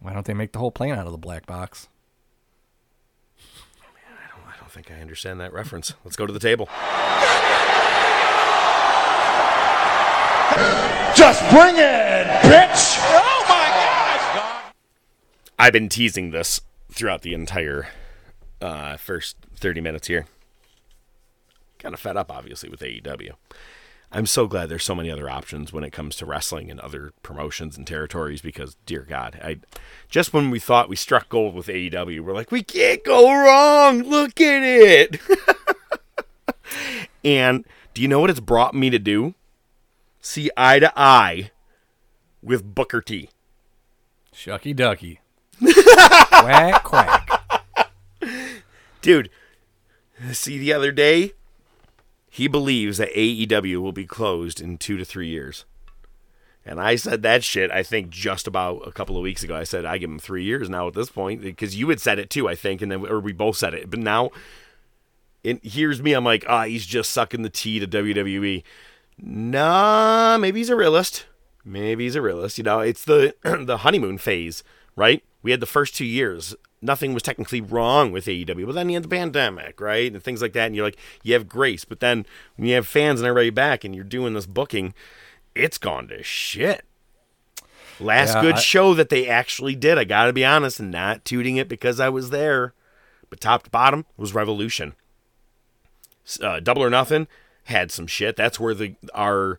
Why 0.00 0.12
don't 0.12 0.26
they 0.26 0.34
make 0.34 0.52
the 0.52 0.58
whole 0.58 0.72
plane 0.72 0.92
out 0.92 1.06
of 1.06 1.12
the 1.12 1.18
black 1.18 1.46
box? 1.46 1.88
Man, 3.38 4.18
I 4.46 4.58
don't 4.58 4.70
think 4.70 4.90
I 4.90 5.00
understand 5.00 5.40
that 5.40 5.52
reference. 5.52 5.94
Let's 6.04 6.16
go 6.16 6.26
to 6.26 6.32
the 6.32 6.40
table. 6.40 6.66
Just 11.14 11.40
bring 11.50 11.76
it, 11.76 12.26
bitch! 12.42 12.98
Oh 13.00 13.44
my 13.48 13.68
gosh! 13.68 14.72
I've 15.58 15.72
been 15.72 15.88
teasing 15.88 16.32
this 16.32 16.60
throughout 16.90 17.22
the 17.22 17.34
entire 17.34 17.88
uh, 18.60 18.96
first 18.96 19.36
30 19.54 19.80
minutes 19.80 20.08
here. 20.08 20.26
Kind 21.78 21.94
of 21.94 22.00
fed 22.00 22.16
up, 22.16 22.30
obviously, 22.30 22.68
with 22.68 22.80
AEW. 22.80 23.32
I'm 24.14 24.26
so 24.26 24.46
glad 24.46 24.68
there's 24.68 24.84
so 24.84 24.94
many 24.94 25.10
other 25.10 25.30
options 25.30 25.72
when 25.72 25.84
it 25.84 25.90
comes 25.90 26.16
to 26.16 26.26
wrestling 26.26 26.70
and 26.70 26.78
other 26.80 27.12
promotions 27.22 27.78
and 27.78 27.86
territories 27.86 28.42
because, 28.42 28.76
dear 28.84 29.06
God, 29.08 29.40
I 29.42 29.60
just 30.10 30.34
when 30.34 30.50
we 30.50 30.58
thought 30.58 30.90
we 30.90 30.96
struck 30.96 31.30
gold 31.30 31.54
with 31.54 31.66
AEW, 31.68 32.20
we're 32.20 32.34
like, 32.34 32.52
we 32.52 32.62
can't 32.62 33.02
go 33.04 33.32
wrong. 33.32 34.02
Look 34.02 34.38
at 34.38 34.62
it. 34.62 35.18
and 37.24 37.64
do 37.94 38.02
you 38.02 38.08
know 38.08 38.20
what 38.20 38.28
it's 38.28 38.38
brought 38.38 38.74
me 38.74 38.90
to 38.90 38.98
do? 38.98 39.34
See 40.20 40.50
eye 40.58 40.78
to 40.78 40.92
eye 40.94 41.50
with 42.42 42.74
Booker 42.74 43.00
T. 43.00 43.30
Shucky 44.34 44.76
ducky. 44.76 45.20
quack 46.28 46.84
quack. 46.84 47.30
Dude, 49.00 49.30
see 50.32 50.58
the 50.58 50.72
other 50.74 50.92
day, 50.92 51.32
he 52.34 52.48
believes 52.48 52.96
that 52.96 53.12
AEW 53.12 53.76
will 53.82 53.92
be 53.92 54.06
closed 54.06 54.58
in 54.58 54.78
two 54.78 54.96
to 54.96 55.04
three 55.04 55.28
years. 55.28 55.66
And 56.64 56.80
I 56.80 56.96
said 56.96 57.20
that 57.20 57.44
shit, 57.44 57.70
I 57.70 57.82
think, 57.82 58.08
just 58.08 58.46
about 58.46 58.88
a 58.88 58.90
couple 58.90 59.18
of 59.18 59.22
weeks 59.22 59.42
ago. 59.42 59.54
I 59.54 59.64
said, 59.64 59.84
I 59.84 59.98
give 59.98 60.08
him 60.08 60.18
three 60.18 60.42
years 60.42 60.70
now 60.70 60.88
at 60.88 60.94
this 60.94 61.10
point, 61.10 61.42
because 61.42 61.76
you 61.76 61.90
had 61.90 62.00
said 62.00 62.18
it 62.18 62.30
too, 62.30 62.48
I 62.48 62.54
think, 62.54 62.80
and 62.80 62.90
then, 62.90 63.04
or 63.04 63.20
we 63.20 63.34
both 63.34 63.58
said 63.58 63.74
it. 63.74 63.90
But 63.90 63.98
now, 63.98 64.30
it, 65.44 65.60
here's 65.62 66.00
me. 66.00 66.14
I'm 66.14 66.24
like, 66.24 66.46
ah, 66.48 66.64
he's 66.64 66.86
just 66.86 67.10
sucking 67.10 67.42
the 67.42 67.50
tea 67.50 67.78
to 67.80 67.86
WWE. 67.86 68.62
Nah, 69.18 70.38
maybe 70.38 70.60
he's 70.60 70.70
a 70.70 70.76
realist. 70.76 71.26
Maybe 71.66 72.04
he's 72.04 72.16
a 72.16 72.22
realist. 72.22 72.56
You 72.56 72.64
know, 72.64 72.80
it's 72.80 73.04
the 73.04 73.34
the 73.66 73.78
honeymoon 73.78 74.16
phase, 74.16 74.64
right? 74.96 75.22
We 75.42 75.50
had 75.50 75.60
the 75.60 75.66
first 75.66 75.94
two 75.94 76.06
years. 76.06 76.56
Nothing 76.82 77.14
was 77.14 77.22
technically 77.22 77.60
wrong 77.60 78.10
with 78.10 78.26
AEW, 78.26 78.66
but 78.66 78.74
then 78.74 78.88
you 78.88 78.94
had 78.96 79.04
the 79.04 79.08
pandemic, 79.08 79.80
right, 79.80 80.12
and 80.12 80.22
things 80.22 80.42
like 80.42 80.52
that. 80.54 80.66
And 80.66 80.74
you're 80.76 80.84
like, 80.84 80.98
you 81.22 81.32
have 81.34 81.48
grace, 81.48 81.84
but 81.84 82.00
then 82.00 82.26
when 82.56 82.66
you 82.68 82.74
have 82.74 82.86
fans 82.88 83.20
and 83.20 83.26
everybody 83.28 83.50
back, 83.50 83.84
and 83.84 83.94
you're 83.94 84.02
doing 84.04 84.34
this 84.34 84.46
booking, 84.46 84.92
it's 85.54 85.78
gone 85.78 86.08
to 86.08 86.22
shit. 86.24 86.84
Last 88.00 88.34
Yeah, 88.34 88.42
good 88.42 88.54
I- 88.56 88.60
show 88.60 88.94
that 88.94 89.10
they 89.10 89.28
actually 89.28 89.76
did, 89.76 89.96
I 89.96 90.04
got 90.04 90.26
to 90.26 90.32
be 90.32 90.44
honest, 90.44 90.80
and 90.80 90.90
not 90.90 91.24
tooting 91.24 91.56
it 91.56 91.68
because 91.68 92.00
I 92.00 92.08
was 92.08 92.30
there, 92.30 92.74
but 93.30 93.40
top 93.40 93.62
to 93.62 93.70
bottom 93.70 94.04
was 94.16 94.34
Revolution. 94.34 94.94
Uh, 96.42 96.58
Double 96.60 96.82
or 96.82 96.90
Nothing 96.90 97.28
had 97.64 97.90
some 97.92 98.06
shit. 98.08 98.34
That's 98.36 98.58
where 98.58 98.74
the 98.74 98.94
our 99.14 99.58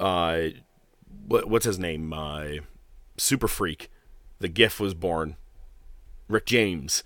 uh, 0.00 0.48
what, 1.26 1.48
what's 1.48 1.64
his 1.64 1.78
name? 1.78 2.12
Uh, 2.12 2.44
Super 3.16 3.48
Freak, 3.48 3.90
the 4.40 4.48
GIF 4.48 4.80
was 4.80 4.94
born. 4.94 5.36
Rick 6.28 6.46
James, 6.46 7.02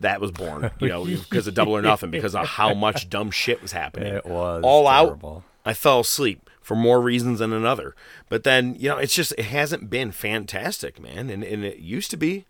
that 0.00 0.20
was 0.20 0.30
born. 0.30 0.70
You 0.80 0.88
know, 0.88 1.04
because 1.04 1.46
of 1.46 1.54
Double 1.54 1.76
or 1.76 1.82
Nothing, 1.82 2.10
because 2.10 2.34
of 2.34 2.46
how 2.46 2.74
much 2.74 3.08
dumb 3.08 3.30
shit 3.30 3.62
was 3.62 3.72
happening. 3.72 4.14
It 4.14 4.26
was 4.26 4.62
all 4.64 4.84
terrible. 4.88 5.44
out. 5.64 5.70
I 5.70 5.74
fell 5.74 6.00
asleep 6.00 6.48
for 6.60 6.74
more 6.76 7.00
reasons 7.00 7.38
than 7.38 7.52
another. 7.52 7.94
But 8.28 8.44
then, 8.44 8.74
you 8.78 8.88
know, 8.88 8.98
it's 8.98 9.14
just 9.14 9.32
it 9.38 9.44
hasn't 9.46 9.88
been 9.90 10.12
fantastic, 10.12 11.00
man, 11.00 11.30
and 11.30 11.42
and 11.44 11.64
it 11.64 11.78
used 11.78 12.10
to 12.10 12.16
be. 12.16 12.44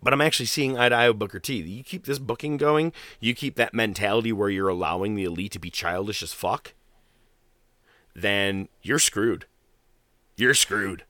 But 0.00 0.12
I'm 0.12 0.20
actually 0.20 0.46
seeing 0.46 0.78
eye 0.78 0.88
to 0.90 0.94
eye 0.94 1.08
with 1.08 1.18
Booker 1.18 1.40
T. 1.40 1.54
You 1.56 1.82
keep 1.82 2.04
this 2.06 2.20
booking 2.20 2.56
going, 2.56 2.92
you 3.18 3.34
keep 3.34 3.56
that 3.56 3.74
mentality 3.74 4.32
where 4.32 4.48
you're 4.48 4.68
allowing 4.68 5.16
the 5.16 5.24
elite 5.24 5.50
to 5.52 5.58
be 5.58 5.70
childish 5.70 6.22
as 6.22 6.32
fuck, 6.32 6.72
then 8.14 8.68
you're 8.82 9.00
screwed. 9.00 9.46
You're 10.36 10.54
screwed. 10.54 11.02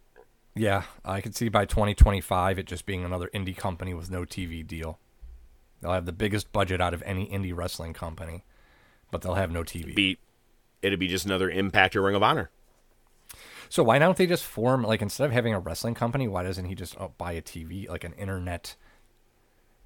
Yeah, 0.59 0.83
I 1.05 1.21
could 1.21 1.37
see 1.37 1.49
by 1.49 1.67
2025 1.67 2.59
it 2.59 2.67
just 2.67 2.85
being 2.85 3.05
another 3.05 3.31
indie 3.33 3.57
company 3.57 3.95
with 3.95 4.11
no 4.11 4.23
TV 4.23 4.67
deal. 4.67 4.99
They'll 5.81 5.93
have 5.93 6.07
the 6.07 6.13
biggest 6.13 6.53
budget 6.53 6.81
out 6.81 6.93
of 6.95 7.03
any 7.07 7.27
indie 7.29 7.57
wrestling 7.57 7.93
company, 7.93 8.45
but 9.13 9.23
they'll 9.23 9.35
have 9.35 9.53
no 9.53 9.63
TV. 9.63 9.95
Be 9.95 10.19
it'd 10.83 10.99
be 10.99 11.07
just 11.07 11.27
another 11.27 11.49
Impact 11.49 11.95
or 11.95 12.03
Ring 12.03 12.17
of 12.17 12.23
Honor. 12.25 12.51
So 13.69 13.85
why 13.85 13.99
don't 14.01 14.17
they 14.17 14.27
just 14.27 14.45
form 14.45 14.83
like 14.83 15.01
instead 15.01 15.27
of 15.27 15.33
having 15.33 15.55
a 15.55 15.61
wrestling 15.61 15.95
company, 15.95 16.27
why 16.27 16.43
doesn't 16.43 16.65
he 16.65 16.75
just 16.75 16.97
oh, 16.99 17.13
buy 17.19 17.33
a 17.33 17.43
TV 17.43 17.89
like 17.89 18.03
an 18.03 18.15
internet 18.15 18.75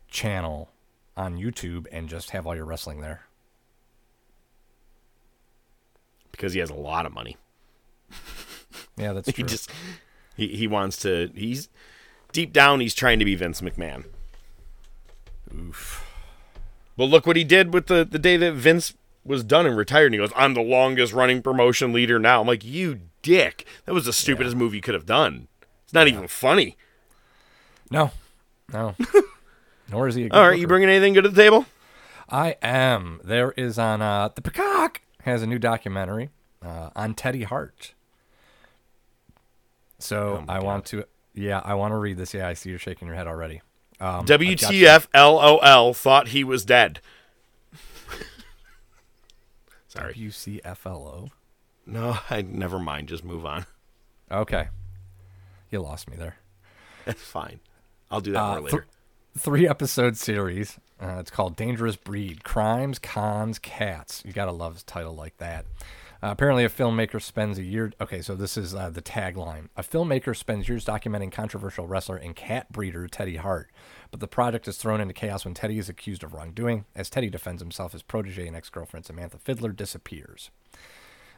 channel 0.09 0.71
on 1.17 1.37
YouTube 1.37 1.87
and 1.93 2.09
just 2.09 2.31
have 2.31 2.47
all 2.47 2.57
your 2.57 2.65
wrestling 2.65 3.01
there? 3.03 3.23
Because 6.31 6.55
he 6.55 6.61
has 6.61 6.71
a 6.71 6.75
lot 6.75 7.05
of 7.05 7.13
money. 7.13 7.37
Yeah, 8.97 9.13
that's 9.13 9.27
He 9.37 9.43
true. 9.43 9.45
just 9.45 9.71
he, 10.37 10.49
he 10.49 10.67
wants 10.67 10.97
to 10.99 11.31
he's 11.35 11.69
deep 12.33 12.53
down 12.53 12.81
he's 12.81 12.95
trying 12.95 13.19
to 13.19 13.25
be 13.25 13.35
Vince 13.35 13.61
McMahon. 13.61 14.05
Oof. 15.55 16.07
Well, 16.97 17.09
look 17.09 17.27
what 17.27 17.37
he 17.37 17.45
did 17.45 17.73
with 17.73 17.87
the, 17.87 18.05
the 18.05 18.19
day 18.19 18.37
that 18.37 18.55
Vince 18.55 18.95
was 19.25 19.45
done 19.45 19.67
and 19.67 19.77
retired. 19.77 20.07
And 20.07 20.15
he 20.15 20.19
goes, 20.19 20.33
I'm 20.37 20.55
the 20.55 20.63
longest 20.63 21.13
running 21.13 21.43
promotion 21.43 21.93
leader 21.93 22.19
now. 22.19 22.41
I'm 22.41 22.47
like, 22.47 22.65
you 22.65 23.01
dick. 23.23 23.67
That 23.87 23.95
was 23.95 24.05
the 24.05 24.13
stupidest 24.13 24.57
move 24.57 24.75
you 24.75 24.81
could 24.81 24.95
have 24.95 25.07
done. 25.07 25.49
It's 25.85 25.93
not 25.93 26.09
even 26.09 26.29
funny. 26.29 26.77
No, 27.91 28.11
no. 28.73 28.95
Nor 29.91 30.09
is 30.09 30.15
he. 30.15 30.25
A 30.25 30.29
good 30.29 30.37
All 30.37 30.49
right, 30.49 30.59
you 30.59 30.67
bringing 30.67 30.89
anything 30.89 31.13
good 31.13 31.25
to 31.25 31.29
the 31.29 31.43
table? 31.43 31.67
I 32.29 32.57
am. 32.63 33.21
There 33.23 33.53
is 33.53 33.79
on 33.79 34.01
uh, 34.01 34.31
the 34.35 34.41
Peacock 34.41 35.03
has 35.25 35.43
a 35.43 35.47
new 35.47 35.59
documentary 35.59 36.31
uh, 36.63 36.91
on 36.97 37.15
Teddy 37.15 37.43
Hart. 37.43 37.95
So 40.03 40.45
I 40.49 40.59
want 40.61 40.85
to, 40.87 41.05
yeah, 41.35 41.61
I 41.65 41.75
want 41.75 41.93
to 41.93 41.97
read 41.97 42.17
this. 42.17 42.35
Yeah, 42.35 42.49
I 42.49 42.55
see 42.55 42.71
you're 42.71 42.79
shaking 42.79 43.07
your 43.07 43.17
head 43.17 43.27
already. 43.27 43.61
Um, 44.01 44.21
I've 44.21 44.27
got 44.27 44.41
some- 44.61 44.75
WTF 44.75 45.07
LOL 45.15 45.95
thought 45.95 46.29
he 46.29 46.43
was 46.45 46.65
dead. 46.65 47.01
Sorry. 49.89 50.15
WCFLO. 50.15 51.31
No, 51.87 52.19
I 52.31 52.43
never 52.43 52.79
mind. 52.79 53.09
Just 53.09 53.25
move 53.25 53.45
on. 53.45 53.67
Okay, 54.31 54.69
you 55.71 55.81
lost 55.81 56.09
me 56.09 56.17
there. 56.17 56.37
That's 57.05 57.21
fine. 57.21 57.61
I'll 58.11 58.21
do 58.21 58.33
that 58.33 58.41
Uh, 58.43 58.51
more 58.53 58.61
later. 58.63 58.77
th- 58.79 59.43
three 59.43 59.69
episode 59.69 60.17
series. 60.17 60.79
Uh, 61.01 61.17
it's 61.19 61.31
called 61.31 61.57
Dangerous 61.57 61.97
Breed 61.97 62.45
Crimes, 62.45 62.99
Cons, 62.99 63.59
Cats. 63.59 64.23
You 64.25 64.33
got 64.33 64.45
to 64.47 64.53
love 64.53 64.79
a 64.79 64.83
title 64.85 65.15
like 65.15 65.37
that. 65.39 65.67
Uh, 66.23 66.31
apparently, 66.31 66.65
a 66.65 66.69
filmmaker 66.69 67.21
spends 67.21 67.59
a 67.59 67.65
year. 67.65 67.93
Okay, 68.01 68.23
so 68.23 68.37
this 68.37 68.57
is 68.57 68.77
uh, 68.77 68.89
the 68.91 69.03
tagline. 69.03 69.69
A 69.77 69.83
filmmaker 69.83 70.37
spends 70.37 70.69
years 70.69 70.85
documenting 70.85 71.33
controversial 71.33 71.89
wrestler 71.89 72.17
and 72.17 72.37
cat 72.37 72.71
breeder 72.71 73.09
Teddy 73.09 73.37
Hart. 73.37 73.71
But 74.13 74.21
the 74.21 74.29
project 74.29 74.69
is 74.69 74.77
thrown 74.77 75.01
into 75.01 75.15
chaos 75.15 75.45
when 75.45 75.55
Teddy 75.55 75.79
is 75.79 75.89
accused 75.89 76.23
of 76.23 76.33
wrongdoing. 76.33 76.85
As 76.95 77.11
Teddy 77.11 77.29
defends 77.29 77.61
himself, 77.61 77.91
his 77.91 78.03
protege 78.03 78.47
and 78.47 78.57
ex 78.57 78.71
girlfriend 78.71 79.05
Samantha 79.05 79.39
Fiddler 79.39 79.73
disappears. 79.73 80.51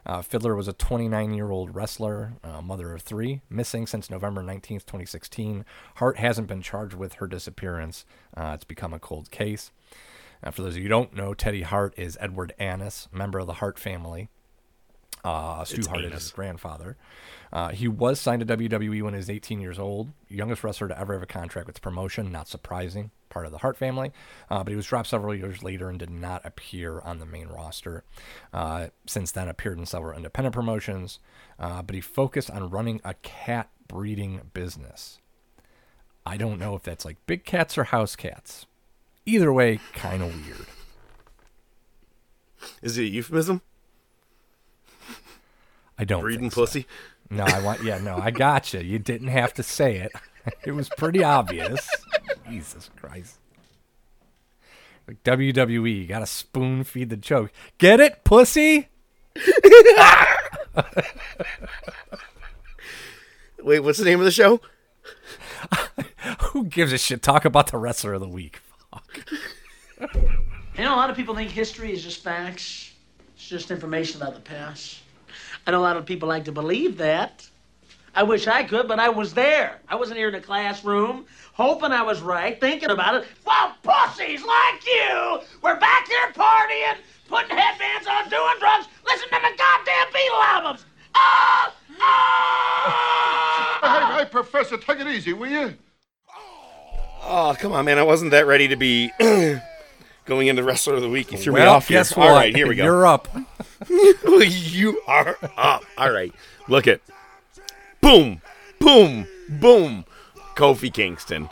Uh, 0.05 0.21
Fiddler 0.21 0.55
was 0.55 0.69
a 0.69 0.75
29 0.75 1.33
year 1.33 1.51
old 1.51 1.75
wrestler, 1.75 2.35
uh, 2.45 2.61
mother 2.61 2.93
of 2.93 3.01
three, 3.01 3.41
missing 3.49 3.87
since 3.87 4.11
November 4.11 4.43
19th, 4.43 4.85
2016. 4.85 5.65
Hart 5.95 6.19
hasn't 6.19 6.47
been 6.47 6.61
charged 6.61 6.95
with 6.95 7.15
her 7.15 7.27
disappearance. 7.27 8.05
Uh, 8.37 8.53
it's 8.55 8.65
become 8.65 8.93
a 8.93 8.99
cold 8.99 9.31
case. 9.31 9.71
Uh, 10.43 10.51
for 10.51 10.61
those 10.61 10.75
of 10.75 10.77
you 10.77 10.83
who 10.83 10.89
don't 10.91 11.15
know, 11.15 11.33
Teddy 11.33 11.63
Hart 11.63 11.95
is 11.97 12.19
Edward 12.21 12.53
Annis, 12.59 13.09
member 13.11 13.39
of 13.39 13.47
the 13.47 13.55
Hart 13.55 13.79
family. 13.79 14.29
Uh, 15.25 15.65
Stu 15.65 15.79
It's 15.79 15.87
Hart 15.87 16.05
is 16.05 16.13
his 16.13 16.31
grandfather. 16.33 16.97
Uh, 17.53 17.71
he 17.71 17.89
was 17.89 18.21
signed 18.21 18.47
to 18.47 18.57
WWE 18.57 19.03
when 19.03 19.15
he 19.15 19.19
was 19.19 19.31
18 19.31 19.61
years 19.61 19.79
old, 19.79 20.11
youngest 20.29 20.63
wrestler 20.63 20.89
to 20.89 20.99
ever 20.99 21.15
have 21.15 21.23
a 21.23 21.27
contract 21.27 21.67
with 21.67 21.77
the 21.77 21.81
promotion. 21.81 22.31
Not 22.31 22.49
surprising, 22.49 23.11
part 23.31 23.47
of 23.47 23.53
the 23.53 23.59
Hart 23.59 23.77
family. 23.77 24.13
Uh, 24.51 24.65
but 24.65 24.71
he 24.71 24.77
was 24.77 24.87
dropped 24.87 25.09
several 25.09 25.35
years 25.35 25.63
later 25.63 25.89
and 25.89 25.99
did 25.99 26.11
not 26.11 26.45
appear 26.45 27.01
on 27.01 27.21
the 27.21 27.27
main 27.27 27.49
roster. 27.49 28.05
Uh, 28.53 28.89
since 29.07 29.31
then, 29.31 29.49
appeared 29.49 29.79
in 29.79 29.87
several 29.87 30.17
independent 30.17 30.55
promotions, 30.55 31.21
uh, 31.59 31.81
but 31.81 31.95
he 31.95 32.01
focused 32.01 32.51
on 32.51 32.69
running 32.71 33.01
a 33.05 33.15
cat 33.15 33.71
breeding 33.89 34.41
business. 34.53 35.21
I 36.27 36.37
don't 36.37 36.59
know 36.59 36.75
if 36.75 36.83
that's 36.83 37.05
like 37.05 37.17
big 37.27 37.45
cats 37.45 37.79
or 37.79 37.85
house 37.85 38.17
cats. 38.17 38.67
Either 39.27 39.53
way, 39.53 39.81
kind 39.95 40.23
of 40.23 40.35
weird. 40.45 40.67
Is 42.83 42.99
it 42.99 43.03
a 43.03 43.09
euphemism? 43.09 43.63
I 45.99 46.05
don't 46.05 46.23
Breeding 46.23 46.43
think 46.51 46.53
so. 46.55 46.61
pussy? 46.63 46.87
No, 47.31 47.45
I 47.45 47.61
want. 47.63 47.83
Yeah, 47.83 47.99
no, 47.99 48.17
I 48.19 48.31
got 48.31 48.73
you. 48.75 48.81
You 48.81 48.99
didn't 48.99 49.29
have 49.29 49.55
to 49.55 49.63
say 49.63 49.97
it. 49.97 50.13
It 50.67 50.73
was 50.73 50.91
pretty 50.91 51.25
obvious. 51.25 51.89
Jesus 52.51 52.91
Christ. 53.01 53.39
Like 55.09 55.23
WWE, 55.25 56.01
you 56.03 56.07
got 56.07 56.19
to 56.19 56.27
spoon 56.27 56.85
feed 56.85 57.09
the 57.09 57.17
joke. 57.17 57.51
Get 57.79 57.99
it, 57.99 58.25
pussy? 58.25 58.89
Wait, 63.63 63.81
what's 63.81 63.99
the 63.99 64.05
name 64.05 64.19
of 64.19 64.27
the 64.27 64.31
show? 64.31 64.61
Who 66.51 66.65
gives 66.67 66.93
a 66.93 66.99
shit? 66.99 67.23
Talk 67.23 67.45
about 67.47 67.71
the 67.71 67.79
wrestler 67.79 68.13
of 68.15 68.21
the 68.21 68.29
week. 68.29 68.61
Fuck. 68.91 69.21
You 70.77 70.85
know, 70.85 70.95
a 70.95 70.97
lot 70.97 71.09
of 71.09 71.17
people 71.17 71.35
think 71.35 71.51
history 71.51 71.93
is 71.93 72.03
just 72.03 72.23
facts. 72.23 72.93
It's 73.35 73.49
just 73.49 73.71
information 73.71 74.21
about 74.21 74.35
the 74.35 74.41
past. 74.41 75.01
I 75.67 75.71
know 75.71 75.81
a 75.81 75.83
lot 75.83 75.97
of 75.97 76.07
people 76.07 76.29
like 76.29 76.45
to 76.45 76.53
believe 76.53 76.99
that. 76.99 77.49
I 78.15 78.23
wish 78.23 78.47
I 78.47 78.63
could, 78.63 78.87
but 78.87 79.01
I 79.01 79.09
was 79.09 79.35
there. 79.35 79.81
I 79.89 79.97
wasn't 79.97 80.19
here 80.19 80.29
in 80.29 80.35
the 80.35 80.41
classroom, 80.41 81.25
hoping 81.53 81.91
I 81.91 82.03
was 82.03 82.21
right, 82.21 82.61
thinking 82.61 82.91
about 82.91 83.17
it. 83.17 83.27
Well, 83.45 83.75
pussies 83.83 84.45
like 84.45 84.87
you, 84.87 85.41
we're 85.63 85.81
back 85.81 86.07
here 86.07 86.31
partying, 86.33 86.97
putting 87.29 87.57
headbands 87.57 88.07
on, 88.07 88.29
doing 88.29 88.55
drugs, 88.61 88.87
listening 89.05 89.31
to 89.31 89.51
the 89.51 89.57
goddamn 89.59 90.07
Beatle 90.13 90.45
albums. 90.45 90.85
Ah! 91.17 91.75
Ah! 92.01 94.13
Hey, 94.17 94.25
hey, 94.25 94.31
Professor, 94.31 94.77
take 94.77 95.01
it 95.01 95.09
easy, 95.09 95.33
will 95.33 95.49
you? 95.51 95.75
Oh, 97.27 97.57
come 97.59 97.73
on, 97.73 97.85
man. 97.87 97.99
I 97.99 98.03
wasn't 98.03 98.31
that 98.33 98.47
ready 98.47 98.69
to 98.69 98.77
be 98.77 99.11
going 100.27 100.47
into 100.47 100.63
Wrestler 100.63 100.95
of 100.95 101.01
the 101.03 101.09
Week. 101.09 101.33
You 101.33 101.39
threw 101.39 101.55
me 101.55 101.61
Well, 101.61 101.75
off 101.75 101.89
here. 101.89 102.01
what? 102.05 102.19
All 102.19 102.33
right, 102.35 102.55
here 102.55 102.69
we 102.69 102.75
go. 102.75 102.85
You're 102.85 103.07
up. 103.07 103.29
you 103.89 105.01
are 105.07 105.37
up. 105.57 105.85
All 105.97 106.11
right. 106.11 106.33
Look 106.69 106.87
at. 106.87 107.01
Boom. 108.01 108.41
Boom. 108.79 109.27
Boom. 109.49 110.05
Kofi 110.55 110.93
Kingston. 110.93 111.49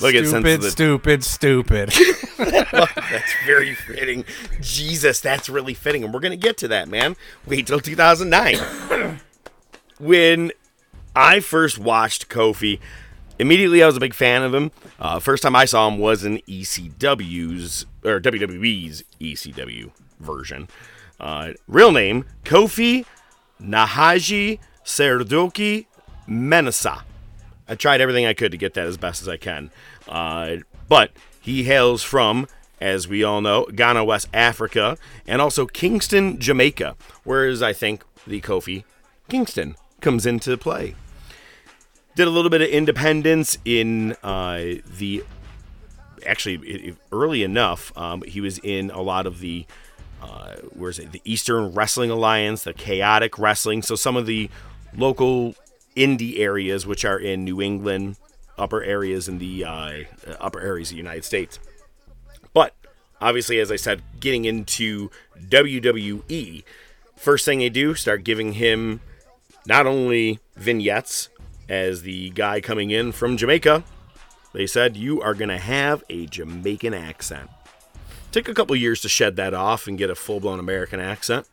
Look 0.00 0.14
at 0.14 0.26
since 0.26 0.72
stupid, 0.72 1.22
stupid, 1.22 1.92
stupid. 1.92 1.92
That's 2.38 3.34
very 3.46 3.74
fitting. 3.74 4.24
Jesus, 4.60 5.20
that's 5.20 5.48
really 5.48 5.74
fitting. 5.74 6.02
And 6.02 6.12
we're 6.12 6.20
going 6.20 6.32
to 6.32 6.36
get 6.36 6.56
to 6.58 6.68
that, 6.68 6.88
man. 6.88 7.16
Wait 7.46 7.66
till 7.66 7.78
2009. 7.78 9.20
when 10.00 10.50
I 11.14 11.40
first 11.40 11.78
watched 11.78 12.28
Kofi, 12.28 12.80
immediately 13.38 13.82
I 13.82 13.86
was 13.86 13.96
a 13.96 14.00
big 14.00 14.14
fan 14.14 14.42
of 14.42 14.52
him. 14.52 14.72
Uh, 14.98 15.18
first 15.20 15.42
time 15.42 15.54
I 15.54 15.66
saw 15.66 15.88
him 15.88 15.98
was 15.98 16.24
in 16.24 16.38
ECW's 16.48 17.86
or 18.04 18.18
WWE's 18.18 19.04
ECW 19.20 19.92
version. 20.18 20.68
Uh, 21.22 21.52
real 21.68 21.92
name 21.92 22.24
Kofi 22.44 23.06
Nahaji 23.62 24.58
Serdoki 24.84 25.86
Menasa. 26.28 27.02
I 27.68 27.76
tried 27.76 28.00
everything 28.00 28.26
I 28.26 28.34
could 28.34 28.50
to 28.50 28.58
get 28.58 28.74
that 28.74 28.86
as 28.86 28.96
best 28.96 29.22
as 29.22 29.28
I 29.28 29.36
can. 29.36 29.70
Uh, 30.08 30.56
but 30.88 31.12
he 31.40 31.62
hails 31.62 32.02
from, 32.02 32.48
as 32.80 33.06
we 33.06 33.22
all 33.22 33.40
know, 33.40 33.66
Ghana, 33.66 34.04
West 34.04 34.28
Africa, 34.34 34.98
and 35.26 35.40
also 35.40 35.64
Kingston, 35.64 36.40
Jamaica, 36.40 36.96
whereas 37.22 37.62
I 37.62 37.72
think 37.72 38.04
the 38.26 38.40
Kofi 38.40 38.82
Kingston 39.28 39.76
comes 40.00 40.26
into 40.26 40.56
play. 40.58 40.96
Did 42.16 42.26
a 42.26 42.30
little 42.30 42.50
bit 42.50 42.62
of 42.62 42.68
independence 42.68 43.58
in 43.64 44.16
uh, 44.22 44.80
the. 44.98 45.24
Actually, 46.26 46.94
early 47.10 47.42
enough, 47.42 47.96
um, 47.96 48.22
he 48.22 48.40
was 48.40 48.58
in 48.58 48.90
a 48.90 49.00
lot 49.00 49.26
of 49.26 49.40
the 49.40 49.66
uh, 50.22 50.56
where's 50.74 50.98
it? 50.98 51.12
The 51.12 51.20
Eastern 51.24 51.72
Wrestling 51.74 52.10
Alliance, 52.10 52.64
the 52.64 52.72
Chaotic 52.72 53.38
Wrestling. 53.38 53.82
So 53.82 53.94
some 53.96 54.16
of 54.16 54.26
the 54.26 54.48
local 54.96 55.54
indie 55.96 56.38
areas, 56.38 56.86
which 56.86 57.04
are 57.04 57.18
in 57.18 57.44
New 57.44 57.60
England, 57.60 58.16
upper 58.56 58.82
areas 58.82 59.28
in 59.28 59.38
the 59.38 59.64
uh, 59.64 60.02
upper 60.40 60.60
areas 60.60 60.90
of 60.90 60.94
the 60.94 60.98
United 60.98 61.24
States. 61.24 61.58
But 62.52 62.74
obviously, 63.20 63.58
as 63.58 63.72
I 63.72 63.76
said, 63.76 64.02
getting 64.20 64.44
into 64.44 65.10
WWE, 65.38 66.62
first 67.16 67.44
thing 67.44 67.58
they 67.58 67.68
do 67.68 67.94
start 67.94 68.24
giving 68.24 68.54
him 68.54 69.00
not 69.66 69.86
only 69.86 70.38
vignettes 70.56 71.28
as 71.68 72.02
the 72.02 72.30
guy 72.30 72.60
coming 72.60 72.90
in 72.90 73.12
from 73.12 73.36
Jamaica. 73.36 73.84
They 74.52 74.66
said 74.66 74.96
you 74.96 75.22
are 75.22 75.34
going 75.34 75.48
to 75.48 75.58
have 75.58 76.04
a 76.10 76.26
Jamaican 76.26 76.92
accent. 76.92 77.48
Took 78.32 78.48
a 78.48 78.54
couple 78.54 78.74
years 78.74 79.00
to 79.02 79.08
shed 79.08 79.36
that 79.36 79.52
off 79.54 79.86
and 79.86 79.98
get 79.98 80.10
a 80.10 80.14
full 80.14 80.40
blown 80.40 80.58
American 80.58 80.98
accent. 81.00 81.46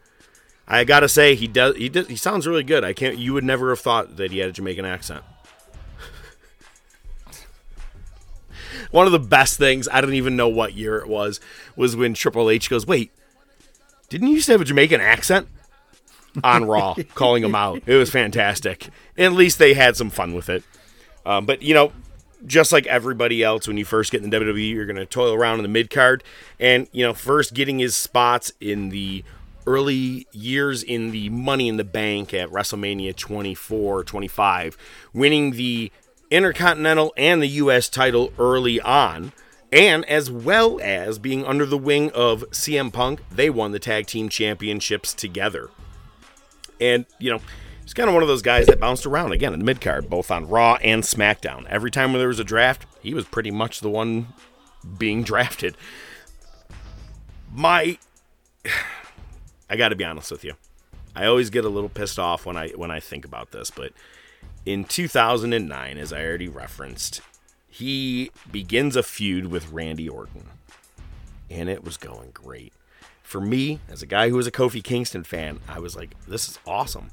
I 0.67 0.85
gotta 0.85 1.09
say 1.09 1.35
he 1.35 1.47
does 1.47 1.75
he 1.75 1.89
does 1.89 2.07
he 2.07 2.15
sounds 2.15 2.47
really 2.47 2.63
good. 2.63 2.83
I 2.85 2.93
can't 2.93 3.17
you 3.17 3.33
would 3.33 3.43
never 3.43 3.69
have 3.69 3.79
thought 3.79 4.15
that 4.17 4.31
he 4.31 4.39
had 4.39 4.49
a 4.49 4.53
Jamaican 4.53 4.85
accent. 4.85 5.23
One 8.91 9.05
of 9.05 9.11
the 9.11 9.19
best 9.19 9.57
things, 9.57 9.89
I 9.91 9.99
don't 9.99 10.13
even 10.13 10.37
know 10.37 10.47
what 10.47 10.73
year 10.73 10.97
it 10.99 11.07
was, 11.07 11.41
was 11.75 11.95
when 11.95 12.13
Triple 12.13 12.49
H 12.49 12.69
goes, 12.69 12.87
Wait, 12.87 13.11
didn't 14.07 14.27
you 14.27 14.35
used 14.35 14.45
to 14.45 14.53
have 14.53 14.61
a 14.61 14.65
Jamaican 14.65 15.01
accent? 15.01 15.47
On 16.43 16.63
Raw, 16.65 16.95
calling 17.15 17.43
him 17.43 17.55
out. 17.55 17.81
It 17.87 17.95
was 17.95 18.09
fantastic. 18.09 18.87
At 19.17 19.33
least 19.33 19.59
they 19.59 19.73
had 19.73 19.97
some 19.97 20.09
fun 20.09 20.33
with 20.33 20.47
it. 20.47 20.63
Um, 21.25 21.45
but 21.45 21.61
you 21.61 21.73
know, 21.73 21.91
just 22.45 22.71
like 22.71 22.87
everybody 22.87 23.43
else, 23.43 23.67
when 23.67 23.77
you 23.77 23.85
first 23.85 24.11
get 24.11 24.23
in 24.23 24.29
the 24.29 24.37
WWE, 24.37 24.73
you're 24.73 24.85
going 24.85 24.95
to 24.95 25.05
toil 25.05 25.33
around 25.33 25.59
in 25.59 25.63
the 25.63 25.69
mid 25.69 25.89
card, 25.89 26.23
and 26.59 26.87
you 26.91 27.05
know, 27.05 27.13
first 27.13 27.53
getting 27.53 27.79
his 27.79 27.95
spots 27.95 28.51
in 28.59 28.89
the 28.89 29.23
early 29.67 30.27
years 30.31 30.81
in 30.81 31.11
the 31.11 31.29
Money 31.29 31.67
in 31.67 31.77
the 31.77 31.83
Bank 31.83 32.33
at 32.33 32.49
WrestleMania 32.49 33.15
24, 33.15 34.03
25, 34.03 34.77
winning 35.13 35.51
the 35.51 35.91
Intercontinental 36.31 37.13
and 37.17 37.41
the 37.41 37.47
U.S. 37.47 37.89
title 37.89 38.31
early 38.37 38.79
on. 38.81 39.31
And 39.71 40.03
as 40.05 40.31
well 40.31 40.79
as 40.81 41.19
being 41.19 41.45
under 41.45 41.65
the 41.65 41.77
wing 41.77 42.11
of 42.11 42.43
CM 42.49 42.91
Punk, 42.91 43.21
they 43.29 43.51
won 43.51 43.71
the 43.71 43.79
tag 43.79 44.07
team 44.07 44.29
championships 44.29 45.13
together. 45.13 45.69
And, 46.81 47.05
you 47.19 47.31
know, 47.31 47.41
he's 47.89 47.95
kind 47.95 48.07
of 48.07 48.13
one 48.13 48.21
of 48.21 48.29
those 48.29 48.43
guys 48.43 48.67
that 48.67 48.79
bounced 48.79 49.07
around 49.07 49.31
again 49.31 49.51
in 49.51 49.57
the 49.57 49.65
mid 49.65 49.81
card, 49.81 50.11
both 50.11 50.29
on 50.29 50.47
Raw 50.47 50.75
and 50.75 51.01
SmackDown. 51.01 51.65
Every 51.65 51.89
time 51.89 52.13
when 52.13 52.19
there 52.19 52.27
was 52.27 52.37
a 52.39 52.43
draft, 52.43 52.85
he 53.01 53.15
was 53.15 53.25
pretty 53.25 53.49
much 53.49 53.79
the 53.79 53.89
one 53.89 54.27
being 54.99 55.23
drafted. 55.31 55.75
My 57.51 57.97
I 59.71 59.75
got 59.75 59.89
to 59.89 59.95
be 59.95 60.03
honest 60.03 60.29
with 60.29 60.43
you. 60.43 60.53
I 61.15 61.25
always 61.25 61.49
get 61.49 61.65
a 61.65 61.69
little 61.69 61.89
pissed 61.89 62.19
off 62.19 62.45
when 62.45 62.57
I 62.57 62.69
when 62.69 62.91
I 62.91 62.99
think 62.99 63.25
about 63.25 63.49
this, 63.49 63.71
but 63.71 63.91
in 64.67 64.83
2009 64.83 65.97
as 65.97 66.13
I 66.13 66.23
already 66.23 66.47
referenced, 66.47 67.21
he 67.67 68.29
begins 68.51 68.95
a 68.95 69.01
feud 69.01 69.47
with 69.47 69.71
Randy 69.71 70.07
Orton. 70.07 70.45
And 71.49 71.69
it 71.69 71.83
was 71.83 71.97
going 71.97 72.29
great 72.35 72.71
for 73.29 73.39
me, 73.39 73.79
as 73.87 74.01
a 74.01 74.07
guy 74.07 74.29
who 74.29 74.35
was 74.35 74.47
a 74.47 74.51
Kofi 74.51 74.83
Kingston 74.83 75.23
fan, 75.23 75.59
I 75.67 75.77
was 75.77 75.95
like, 75.95 76.15
this 76.27 76.49
is 76.49 76.57
awesome. 76.65 77.11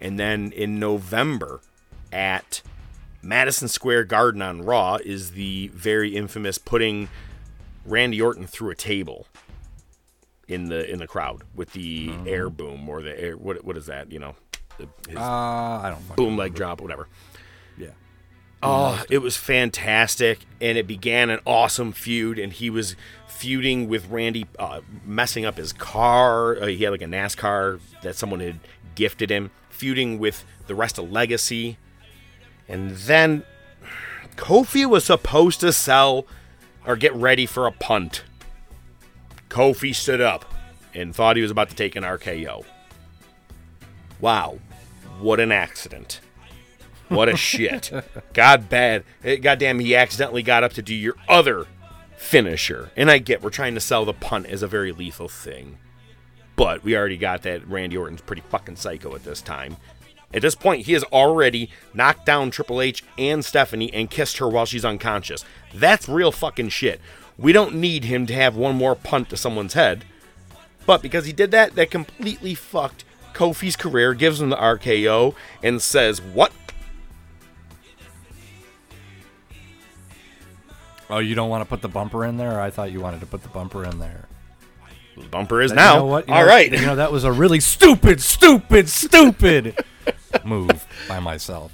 And 0.00 0.18
then 0.18 0.52
in 0.52 0.78
November 0.78 1.60
at 2.12 2.62
Madison 3.22 3.68
Square 3.68 4.04
Garden 4.04 4.42
on 4.42 4.62
Raw 4.62 4.98
is 5.04 5.32
the 5.32 5.68
very 5.68 6.14
infamous 6.14 6.58
putting 6.58 7.08
Randy 7.86 8.20
Orton 8.20 8.46
through 8.46 8.70
a 8.70 8.74
table 8.74 9.26
in 10.46 10.68
the 10.68 10.90
in 10.90 10.98
the 10.98 11.06
crowd 11.06 11.42
with 11.54 11.72
the 11.72 12.12
air 12.26 12.50
boom 12.50 12.86
or 12.88 13.00
the 13.02 13.18
air 13.18 13.36
what 13.36 13.64
what 13.64 13.76
is 13.76 13.86
that, 13.86 14.12
you 14.12 14.18
know? 14.18 14.34
His 14.78 15.16
Uh, 15.16 15.20
I 15.20 15.90
don't 15.90 16.16
boom 16.16 16.36
leg 16.36 16.54
drop, 16.54 16.80
whatever. 16.80 17.08
Yeah. 17.78 17.88
Oh, 18.62 19.02
it 19.08 19.18
was 19.18 19.36
fantastic, 19.36 20.40
and 20.60 20.76
it 20.76 20.86
began 20.86 21.30
an 21.30 21.40
awesome 21.46 21.92
feud. 21.92 22.38
And 22.38 22.52
he 22.52 22.70
was 22.70 22.96
feuding 23.28 23.88
with 23.88 24.08
Randy, 24.08 24.46
uh, 24.58 24.80
messing 25.04 25.44
up 25.44 25.56
his 25.56 25.72
car. 25.72 26.56
Uh, 26.56 26.66
he 26.66 26.82
had 26.84 26.90
like 26.90 27.02
a 27.02 27.06
NASCAR 27.06 27.80
that 28.02 28.16
someone 28.16 28.40
had 28.40 28.60
gifted 28.94 29.30
him, 29.30 29.50
feuding 29.74 30.18
with 30.18 30.44
the 30.66 30.74
rest 30.74 30.98
of 30.98 31.10
Legacy. 31.10 31.76
And 32.68 32.92
then 32.92 33.44
Kofi 34.36 34.86
was 34.86 35.04
supposed 35.04 35.60
to 35.60 35.72
sell 35.72 36.26
or 36.86 36.96
get 36.96 37.14
ready 37.14 37.46
for 37.46 37.66
a 37.66 37.72
punt. 37.72 38.24
Kofi 39.48 39.94
stood 39.94 40.20
up 40.20 40.44
and 40.94 41.14
thought 41.14 41.36
he 41.36 41.42
was 41.42 41.50
about 41.50 41.68
to 41.70 41.76
take 41.76 41.96
an 41.96 42.04
RKO. 42.04 42.64
Wow, 44.20 44.58
what 45.18 45.40
an 45.40 45.52
accident. 45.52 46.20
What 47.08 47.28
a 47.28 47.36
shit. 47.36 47.90
God 48.32 48.68
bad. 48.68 49.04
eh, 49.22 49.36
Goddamn, 49.36 49.78
he 49.80 49.94
accidentally 49.94 50.42
got 50.42 50.64
up 50.64 50.72
to 50.74 50.82
do 50.82 50.94
your 50.94 51.16
other 51.28 51.66
finisher. 52.16 52.90
And 52.96 53.10
I 53.10 53.18
get 53.18 53.42
we're 53.42 53.50
trying 53.50 53.74
to 53.74 53.80
sell 53.80 54.04
the 54.04 54.14
punt 54.14 54.46
as 54.46 54.62
a 54.62 54.66
very 54.66 54.90
lethal 54.92 55.28
thing. 55.28 55.78
But 56.56 56.84
we 56.84 56.96
already 56.96 57.16
got 57.16 57.42
that 57.42 57.66
Randy 57.66 57.96
Orton's 57.96 58.20
pretty 58.20 58.42
fucking 58.48 58.76
psycho 58.76 59.14
at 59.14 59.24
this 59.24 59.42
time. 59.42 59.76
At 60.32 60.42
this 60.42 60.54
point, 60.54 60.86
he 60.86 60.92
has 60.94 61.04
already 61.04 61.70
knocked 61.92 62.26
down 62.26 62.50
Triple 62.50 62.80
H 62.80 63.04
and 63.16 63.44
Stephanie 63.44 63.92
and 63.94 64.10
kissed 64.10 64.38
her 64.38 64.48
while 64.48 64.66
she's 64.66 64.84
unconscious. 64.84 65.44
That's 65.72 66.08
real 66.08 66.32
fucking 66.32 66.70
shit. 66.70 67.00
We 67.38 67.52
don't 67.52 67.76
need 67.76 68.04
him 68.04 68.26
to 68.26 68.34
have 68.34 68.56
one 68.56 68.74
more 68.74 68.94
punt 68.94 69.30
to 69.30 69.36
someone's 69.36 69.74
head. 69.74 70.04
But 70.86 71.02
because 71.02 71.26
he 71.26 71.32
did 71.32 71.50
that, 71.52 71.76
that 71.76 71.90
completely 71.90 72.54
fucked 72.54 73.04
Kofi's 73.32 73.76
career, 73.76 74.14
gives 74.14 74.40
him 74.40 74.50
the 74.50 74.56
RKO, 74.56 75.34
and 75.62 75.80
says, 75.80 76.20
What? 76.20 76.52
Oh, 81.10 81.18
you 81.18 81.34
don't 81.34 81.48
want 81.48 81.62
to 81.62 81.68
put 81.68 81.82
the 81.82 81.88
bumper 81.88 82.24
in 82.24 82.38
there? 82.38 82.60
I 82.60 82.70
thought 82.70 82.90
you 82.90 83.00
wanted 83.00 83.20
to 83.20 83.26
put 83.26 83.42
the 83.42 83.48
bumper 83.48 83.84
in 83.84 83.98
there. 83.98 84.26
The 85.16 85.22
bumper 85.28 85.62
is 85.62 85.70
You 85.70 85.76
now. 85.76 85.96
know 85.96 86.04
what? 86.06 86.28
You 86.28 86.34
All 86.34 86.40
know- 86.42 86.46
right. 86.48 86.70
You 86.72 86.80
know 86.84 86.96
that 86.96 87.12
was 87.12 87.24
a 87.24 87.32
really 87.32 87.60
stupid, 87.60 88.20
stupid, 88.20 88.88
stupid 88.88 89.78
move 90.44 90.86
by 91.08 91.20
myself. 91.20 91.72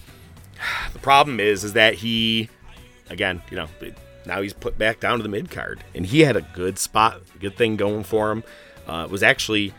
The 0.92 0.98
problem 0.98 1.40
is, 1.40 1.64
is 1.64 1.72
that 1.72 1.94
he, 1.94 2.50
again, 3.08 3.40
you 3.50 3.56
know, 3.56 3.68
now 4.26 4.42
he's 4.42 4.52
put 4.52 4.76
back 4.76 5.00
down 5.00 5.16
to 5.16 5.22
the 5.22 5.28
mid 5.30 5.50
card, 5.50 5.82
and 5.94 6.04
he 6.04 6.20
had 6.20 6.36
a 6.36 6.42
good 6.42 6.78
spot, 6.78 7.22
good 7.40 7.56
thing 7.56 7.76
going 7.76 8.04
for 8.04 8.30
him. 8.30 8.44
Uh, 8.86 9.04
it 9.06 9.10
was 9.10 9.22
actually 9.22 9.72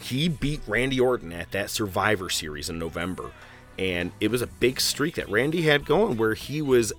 he 0.00 0.28
beat 0.28 0.60
Randy 0.66 0.98
Orton 1.00 1.32
at 1.32 1.50
that 1.52 1.68
Survivor 1.70 2.30
Series 2.30 2.70
in 2.70 2.78
November, 2.78 3.30
and 3.78 4.12
it 4.20 4.30
was 4.30 4.40
a 4.40 4.46
big 4.46 4.80
streak 4.80 5.16
that 5.16 5.28
Randy 5.28 5.62
had 5.62 5.84
going, 5.84 6.16
where 6.16 6.32
he 6.34 6.62
was 6.62 6.92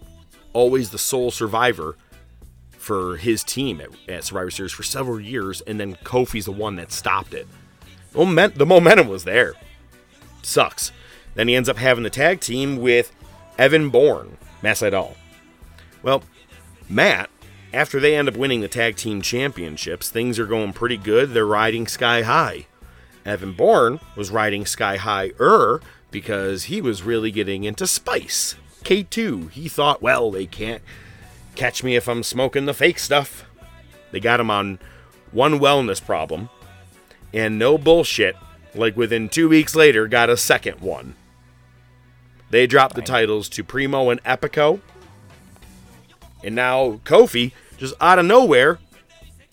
always 0.54 0.92
the 0.92 0.98
sole 1.00 1.32
survivor 1.32 1.98
for 2.86 3.18
his 3.18 3.44
team 3.44 3.82
at, 3.82 3.90
at 4.08 4.24
Survivor 4.24 4.52
Series 4.52 4.72
for 4.72 4.84
several 4.84 5.20
years, 5.20 5.60
and 5.62 5.80
then 5.80 5.96
Kofi's 6.04 6.46
the 6.46 6.52
one 6.52 6.76
that 6.76 6.92
stopped 6.92 7.34
it. 7.34 7.48
The 8.12 8.66
momentum 8.66 9.08
was 9.08 9.24
there. 9.24 9.56
Sucks. 10.44 10.92
Then 11.34 11.48
he 11.48 11.56
ends 11.56 11.68
up 11.68 11.78
having 11.78 12.04
the 12.04 12.12
tag 12.12 12.42
team 12.42 12.78
with 12.78 13.12
Evan 13.58 13.90
Bourne, 13.90 14.38
Matt 14.62 14.78
Sydal. 14.78 15.16
Well, 16.04 16.22
Matt, 16.88 17.32
after 17.74 18.00
they 18.00 18.16
end 18.16 18.28
up 18.28 18.38
winning 18.38 18.62
the 18.62 18.68
tag 18.68 18.98
team 18.98 19.20
championships, 19.24 20.12
things 20.12 20.38
are 20.38 20.46
going 20.46 20.72
pretty 20.72 20.98
good. 20.98 21.32
They're 21.32 21.44
riding 21.44 21.88
sky 21.88 22.22
high. 22.22 22.68
Evan 23.26 23.54
Bourne 23.54 24.00
was 24.16 24.30
riding 24.30 24.68
sky 24.68 24.98
higher 24.98 25.82
because 26.12 26.66
he 26.66 26.82
was 26.82 27.02
really 27.02 27.32
getting 27.32 27.64
into 27.64 27.88
spice. 27.88 28.54
K2, 28.84 29.50
he 29.50 29.68
thought, 29.68 30.04
well, 30.04 30.30
they 30.30 30.46
can't 30.46 30.84
catch 31.56 31.84
me 31.84 31.96
if 31.96 32.08
I'm 32.08 32.24
smoking 32.24 32.66
the 32.66 32.74
fake 32.74 33.00
stuff. 33.00 33.46
They 34.12 34.20
got 34.20 34.40
him 34.40 34.52
on 34.52 34.80
one 35.32 35.60
wellness 35.60 36.04
problem, 36.04 36.50
and 37.34 37.60
no 37.60 37.78
bullshit, 37.78 38.36
like 38.74 38.96
within 38.96 39.30
two 39.30 39.50
weeks 39.50 39.76
later, 39.76 40.08
got 40.08 40.30
a 40.30 40.38
second 40.38 40.80
one. 40.80 41.16
They 42.50 42.68
dropped 42.68 42.96
the 42.96 43.02
titles 43.02 43.50
to 43.50 43.64
Primo 43.64 44.10
and 44.10 44.24
Epico. 44.24 44.80
And 46.44 46.56
now 46.56 47.00
Kofi, 47.04 47.52
just 47.78 47.96
out 48.00 48.20
of 48.20 48.26
nowhere, 48.26 48.80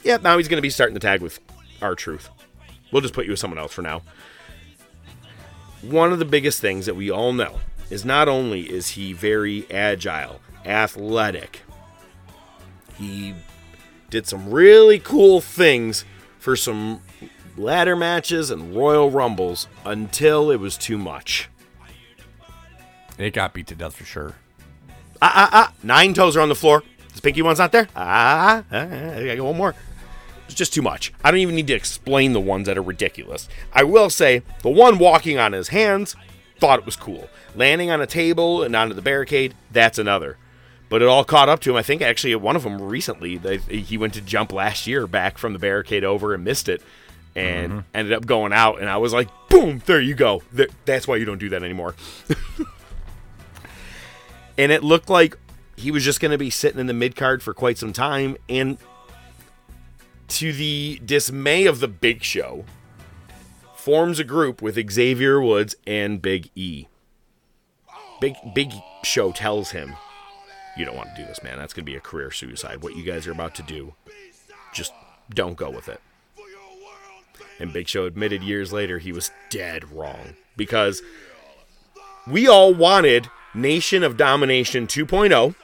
yeah, 0.03 0.19
now 0.19 0.37
he's 0.37 0.49
going 0.49 0.59
to 0.59 0.63
be 0.63 0.71
starting 0.71 0.95
the 0.95 1.01
tag 1.01 1.23
with 1.23 1.41
R 1.81 1.95
Truth. 1.95 2.29
We'll 2.93 3.03
just 3.03 3.15
put 3.15 3.25
you 3.25 3.33
with 3.33 3.41
someone 3.41 3.59
else 3.59 3.73
for 3.73 3.83
now. 3.83 4.03
One 5.81 6.13
of 6.13 6.19
the 6.19 6.25
biggest 6.25 6.61
things 6.61 6.87
that 6.87 6.95
we 6.95 7.11
all 7.11 7.33
know 7.33 7.61
is 7.91 8.05
not 8.05 8.29
only 8.29 8.71
is 8.71 8.91
he 8.91 9.13
very 9.13 9.67
agile, 9.71 10.41
athletic, 10.65 11.63
he 12.99 13.35
did 14.11 14.27
some 14.27 14.51
really 14.51 14.99
cool 14.99 15.41
things 15.41 16.05
for 16.39 16.57
some 16.57 17.03
ladder 17.57 17.97
matches 17.97 18.51
and 18.51 18.75
Royal 18.75 19.11
Rumbles 19.11 19.69
until 19.85 20.51
it 20.51 20.61
was 20.61 20.77
too 20.77 20.99
much. 20.99 21.49
It 23.19 23.35
got 23.35 23.55
beat 23.55 23.67
to 23.69 23.75
death 23.75 23.95
for 23.95 24.05
sure. 24.05 24.35
Ah, 25.21 25.33
ah, 25.35 25.51
ah. 25.53 25.73
Nine 25.83 26.15
toes 26.15 26.37
are 26.37 26.41
on 26.41 26.49
the 26.49 26.55
floor. 26.55 26.83
This 27.11 27.21
pinky 27.21 27.43
one's 27.43 27.59
not 27.59 27.73
there. 27.73 27.89
Ah, 27.95 28.65
ah, 28.71 28.77
ah, 28.77 29.17
I 29.17 29.37
got 29.37 29.45
one 29.45 29.57
more. 29.57 29.75
It's 30.47 30.55
just 30.55 30.75
too 30.75 30.83
much. 30.83 31.13
I 31.23 31.31
don't 31.31 31.41
even 31.41 31.55
need 31.55 31.69
to 31.69 31.75
explain 31.75 32.33
the 32.33 32.41
ones 32.41 32.67
that 32.67 32.77
are 32.77 32.83
ridiculous. 32.83 33.49
I 33.73 33.85
will 33.85 34.11
say 34.11 34.43
the 34.63 34.71
one 34.71 34.99
walking 34.99 35.39
on 35.39 35.53
his 35.53 35.69
hands 35.69 36.17
thought 36.59 36.79
it 36.79 36.87
was 36.87 36.97
cool. 36.97 37.29
Landing 37.55 37.91
on 37.91 38.01
a 38.01 38.07
table 38.07 38.63
and 38.63 38.75
onto 38.75 38.95
the 38.95 39.03
barricade, 39.03 39.55
that's 39.71 39.99
another. 39.99 40.37
But 40.93 41.01
it 41.01 41.09
all 41.09 41.25
caught 41.25 41.49
up 41.49 41.61
to 41.61 41.71
him. 41.71 41.77
I 41.77 41.83
think 41.83 42.03
actually 42.03 42.35
one 42.35 42.55
of 42.55 42.65
them 42.65 42.79
recently, 42.79 43.39
they, 43.39 43.57
he 43.57 43.97
went 43.97 44.13
to 44.13 44.21
jump 44.21 44.53
last 44.53 44.87
year 44.87 45.07
back 45.07 45.39
from 45.39 45.55
the 45.55 45.59
barricade 45.59 46.05
over 46.05 46.35
and 46.35 46.45
missed 46.45 46.69
it 46.69 46.83
and 47.35 47.73
mm-hmm. 47.73 47.81
ended 47.95 48.13
up 48.13 48.27
going 48.27 48.53
out. 48.53 48.79
And 48.79 48.91
I 48.91 48.99
was 48.99 49.15
like, 49.15 49.31
boom, 49.49 49.81
there 49.87 50.03
you 50.03 50.13
go. 50.13 50.43
That's 50.85 51.09
why 51.09 51.17
you 51.17 51.25
don't 51.25 51.39
do 51.39 51.49
that 51.49 51.63
anymore. 51.63 51.95
and 54.59 54.71
it 54.71 54.85
looked 54.85 55.09
like 55.09 55.39
he 55.77 55.91
was 55.91 56.05
just 56.05 56.21
going 56.21 56.33
to 56.33 56.37
be 56.37 56.51
sitting 56.51 56.79
in 56.79 56.89
the 56.89 56.93
mid 56.93 57.17
card 57.17 57.43
for 57.43 57.55
quite 57.55 57.79
some 57.79 57.95
time. 57.95 58.37
And 58.51 58.77
to 60.29 60.53
the 60.53 61.01
dismay 61.03 61.65
of 61.65 61.81
the 61.81 61.89
Big 61.89 62.23
Show, 62.23 62.67
forms 63.77 64.19
a 64.19 64.25
group 64.25 64.61
with 64.61 64.79
Xavier 64.93 65.41
Woods 65.41 65.75
and 65.87 66.21
Big 66.21 66.51
E. 66.55 66.85
Big 68.21 68.35
Big 68.55 68.75
Show 69.03 69.33
tells 69.33 69.71
him, 69.71 69.97
"You 70.77 70.85
don't 70.85 70.97
want 70.97 71.15
to 71.15 71.23
do 71.23 71.27
this, 71.27 71.43
man. 71.43 71.59
That's 71.59 71.73
going 71.73 71.85
to 71.85 71.91
be 71.91 71.97
a 71.97 72.01
career 72.01 72.31
suicide. 72.31 72.83
What 72.83 72.97
you 72.97 73.03
guys 73.03 73.27
are 73.27 73.33
about 73.33 73.55
to 73.57 73.63
do, 73.63 73.95
just 74.73 74.93
don't 75.31 75.57
go 75.57 75.71
with 75.71 75.89
it." 75.89 76.01
And 77.59 77.73
Big 77.73 77.89
Show 77.89 78.07
admitted 78.07 78.43
years 78.43 78.73
later 78.73 78.99
he 78.99 79.13
was 79.13 79.31
dead 79.51 79.93
wrong 79.93 80.35
because 80.57 81.03
we 82.27 82.49
all 82.49 82.75
wanted 82.75 83.29
Nation 83.55 84.03
of 84.03 84.17
Domination 84.17 84.87
2.0 84.87 85.55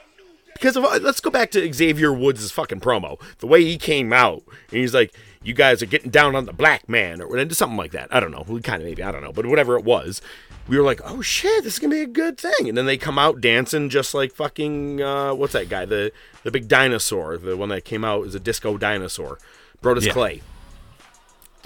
because 0.53 0.77
of 0.77 0.85
let's 1.03 1.21
go 1.21 1.31
back 1.31 1.51
to 1.53 1.73
Xavier 1.73 2.13
Woods' 2.13 2.51
fucking 2.51 2.81
promo. 2.81 3.21
The 3.39 3.47
way 3.47 3.65
he 3.65 3.79
came 3.79 4.13
out 4.13 4.43
and 4.71 4.81
he's 4.81 4.95
like, 4.95 5.15
"You 5.43 5.55
guys 5.55 5.83
are 5.83 5.87
getting 5.87 6.11
down 6.11 6.35
on 6.35 6.45
the 6.45 6.53
black 6.53 6.89
man," 6.89 7.21
or 7.21 7.51
something 7.51 7.79
like 7.79 7.93
that. 7.93 8.15
I 8.15 8.21
don't 8.21 8.31
know. 8.31 8.45
We 8.47 8.61
kind 8.61 8.83
of 8.83 8.89
maybe 8.89 9.03
I 9.03 9.11
don't 9.11 9.23
know, 9.23 9.33
but 9.33 9.47
whatever 9.47 9.79
it 9.79 9.85
was, 9.85 10.21
we 10.69 10.77
were 10.77 10.85
like, 10.85 11.01
"Oh 11.05 11.23
shit, 11.23 11.65
this 11.65 11.75
is 11.75 11.79
gonna 11.79 11.95
be 11.95 12.03
a 12.03 12.07
good 12.07 12.39
thing." 12.39 12.69
And 12.69 12.77
then 12.77 12.87
they 12.87 12.97
come 12.97 13.19
out 13.19 13.41
dancing 13.41 13.89
just 13.89 14.15
like 14.15 14.33
fucking 14.33 15.03
uh, 15.03 15.35
what's 15.35 15.53
that 15.55 15.69
guy? 15.69 15.85
The 15.85 16.13
the 16.45 16.51
big 16.51 16.69
dinosaur, 16.69 17.37
the 17.39 17.57
one 17.57 17.71
that 17.71 17.85
came 17.85 18.05
out 18.05 18.27
is 18.27 18.35
a 18.35 18.41
disco 18.41 18.77
dinosaur, 18.79 19.39
Brodus 19.83 20.07
Yeah. 20.07 20.13
Clay. 20.13 20.43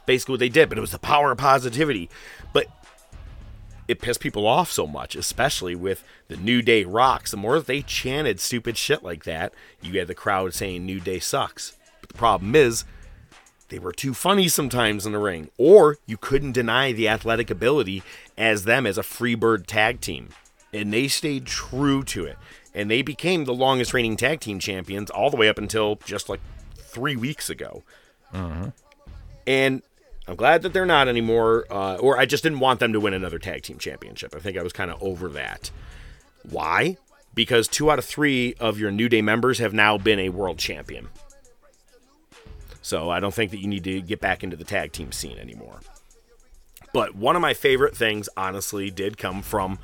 Basically 0.07 0.33
what 0.33 0.41
they 0.41 0.49
did, 0.49 0.69
but 0.69 0.79
it 0.79 0.81
was 0.81 0.91
the 0.91 0.99
power 0.99 1.33
of 1.33 1.39
positivity. 1.39 2.11
But 2.53 2.67
it 3.89 4.01
pissed 4.01 4.21
people 4.21 4.47
off 4.47 4.71
so 4.71 4.87
much, 4.87 5.15
especially 5.15 5.75
with 5.75 6.03
the 6.29 6.37
New 6.37 6.63
Day 6.63 6.85
rocks. 6.85 7.31
The 7.31 7.37
more 7.37 7.57
that 7.59 7.67
they 7.67 7.83
chanted 7.83 8.41
stupid 8.41 8.77
shit 8.77 9.03
like 9.03 9.25
that, 9.25 9.53
you 9.81 9.99
had 9.99 10.09
the 10.09 10.15
crowd 10.15 10.55
saying 10.55 10.85
New 10.87 10.99
Day 11.01 11.19
sucks. 11.19 11.77
But 12.01 12.09
the 12.11 12.19
problem 12.19 12.55
is, 12.57 12.85
they 13.73 13.79
were 13.79 13.93
too 13.93 14.13
funny 14.13 14.49
sometimes 14.49 15.07
in 15.07 15.13
the 15.13 15.19
ring, 15.19 15.51
or 15.57 15.97
you 16.05 16.19
couldn't 16.19 16.53
deny 16.53 16.93
the 16.93 17.09
athletic 17.09 17.51
ability 17.51 18.03
as 18.37 18.65
them 18.65 18.87
as 18.87 18.99
a 18.99 19.03
freebird 19.03 19.65
tag 19.67 20.03
team. 20.03 20.29
And 20.75 20.93
they 20.93 21.09
stayed 21.09 21.47
true 21.47 22.03
to 22.05 22.27
it. 22.27 22.37
And 22.75 22.91
they 22.91 23.01
became 23.01 23.47
the 23.47 23.55
longest 23.55 23.95
reigning 23.95 24.19
tag 24.19 24.41
team 24.41 24.59
champions 24.59 25.09
all 25.09 25.31
the 25.31 25.39
way 25.39 25.49
up 25.49 25.57
until 25.57 25.97
just 26.05 26.29
like 26.29 26.41
three 26.77 27.17
weeks 27.17 27.49
ago. 27.49 27.83
And 29.47 29.81
I'm 30.29 30.37
glad 30.37 30.61
that 30.63 30.75
they're 30.75 30.85
not 30.85 31.09
anymore. 31.09 31.65
Uh, 31.71 31.97
or 31.97 32.19
I 32.19 32.27
just 32.27 32.43
didn't 32.43 32.61
want 32.61 32.79
them 32.79 32.93
to 32.93 33.01
win 33.01 33.15
another 33.15 33.39
tag 33.39 33.63
team 33.63 33.79
championship. 33.79 34.35
I 34.37 34.39
think 34.39 34.59
I 34.59 34.63
was 34.63 34.75
kind 34.75 34.91
of 34.91 35.03
over 35.03 35.31
that. 35.31 35.71
Why? 36.43 36.99
Because 37.35 37.69
two 37.69 37.91
out 37.91 37.99
of 37.99 38.05
three 38.05 38.55
of 38.61 38.79
your 38.79 38.91
New 38.91 39.09
Day 39.09 39.23
members 39.23 39.61
have 39.61 39.73
now 39.73 39.97
been 39.97 40.19
a 40.19 40.29
world 40.29 40.59
champion. 40.59 41.09
So 42.83 43.11
I 43.11 43.21
don't 43.21 43.33
think 43.33 43.51
that 43.53 43.61
you 43.61 43.69
need 43.69 43.85
to 43.85 44.03
get 44.03 44.21
back 44.21 44.45
into 44.45 44.57
the 44.57 44.65
tag 44.65 44.93
team 44.93 45.13
scene 45.13 45.39
anymore. 45.39 45.81
But 46.93 47.15
one 47.15 47.37
of 47.37 47.43
my 47.43 47.55
favorite 47.55 47.97
things, 47.97 48.29
honestly, 48.37 48.91
did 48.91 49.17
come 49.17 49.41
from 49.41 49.79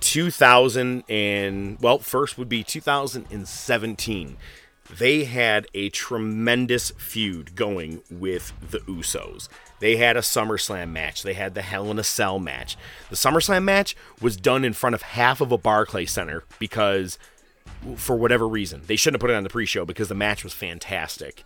2000 0.00 1.04
and 1.08 1.78
well, 1.80 1.98
first 1.98 2.38
would 2.38 2.48
be 2.48 2.62
2017. 2.62 4.36
They 4.98 5.24
had 5.24 5.66
a 5.72 5.88
tremendous 5.90 6.90
feud 6.90 7.56
going 7.56 8.02
with 8.10 8.52
the 8.70 8.80
Usos. 8.80 9.48
They 9.80 9.96
had 9.96 10.16
a 10.16 10.20
SummerSlam 10.20 10.90
match. 10.90 11.22
They 11.22 11.34
had 11.34 11.54
the 11.54 11.62
Hell 11.62 11.90
in 11.90 11.98
a 11.98 12.04
Cell 12.04 12.38
match. 12.38 12.76
The 13.10 13.16
SummerSlam 13.16 13.64
match 13.64 13.96
was 14.20 14.36
done 14.36 14.64
in 14.64 14.72
front 14.72 14.94
of 14.94 15.02
half 15.02 15.40
of 15.40 15.52
a 15.52 15.58
Barclays 15.58 16.12
Center 16.12 16.44
because, 16.58 17.18
for 17.96 18.16
whatever 18.16 18.46
reason, 18.46 18.82
they 18.86 18.96
shouldn't 18.96 19.16
have 19.16 19.26
put 19.26 19.30
it 19.30 19.36
on 19.36 19.42
the 19.42 19.50
pre-show 19.50 19.84
because 19.84 20.08
the 20.08 20.14
match 20.14 20.44
was 20.44 20.52
fantastic, 20.52 21.42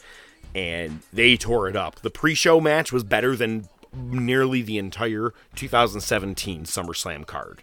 and 0.54 1.00
they 1.12 1.36
tore 1.36 1.68
it 1.68 1.76
up. 1.76 1.96
The 2.00 2.10
pre-show 2.10 2.60
match 2.60 2.92
was 2.92 3.04
better 3.04 3.36
than 3.36 3.68
nearly 3.94 4.62
the 4.62 4.78
entire 4.78 5.32
2017 5.56 6.64
SummerSlam 6.64 7.26
card. 7.26 7.62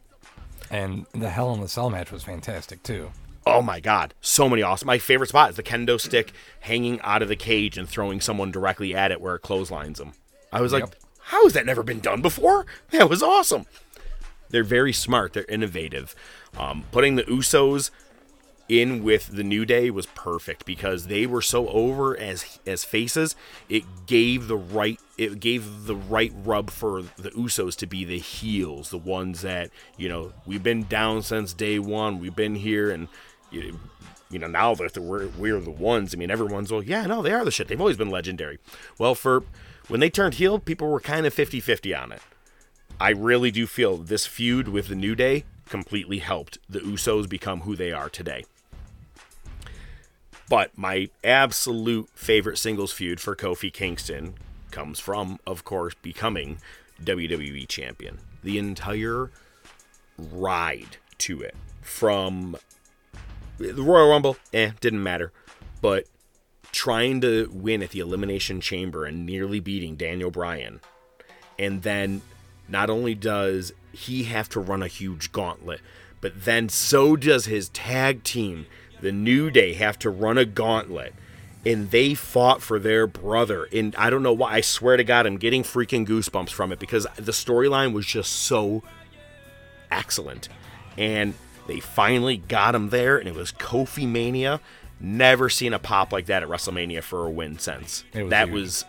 And 0.72 1.06
the 1.14 1.30
Hell 1.30 1.54
in 1.54 1.62
the 1.62 1.68
Cell 1.68 1.90
match 1.90 2.12
was 2.12 2.24
fantastic 2.24 2.82
too. 2.84 3.12
Oh 3.46 3.62
my 3.62 3.80
god, 3.80 4.16
so 4.22 4.50
many 4.50 4.64
awesome. 4.64 4.88
My 4.88 4.98
favorite 4.98 5.28
spot 5.30 5.52
is 5.52 5.56
the 5.56 5.62
kendo 5.64 6.02
stick 6.02 6.32
hanging 6.62 7.00
out 7.02 7.22
of 7.22 7.28
the 7.30 7.36
cage 7.36 7.78
and 7.78 7.88
throwing 7.88 8.20
someone 8.20 8.50
directly 8.52 8.96
at 8.96 9.12
it 9.12 9.22
where 9.22 9.36
it 9.36 9.42
clotheslines 9.44 10.00
them. 10.00 10.14
I 10.52 10.62
was 10.62 10.74
like, 10.74 10.82
Yep. 10.84 10.96
how 11.20 11.44
has 11.44 11.54
that 11.54 11.66
never 11.68 11.84
been 11.84 12.00
done 12.00 12.22
before? 12.24 12.66
That 12.90 13.10
was 13.10 13.22
awesome. 13.22 13.68
They're 14.50 14.64
very 14.64 14.94
smart. 14.94 15.34
They're 15.34 15.46
innovative. 15.46 16.16
Um, 16.58 16.86
putting 16.92 17.16
the 17.16 17.24
Usos 17.24 17.92
in 18.68 19.04
with 19.04 19.28
the 19.28 19.44
New 19.44 19.66
Day 19.66 19.90
was 19.90 20.08
perfect 20.08 20.66
because 20.66 21.08
they 21.08 21.26
were 21.26 21.42
so 21.42 21.68
over 21.70 22.18
as 22.18 22.60
as 22.66 22.84
faces. 22.84 23.36
It 23.70 23.84
gave 24.06 24.48
the 24.48 24.58
right 24.58 25.00
it 25.18 25.40
gave 25.40 25.86
the 25.86 25.96
right 25.96 26.34
rub 26.44 26.70
for 26.70 27.04
the 27.18 27.32
Usos 27.32 27.76
to 27.78 27.88
be 27.88 28.04
the 28.04 28.20
heels, 28.20 28.90
the 28.90 28.98
ones 28.98 29.42
that 29.42 29.70
you 29.98 30.10
know 30.10 30.34
we've 30.46 30.64
been 30.64 30.84
down 30.88 31.22
since 31.22 31.54
day 31.54 31.80
one. 31.80 32.20
We've 32.20 32.36
been 32.36 32.56
here 32.56 32.90
and. 32.90 33.08
You, 33.52 33.80
you 34.32 34.40
know, 34.40 34.48
now 34.48 34.74
that 34.74 34.98
we're, 34.98 35.28
we're 35.28 35.60
the 35.62 35.70
ones, 35.70 36.14
I 36.14 36.18
mean, 36.18 36.32
everyone's, 36.32 36.72
well, 36.72 36.82
yeah, 36.82 37.06
no, 37.06 37.22
they 37.22 37.32
are 37.32 37.46
the 37.46 37.52
shit. 37.52 37.68
They've 37.68 37.80
always 37.80 37.96
been 37.96 38.10
legendary. 38.10 38.58
Well, 38.98 39.14
for 39.14 39.44
when 39.88 40.00
they 40.00 40.10
turned 40.10 40.34
heel, 40.34 40.58
people 40.58 40.90
were 40.90 41.00
kind 41.00 41.28
of 41.28 41.34
50 41.34 41.60
50 41.60 41.94
on 41.94 42.12
it. 42.12 42.22
I 43.00 43.12
really 43.12 43.52
do 43.52 43.68
feel 43.68 43.98
this 43.98 44.26
feud 44.26 44.68
with 44.68 44.88
the 44.88 44.96
New 44.96 45.16
Day 45.16 45.46
completely 45.70 46.20
helped 46.20 46.58
the 46.68 46.80
Usos 46.80 47.30
become 47.30 47.62
who 47.62 47.76
they 47.76 47.92
are 47.92 48.10
today. 48.10 48.46
But 50.48 50.78
my 50.78 51.10
absolute 51.24 52.10
favorite 52.14 52.58
singles 52.58 52.92
feud 52.92 53.20
for 53.20 53.36
Kofi 53.36 53.74
Kingston 53.74 54.36
comes 54.72 55.00
from, 55.00 55.40
of 55.48 55.64
course, 55.64 55.96
becoming 56.02 56.60
WWE 57.04 57.68
champion. 57.68 58.20
The 58.44 58.58
entire 58.60 59.32
ride 60.18 60.98
to 61.20 61.42
it 61.42 61.56
from 61.82 62.58
the 63.58 63.74
Royal 63.74 64.10
Rumble, 64.10 64.38
eh, 64.54 64.72
didn't 64.82 65.02
matter. 65.02 65.32
But 65.82 66.06
trying 66.72 67.22
to 67.22 67.50
win 67.54 67.82
at 67.82 67.92
the 67.92 68.00
Elimination 68.00 68.60
Chamber 68.60 69.06
and 69.06 69.26
nearly 69.26 69.60
beating 69.60 69.96
Daniel 69.96 70.30
Bryan. 70.30 70.82
And 71.58 71.84
then 71.84 72.22
not 72.68 72.90
only 72.90 73.16
does 73.16 73.72
he 73.94 74.24
have 74.24 74.50
to 74.50 74.60
run 74.60 74.84
a 74.84 74.88
huge 74.88 75.32
gauntlet, 75.32 75.80
but 76.20 76.44
then 76.44 76.68
so 76.68 77.16
does 77.16 77.46
his 77.46 77.70
tag 77.70 78.24
team, 78.24 78.66
the 79.02 79.12
New 79.12 79.50
Day, 79.50 79.74
have 79.74 80.00
to 80.00 80.10
run 80.10 80.38
a 80.38 80.46
gauntlet. 80.46 81.14
And 81.66 81.90
they 81.90 82.14
fought 82.14 82.62
for 82.62 82.78
their 82.78 83.08
brother. 83.08 83.68
And 83.74 83.96
I 83.96 84.12
don't 84.12 84.22
know 84.22 84.34
why. 84.34 84.54
I 84.54 84.62
swear 84.62 84.98
to 84.98 85.04
God, 85.04 85.26
I'm 85.26 85.38
getting 85.38 85.64
freaking 85.64 86.06
goosebumps 86.06 86.52
from 86.52 86.72
it 86.72 86.78
because 86.78 87.08
the 87.16 87.32
storyline 87.32 87.92
was 87.92 88.06
just 88.06 88.32
so 88.32 88.84
excellent. 89.90 90.48
And 90.96 91.34
they 91.68 91.80
finally 91.80 92.38
got 92.38 92.76
him 92.76 92.90
there, 92.90 93.18
and 93.18 93.28
it 93.28 93.34
was 93.34 93.52
Kofi 93.52 94.08
Mania. 94.08 94.62
Never 95.00 95.50
seen 95.50 95.74
a 95.74 95.80
pop 95.80 96.14
like 96.14 96.28
that 96.28 96.44
at 96.44 96.50
WrestleMania 96.50 97.02
for 97.02 97.26
a 97.26 97.30
win 97.30 97.58
since. 97.60 98.04
Was 98.14 98.30
that 98.30 98.48
huge. 98.48 98.54
was 98.54 98.86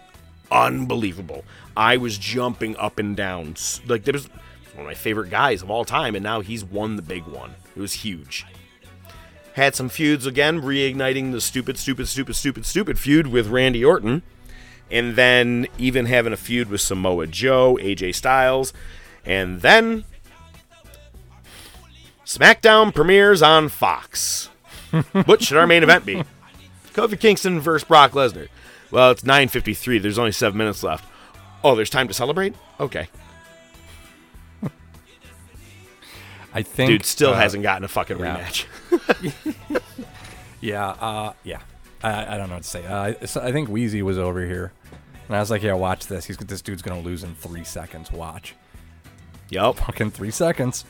unbelievable. 0.50 1.44
I 1.76 1.96
was 1.96 2.18
jumping 2.18 2.76
up 2.76 2.98
and 2.98 3.16
down. 3.16 3.56
Like 3.86 4.04
there 4.04 4.12
was 4.12 4.28
one 4.74 4.80
of 4.80 4.86
my 4.86 4.94
favorite 4.94 5.30
guys 5.30 5.62
of 5.62 5.70
all 5.70 5.84
time, 5.84 6.14
and 6.14 6.22
now 6.22 6.40
he's 6.40 6.64
won 6.64 6.96
the 6.96 7.02
big 7.02 7.24
one. 7.24 7.54
It 7.74 7.80
was 7.80 7.94
huge. 7.94 8.46
Had 9.56 9.74
some 9.74 9.88
feuds 9.88 10.26
again, 10.26 10.60
reigniting 10.60 11.32
the 11.32 11.40
stupid, 11.40 11.78
stupid, 11.78 12.08
stupid, 12.08 12.36
stupid, 12.36 12.66
stupid 12.66 12.98
feud 12.98 13.28
with 13.28 13.46
Randy 13.46 13.82
Orton, 13.82 14.20
and 14.90 15.16
then 15.16 15.66
even 15.78 16.04
having 16.04 16.34
a 16.34 16.36
feud 16.36 16.68
with 16.68 16.82
Samoa 16.82 17.26
Joe, 17.26 17.78
AJ 17.80 18.16
Styles, 18.16 18.74
and 19.24 19.62
then 19.62 20.04
SmackDown 22.26 22.94
premieres 22.94 23.40
on 23.40 23.70
Fox. 23.70 24.50
what 25.24 25.42
should 25.42 25.56
our 25.56 25.66
main 25.66 25.82
event 25.82 26.04
be? 26.04 26.22
Kofi 26.92 27.18
Kingston 27.18 27.58
versus 27.58 27.88
Brock 27.88 28.12
Lesnar. 28.12 28.48
Well, 28.90 29.10
it's 29.10 29.22
9:53. 29.22 30.02
There's 30.02 30.18
only 30.18 30.32
seven 30.32 30.58
minutes 30.58 30.82
left. 30.82 31.08
Oh, 31.64 31.74
there's 31.74 31.88
time 31.88 32.08
to 32.08 32.14
celebrate. 32.14 32.54
Okay, 32.78 33.08
I 36.56 36.62
think 36.62 36.88
dude 36.88 37.04
still 37.04 37.34
uh, 37.34 37.36
hasn't 37.36 37.62
gotten 37.62 37.84
a 37.84 37.88
fucking 37.88 38.18
yeah. 38.18 38.38
rematch. 38.38 39.82
Yeah, 40.60 40.88
uh, 40.88 41.32
yeah. 41.44 41.60
I, 42.02 42.34
I 42.34 42.38
don't 42.38 42.48
know 42.48 42.56
what 42.56 42.64
to 42.64 42.68
say. 42.68 42.84
Uh, 42.84 43.26
so 43.26 43.40
I 43.40 43.52
think 43.52 43.68
Wheezy 43.68 44.02
was 44.02 44.18
over 44.18 44.44
here, 44.44 44.72
and 45.28 45.36
I 45.36 45.40
was 45.40 45.50
like, 45.50 45.62
"Yeah, 45.62 45.74
watch 45.74 46.06
this. 46.06 46.24
He's 46.24 46.36
this 46.38 46.62
dude's 46.62 46.82
gonna 46.82 47.00
lose 47.00 47.22
in 47.22 47.34
three 47.34 47.64
seconds. 47.64 48.10
Watch." 48.10 48.54
Yup, 49.48 49.76
Fucking 49.76 50.10
three 50.10 50.32
seconds. 50.32 50.84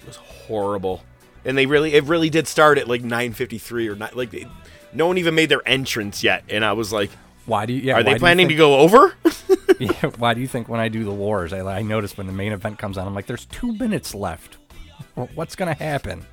it 0.00 0.06
was 0.06 0.16
horrible. 0.16 1.04
And 1.44 1.56
they 1.56 1.66
really, 1.66 1.94
it 1.94 2.02
really 2.04 2.28
did 2.28 2.48
start 2.48 2.76
at 2.76 2.88
like 2.88 3.02
9:53 3.02 3.88
or 3.88 3.94
not. 3.94 4.16
Like, 4.16 4.30
they, 4.30 4.46
no 4.92 5.06
one 5.06 5.18
even 5.18 5.36
made 5.36 5.48
their 5.48 5.66
entrance 5.66 6.24
yet, 6.24 6.42
and 6.48 6.64
I 6.64 6.72
was 6.72 6.92
like, 6.92 7.10
Why 7.46 7.66
do 7.66 7.72
you? 7.72 7.80
Yeah, 7.82 7.94
"Are 7.94 8.02
they 8.02 8.18
planning 8.18 8.48
to 8.48 8.54
go 8.54 8.78
over?" 8.78 9.14
Yeah, 9.80 10.10
why 10.18 10.34
do 10.34 10.40
you 10.40 10.46
think 10.46 10.68
when 10.68 10.78
I 10.78 10.88
do 10.88 11.02
the 11.02 11.12
wars, 11.12 11.52
I, 11.52 11.60
I 11.60 11.82
notice 11.82 12.16
when 12.16 12.28
the 12.28 12.32
main 12.32 12.52
event 12.52 12.78
comes 12.78 12.96
on, 12.96 13.06
I'm 13.06 13.14
like, 13.14 13.26
"There's 13.26 13.46
two 13.46 13.72
minutes 13.72 14.14
left. 14.14 14.58
Wh- 15.14 15.36
What's 15.36 15.56
gonna 15.56 15.74
happen?" 15.74 16.24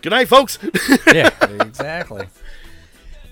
Good 0.00 0.10
night, 0.10 0.28
folks. 0.28 0.58
yeah, 1.12 1.30
exactly. 1.60 2.26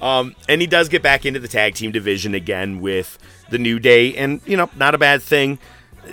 Um, 0.01 0.35
and 0.49 0.61
he 0.61 0.66
does 0.66 0.89
get 0.89 1.03
back 1.03 1.25
into 1.25 1.41
the 1.41 1.49
tag 1.49 1.75
team 1.75 1.93
division 1.93 2.35
again 2.35 2.81
with 2.81 3.18
the 3.49 3.59
New 3.59 3.79
Day, 3.79 4.14
and 4.16 4.41
you 4.45 4.57
know, 4.57 4.68
not 4.77 4.95
a 4.95 4.99
bad 4.99 5.22
thing. 5.22 5.59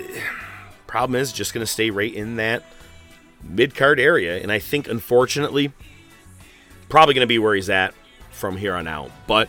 Problem 0.86 1.20
is, 1.20 1.32
just 1.32 1.52
going 1.52 1.64
to 1.64 1.70
stay 1.70 1.90
right 1.90 2.12
in 2.12 2.36
that 2.36 2.62
mid 3.42 3.74
card 3.74 3.98
area, 4.00 4.40
and 4.40 4.52
I 4.52 4.58
think 4.60 4.88
unfortunately, 4.88 5.72
probably 6.88 7.14
going 7.14 7.22
to 7.22 7.26
be 7.28 7.38
where 7.38 7.54
he's 7.54 7.70
at 7.70 7.92
from 8.30 8.56
here 8.56 8.74
on 8.74 8.86
out. 8.86 9.10
But 9.26 9.48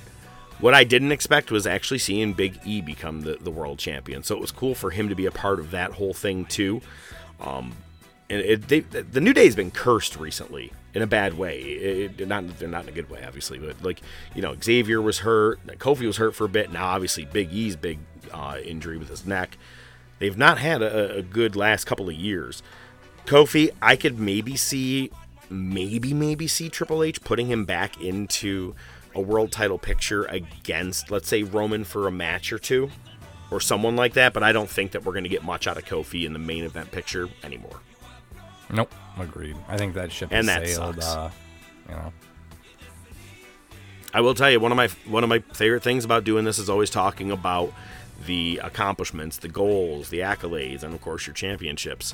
what 0.64 0.74
I 0.74 0.86
didn't 0.86 1.12
expect 1.12 1.52
was 1.52 1.68
actually 1.68 1.98
seeing 1.98 2.32
Big 2.32 2.58
E 2.64 2.80
become 2.80 3.24
the, 3.24 3.34
the 3.34 3.52
world 3.52 3.80
champion. 3.80 4.24
So 4.24 4.34
it 4.34 4.40
was 4.40 4.54
cool 4.54 4.76
for 4.76 4.92
him 4.92 5.10
to 5.10 5.16
be 5.16 5.26
a 5.26 5.32
part 5.32 5.60
of 5.60 5.72
that 5.72 5.92
whole 5.92 6.14
thing 6.14 6.46
too. 6.46 6.80
Um, 7.42 7.74
and 8.30 8.40
it, 8.40 8.70
they, 8.70 8.80
the 8.80 9.20
New 9.20 9.34
Day 9.34 9.44
has 9.44 9.58
been 9.58 9.72
cursed 9.72 10.16
recently 10.16 10.72
in 10.94 11.02
a 11.02 11.08
bad 11.08 11.38
way. 11.38 11.60
It, 11.60 12.26
not 12.30 12.48
they're 12.60 12.70
not 12.70 12.84
in 12.84 12.90
a 12.90 12.94
good 12.94 13.10
way, 13.10 13.26
obviously, 13.28 13.60
but 13.60 13.84
like 13.84 14.00
you 14.36 14.42
know, 14.42 14.56
Xavier 14.64 15.02
was 15.02 15.20
hurt, 15.20 15.60
Kofi 15.80 16.08
was 16.08 16.16
hurt 16.16 16.34
for 16.34 16.46
a 16.46 16.50
bit. 16.50 16.72
Now, 16.72 16.86
obviously, 16.86 17.26
Big 17.26 17.52
E's 17.52 17.76
big 17.76 18.00
uh, 18.32 18.56
injury 18.64 18.98
with 18.98 19.10
his 19.10 19.26
neck. 19.26 19.58
They've 20.20 20.38
not 20.38 20.60
had 20.60 20.82
a, 20.82 21.18
a 21.18 21.22
good 21.22 21.58
last 21.58 21.84
couple 21.84 22.08
of 22.08 22.16
years. 22.16 22.64
Kofi, 23.26 23.70
I 23.82 23.98
could 23.98 24.18
maybe 24.18 24.56
see, 24.56 25.12
maybe 25.50 26.14
maybe 26.14 26.48
see 26.48 26.70
Triple 26.70 27.04
H 27.04 27.22
putting 27.22 27.48
him 27.48 27.66
back 27.66 28.02
into 28.02 28.76
a 29.16 29.22
world 29.22 29.52
title 29.52 29.78
picture 29.78 30.24
against, 30.26 31.12
let's 31.12 31.28
say, 31.28 31.44
Roman 31.44 31.84
for 31.84 32.08
a 32.08 32.12
match 32.12 32.52
or 32.54 32.60
two, 32.60 32.90
or 33.52 33.60
someone 33.60 33.96
like 33.96 34.14
that. 34.14 34.34
But 34.34 34.44
I 34.44 34.52
don't 34.52 34.70
think 34.70 34.92
that 34.92 35.04
we're 35.06 35.14
going 35.14 35.24
to 35.24 35.30
get 35.30 35.44
much 35.44 35.68
out 35.68 35.78
of 35.78 35.86
Kofi 35.86 36.26
in 36.26 36.34
the 36.34 36.40
main 36.40 36.64
event 36.64 36.92
picture 36.92 37.30
anymore. 37.44 37.80
Nope, 38.70 38.92
agreed. 39.20 39.56
I 39.68 39.78
think 39.78 39.94
that 39.96 40.12
ship 40.12 40.30
And 40.32 40.48
has 40.48 40.60
that 40.62 40.68
sailed. 40.68 40.96
sucks. 40.96 41.08
Uh, 41.16 41.32
you 41.90 41.96
know, 41.96 42.14
I 44.14 44.22
will 44.22 44.36
tell 44.36 44.50
you 44.50 44.60
one 44.60 44.72
of 44.72 44.76
my 44.78 44.88
one 45.06 45.24
of 45.24 45.30
my 45.30 45.40
favorite 45.40 45.84
things 45.84 46.06
about 46.06 46.24
doing 46.24 46.46
this 46.46 46.60
is 46.60 46.70
always 46.70 46.90
talking 46.90 47.32
about 47.32 47.74
the 48.26 48.60
accomplishments, 48.64 49.38
the 49.38 49.48
goals, 49.48 50.10
the 50.10 50.20
accolades, 50.20 50.84
and 50.84 50.94
of 50.94 51.02
course 51.02 51.26
your 51.28 51.34
championships. 51.34 52.14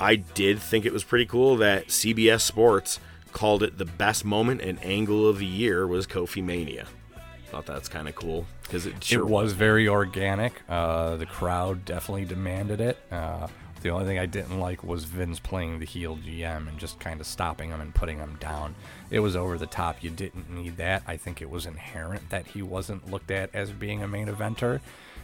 I 0.00 0.16
did 0.16 0.58
think 0.60 0.84
it 0.84 0.92
was 0.92 1.04
pretty 1.04 1.26
cool 1.26 1.56
that 1.56 1.88
CBS 1.88 2.40
Sports 2.42 2.98
called 3.38 3.62
it 3.62 3.78
the 3.78 3.84
best 3.84 4.24
moment 4.24 4.60
and 4.60 4.84
angle 4.84 5.28
of 5.28 5.38
the 5.38 5.46
year 5.46 5.86
was 5.86 6.08
Kofi 6.08 6.42
Mania. 6.42 6.88
Thought 7.50 7.66
that's 7.66 7.88
kind 7.88 8.08
of 8.08 8.16
cool 8.16 8.46
because 8.62 8.84
it 8.84 9.02
sure 9.02 9.20
it 9.20 9.26
was 9.26 9.52
very 9.52 9.86
organic. 9.86 10.60
Uh, 10.68 11.14
the 11.14 11.24
crowd 11.24 11.84
definitely 11.84 12.24
demanded 12.24 12.80
it. 12.80 12.98
Uh, 13.12 13.46
the 13.80 13.90
only 13.90 14.06
thing 14.06 14.18
I 14.18 14.26
didn't 14.26 14.58
like 14.58 14.82
was 14.82 15.04
Vince 15.04 15.38
playing 15.38 15.78
the 15.78 15.86
heel 15.86 16.16
GM 16.16 16.66
and 16.68 16.78
just 16.78 16.98
kind 16.98 17.20
of 17.20 17.28
stopping 17.28 17.70
him 17.70 17.80
and 17.80 17.94
putting 17.94 18.18
him 18.18 18.36
down. 18.40 18.74
It 19.08 19.20
was 19.20 19.36
over 19.36 19.56
the 19.56 19.66
top. 19.66 20.02
You 20.02 20.10
didn't 20.10 20.50
need 20.50 20.76
that. 20.78 21.04
I 21.06 21.16
think 21.16 21.40
it 21.40 21.48
was 21.48 21.64
inherent 21.64 22.30
that 22.30 22.48
he 22.48 22.62
wasn't 22.62 23.08
looked 23.08 23.30
at 23.30 23.54
as 23.54 23.70
being 23.70 24.02
a 24.02 24.08
main 24.08 24.26
eventer. 24.26 24.80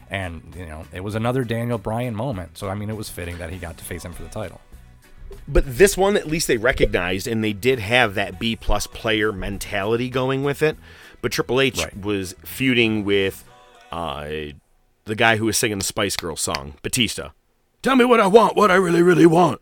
And, 0.09 0.55
you 0.57 0.67
know, 0.67 0.85
it 0.93 1.01
was 1.01 1.17
another 1.17 1.43
Daniel 1.43 1.79
Bryan 1.79 2.15
moment. 2.15 2.59
So, 2.59 2.69
I 2.69 2.77
mean, 2.77 2.91
it 2.91 2.97
was 2.97 3.11
fitting 3.11 3.39
that 3.39 3.51
he 3.51 3.59
got 3.59 3.77
to 3.79 3.85
face 3.85 4.05
him 4.05 4.13
for 4.13 4.23
the 4.23 4.29
title. 4.29 4.61
But 5.49 5.65
this 5.67 5.97
one 5.97 6.17
at 6.17 6.27
least 6.27 6.47
they 6.49 6.57
recognized 6.57 7.27
and 7.27 7.43
they 7.43 7.53
did 7.53 7.79
have 7.79 8.15
that 8.15 8.39
B 8.39 8.57
plus 8.57 8.87
player 8.87 9.33
mentality 9.33 10.09
going 10.11 10.43
with 10.45 10.63
it. 10.63 10.77
But 11.23 11.33
Triple 11.33 11.61
H 11.61 11.79
Right. 11.79 11.97
was 11.97 12.35
feuding 12.45 13.05
with 13.05 13.45
uh, 13.93 14.25
the 15.05 15.15
guy 15.15 15.37
who 15.37 15.47
was 15.47 15.57
singing 15.57 15.79
the 15.79 15.85
Spice 15.85 16.17
Girls 16.17 16.41
song, 16.41 16.75
Batista. 16.83 17.31
Tell 17.83 17.97
me 17.97 18.05
what 18.05 18.21
I 18.21 18.27
want, 18.27 18.57
what 18.57 18.71
I 18.71 18.75
really, 18.77 19.03
really 19.03 19.27
want. 19.27 19.61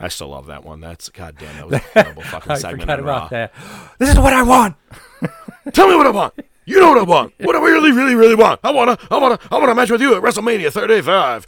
I 0.00 0.08
still 0.08 0.28
love 0.28 0.46
that 0.46 0.64
one. 0.64 0.80
That's 0.80 1.08
goddamn, 1.08 1.54
that 1.56 1.66
was 1.70 1.74
a 1.80 2.02
terrible 2.02 2.22
fucking 2.24 2.52
I 2.52 2.54
segment. 2.56 2.82
forgot 2.82 2.98
on 3.00 3.04
Raw. 3.04 3.16
about 3.18 3.30
that. 3.30 3.52
This 3.98 4.10
is 4.10 4.18
what 4.18 4.32
I 4.32 4.42
want. 4.42 4.76
Tell 5.72 5.88
me 5.88 5.94
what 5.96 6.06
I 6.06 6.10
want. 6.10 6.34
You 6.66 6.80
know 6.80 6.88
what 6.88 6.98
I 6.98 7.02
want. 7.02 7.32
What 7.40 7.54
I 7.56 7.60
really, 7.60 7.92
really, 7.92 8.14
really 8.14 8.34
want. 8.34 8.58
I 8.64 8.70
wanna, 8.70 8.98
I 9.10 9.18
wanna, 9.18 9.38
I 9.50 9.58
wanna 9.58 9.74
match 9.74 9.90
with 9.90 10.00
you 10.00 10.14
at 10.16 10.22
WrestleMania 10.22 10.72
35. 10.72 11.46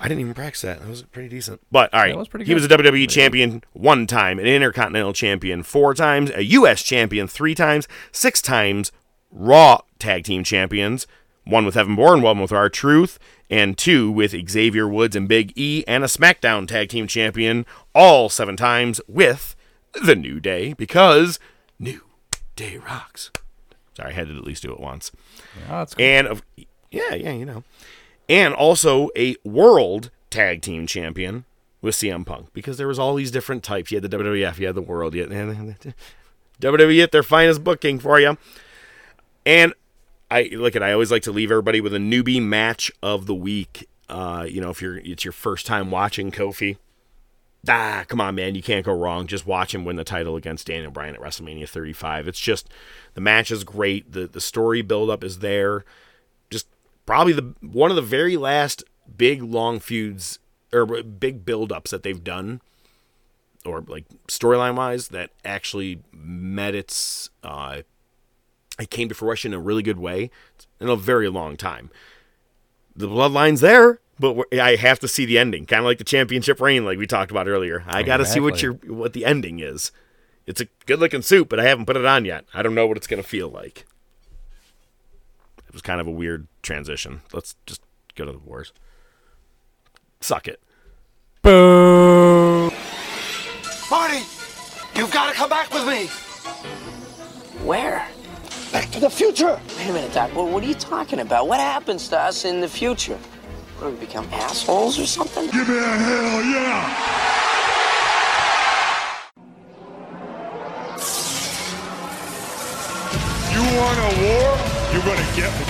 I 0.00 0.08
didn't 0.08 0.20
even 0.20 0.34
practice 0.34 0.62
that. 0.62 0.80
That 0.80 0.88
was 0.88 1.02
pretty 1.02 1.28
decent. 1.28 1.60
But 1.70 1.92
all 1.94 2.00
right, 2.00 2.12
That 2.12 2.18
was 2.18 2.28
pretty 2.28 2.44
he 2.44 2.54
was 2.54 2.64
a 2.64 2.68
good. 2.68 2.80
WWE 2.80 3.08
champion 3.08 3.62
one 3.72 4.06
time, 4.06 4.38
an 4.38 4.46
Intercontinental 4.46 5.12
champion 5.12 5.62
four 5.62 5.94
times, 5.94 6.30
a 6.34 6.44
U.S. 6.44 6.82
champion 6.82 7.26
three 7.28 7.54
times, 7.54 7.88
six 8.12 8.42
times 8.42 8.92
Raw 9.30 9.80
tag 9.98 10.24
team 10.24 10.44
champions, 10.44 11.06
one 11.44 11.64
with 11.64 11.76
Evan 11.76 11.96
Bourne, 11.96 12.22
one 12.22 12.40
with 12.40 12.52
R 12.52 12.68
Truth, 12.68 13.18
and 13.50 13.76
two 13.78 14.10
with 14.10 14.34
Xavier 14.48 14.88
Woods 14.88 15.16
and 15.16 15.28
Big 15.28 15.52
E, 15.56 15.84
and 15.86 16.04
a 16.04 16.08
SmackDown 16.08 16.66
tag 16.68 16.88
team 16.88 17.06
champion 17.06 17.64
all 17.94 18.28
seven 18.28 18.56
times 18.56 19.00
with 19.08 19.56
the 20.02 20.14
New 20.14 20.40
Day 20.40 20.72
because 20.74 21.38
New 21.78 22.02
Day 22.54 22.76
rocks. 22.78 23.30
Sorry, 23.94 24.10
I 24.10 24.12
had 24.12 24.28
to 24.28 24.36
at 24.36 24.44
least 24.44 24.62
do 24.62 24.72
it 24.72 24.80
once. 24.80 25.10
That's 25.68 25.94
cool. 25.94 26.04
And 26.04 26.26
of 26.26 26.42
yeah, 26.90 27.14
yeah, 27.14 27.32
you 27.32 27.44
know. 27.46 27.64
And 28.28 28.54
also 28.54 29.10
a 29.16 29.36
world 29.44 30.10
tag 30.30 30.62
team 30.62 30.86
champion 30.86 31.44
with 31.80 31.94
CM 31.94 32.26
Punk 32.26 32.52
because 32.52 32.76
there 32.76 32.88
was 32.88 32.98
all 32.98 33.14
these 33.14 33.30
different 33.30 33.62
types. 33.62 33.90
You 33.90 34.00
had 34.00 34.10
the 34.10 34.16
WWF, 34.16 34.58
you 34.58 34.66
had 34.66 34.74
the 34.74 34.82
world, 34.82 35.14
you 35.14 35.22
had 35.22 35.30
WWE 36.60 37.02
at 37.02 37.12
their 37.12 37.22
finest 37.22 37.62
booking 37.62 37.98
for 37.98 38.18
you. 38.18 38.36
And 39.44 39.72
I 40.30 40.50
look 40.52 40.74
at 40.74 40.82
I 40.82 40.92
always 40.92 41.12
like 41.12 41.22
to 41.22 41.32
leave 41.32 41.50
everybody 41.50 41.80
with 41.80 41.94
a 41.94 41.98
newbie 41.98 42.42
match 42.42 42.90
of 43.02 43.26
the 43.26 43.34
week. 43.34 43.88
Uh, 44.08 44.46
you 44.48 44.60
know, 44.60 44.70
if 44.70 44.82
you're 44.82 44.98
it's 44.98 45.24
your 45.24 45.32
first 45.32 45.66
time 45.66 45.90
watching 45.90 46.30
Kofi, 46.32 46.78
ah, 47.68 48.04
come 48.08 48.20
on, 48.20 48.34
man, 48.34 48.54
you 48.54 48.62
can't 48.62 48.84
go 48.84 48.92
wrong. 48.92 49.26
Just 49.26 49.46
watch 49.46 49.74
him 49.74 49.84
win 49.84 49.96
the 49.96 50.04
title 50.04 50.36
against 50.36 50.66
Daniel 50.66 50.90
Bryan 50.90 51.14
at 51.14 51.20
WrestleMania 51.20 51.68
35. 51.68 52.28
It's 52.28 52.40
just 52.40 52.68
the 53.14 53.20
match 53.20 53.50
is 53.50 53.62
great. 53.62 54.12
The 54.12 54.26
the 54.26 54.40
story 54.40 54.82
build 54.82 55.10
up 55.10 55.22
is 55.22 55.38
there. 55.38 55.84
Probably 57.06 57.32
the 57.32 57.54
one 57.60 57.90
of 57.90 57.96
the 57.96 58.02
very 58.02 58.36
last 58.36 58.84
big 59.16 59.42
long 59.42 59.78
feuds 59.78 60.38
or 60.72 60.84
big 61.02 61.44
build 61.44 61.72
ups 61.72 61.92
that 61.92 62.02
they've 62.02 62.22
done 62.22 62.60
or 63.64 63.82
like 63.86 64.04
storyline 64.28 64.74
wise 64.76 65.08
that 65.08 65.30
actually 65.44 66.00
met 66.12 66.74
its 66.74 67.30
uh 67.42 67.82
it 68.78 68.90
came 68.90 69.08
to 69.08 69.14
fruition 69.14 69.52
in 69.52 69.58
a 69.58 69.62
really 69.62 69.82
good 69.82 69.98
way 69.98 70.30
in 70.80 70.88
a 70.88 70.96
very 70.96 71.28
long 71.28 71.56
time. 71.56 71.90
The 72.94 73.08
bloodline's 73.08 73.60
there, 73.60 74.00
but 74.18 74.46
I 74.52 74.76
have 74.76 74.98
to 75.00 75.08
see 75.08 75.24
the 75.24 75.38
ending, 75.38 75.66
kind 75.66 75.80
of 75.80 75.86
like 75.86 75.98
the 75.98 76.04
championship 76.04 76.60
reign, 76.60 76.84
like 76.84 76.98
we 76.98 77.06
talked 77.06 77.30
about 77.30 77.48
earlier. 77.48 77.84
I 77.86 78.02
got 78.02 78.18
to 78.18 78.24
see 78.26 78.40
what 78.40 78.62
your 78.62 78.72
what 78.74 79.12
the 79.12 79.24
ending 79.24 79.60
is. 79.60 79.92
It's 80.46 80.60
a 80.60 80.66
good 80.86 81.00
looking 81.00 81.22
suit, 81.22 81.48
but 81.48 81.58
I 81.58 81.64
haven't 81.64 81.86
put 81.86 81.96
it 81.96 82.04
on 82.04 82.24
yet. 82.24 82.44
I 82.54 82.62
don't 82.62 82.74
know 82.74 82.86
what 82.86 82.96
it's 82.96 83.06
gonna 83.06 83.22
feel 83.22 83.48
like. 83.48 83.86
It 85.76 85.80
was 85.80 85.82
kind 85.82 86.00
of 86.00 86.06
a 86.06 86.10
weird 86.10 86.48
transition. 86.62 87.20
Let's 87.34 87.54
just 87.66 87.82
go 88.14 88.24
to 88.24 88.32
the 88.32 88.38
wars. 88.38 88.72
Suck 90.22 90.48
it. 90.48 90.62
Boo! 91.42 92.70
Marty, 93.90 94.22
you've 94.94 95.10
got 95.12 95.28
to 95.28 95.34
come 95.34 95.50
back 95.50 95.70
with 95.74 95.86
me. 95.86 96.06
Where? 97.62 98.08
Back 98.72 98.90
to 98.92 99.00
the 99.00 99.10
future. 99.10 99.60
Wait 99.76 99.90
a 99.90 99.92
minute, 99.92 100.14
Doc. 100.14 100.34
What, 100.34 100.48
what 100.48 100.64
are 100.64 100.66
you 100.66 100.72
talking 100.72 101.20
about? 101.20 101.46
What 101.46 101.60
happens 101.60 102.08
to 102.08 102.18
us 102.18 102.46
in 102.46 102.62
the 102.62 102.68
future? 102.68 103.18
What, 103.78 103.92
we 103.92 103.98
become 103.98 104.26
assholes 104.32 104.98
or 104.98 105.04
something? 105.04 105.44
Give 105.50 105.68
me 105.68 105.76
a 105.76 105.82
hell 105.82 106.42
yeah! 106.42 107.12
You 113.52 113.60
want 113.78 113.98
a 113.98 114.22
war? 114.22 114.75
You're 114.96 115.04
gonna 115.04 115.36
get 115.36 115.52
me. 115.60 115.68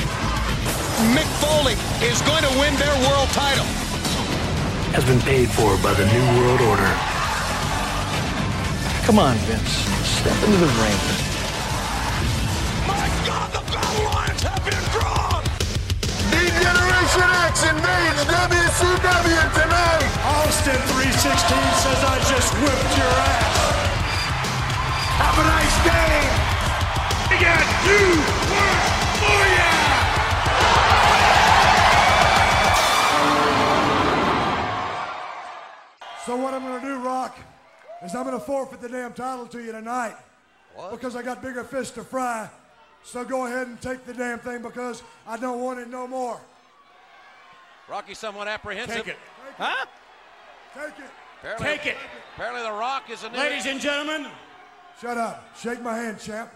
Mick 1.11 1.27
Foley 1.43 1.75
is 1.99 2.23
going 2.23 2.47
to 2.47 2.53
win 2.63 2.71
their 2.79 2.95
world 3.11 3.27
title. 3.35 3.67
Has 4.95 5.03
been 5.03 5.19
paid 5.27 5.51
for 5.51 5.75
by 5.83 5.91
the 5.99 6.07
New 6.07 6.27
World 6.39 6.63
Order. 6.63 6.93
Come 9.03 9.19
on, 9.19 9.35
Vince. 9.51 9.83
Step 10.07 10.39
into 10.47 10.63
the 10.63 10.71
ring. 10.79 11.01
My 12.87 13.03
God, 13.27 13.51
the 13.51 13.67
battle 13.67 14.07
lines 14.15 14.47
have 14.47 14.63
been 14.63 14.87
drawn. 14.95 15.43
D-Generation 16.31 17.27
X 17.51 17.67
invades 17.67 18.23
WCW 18.31 19.43
tonight! 19.59 20.07
Austin 20.39 20.79
316 21.03 21.35
says 21.83 21.99
I 21.99 22.23
just 22.31 22.55
whipped 22.63 22.95
your 22.95 23.11
ass. 23.11 23.59
Have 25.19 25.35
a 25.35 25.47
nice 25.51 25.77
day! 25.83 26.47
We 27.27 27.43
got 27.43 27.67
you 27.91 28.23
work 28.55 28.79
for 28.87 28.95
ya! 28.95 28.96
Oh, 33.19 33.43
so 36.27 36.37
what 36.37 36.55
I'm 36.55 36.63
gonna 36.63 36.81
do, 36.81 36.99
Rock, 36.99 37.39
is 38.05 38.15
I'm 38.15 38.25
gonna 38.25 38.41
forfeit 38.41 38.81
the 38.81 38.89
damn 38.89 39.13
title 39.13 39.47
to 39.47 39.63
you 39.63 39.73
tonight. 39.73 40.17
Because 40.91 41.17
I 41.17 41.23
got 41.23 41.43
bigger 41.43 41.65
fish 41.65 41.91
to 41.93 42.03
fry. 42.05 42.51
So 43.03 43.25
go 43.25 43.47
ahead 43.47 43.69
and 43.69 43.81
take 43.81 44.05
the 44.05 44.13
damn 44.13 44.39
thing 44.39 44.63
because 44.63 45.03
I 45.27 45.37
don't 45.39 45.61
want 45.61 45.79
it 45.79 45.89
no 45.89 46.07
more. 46.07 46.41
Rocky 47.89 48.15
somewhat 48.15 48.49
apprehensive. 48.49 48.97
Take 48.97 49.09
it. 49.09 49.17
Huh? 49.57 49.87
Take 50.75 50.99
it. 50.99 51.11
Apparently, 51.41 51.67
Take 51.67 51.87
it. 51.87 51.97
Apparently, 52.35 52.63
The 52.63 52.73
Rock 52.73 53.11
is 53.11 53.23
a 53.23 53.31
new. 53.31 53.39
Ladies 53.39 53.67
and 53.67 53.81
gentlemen. 53.81 54.27
Shut 55.01 55.17
up. 55.17 55.57
Shake 55.57 55.81
my 55.83 55.97
hand, 55.97 56.19
champ. 56.19 56.51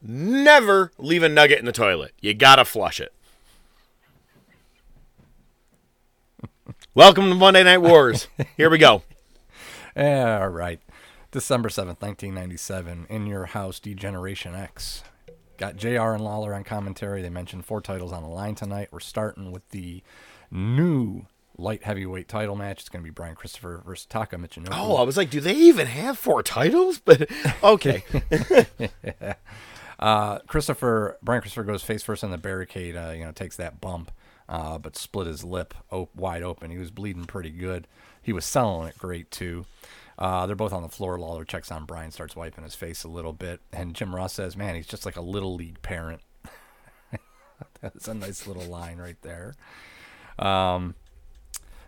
Never 0.00 0.92
leave 0.98 1.22
a 1.22 1.28
nugget 1.28 1.58
in 1.58 1.64
the 1.64 1.72
toilet. 1.72 2.12
You 2.20 2.34
gotta 2.34 2.64
flush 2.64 3.00
it. 3.00 3.12
Welcome 6.94 7.28
to 7.28 7.34
Monday 7.34 7.62
Night 7.62 7.78
Wars. 7.78 8.28
Here 8.56 8.70
we 8.70 8.78
go. 8.78 9.02
All 9.96 10.48
right. 10.48 10.80
December 11.30 11.68
7th, 11.68 12.00
1997, 12.00 13.06
In 13.10 13.26
Your 13.26 13.46
House, 13.46 13.78
D-Generation 13.78 14.54
X. 14.54 15.04
Got 15.58 15.76
JR 15.76 16.12
and 16.12 16.24
Lawler 16.24 16.54
on 16.54 16.64
commentary. 16.64 17.20
They 17.20 17.28
mentioned 17.28 17.66
four 17.66 17.80
titles 17.80 18.12
on 18.12 18.22
the 18.22 18.28
line 18.28 18.54
tonight. 18.54 18.88
We're 18.90 19.00
starting 19.00 19.52
with 19.52 19.68
the 19.70 20.02
new 20.50 21.26
light 21.58 21.82
heavyweight 21.82 22.28
title 22.28 22.56
match. 22.56 22.80
It's 22.80 22.88
going 22.88 23.02
to 23.02 23.04
be 23.04 23.10
Brian 23.12 23.34
Christopher 23.34 23.82
versus 23.84 24.06
Taka 24.06 24.36
Michinoku. 24.36 24.68
Oh, 24.72 24.96
I 24.96 25.02
was 25.02 25.16
like, 25.16 25.30
do 25.30 25.40
they 25.40 25.54
even 25.54 25.86
have 25.88 26.18
four 26.18 26.42
titles? 26.42 26.98
But 27.04 27.28
okay. 27.62 28.04
uh, 29.98 30.38
Christopher 30.40 31.18
Brian 31.22 31.40
Christopher 31.40 31.64
goes 31.64 31.82
face 31.82 32.02
first 32.02 32.22
on 32.24 32.30
the 32.30 32.38
barricade. 32.38 32.96
Uh, 32.96 33.12
you 33.14 33.24
know, 33.24 33.32
takes 33.32 33.56
that 33.56 33.80
bump, 33.80 34.10
uh, 34.48 34.78
but 34.78 34.96
split 34.96 35.26
his 35.26 35.44
lip 35.44 35.74
op- 35.90 36.14
wide 36.14 36.42
open. 36.42 36.70
He 36.70 36.78
was 36.78 36.90
bleeding 36.90 37.24
pretty 37.24 37.50
good. 37.50 37.86
He 38.22 38.32
was 38.32 38.44
selling 38.44 38.88
it 38.88 38.98
great 38.98 39.30
too. 39.30 39.66
Uh, 40.18 40.46
they're 40.46 40.56
both 40.56 40.72
on 40.72 40.82
the 40.82 40.88
floor. 40.88 41.18
Lawler 41.18 41.44
checks 41.44 41.70
on 41.70 41.84
Brian, 41.84 42.10
starts 42.10 42.34
wiping 42.34 42.64
his 42.64 42.74
face 42.74 43.04
a 43.04 43.08
little 43.08 43.32
bit, 43.32 43.60
and 43.72 43.94
Jim 43.94 44.14
Ross 44.14 44.32
says, 44.34 44.56
"Man, 44.56 44.74
he's 44.74 44.86
just 44.86 45.06
like 45.06 45.16
a 45.16 45.20
little 45.20 45.54
league 45.54 45.80
parent." 45.82 46.20
That's 47.80 48.08
a 48.08 48.14
nice 48.14 48.46
little 48.46 48.64
line 48.64 48.98
right 48.98 49.20
there. 49.22 49.54
Um, 50.38 50.94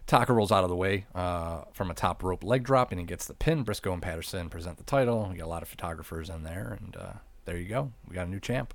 Taka 0.06 0.32
rolls 0.32 0.50
out 0.50 0.64
of 0.64 0.70
the 0.70 0.76
way 0.76 1.06
uh, 1.14 1.62
from 1.72 1.90
a 1.90 1.94
top 1.94 2.22
rope 2.22 2.42
leg 2.42 2.64
drop, 2.64 2.90
and 2.90 3.00
he 3.00 3.06
gets 3.06 3.26
the 3.26 3.34
pin. 3.34 3.62
Briscoe 3.62 3.92
and 3.92 4.02
Patterson 4.02 4.48
present 4.48 4.76
the 4.76 4.84
title. 4.84 5.28
We 5.30 5.38
got 5.38 5.44
a 5.44 5.48
lot 5.48 5.62
of 5.62 5.68
photographers 5.68 6.28
in 6.28 6.42
there, 6.42 6.76
and 6.80 6.96
uh, 6.96 7.12
there 7.50 7.58
you 7.58 7.68
go. 7.68 7.90
We 8.08 8.14
got 8.14 8.28
a 8.28 8.30
new 8.30 8.38
champ. 8.38 8.72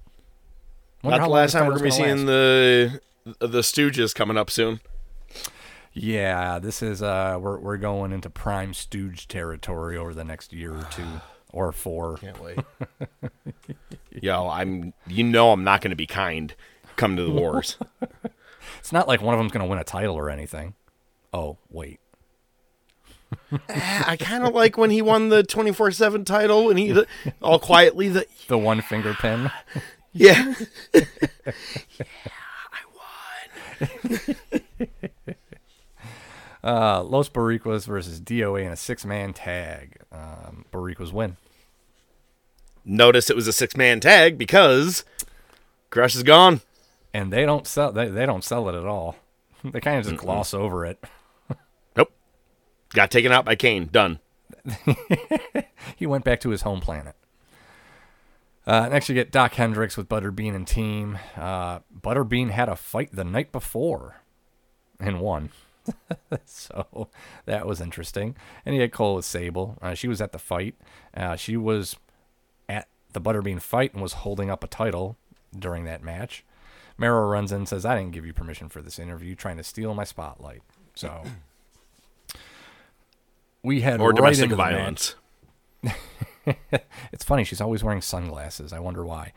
Wonder 1.02 1.18
Not 1.18 1.22
how 1.22 1.28
the 1.28 1.34
last 1.34 1.54
time 1.54 1.66
we're 1.66 1.74
gonna 1.76 1.84
be 1.86 1.92
seeing 1.92 2.26
the 2.26 3.00
the 3.40 3.62
Stooges 3.62 4.14
coming 4.14 4.36
up 4.36 4.50
soon. 4.50 4.82
Yeah, 5.94 6.60
this 6.60 6.82
is 6.82 7.02
uh 7.02 7.38
we're 7.40 7.58
we're 7.58 7.78
going 7.78 8.12
into 8.12 8.30
prime 8.30 8.74
stooge 8.74 9.30
territory 9.30 9.96
over 9.96 10.14
the 10.14 10.26
next 10.26 10.52
year 10.52 10.74
or 10.74 10.86
two 10.92 11.08
or 11.54 11.72
four. 11.72 12.18
Can't 12.18 12.42
wait. 12.42 12.60
Yo, 14.12 14.50
I'm 14.50 14.94
you 15.08 15.24
know 15.24 15.54
I'm 15.54 15.64
not 15.64 15.80
gonna 15.80 15.96
be 15.96 16.08
kind 16.08 16.54
come 16.98 17.16
to 17.16 17.24
the 17.24 17.32
wars. 17.32 17.78
it's 18.80 18.92
not 18.92 19.08
like 19.08 19.22
one 19.22 19.34
of 19.34 19.40
them's 19.40 19.54
going 19.54 19.66
to 19.66 19.70
win 19.70 19.80
a 19.80 19.86
title 19.86 20.16
or 20.16 20.30
anything. 20.30 20.74
Oh, 21.34 21.58
wait. 21.70 22.00
I 23.70 24.18
kind 24.20 24.46
of 24.46 24.54
like 24.54 24.78
when 24.78 24.90
he 24.90 25.02
won 25.02 25.30
the 25.30 25.44
24/7 25.44 26.26
title 26.26 26.70
and 26.70 26.80
he 26.80 27.04
all 27.42 27.60
quietly 27.60 28.10
the 28.10 28.26
The 28.48 28.58
one 28.58 28.82
finger 28.82 29.14
pin. 29.14 29.52
yeah. 30.14 30.54
Yeah, 30.94 31.04
I 32.72 32.80
won. 33.80 34.36
uh, 36.64 37.04
Los 37.04 37.30
Boricuas 37.30 37.86
versus 37.86 38.20
DOA 38.22 38.66
in 38.66 38.72
a 38.72 38.76
six 38.76 39.06
man 39.06 39.34
tag. 39.34 39.98
Um, 40.12 40.66
Boricuas 40.72 41.12
win. 41.12 41.38
Notice 42.84 43.30
it 43.30 43.36
was 43.36 43.48
a 43.48 43.54
six 43.54 43.76
man 43.76 44.00
tag 44.00 44.38
because 44.38 45.04
Crush 45.90 46.16
is 46.16 46.24
gone. 46.24 46.62
And 47.14 47.32
they 47.32 47.46
don't 47.46 47.66
sell 47.66 47.92
they, 47.94 48.10
they 48.10 48.26
don't 48.26 48.44
sell 48.44 48.68
it 48.68 48.76
at 48.76 48.86
all. 48.86 49.16
They 49.64 49.80
kind 49.80 50.00
of 50.00 50.06
just 50.06 50.18
gloss 50.18 50.54
over 50.54 50.86
it. 50.86 51.02
Got 52.96 53.12
taken 53.12 53.34
out 53.34 53.43
by 53.43 53.56
Kane. 53.56 53.89
Done. 53.91 54.20
he 55.98 56.08
went 56.08 56.24
back 56.24 56.39
to 56.39 56.50
his 56.50 56.62
home 56.62 56.80
planet. 56.80 57.16
Uh, 58.66 58.88
next, 58.88 59.10
you 59.10 59.16
get 59.16 59.32
Dok 59.32 59.54
Hendrix 59.54 59.98
with 59.98 60.08
Butterbean 60.08 60.56
and 60.56 60.66
team. 60.66 61.20
Uh, 61.36 61.80
Butterbean 61.93 62.52
had 62.52 62.70
a 62.70 62.76
fight 62.78 63.10
the 63.12 63.26
night 63.26 63.52
before 63.52 64.22
and 65.00 65.20
won. 65.20 65.50
so 66.46 67.10
that 67.46 67.68
was 67.68 67.82
interesting. 67.82 68.36
And 68.66 68.74
he 68.74 68.80
had 68.80 68.93
Cole 68.93 69.16
with 69.16 69.26
Sable. 69.26 69.78
Uh, 69.82 69.93
she 69.93 70.08
was 70.08 70.22
at 70.22 70.32
the 70.32 70.39
fight. 70.39 70.76
Uh, 71.14 71.36
she 71.36 71.58
was 71.58 71.98
at 72.70 72.88
the 73.12 73.22
Butterbean 73.22 73.62
fight 73.62 73.93
and 73.93 74.02
was 74.02 74.14
holding 74.14 74.50
up 74.50 74.64
a 74.64 74.68
title 74.68 75.18
during 75.58 75.84
that 75.84 76.02
match. 76.02 76.46
Mero 76.98 77.28
runs 77.28 77.52
in 77.52 77.58
and 77.58 77.70
says, 77.70 77.86
I 77.86 77.98
didn't 77.98 78.14
give 78.14 78.26
you 78.26 78.34
permission 78.34 78.70
for 78.70 78.82
this 78.82 79.00
interview, 79.00 79.36
trying 79.36 79.58
to 79.58 79.64
steal 79.64 79.93
my 79.93 80.06
spotlight. 80.06 80.62
So 80.96 81.24
we 83.66 83.82
had 83.82 83.99
Or 83.99 84.09
right 84.09 84.16
domestic 84.16 84.51
violence. 84.51 85.16
it's 87.11 87.24
funny. 87.24 87.43
She's 87.43 87.61
always 87.61 87.84
wearing 87.84 88.01
sunglasses. 88.01 88.72
I 88.72 88.80
wonder 88.80 89.05
why. 89.05 89.34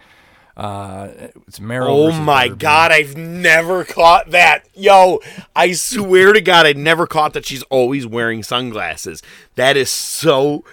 Uh, 0.57 1.29
it's 1.47 1.61
Mero. 1.61 1.87
Oh 1.89 2.11
my 2.13 2.49
Butterbean. 2.49 2.59
god, 2.59 2.93
I've 2.93 3.17
never 3.17 3.85
caught 3.85 4.31
that. 4.31 4.69
Yo, 4.75 5.21
I 5.55 5.73
swear 5.73 6.33
to 6.33 6.41
god 6.41 6.67
I 6.67 6.73
never 6.73 7.07
caught 7.07 7.33
that 7.35 7.47
she's 7.47 7.63
always 7.65 8.07
wearing 8.07 8.43
sunglasses. 8.43 9.23
That 9.55 9.77
is 9.77 9.89
so 9.91 10.65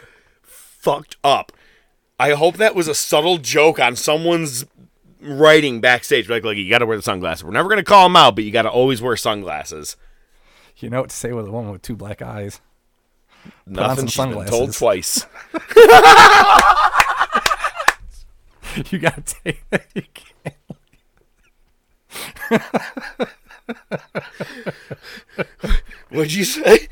fucked 0.42 1.18
up. 1.24 1.52
I 2.20 2.32
hope 2.32 2.58
that 2.58 2.76
was 2.76 2.88
a 2.88 2.96
subtle 2.96 3.38
joke 3.38 3.80
on 3.80 3.96
someone's 3.96 4.66
writing 5.22 5.82
backstage 5.82 6.30
like 6.30 6.44
like 6.44 6.58
you 6.58 6.70
got 6.70 6.80
to 6.80 6.86
wear 6.86 6.98
the 6.98 7.04
sunglasses. 7.04 7.44
We're 7.44 7.52
never 7.52 7.70
going 7.70 7.78
to 7.78 7.84
call 7.84 8.06
them 8.08 8.16
out, 8.16 8.36
but 8.36 8.44
you 8.44 8.52
got 8.52 8.64
to 8.64 8.70
always 8.72 9.02
wear 9.02 9.16
sunglasses. 9.16 9.98
You 10.78 10.90
know 10.90 11.02
what 11.02 11.12
to 11.12 11.16
say 11.16 11.32
with 11.32 11.48
a 11.48 11.52
woman 11.52 11.72
with 11.72 11.84
two 11.84 11.96
black 11.96 12.22
eyes? 12.24 12.60
Nothing. 13.66 14.08
She's 14.08 14.26
been 14.26 14.46
told 14.46 14.74
twice. 14.74 15.26
you 18.92 19.00
gotta 19.00 19.22
take 19.22 19.64
that. 19.70 19.86
You 19.94 20.04
can't. 20.14 20.56
What'd 26.10 26.34
you 26.34 26.46
say? 26.46 26.88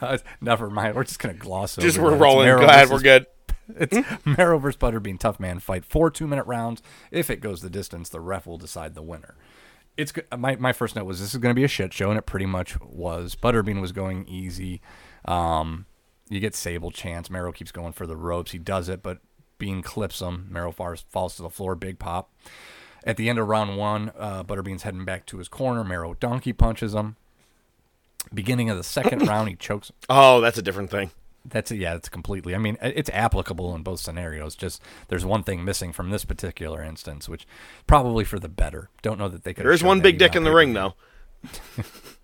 Uh, 0.00 0.18
never 0.40 0.70
mind. 0.70 0.94
We're 0.94 1.04
just 1.04 1.18
gonna 1.18 1.34
gloss 1.34 1.78
over. 1.78 1.86
Just 1.86 1.98
we're 1.98 2.10
that. 2.10 2.20
Rolling. 2.20 2.46
Go 2.46 2.64
ahead, 2.64 2.90
we're 2.90 3.00
good. 3.00 3.26
It's 3.76 3.96
Mero 4.24 4.58
versus 4.58 4.78
Butterbean 4.78 5.18
tough 5.18 5.38
man 5.38 5.58
fight. 5.60 5.84
Four 5.84 6.10
two 6.10 6.26
minute 6.26 6.46
rounds. 6.46 6.82
If 7.10 7.30
it 7.30 7.40
goes 7.40 7.60
the 7.62 7.70
distance, 7.70 8.08
the 8.08 8.20
ref 8.20 8.46
will 8.46 8.58
decide 8.58 8.94
the 8.94 9.02
winner. 9.02 9.34
It's 9.96 10.12
my 10.36 10.56
my 10.56 10.72
first 10.72 10.96
note 10.96 11.04
was 11.04 11.20
this 11.20 11.34
is 11.34 11.40
going 11.40 11.54
to 11.54 11.58
be 11.58 11.64
a 11.64 11.68
shit 11.68 11.92
show, 11.92 12.10
and 12.10 12.18
it 12.18 12.26
pretty 12.26 12.46
much 12.46 12.80
was. 12.80 13.36
Butterbean 13.36 13.80
was 13.80 13.92
going 13.92 14.26
easy. 14.26 14.80
Um, 15.24 15.86
you 16.28 16.40
get 16.40 16.54
Sable 16.54 16.90
chance. 16.90 17.30
Mero 17.30 17.52
keeps 17.52 17.72
going 17.72 17.92
for 17.92 18.06
the 18.06 18.16
ropes. 18.16 18.52
He 18.52 18.58
does 18.58 18.88
it, 18.88 19.02
but 19.02 19.18
Bean 19.58 19.82
clips 19.82 20.20
him. 20.20 20.48
Mero 20.50 20.72
falls, 20.72 21.04
falls 21.08 21.36
to 21.36 21.42
the 21.42 21.50
floor. 21.50 21.74
Big 21.74 21.98
pop. 21.98 22.32
At 23.04 23.16
the 23.16 23.28
end 23.28 23.38
of 23.38 23.48
round 23.48 23.76
one, 23.76 24.12
uh, 24.18 24.44
Butterbean's 24.44 24.82
heading 24.82 25.04
back 25.04 25.26
to 25.26 25.38
his 25.38 25.48
corner. 25.48 25.82
Mero 25.84 26.14
donkey 26.14 26.52
punches 26.52 26.94
him. 26.94 27.16
Beginning 28.32 28.68
of 28.68 28.76
the 28.76 28.84
second 28.84 29.26
round, 29.28 29.48
he 29.48 29.56
chokes. 29.56 29.90
Oh, 30.08 30.40
that's 30.40 30.58
a 30.58 30.62
different 30.62 30.90
thing. 30.90 31.10
That's 31.44 31.70
yeah, 31.70 31.94
it's 31.94 32.10
completely. 32.10 32.54
I 32.54 32.58
mean, 32.58 32.76
it's 32.82 33.08
applicable 33.10 33.74
in 33.74 33.82
both 33.82 34.00
scenarios. 34.00 34.54
Just 34.54 34.82
there's 35.08 35.24
one 35.24 35.42
thing 35.42 35.64
missing 35.64 35.90
from 35.92 36.10
this 36.10 36.26
particular 36.26 36.82
instance, 36.82 37.30
which 37.30 37.46
probably 37.86 38.24
for 38.24 38.38
the 38.38 38.48
better. 38.48 38.90
Don't 39.00 39.18
know 39.18 39.28
that 39.28 39.44
they 39.44 39.54
could. 39.54 39.64
There's 39.64 39.82
one 39.82 40.00
big 40.00 40.18
dick 40.18 40.36
in 40.36 40.44
the 40.44 40.52
ring 40.52 40.74
though. 40.74 40.94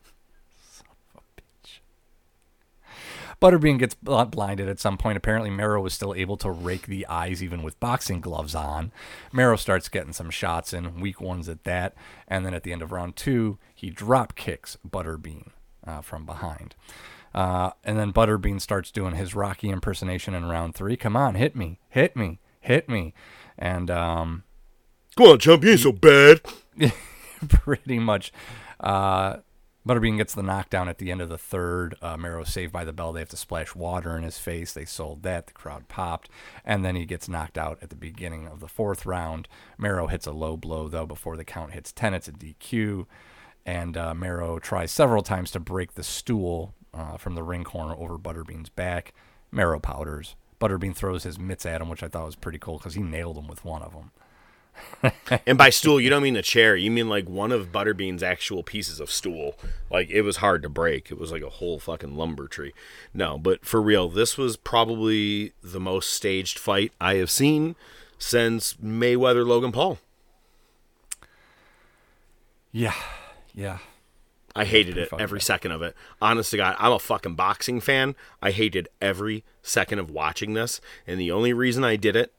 Butterbean 3.41 3.79
gets 3.79 3.95
blinded 3.95 4.69
at 4.69 4.81
some 4.81 4.97
point. 4.97 5.17
Apparently, 5.17 5.51
Mero 5.51 5.81
was 5.81 5.95
still 5.95 6.15
able 6.15 6.37
to 6.39 6.51
rake 6.51 6.87
the 6.87 7.07
eyes 7.07 7.43
even 7.43 7.63
with 7.63 7.79
boxing 7.81 8.21
gloves 8.21 8.55
on. 8.55 8.93
Mero 9.33 9.57
starts 9.57 9.89
getting 9.89 10.13
some 10.13 10.31
shots 10.31 10.73
in, 10.73 11.01
weak 11.01 11.21
ones 11.21 11.49
at 11.49 11.65
that. 11.65 11.95
And 12.27 12.47
then 12.47 12.55
at 12.55 12.63
the 12.63 12.73
end 12.73 12.83
of 12.83 12.93
round 12.93 13.17
two, 13.17 13.59
he 13.75 13.91
drop 13.91 14.35
kicks 14.35 14.79
Butterbean 14.89 15.51
uh, 15.87 16.01
from 16.01 16.25
behind. 16.25 16.75
Uh, 17.35 17.73
and 17.85 17.99
then 17.99 18.13
Butterbean 18.13 18.61
starts 18.61 18.91
doing 18.91 19.15
his 19.15 19.35
Rocky 19.35 19.69
impersonation 19.69 20.35
in 20.35 20.47
round 20.47 20.75
three. 20.75 20.97
Come 20.97 21.17
on, 21.17 21.35
hit 21.35 21.55
me, 21.55 21.79
hit 21.91 22.17
me, 22.17 22.39
hit 22.61 22.89
me. 22.89 23.13
And 23.59 23.91
um, 23.91 24.45
Come 25.17 25.29
on, 25.29 25.39
chump, 25.39 25.65
you 25.65 25.71
ain't 25.71 25.81
so 25.81 25.93
bad. 25.93 26.43
pretty 27.49 27.99
much. 27.99 28.33
Uh, 28.79 29.39
Butterbean 29.87 30.17
gets 30.17 30.35
the 30.35 30.43
knockdown 30.43 30.89
at 30.89 30.99
the 30.99 31.13
end 31.13 31.21
of 31.21 31.29
the 31.29 31.39
third. 31.39 31.95
Uh, 32.03 32.17
Mero 32.17 32.43
saved 32.43 32.73
by 32.73 32.85
the 32.85 32.93
bell. 32.93 33.13
They 33.13 33.21
have 33.21 33.29
to 33.29 33.37
splash 33.37 33.77
water 33.77 34.17
in 34.17 34.25
his 34.25 34.37
face. 34.37 34.73
They 34.73 34.85
sold 34.85 35.23
that. 35.23 35.47
The 35.47 35.53
crowd 35.53 35.87
popped. 35.87 36.29
And 36.65 36.85
then 36.85 36.97
he 36.97 37.07
gets 37.07 37.29
knocked 37.29 37.57
out 37.57 37.79
at 37.81 37.91
the 37.91 37.97
beginning 37.97 38.49
of 38.49 38.59
the 38.59 38.67
fourth 38.67 39.07
round. 39.07 39.47
Mero 39.79 40.09
hits 40.09 40.27
a 40.27 40.33
low 40.33 40.57
blow, 40.57 40.89
though, 40.89 41.07
before 41.07 41.37
the 41.37 41.45
count 41.45 41.73
hits 41.73 41.93
10. 41.93 42.15
It's 42.15 42.27
a 42.27 42.33
DQ. 42.33 43.07
And 43.65 43.97
uh, 43.97 44.13
Mero 44.13 44.59
tries 44.59 44.91
several 44.91 45.23
times 45.23 45.53
to 45.53 45.61
break 45.61 45.95
the 45.95 46.03
stool 46.03 46.75
uh, 46.93 47.17
from 47.17 47.37
the 47.37 47.45
ring 47.45 47.63
corner 47.63 47.95
over 47.95 48.19
Butterbean's 48.19 48.71
back. 48.71 49.15
Mero 49.53 49.79
powders. 49.79 50.35
Butterbean 50.61 50.97
throws 50.97 51.23
his 51.23 51.39
mitts 51.39 51.65
at 51.65 51.81
him, 51.81 51.89
which 51.89 52.03
I 52.03 52.09
thought 52.09 52.27
was 52.27 52.35
pretty 52.35 52.59
cool 52.59 52.79
because 52.79 52.95
he 52.95 53.03
nailed 53.03 53.39
him 53.39 53.47
with 53.47 53.65
one 53.65 53.83
of 53.83 53.93
them. 53.93 54.11
and 55.47 55.59
by 55.59 55.71
stool, 55.71 56.01
you 56.01 56.11
don't 56.11 56.23
mean 56.23 56.37
a 56.37 56.43
chair. 56.43 56.77
You 56.77 56.91
mean 56.91 57.09
like 57.09 57.29
one 57.29 57.53
of 57.53 57.73
Butterbean's 57.73 58.23
actual 58.23 58.63
pieces 58.63 59.01
of 59.01 59.11
stool. 59.11 59.57
Like 59.91 60.11
it 60.11 60.23
was 60.23 60.39
hard 60.39 60.63
to 60.63 60.69
break. 60.69 61.11
It 61.11 61.19
was 61.19 61.33
like 61.33 61.43
a 61.43 61.51
whole 61.51 61.79
fucking 61.79 62.17
lumber 62.17 62.49
tree. 62.49 62.73
No, 63.15 63.39
but 63.39 63.65
for 63.65 63.81
real, 63.81 64.09
this 64.09 64.37
was 64.37 64.57
probably 64.57 65.53
the 65.63 65.81
most 65.81 66.13
staged 66.13 66.59
fight 66.59 66.93
I 67.01 67.17
have 67.17 67.31
seen 67.31 67.77
since 68.19 68.75
Mayweather 68.75 69.47
Logan 69.47 69.73
Paul. 69.73 69.99
Yeah, 72.73 72.95
yeah. 73.55 73.79
I 74.55 74.65
hated 74.65 74.97
it 74.97 75.11
every 75.19 75.41
second 75.41 75.73
of 75.73 75.83
it. 75.83 75.95
Honest 76.21 76.51
to 76.53 76.57
God, 76.57 76.77
I'm 76.79 76.93
a 76.93 76.99
fucking 76.99 77.35
boxing 77.35 77.79
fan. 77.79 78.17
I 78.41 78.53
hated 78.53 78.89
every 79.03 79.45
second 79.63 79.99
of 79.99 80.11
watching 80.11 80.55
this, 80.55 80.81
and 81.07 81.21
the 81.21 81.31
only 81.31 81.53
reason 81.53 81.85
I 81.85 81.97
did 81.97 82.17
it 82.17 82.33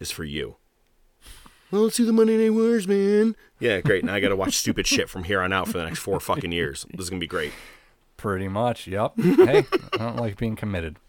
is 0.00 0.10
for 0.10 0.24
you. 0.24 0.56
Well, 1.74 1.82
let's 1.82 1.96
see 1.96 2.04
the 2.04 2.12
Monday 2.12 2.36
Night 2.36 2.50
Wars, 2.54 2.86
man. 2.86 3.34
Yeah, 3.58 3.80
great. 3.80 4.04
Now 4.04 4.14
I 4.14 4.20
got 4.20 4.28
to 4.28 4.36
watch 4.36 4.56
stupid 4.56 4.86
shit 4.86 5.10
from 5.10 5.24
here 5.24 5.40
on 5.42 5.52
out 5.52 5.66
for 5.66 5.76
the 5.76 5.82
next 5.82 5.98
four 5.98 6.20
fucking 6.20 6.52
years. 6.52 6.86
This 6.92 7.06
is 7.06 7.10
gonna 7.10 7.18
be 7.18 7.26
great. 7.26 7.52
Pretty 8.16 8.46
much. 8.46 8.86
Yep. 8.86 9.14
hey, 9.20 9.66
I 9.94 9.96
don't 9.96 10.14
like 10.14 10.36
being 10.36 10.54
committed. 10.54 11.00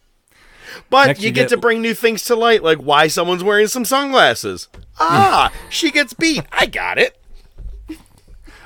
But 0.90 1.06
Next 1.06 1.20
you, 1.20 1.28
you 1.28 1.32
get, 1.34 1.42
get- 1.42 1.50
to 1.50 1.58
bring 1.58 1.84
new 1.84 1.94
things 1.94 2.24
to 2.24 2.36
light, 2.36 2.64
like 2.64 2.80
why 2.80 3.06
someone's 3.06 3.44
wearing 3.44 3.68
some 3.68 3.86
sunglasses. 3.86 4.68
Ah, 5.00 5.54
she 5.70 5.92
gets 5.92 6.16
beat. 6.16 6.44
I 6.52 6.66
got 6.66 6.98
it. 6.98 7.16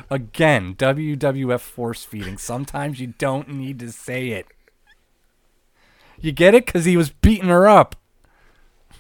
Again, 0.09 0.75
WWF 0.75 1.59
force 1.59 2.05
feeding. 2.05 2.37
Sometimes 2.37 3.01
you 3.01 3.07
don't 3.17 3.49
need 3.49 3.77
to 3.79 3.91
say 3.91 4.29
it. 4.29 4.45
You 6.21 6.31
get 6.31 6.55
it? 6.55 6.65
Because 6.65 6.85
he 6.85 6.95
was 6.95 7.09
beating 7.09 7.49
her 7.49 7.67
up. 7.67 7.97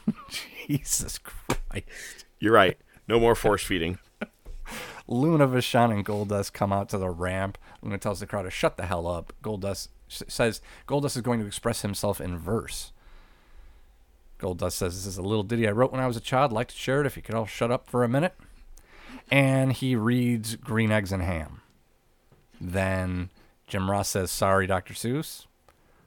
Jesus 0.67 1.17
Christ. 1.17 2.25
You're 2.39 2.53
right. 2.53 2.77
No 3.09 3.19
more 3.19 3.33
force 3.33 3.63
feeding. 3.63 3.97
Luna 5.07 5.47
Vachon 5.47 5.91
and 5.91 6.05
Goldust 6.05 6.53
come 6.53 6.71
out 6.71 6.89
to 6.89 6.99
the 6.99 7.09
ramp. 7.09 7.57
Luna 7.81 7.97
tells 7.97 8.19
the 8.19 8.27
crowd 8.27 8.43
to 8.43 8.51
shut 8.51 8.77
the 8.77 8.85
hell 8.85 9.07
up. 9.07 9.33
Goldust 9.43 9.87
says 10.07 10.61
Goldust 10.87 11.15
is 11.15 11.23
going 11.23 11.39
to 11.39 11.47
express 11.47 11.81
himself 11.81 12.21
in 12.21 12.37
verse. 12.37 12.91
Goldust 14.39 14.73
says, 14.73 14.95
This 14.95 15.07
is 15.07 15.17
a 15.17 15.23
little 15.23 15.41
ditty 15.41 15.67
I 15.67 15.71
wrote 15.71 15.91
when 15.91 16.01
I 16.01 16.05
was 16.05 16.17
a 16.17 16.21
child. 16.21 16.51
I'd 16.51 16.55
like 16.55 16.67
to 16.67 16.75
share 16.75 17.01
it 17.01 17.07
if 17.07 17.17
you 17.17 17.23
could 17.23 17.33
all 17.33 17.47
shut 17.47 17.71
up 17.71 17.89
for 17.89 18.03
a 18.03 18.07
minute. 18.07 18.35
And 19.31 19.73
he 19.73 19.95
reads 19.95 20.55
Green 20.55 20.91
Eggs 20.91 21.11
and 21.11 21.23
Ham. 21.23 21.61
Then 22.61 23.31
Jim 23.65 23.89
Ross 23.89 24.09
says, 24.09 24.29
Sorry, 24.29 24.67
Dr. 24.67 24.93
Seuss. 24.93 25.47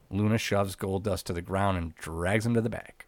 Luna 0.09 0.37
shoves 0.37 0.77
Goldust 0.77 1.23
to 1.23 1.33
the 1.33 1.41
ground 1.41 1.77
and 1.77 1.95
drags 1.95 2.45
him 2.45 2.53
to 2.53 2.61
the 2.61 2.69
back. 2.69 3.02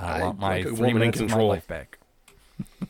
I, 0.00 0.18
I 0.18 0.22
want 0.22 0.38
my 0.38 0.56
like 0.56 0.62
three 0.64 0.72
woman 0.72 0.90
in 0.90 0.98
minutes 0.98 1.20
of 1.20 1.26
my 1.26 1.28
control. 1.28 1.48
life 1.48 1.66
back. 1.66 1.98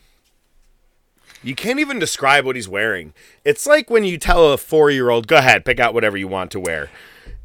You 1.43 1.55
can't 1.55 1.79
even 1.79 1.97
describe 1.97 2.45
what 2.45 2.55
he's 2.55 2.69
wearing. 2.69 3.13
It's 3.43 3.65
like 3.65 3.89
when 3.89 4.03
you 4.03 4.17
tell 4.17 4.53
a 4.53 4.57
four 4.57 4.91
year 4.91 5.09
old, 5.09 5.27
go 5.27 5.37
ahead, 5.37 5.65
pick 5.65 5.79
out 5.79 5.93
whatever 5.93 6.15
you 6.15 6.27
want 6.27 6.51
to 6.51 6.59
wear. 6.59 6.89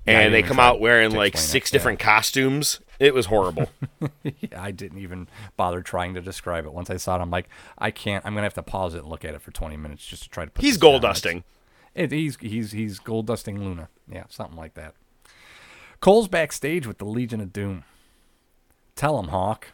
And 0.07 0.33
they 0.33 0.43
come 0.43 0.61
out 0.61 0.81
wearing 0.81 1.13
like 1.13 1.35
explain 1.35 1.49
it, 1.49 1.51
six 1.51 1.73
yeah. 1.73 1.79
different 1.79 1.99
costumes. 1.99 2.81
It 3.01 3.13
was 3.13 3.27
horrible. 3.27 3.71
yeah, 4.23 4.63
I 4.63 4.71
didn't 4.71 4.99
even 4.99 5.29
bother 5.57 5.83
trying 5.83 6.15
to 6.15 6.21
describe 6.21 6.65
it. 6.65 6.73
Once 6.73 6.91
I 6.91 6.97
saw 6.97 7.17
it, 7.17 7.23
I'm 7.23 7.31
like, 7.31 7.49
I 7.77 7.91
can't. 7.91 8.25
I'm 8.25 8.35
gonna 8.35 8.45
have 8.45 8.55
to 8.55 8.63
pause 8.63 8.95
it 8.95 8.99
and 8.99 9.09
look 9.09 9.25
at 9.25 9.35
it 9.35 9.43
for 9.43 9.51
20 9.51 9.77
minutes 9.77 10.07
just 10.07 10.23
to 10.25 10.29
try 10.29 10.45
to. 10.45 10.51
Put 10.51 10.63
He's 10.65 10.75
this 10.75 10.81
down. 10.81 10.91
gold 10.91 11.03
dusting. 11.03 11.45
It, 11.95 12.13
he's 12.13 12.37
he's 12.41 12.73
he's 12.73 12.99
gold 12.99 13.27
dusting 13.27 13.59
Luna. 13.59 13.89
Yeah, 14.11 14.25
something 14.29 14.57
like 14.57 14.75
that. 14.75 14.95
Cole's 16.01 16.29
backstage 16.29 16.87
with 16.87 16.99
the 16.99 17.07
Legion 17.07 17.41
of 17.41 17.53
Doom. 17.53 17.85
Tell 18.97 19.21
him, 19.21 19.29
Hawk. 19.29 19.69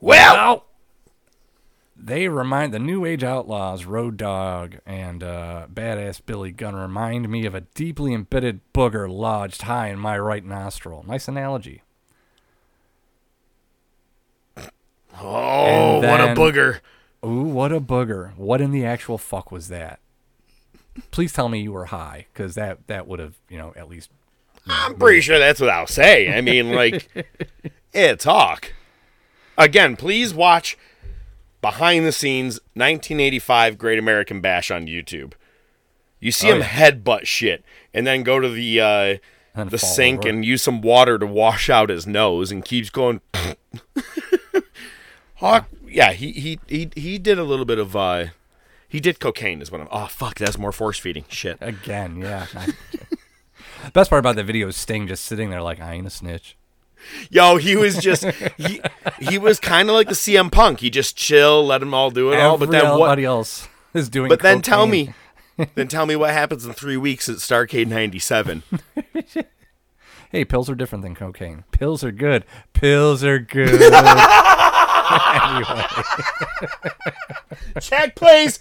Well, 0.00 0.66
they 1.96 2.26
remind 2.26 2.74
the 2.74 2.80
New 2.80 3.04
Age 3.04 3.22
Outlaws, 3.22 3.84
Road 3.84 4.16
Dog, 4.16 4.78
and 4.84 5.22
uh, 5.22 5.68
Badass 5.72 6.20
Billy 6.26 6.50
Gunn 6.50 6.74
remind 6.74 7.28
me 7.28 7.46
of 7.46 7.54
a 7.54 7.60
deeply 7.60 8.12
embedded 8.12 8.60
booger 8.74 9.08
lodged 9.08 9.62
high 9.62 9.88
in 9.88 10.00
my 10.00 10.18
right 10.18 10.44
nostril. 10.44 11.04
Nice 11.06 11.28
analogy. 11.28 11.82
Oh, 15.20 16.02
And 16.02 16.08
what 16.08 16.20
a 16.20 16.34
booger. 16.34 16.80
Ooh, 17.24 17.42
what 17.42 17.70
a 17.70 17.80
booger. 17.80 18.36
What 18.36 18.60
in 18.60 18.72
the 18.72 18.84
actual 18.84 19.18
fuck 19.18 19.52
was 19.52 19.68
that? 19.68 20.00
Please 21.12 21.32
tell 21.32 21.48
me 21.48 21.60
you 21.60 21.72
were 21.72 21.86
high, 21.86 22.26
because 22.32 22.56
that, 22.56 22.86
that 22.88 23.06
would 23.06 23.20
have, 23.20 23.34
you 23.48 23.56
know, 23.56 23.72
at 23.76 23.88
least. 23.88 24.10
I'm 24.66 24.96
pretty 24.96 25.20
sure 25.20 25.38
that's 25.38 25.60
what 25.60 25.70
I'll 25.70 25.86
say. 25.86 26.32
I 26.32 26.40
mean, 26.40 26.72
like, 26.72 27.08
it's 27.92 28.24
Hawk. 28.24 28.72
Again, 29.58 29.96
please 29.96 30.32
watch 30.32 30.78
behind 31.60 32.06
the 32.06 32.12
scenes 32.12 32.54
1985 32.74 33.76
Great 33.78 33.98
American 33.98 34.40
Bash 34.40 34.70
on 34.70 34.86
YouTube. 34.86 35.32
You 36.20 36.30
see 36.32 36.48
Oh, 36.50 36.54
him 36.54 36.60
yeah. 36.60 36.68
headbutt 36.68 37.26
shit, 37.26 37.64
and 37.92 38.06
then 38.06 38.22
go 38.22 38.38
to 38.40 38.48
the 38.48 38.80
uh, 38.80 39.16
And 39.54 39.70
the 39.70 39.78
sink 39.78 40.20
over. 40.20 40.28
and 40.28 40.44
use 40.44 40.62
some 40.62 40.80
water 40.80 41.18
to 41.18 41.26
wash 41.26 41.68
out 41.68 41.88
his 41.90 42.06
nose, 42.06 42.52
and 42.52 42.64
keeps 42.64 42.90
going. 42.90 43.20
Hawk, 45.36 45.68
yeah, 45.86 46.12
he 46.12 46.30
he 46.32 46.58
he 46.68 46.90
he 46.94 47.18
did 47.18 47.38
a 47.38 47.44
little 47.44 47.64
bit 47.64 47.78
of 47.78 47.96
uh, 47.96 48.26
he 48.88 49.00
did 49.00 49.18
cocaine, 49.18 49.60
is 49.60 49.72
what 49.72 49.80
I'm. 49.80 49.88
Oh 49.90 50.06
fuck, 50.06 50.36
that's 50.36 50.56
more 50.56 50.70
force 50.72 50.98
feeding. 50.98 51.24
Shit. 51.28 51.58
Again, 51.60 52.18
yeah. 52.18 52.46
Best 53.92 54.10
part 54.10 54.20
about 54.20 54.36
the 54.36 54.44
video 54.44 54.68
is 54.68 54.76
Sting 54.76 55.06
just 55.06 55.24
sitting 55.24 55.50
there 55.50 55.62
like, 55.62 55.80
I 55.80 55.94
ain't 55.94 56.06
a 56.06 56.10
snitch. 56.10 56.56
Yo, 57.30 57.56
he 57.56 57.74
was 57.74 57.96
just 57.96 58.24
he 58.56 58.80
he 59.18 59.36
was 59.36 59.58
kind 59.58 59.88
of 59.88 59.94
like 59.96 60.08
the 60.08 60.14
CM 60.14 60.52
Punk. 60.52 60.80
He 60.80 60.88
just 60.88 61.16
chill, 61.16 61.66
let 61.66 61.78
them 61.78 61.92
all 61.92 62.10
do 62.10 62.32
it 62.32 62.38
all. 62.38 62.56
But 62.58 62.70
then 62.70 62.84
what? 62.84 62.92
Everybody 62.92 63.24
else 63.24 63.68
is 63.92 64.08
doing 64.08 64.28
But 64.28 64.38
then 64.40 64.62
tell 64.62 64.86
me, 64.86 65.12
then 65.74 65.88
tell 65.88 66.06
me 66.06 66.14
what 66.14 66.30
happens 66.30 66.64
in 66.64 66.72
three 66.74 66.96
weeks 66.96 67.28
at 67.28 67.36
Starcade 67.36 67.88
'97. 67.88 68.62
Hey, 70.32 70.46
pills 70.46 70.70
are 70.70 70.74
different 70.74 71.02
than 71.02 71.14
cocaine. 71.14 71.64
Pills 71.72 72.02
are 72.02 72.10
good. 72.10 72.46
Pills 72.72 73.22
are 73.22 73.38
good. 73.38 73.68
anyway. 75.52 75.84
Check, 77.78 78.16
please. 78.16 78.58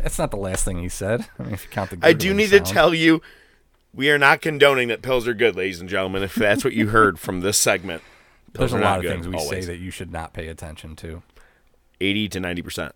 That's 0.00 0.18
not 0.18 0.30
the 0.30 0.36
last 0.36 0.64
thing 0.64 0.78
he 0.78 0.88
said. 0.88 1.26
I 1.38 1.42
mean, 1.44 1.54
if 1.54 1.64
you 1.64 1.70
count 1.70 1.90
the 1.90 1.98
I 2.02 2.12
do 2.12 2.32
need 2.34 2.50
to 2.50 2.60
tell 2.60 2.94
you, 2.94 3.22
we 3.94 4.10
are 4.10 4.18
not 4.18 4.40
condoning 4.42 4.88
that 4.88 5.02
pills 5.02 5.26
are 5.26 5.34
good, 5.34 5.56
ladies 5.56 5.80
and 5.80 5.88
gentlemen. 5.88 6.22
If 6.22 6.34
that's 6.34 6.64
what 6.64 6.74
you 6.74 6.88
heard 6.88 7.18
from 7.18 7.40
this 7.40 7.56
segment, 7.58 8.02
There's 8.52 8.72
a 8.72 8.78
lot 8.78 8.98
of 8.98 9.02
good, 9.02 9.12
things 9.12 9.28
we 9.28 9.34
always. 9.36 9.48
say 9.48 9.72
that 9.72 9.78
you 9.78 9.90
should 9.90 10.12
not 10.12 10.32
pay 10.32 10.48
attention 10.48 10.96
to. 10.96 11.22
eighty 12.00 12.28
to 12.28 12.40
ninety 12.40 12.62
percent. 12.62 12.94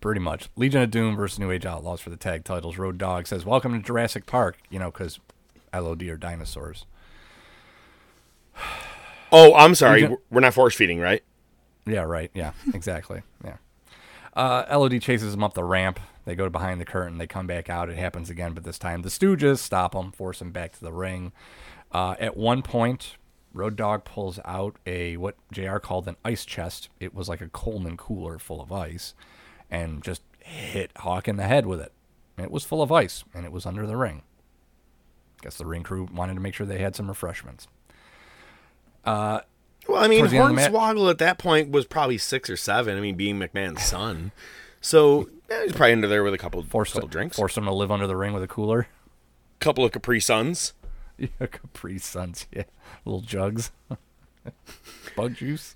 Pretty 0.00 0.20
much. 0.20 0.50
Legion 0.56 0.82
of 0.82 0.90
Doom 0.90 1.16
versus 1.16 1.38
New 1.38 1.50
Age 1.50 1.64
Outlaws 1.64 2.00
for 2.02 2.10
the 2.10 2.16
tag 2.18 2.44
titles. 2.44 2.76
Road 2.76 2.98
Dog 2.98 3.26
says, 3.26 3.46
Welcome 3.46 3.72
to 3.72 3.78
Jurassic 3.84 4.26
Park, 4.26 4.58
you 4.68 4.78
know, 4.78 4.90
because 4.90 5.18
LOD 5.74 6.02
are 6.02 6.16
dinosaurs. 6.18 6.84
Oh, 9.32 9.54
I'm 9.54 9.74
sorry. 9.74 10.02
Legion- 10.02 10.18
We're 10.30 10.40
not 10.40 10.54
force 10.54 10.76
feeding, 10.76 11.00
right? 11.00 11.20
Yeah, 11.84 12.02
right. 12.02 12.30
Yeah, 12.32 12.52
exactly. 12.74 13.22
Yeah. 13.44 13.56
Uh, 14.36 14.66
LOD 14.70 15.00
chases 15.00 15.32
him 15.32 15.42
up 15.42 15.54
the 15.54 15.64
ramp. 15.64 15.98
They 16.26 16.34
go 16.34 16.50
behind 16.50 16.78
the 16.78 16.84
curtain. 16.84 17.16
They 17.16 17.26
come 17.26 17.46
back 17.46 17.70
out. 17.70 17.88
It 17.88 17.96
happens 17.96 18.28
again, 18.28 18.52
but 18.52 18.64
this 18.64 18.78
time 18.78 19.00
the 19.00 19.08
Stooges 19.08 19.58
stop 19.58 19.94
him, 19.94 20.12
force 20.12 20.42
him 20.42 20.52
back 20.52 20.72
to 20.72 20.80
the 20.80 20.92
ring. 20.92 21.32
Uh, 21.90 22.16
at 22.20 22.36
one 22.36 22.60
point, 22.60 23.16
Road 23.54 23.76
Dog 23.76 24.04
pulls 24.04 24.38
out 24.44 24.76
a 24.86 25.16
what 25.16 25.36
JR 25.50 25.78
called 25.78 26.06
an 26.06 26.16
ice 26.22 26.44
chest. 26.44 26.90
It 27.00 27.14
was 27.14 27.30
like 27.30 27.40
a 27.40 27.48
Coleman 27.48 27.96
cooler 27.96 28.38
full 28.38 28.60
of 28.60 28.70
ice 28.70 29.14
and 29.70 30.02
just 30.02 30.20
hit 30.40 30.90
Hawk 30.98 31.26
in 31.26 31.36
the 31.36 31.44
head 31.44 31.64
with 31.64 31.80
it. 31.80 31.92
It 32.36 32.50
was 32.50 32.64
full 32.64 32.82
of 32.82 32.92
ice 32.92 33.24
and 33.32 33.46
it 33.46 33.52
was 33.52 33.64
under 33.64 33.86
the 33.86 33.96
ring. 33.96 34.22
Guess 35.40 35.56
the 35.56 35.64
ring 35.64 35.82
crew 35.82 36.08
wanted 36.12 36.34
to 36.34 36.40
make 36.40 36.54
sure 36.54 36.66
they 36.66 36.78
had 36.78 36.94
some 36.94 37.08
refreshments. 37.08 37.68
Uh, 39.02 39.40
Well, 39.88 40.02
I 40.02 40.08
mean, 40.08 40.18
towards 40.20 40.32
the 40.32 40.38
end 40.38 40.50
of 40.50 40.56
the 40.56 40.70
ma- 40.70 40.78
Hornswoggle 40.78 41.10
at 41.10 41.18
that 41.18 41.38
point 41.38 41.70
was 41.70 41.86
probably 41.86 42.18
six 42.18 42.50
or 42.50 42.56
seven. 42.56 42.96
I 42.96 43.00
mean, 43.00 43.14
being 43.16 43.38
McMahon's 43.38 43.82
son, 43.84 44.32
so 44.80 45.28
yeah, 45.48 45.62
he's 45.64 45.72
probably 45.72 45.92
under 45.92 46.08
there 46.08 46.24
with 46.24 46.34
a 46.34 46.38
couple 46.38 46.58
of 46.60 46.66
forced 46.68 46.92
couple 46.94 47.08
drinks, 47.08 47.36
forced 47.36 47.56
him 47.56 47.64
to 47.64 47.72
live 47.72 47.90
under 47.92 48.06
the 48.06 48.16
ring 48.16 48.32
with 48.32 48.42
a 48.42 48.48
cooler. 48.48 48.88
couple 49.60 49.84
of 49.84 49.92
Capri 49.92 50.20
Suns. 50.20 50.72
Yeah, 51.18 51.46
Capri 51.46 51.98
Suns. 51.98 52.46
Yeah, 52.52 52.64
little 53.06 53.22
jugs, 53.22 53.70
bug 55.16 55.34
juice. 55.34 55.74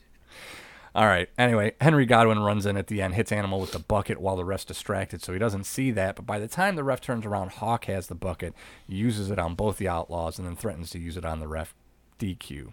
All 0.94 1.06
right. 1.06 1.28
Anyway, 1.38 1.72
Henry 1.80 2.04
Godwin 2.04 2.40
runs 2.40 2.66
in 2.66 2.76
at 2.76 2.88
the 2.88 3.00
end, 3.00 3.14
hits 3.14 3.30
Animal 3.32 3.60
with 3.60 3.72
the 3.72 3.78
bucket 3.78 4.20
while 4.20 4.36
the 4.36 4.44
ref's 4.44 4.64
distracted, 4.66 5.22
so 5.22 5.32
he 5.32 5.38
doesn't 5.38 5.64
see 5.64 5.92
that. 5.92 6.16
But 6.16 6.26
by 6.26 6.38
the 6.40 6.48
time 6.48 6.74
the 6.76 6.84
ref 6.84 7.00
turns 7.00 7.24
around, 7.24 7.52
Hawk 7.52 7.84
has 7.86 8.08
the 8.08 8.14
bucket, 8.14 8.52
uses 8.88 9.30
it 9.30 9.38
on 9.38 9.54
both 9.54 9.78
the 9.78 9.88
Outlaws, 9.88 10.38
and 10.38 10.46
then 10.46 10.56
threatens 10.56 10.90
to 10.90 10.98
use 10.98 11.16
it 11.16 11.24
on 11.24 11.38
the 11.40 11.48
ref. 11.48 11.74
DQ. 12.18 12.72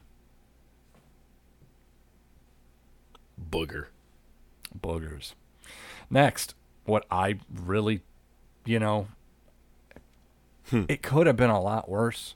Booger. 3.39 3.87
Boogers. 4.77 5.33
Next, 6.09 6.55
what 6.85 7.05
I 7.11 7.39
really, 7.53 8.01
you 8.65 8.79
know, 8.79 9.07
it 10.71 11.01
could 11.01 11.27
have 11.27 11.37
been 11.37 11.49
a 11.49 11.61
lot 11.61 11.89
worse. 11.89 12.35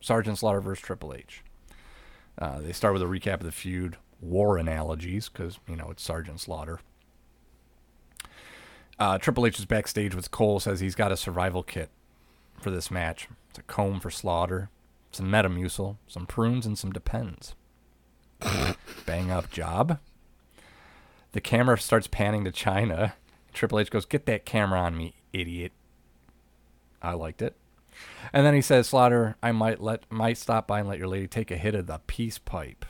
Sergeant 0.00 0.38
Slaughter 0.38 0.60
versus 0.60 0.82
Triple 0.82 1.14
H. 1.14 1.42
Uh, 2.38 2.60
they 2.60 2.72
start 2.72 2.92
with 2.92 3.02
a 3.02 3.06
recap 3.06 3.34
of 3.34 3.42
the 3.42 3.52
feud, 3.52 3.96
war 4.20 4.56
analogies, 4.56 5.28
because, 5.28 5.58
you 5.68 5.76
know, 5.76 5.88
it's 5.90 6.02
Sergeant 6.02 6.40
Slaughter. 6.40 6.80
Uh, 8.98 9.18
Triple 9.18 9.46
H 9.46 9.58
is 9.58 9.64
backstage 9.64 10.14
with 10.14 10.30
Cole, 10.30 10.60
says 10.60 10.80
he's 10.80 10.94
got 10.94 11.12
a 11.12 11.16
survival 11.16 11.62
kit 11.62 11.90
for 12.60 12.70
this 12.70 12.90
match. 12.90 13.28
It's 13.50 13.58
a 13.58 13.62
comb 13.62 14.00
for 14.00 14.10
Slaughter, 14.10 14.70
some 15.12 15.26
Metamucil, 15.26 15.96
some 16.06 16.26
prunes, 16.26 16.66
and 16.66 16.78
some 16.78 16.92
Depends. 16.92 17.54
Bang 19.06 19.30
up 19.30 19.50
job. 19.50 19.98
The 21.32 21.40
camera 21.40 21.78
starts 21.78 22.06
panning 22.06 22.44
to 22.44 22.52
Chyna. 22.52 23.12
Triple 23.52 23.80
H 23.80 23.90
goes, 23.90 24.06
Get 24.06 24.26
that 24.26 24.44
camera 24.44 24.80
on 24.80 24.96
me, 24.96 25.14
idiot. 25.32 25.72
I 27.02 27.12
liked 27.12 27.42
it. 27.42 27.56
And 28.32 28.46
then 28.46 28.54
he 28.54 28.60
says, 28.60 28.88
Slaughter, 28.88 29.36
I 29.42 29.52
might 29.52 29.80
let 29.80 30.10
might 30.10 30.38
stop 30.38 30.66
by 30.66 30.80
and 30.80 30.88
let 30.88 30.98
your 30.98 31.08
lady 31.08 31.26
take 31.26 31.50
a 31.50 31.56
hit 31.56 31.74
of 31.74 31.86
the 31.86 32.00
peace 32.06 32.38
pipe. 32.38 32.84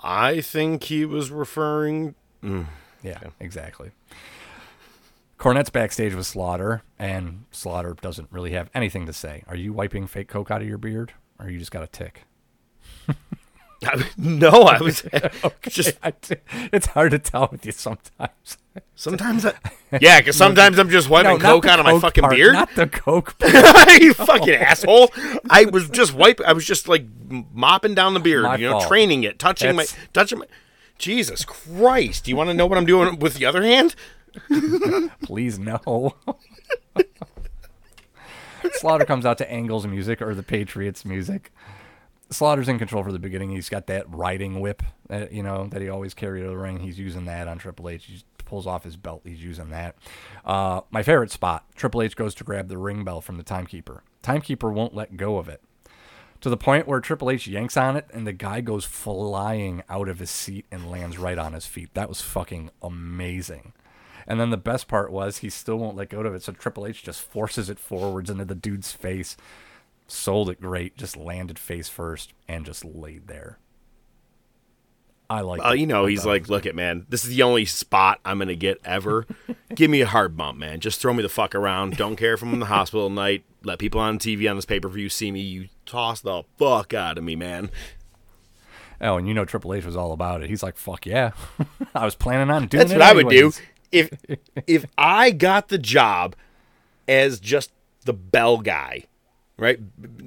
I 0.00 0.40
think 0.40 0.84
he 0.84 1.04
was 1.04 1.30
referring. 1.30 2.14
Mm. 2.42 2.66
Yeah, 3.02 3.20
exactly. 3.40 3.92
Cornette's 5.38 5.70
backstage 5.70 6.14
with 6.14 6.26
Slaughter, 6.26 6.82
and 6.98 7.44
Slaughter 7.50 7.96
doesn't 8.00 8.28
really 8.30 8.52
have 8.52 8.70
anything 8.74 9.06
to 9.06 9.12
say. 9.12 9.44
Are 9.46 9.56
you 9.56 9.72
wiping 9.72 10.06
fake 10.06 10.28
coke 10.28 10.50
out 10.50 10.62
of 10.62 10.68
your 10.68 10.78
beard, 10.78 11.12
or 11.38 11.50
you 11.50 11.58
just 11.58 11.70
got 11.70 11.82
a 11.82 11.86
tick? 11.86 12.22
no, 14.16 14.62
I 14.62 14.80
was 14.80 15.02
just. 15.68 15.98
I 16.02 16.12
it's 16.72 16.86
hard 16.86 17.10
to 17.12 17.18
tell 17.18 17.48
with 17.52 17.64
you 17.66 17.72
sometimes. 17.72 18.58
Sometimes, 18.96 19.46
I, 19.46 19.54
yeah, 20.00 20.20
because 20.20 20.36
sometimes 20.36 20.78
I'm 20.78 20.88
just 20.90 21.08
wiping 21.08 21.32
No, 21.32 21.38
coke 21.38 21.66
out 21.66 21.78
of 21.78 21.84
my 21.86 21.98
fucking 21.98 22.22
part, 22.22 22.34
beard. 22.34 22.52
not 22.54 22.74
the 22.74 22.86
coke 22.86 23.38
part. 23.38 24.00
you 24.00 24.14
fucking 24.14 24.54
asshole! 24.54 25.12
I 25.50 25.66
was 25.66 25.88
just 25.90 26.14
wiping. 26.14 26.46
I 26.46 26.52
was 26.52 26.64
just 26.64 26.88
like 26.88 27.04
mopping 27.52 27.94
down 27.94 28.14
the 28.14 28.20
beard, 28.20 28.42
My 28.44 28.56
you 28.56 28.66
know, 28.66 28.78
fault. 28.78 28.88
training 28.88 29.22
it, 29.24 29.38
touching 29.38 29.76
That's- 29.76 29.96
my, 29.96 30.06
touching 30.12 30.38
my. 30.40 30.46
Jesus 30.98 31.44
Christ! 31.44 32.24
Do 32.24 32.30
you 32.30 32.36
want 32.36 32.50
to 32.50 32.54
know 32.54 32.66
what 32.66 32.78
I'm 32.78 32.86
doing 32.86 33.18
with 33.18 33.34
the 33.34 33.46
other 33.46 33.62
hand? 33.62 33.94
Please 35.22 35.58
no. 35.58 36.14
Slaughter 38.72 39.04
comes 39.04 39.26
out 39.26 39.38
to 39.38 39.50
Angle's 39.50 39.86
music 39.86 40.22
or 40.22 40.34
the 40.34 40.42
Patriots 40.42 41.04
music. 41.04 41.52
Slaughter's 42.34 42.68
in 42.68 42.78
control 42.78 43.02
for 43.02 43.12
the 43.12 43.18
beginning. 43.18 43.50
He's 43.50 43.68
got 43.68 43.86
that 43.86 44.08
riding 44.08 44.60
whip, 44.60 44.82
that, 45.08 45.32
you 45.32 45.42
know, 45.42 45.68
that 45.68 45.80
he 45.80 45.88
always 45.88 46.14
carried 46.14 46.42
to 46.42 46.48
the 46.48 46.56
ring. 46.56 46.80
He's 46.80 46.98
using 46.98 47.24
that 47.26 47.48
on 47.48 47.58
Triple 47.58 47.88
H. 47.88 48.04
He 48.06 48.22
pulls 48.44 48.66
off 48.66 48.84
his 48.84 48.96
belt. 48.96 49.22
He's 49.24 49.42
using 49.42 49.70
that. 49.70 49.96
Uh, 50.44 50.82
my 50.90 51.02
favorite 51.02 51.30
spot: 51.30 51.64
Triple 51.74 52.02
H 52.02 52.16
goes 52.16 52.34
to 52.36 52.44
grab 52.44 52.68
the 52.68 52.78
ring 52.78 53.04
bell 53.04 53.20
from 53.20 53.36
the 53.36 53.42
timekeeper. 53.42 54.02
Timekeeper 54.22 54.70
won't 54.70 54.94
let 54.94 55.16
go 55.16 55.38
of 55.38 55.48
it. 55.48 55.62
To 56.40 56.50
the 56.50 56.56
point 56.58 56.86
where 56.86 57.00
Triple 57.00 57.30
H 57.30 57.46
yanks 57.46 57.76
on 57.76 57.96
it 57.96 58.06
and 58.12 58.26
the 58.26 58.32
guy 58.32 58.60
goes 58.60 58.84
flying 58.84 59.82
out 59.88 60.08
of 60.10 60.18
his 60.18 60.30
seat 60.30 60.66
and 60.70 60.90
lands 60.90 61.16
right 61.16 61.38
on 61.38 61.54
his 61.54 61.64
feet. 61.64 61.88
That 61.94 62.08
was 62.08 62.20
fucking 62.20 62.70
amazing. 62.82 63.72
And 64.26 64.38
then 64.40 64.50
the 64.50 64.56
best 64.56 64.88
part 64.88 65.10
was 65.10 65.38
he 65.38 65.50
still 65.50 65.76
won't 65.76 65.96
let 65.96 66.10
go 66.10 66.20
of 66.20 66.34
it, 66.34 66.42
so 66.42 66.52
Triple 66.52 66.86
H 66.86 67.02
just 67.02 67.20
forces 67.22 67.70
it 67.70 67.78
forwards 67.78 68.30
into 68.30 68.44
the 68.44 68.54
dude's 68.54 68.92
face. 68.92 69.36
Sold 70.06 70.50
it 70.50 70.60
great, 70.60 70.96
just 70.96 71.16
landed 71.16 71.58
face 71.58 71.88
first 71.88 72.32
and 72.46 72.64
just 72.64 72.84
laid 72.84 73.26
there. 73.26 73.58
I 75.30 75.40
like. 75.40 75.64
Uh, 75.64 75.70
it. 75.70 75.80
you 75.80 75.86
know, 75.86 76.04
I 76.04 76.10
he's 76.10 76.26
like, 76.26 76.48
look 76.48 76.66
it, 76.66 76.74
man. 76.74 77.06
This 77.08 77.24
is 77.24 77.30
the 77.30 77.42
only 77.42 77.64
spot 77.64 78.20
I'm 78.24 78.38
gonna 78.38 78.54
get 78.54 78.78
ever. 78.84 79.26
Give 79.74 79.90
me 79.90 80.02
a 80.02 80.06
hard 80.06 80.36
bump, 80.36 80.58
man. 80.58 80.80
Just 80.80 81.00
throw 81.00 81.14
me 81.14 81.22
the 81.22 81.28
fuck 81.28 81.54
around. 81.54 81.96
Don't 81.96 82.16
care 82.16 82.34
if 82.34 82.42
I'm 82.42 82.52
in 82.52 82.60
the 82.60 82.66
hospital 82.66 83.06
at 83.06 83.12
night. 83.12 83.44
Let 83.62 83.78
people 83.78 84.00
on 84.00 84.18
TV 84.18 84.48
on 84.48 84.56
this 84.56 84.66
pay 84.66 84.78
per 84.78 84.88
view 84.88 85.08
see 85.08 85.32
me. 85.32 85.40
You 85.40 85.68
toss 85.86 86.20
the 86.20 86.42
fuck 86.58 86.92
out 86.92 87.16
of 87.16 87.24
me, 87.24 87.36
man. 87.36 87.70
Oh, 89.00 89.16
and 89.16 89.26
you 89.26 89.32
know 89.32 89.44
Triple 89.46 89.74
H 89.74 89.84
was 89.84 89.96
all 89.96 90.12
about 90.12 90.42
it. 90.42 90.50
He's 90.50 90.62
like, 90.62 90.76
"Fuck 90.76 91.06
yeah!" 91.06 91.32
I 91.94 92.04
was 92.04 92.14
planning 92.14 92.50
on 92.50 92.66
doing 92.66 92.80
That's 92.86 92.92
what 92.92 93.02
I 93.02 93.14
would 93.14 93.30
do 93.30 93.52
if 93.94 94.10
if 94.66 94.84
I 94.98 95.30
got 95.30 95.68
the 95.68 95.78
job 95.78 96.36
as 97.08 97.40
just 97.40 97.70
the 98.04 98.12
bell 98.12 98.58
guy, 98.58 99.04
right? 99.56 99.78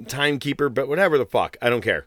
Timekeeper, 0.08 0.68
but 0.68 0.88
whatever 0.88 1.18
the 1.18 1.26
fuck, 1.26 1.56
I 1.60 1.70
don't 1.70 1.82
care. 1.82 2.06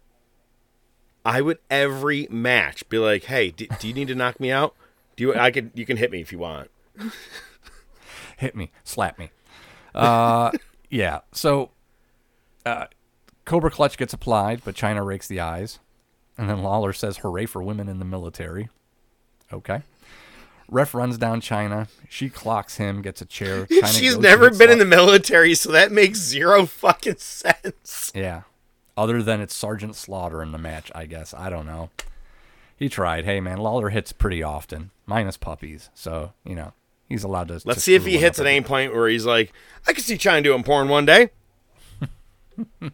I 1.24 1.42
would 1.42 1.60
every 1.70 2.28
match 2.30 2.88
be 2.90 2.98
like, 2.98 3.26
"Hey, 3.26 3.52
do, 3.52 3.68
do 3.80 3.88
you 3.88 3.94
need 3.94 4.08
to 4.08 4.16
knock 4.16 4.40
me 4.40 4.52
out? 4.52 4.76
Do 5.16 5.24
you? 5.24 5.36
I 5.36 5.52
could. 5.52 5.72
You 5.76 5.86
can 5.86 5.98
hit 5.98 6.12
me 6.12 6.22
if 6.22 6.32
you 6.32 6.40
want." 6.40 6.70
hit 8.38 8.56
me, 8.56 8.72
slap 8.84 9.20
me. 9.20 9.30
Uh, 9.94 10.52
yeah. 10.90 11.20
So, 11.32 11.72
uh, 12.66 12.88
Cobra 13.46 13.70
Clutch 13.70 13.98
gets 13.98 14.14
applied, 14.14 14.62
but 14.66 14.76
Chyna 14.76 15.06
rakes 15.06 15.28
the 15.28 15.40
eyes, 15.40 15.80
and 16.38 16.50
then 16.50 16.64
Lawler 16.64 16.94
says, 16.94 17.18
"Hooray 17.18 17.46
for 17.46 17.62
women 17.62 17.88
in 17.88 18.00
the 18.00 18.06
military." 18.06 18.70
Okay. 19.54 19.84
Ref 20.72 20.94
runs 20.96 21.18
down 21.18 21.42
Chyna. 21.42 21.90
She 22.10 22.30
clocks 22.30 22.78
him, 22.78 23.02
gets 23.02 23.22
a 23.22 23.26
chair. 23.26 23.66
Chyna 23.68 24.00
She's 24.00 24.18
never 24.18 24.50
been 24.50 24.72
in 24.72 24.80
the 24.80 24.86
military, 24.86 25.54
so 25.54 25.72
that 25.74 25.92
makes 25.92 26.18
zero 26.18 26.66
fucking 26.66 27.18
sense. 27.18 28.12
Yeah. 28.16 28.44
Other 28.96 29.22
than 29.22 29.42
it's 29.42 29.54
Sergeant 29.54 29.96
Slaughter 29.96 30.42
in 30.42 30.54
the 30.54 30.58
match, 30.58 30.90
I 30.96 31.06
guess. 31.06 31.34
I 31.34 31.50
don't 31.50 31.66
know. 31.66 31.90
He 32.78 32.88
tried. 32.88 33.26
Hey, 33.26 33.42
man, 33.42 33.58
Lawler 33.58 33.90
hits 33.90 34.14
pretty 34.14 34.42
often, 34.42 34.92
minus 35.06 35.38
puppies. 35.38 35.90
So, 35.94 36.34
you 36.46 36.56
know, 36.56 36.74
he's 37.10 37.24
allowed 37.24 37.50
to. 37.50 37.62
Let's 37.66 37.76
to 37.76 37.80
see 37.80 37.96
if 37.96 38.06
he 38.06 38.18
hits 38.18 38.40
at 38.40 38.48
any 38.48 38.62
point 38.62 38.94
where 38.94 39.08
he's 39.08 39.26
like, 39.26 39.54
"I 39.88 39.94
could 39.94 40.04
see 40.04 40.18
Chyna 40.18 40.42
doing 40.44 40.64
porn 40.64 40.88
one 40.88 41.06
day." 41.06 41.30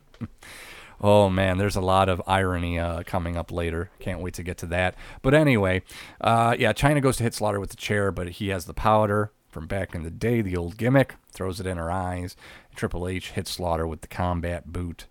Oh 0.99 1.29
man, 1.29 1.57
there's 1.57 1.75
a 1.75 1.81
lot 1.81 2.09
of 2.09 2.21
irony 2.25 2.79
uh, 2.79 3.03
coming 3.03 3.37
up 3.37 3.51
later. 3.51 3.91
Can't 3.99 4.19
wait 4.19 4.33
to 4.35 4.43
get 4.43 4.57
to 4.59 4.65
that. 4.67 4.95
But 5.21 5.33
anyway, 5.33 5.83
uh, 6.19 6.55
yeah, 6.57 6.73
Chyna 6.73 7.01
goes 7.01 7.17
to 7.17 7.23
hit 7.23 7.35
Slaughter 7.35 7.59
with 7.59 7.69
the 7.69 7.75
chair, 7.75 8.11
but 8.11 8.29
he 8.29 8.47
has 8.49 8.65
the 8.65 8.73
powder 8.73 9.31
from 9.49 9.67
back 9.67 9.93
in 9.93 10.03
the 10.03 10.09
day, 10.09 10.41
the 10.41 10.57
old 10.57 10.77
gimmick. 10.77 11.15
Throws 11.31 11.59
it 11.59 11.67
in 11.67 11.77
her 11.77 11.91
eyes. 11.91 12.35
Triple 12.75 13.07
H 13.07 13.31
hits 13.31 13.51
Slaughter 13.51 13.85
with 13.85 14.01
the 14.01 14.07
combat 14.07 14.71
boot. 14.73 15.05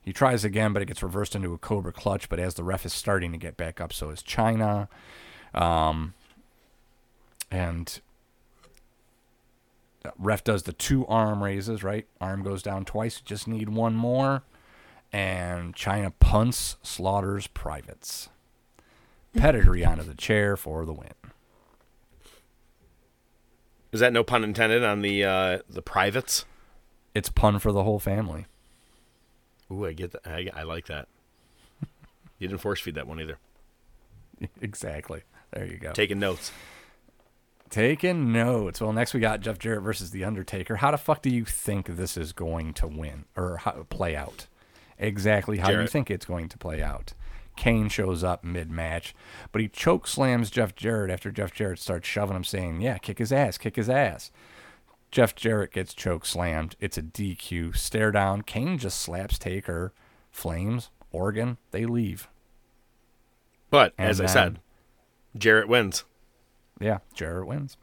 He 0.00 0.12
tries 0.12 0.44
again, 0.44 0.72
but 0.72 0.82
it 0.82 0.86
gets 0.86 1.02
reversed 1.02 1.34
into 1.34 1.54
a 1.54 1.58
Cobra 1.58 1.92
clutch. 1.92 2.28
But 2.28 2.38
as 2.38 2.54
the 2.54 2.64
ref 2.64 2.86
is 2.86 2.92
starting 2.92 3.32
to 3.32 3.38
get 3.38 3.56
back 3.56 3.80
up, 3.80 3.92
so 3.92 4.10
is 4.10 4.22
Chyna. 4.22 4.88
Um, 5.54 6.14
and 7.50 8.00
ref 10.18 10.44
does 10.44 10.62
the 10.64 10.72
two 10.72 11.04
arm 11.06 11.42
raises, 11.42 11.82
right? 11.82 12.06
Arm 12.20 12.44
goes 12.44 12.62
down 12.62 12.84
twice. 12.84 13.20
Just 13.20 13.48
need 13.48 13.68
one 13.68 13.94
more 13.94 14.44
and 15.12 15.74
Chyna 15.74 16.12
punts 16.18 16.76
Slaughter's 16.82 17.46
privates. 17.46 18.28
Pedigree 19.34 19.84
onto 19.84 20.04
the 20.04 20.14
chair 20.14 20.56
for 20.56 20.84
the 20.84 20.92
win. 20.92 21.12
Is 23.92 24.00
that 24.00 24.12
no 24.12 24.24
pun 24.24 24.42
intended 24.44 24.82
on 24.82 25.02
the 25.02 25.24
uh, 25.24 25.58
the 25.68 25.82
privates? 25.82 26.44
It's 27.14 27.28
pun 27.28 27.58
for 27.58 27.72
the 27.72 27.84
whole 27.84 27.98
family. 27.98 28.46
Ooh, 29.70 29.86
I 29.86 29.92
get 29.92 30.12
that. 30.12 30.26
I, 30.26 30.48
I 30.54 30.62
like 30.62 30.86
that. 30.86 31.08
You 32.38 32.48
didn't 32.48 32.60
force 32.60 32.80
feed 32.80 32.96
that 32.96 33.06
one 33.06 33.20
either. 33.20 33.38
exactly. 34.60 35.22
There 35.52 35.64
you 35.64 35.78
go. 35.78 35.92
Taking 35.92 36.18
notes. 36.18 36.50
Taking 37.70 38.32
notes. 38.32 38.80
Well, 38.80 38.92
next 38.92 39.14
we 39.14 39.20
got 39.20 39.40
Jeff 39.40 39.60
Jarrett 39.60 39.82
versus 39.82 40.10
The 40.10 40.24
Undertaker. 40.24 40.76
How 40.76 40.90
the 40.90 40.98
fuck 40.98 41.22
do 41.22 41.30
you 41.30 41.44
think 41.44 41.86
this 41.86 42.16
is 42.16 42.32
going 42.32 42.74
to 42.74 42.88
win 42.88 43.26
or 43.36 43.58
how, 43.58 43.86
play 43.88 44.16
out? 44.16 44.48
Exactly 45.02 45.58
how 45.58 45.70
you 45.70 45.86
think 45.86 46.10
it's 46.10 46.26
going 46.26 46.48
to 46.48 46.58
play 46.58 46.82
out. 46.82 47.14
Kane 47.56 47.88
shows 47.88 48.24
up 48.24 48.42
mid 48.44 48.70
match, 48.70 49.14
but 49.50 49.60
he 49.60 49.68
choke 49.68 50.06
slams 50.06 50.50
Jeff 50.50 50.74
Jarrett 50.74 51.10
after 51.10 51.30
Jeff 51.30 51.52
Jarrett 51.52 51.78
starts 51.78 52.08
shoving 52.08 52.36
him, 52.36 52.44
saying, 52.44 52.80
Yeah, 52.80 52.98
kick 52.98 53.18
his 53.18 53.32
ass, 53.32 53.58
kick 53.58 53.76
his 53.76 53.90
ass. 53.90 54.30
Jeff 55.10 55.34
Jarrett 55.34 55.72
gets 55.72 55.92
choke 55.92 56.24
slammed. 56.24 56.74
It's 56.80 56.96
a 56.96 57.02
DQ. 57.02 57.76
Stare 57.76 58.12
down. 58.12 58.40
Kane 58.42 58.78
just 58.78 58.98
slaps 58.98 59.38
Taker. 59.38 59.92
Flames. 60.30 60.88
Oregon. 61.10 61.58
They 61.70 61.84
leave. 61.84 62.28
But 63.68 63.92
And 63.98 64.08
as 64.08 64.22
I 64.22 64.26
said, 64.26 64.60
Jarrett 65.36 65.68
wins. 65.68 66.04
Yeah, 66.80 66.98
Jarrett 67.14 67.46
wins. 67.46 67.76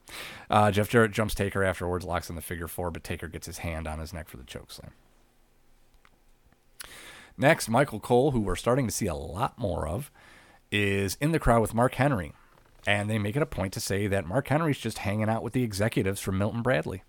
Uh, 0.49 0.71
Jeff 0.71 0.89
Jarrett 0.89 1.11
jumps 1.11 1.35
Taker 1.35 1.63
afterwards, 1.63 2.03
locks 2.03 2.29
in 2.29 2.35
the 2.35 2.41
figure 2.41 2.67
four, 2.67 2.89
but 2.91 3.03
Taker 3.03 3.27
gets 3.27 3.45
his 3.45 3.59
hand 3.59 3.87
on 3.87 3.99
his 3.99 4.11
neck 4.11 4.27
for 4.27 4.37
the 4.37 4.43
choke 4.43 4.71
slam. 4.71 4.91
Next, 7.39 7.69
Michael 7.69 8.01
Cole, 8.01 8.31
who 8.31 8.41
we're 8.41 8.57
starting 8.57 8.85
to 8.85 8.91
see 8.91 9.07
a 9.07 9.15
lot 9.15 9.57
more 9.57 9.87
of, 9.87 10.11
is 10.73 11.17
in 11.21 11.31
the 11.31 11.39
crowd 11.39 11.61
with 11.61 11.73
Mark 11.73 11.95
Henry. 11.95 12.33
And 12.85 13.09
they 13.09 13.17
make 13.17 13.37
it 13.37 13.41
a 13.41 13.45
point 13.45 13.71
to 13.73 13.79
say 13.79 14.07
that 14.07 14.25
Mark 14.25 14.49
Henry's 14.49 14.77
just 14.77 14.99
hanging 14.99 15.29
out 15.29 15.41
with 15.41 15.53
the 15.53 15.63
executives 15.63 16.19
from 16.19 16.37
Milton 16.37 16.61
Bradley. 16.61 17.03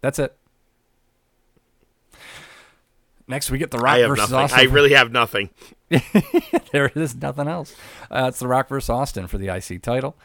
That's 0.00 0.18
it. 0.18 0.34
Next, 3.28 3.50
we 3.50 3.58
get 3.58 3.70
The 3.70 3.78
Rock 3.78 3.96
I 3.96 4.06
versus 4.06 4.30
nothing. 4.30 4.44
Austin. 4.44 4.60
I 4.60 4.62
really 4.72 4.94
have 4.94 5.12
nothing. 5.12 5.50
there 6.72 6.90
is 6.94 7.14
nothing 7.16 7.48
else. 7.48 7.74
Uh, 8.10 8.26
it's 8.28 8.38
The 8.38 8.48
Rock 8.48 8.68
versus 8.68 8.88
Austin 8.88 9.26
for 9.26 9.36
the 9.36 9.48
IC 9.48 9.82
title. 9.82 10.16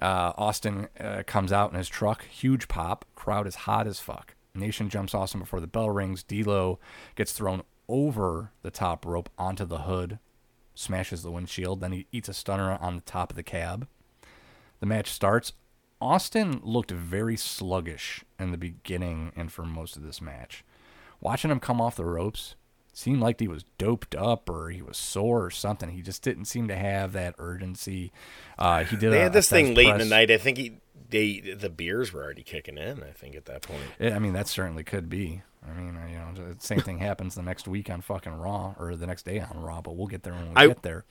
Uh, 0.00 0.32
Austin 0.38 0.88
uh, 0.98 1.24
comes 1.26 1.52
out 1.52 1.72
in 1.72 1.76
his 1.76 1.88
truck, 1.88 2.24
huge 2.26 2.68
pop. 2.68 3.04
Crowd 3.14 3.46
is 3.46 3.54
hot 3.54 3.86
as 3.86 3.98
fuck. 4.00 4.34
Nation 4.54 4.88
jumps 4.88 5.14
Austin 5.14 5.40
before 5.40 5.60
the 5.60 5.66
bell 5.66 5.90
rings. 5.90 6.22
D'Lo 6.22 6.78
gets 7.16 7.32
thrown 7.32 7.62
over 7.88 8.52
the 8.62 8.70
top 8.70 9.04
rope 9.04 9.28
onto 9.36 9.64
the 9.64 9.80
hood, 9.80 10.18
smashes 10.74 11.22
the 11.22 11.30
windshield. 11.30 11.80
Then 11.80 11.92
he 11.92 12.06
eats 12.12 12.28
a 12.28 12.34
stunner 12.34 12.78
on 12.80 12.96
the 12.96 13.02
top 13.02 13.30
of 13.30 13.36
the 13.36 13.42
cab. 13.42 13.88
The 14.80 14.86
match 14.86 15.10
starts. 15.10 15.52
Austin 16.00 16.60
looked 16.62 16.90
very 16.90 17.36
sluggish 17.36 18.24
in 18.38 18.52
the 18.52 18.58
beginning 18.58 19.32
and 19.34 19.50
for 19.50 19.64
most 19.64 19.96
of 19.96 20.02
this 20.02 20.20
match. 20.20 20.64
Watching 21.20 21.50
him 21.50 21.60
come 21.60 21.80
off 21.80 21.96
the 21.96 22.04
ropes 22.04 22.54
seemed 22.92 23.20
like 23.20 23.40
he 23.40 23.48
was 23.48 23.64
doped 23.78 24.14
up 24.14 24.48
or 24.48 24.70
he 24.70 24.82
was 24.82 24.96
sore 24.96 25.44
or 25.44 25.50
something. 25.50 25.90
He 25.90 26.02
just 26.02 26.22
didn't 26.22 26.44
seem 26.44 26.68
to 26.68 26.76
have 26.76 27.12
that 27.12 27.34
urgency. 27.38 28.12
Uh, 28.58 28.84
he 28.84 28.96
did. 28.96 29.10
They 29.10 29.20
a, 29.20 29.22
had 29.24 29.32
this 29.32 29.48
thing 29.48 29.74
late 29.74 29.86
in 29.88 29.92
the 29.92 29.98
press. 29.98 30.10
night. 30.10 30.30
I 30.30 30.38
think 30.38 30.58
he, 30.58 30.78
they 31.08 31.40
the 31.40 31.70
beers 31.70 32.12
were 32.12 32.22
already 32.22 32.42
kicking 32.42 32.78
in. 32.78 33.02
I 33.02 33.10
think 33.10 33.34
at 33.36 33.46
that 33.46 33.62
point. 33.62 33.82
I 34.00 34.18
mean, 34.18 34.32
that 34.32 34.48
certainly 34.48 34.84
could 34.84 35.08
be. 35.08 35.42
I 35.66 35.72
mean, 35.72 35.96
uh, 35.96 36.06
you 36.06 36.18
know, 36.18 36.52
the 36.52 36.60
same 36.60 36.80
thing 36.80 36.98
happens 36.98 37.34
the 37.34 37.42
next 37.42 37.66
week 37.66 37.88
on 37.88 38.02
fucking 38.02 38.34
Raw 38.34 38.74
or 38.78 38.96
the 38.96 39.06
next 39.06 39.24
day 39.24 39.40
on 39.40 39.62
Raw, 39.62 39.80
but 39.80 39.96
we'll 39.96 40.08
get 40.08 40.22
there 40.22 40.34
when 40.34 40.50
we 40.50 40.56
I 40.56 40.66
get 40.66 40.82
there. 40.82 41.04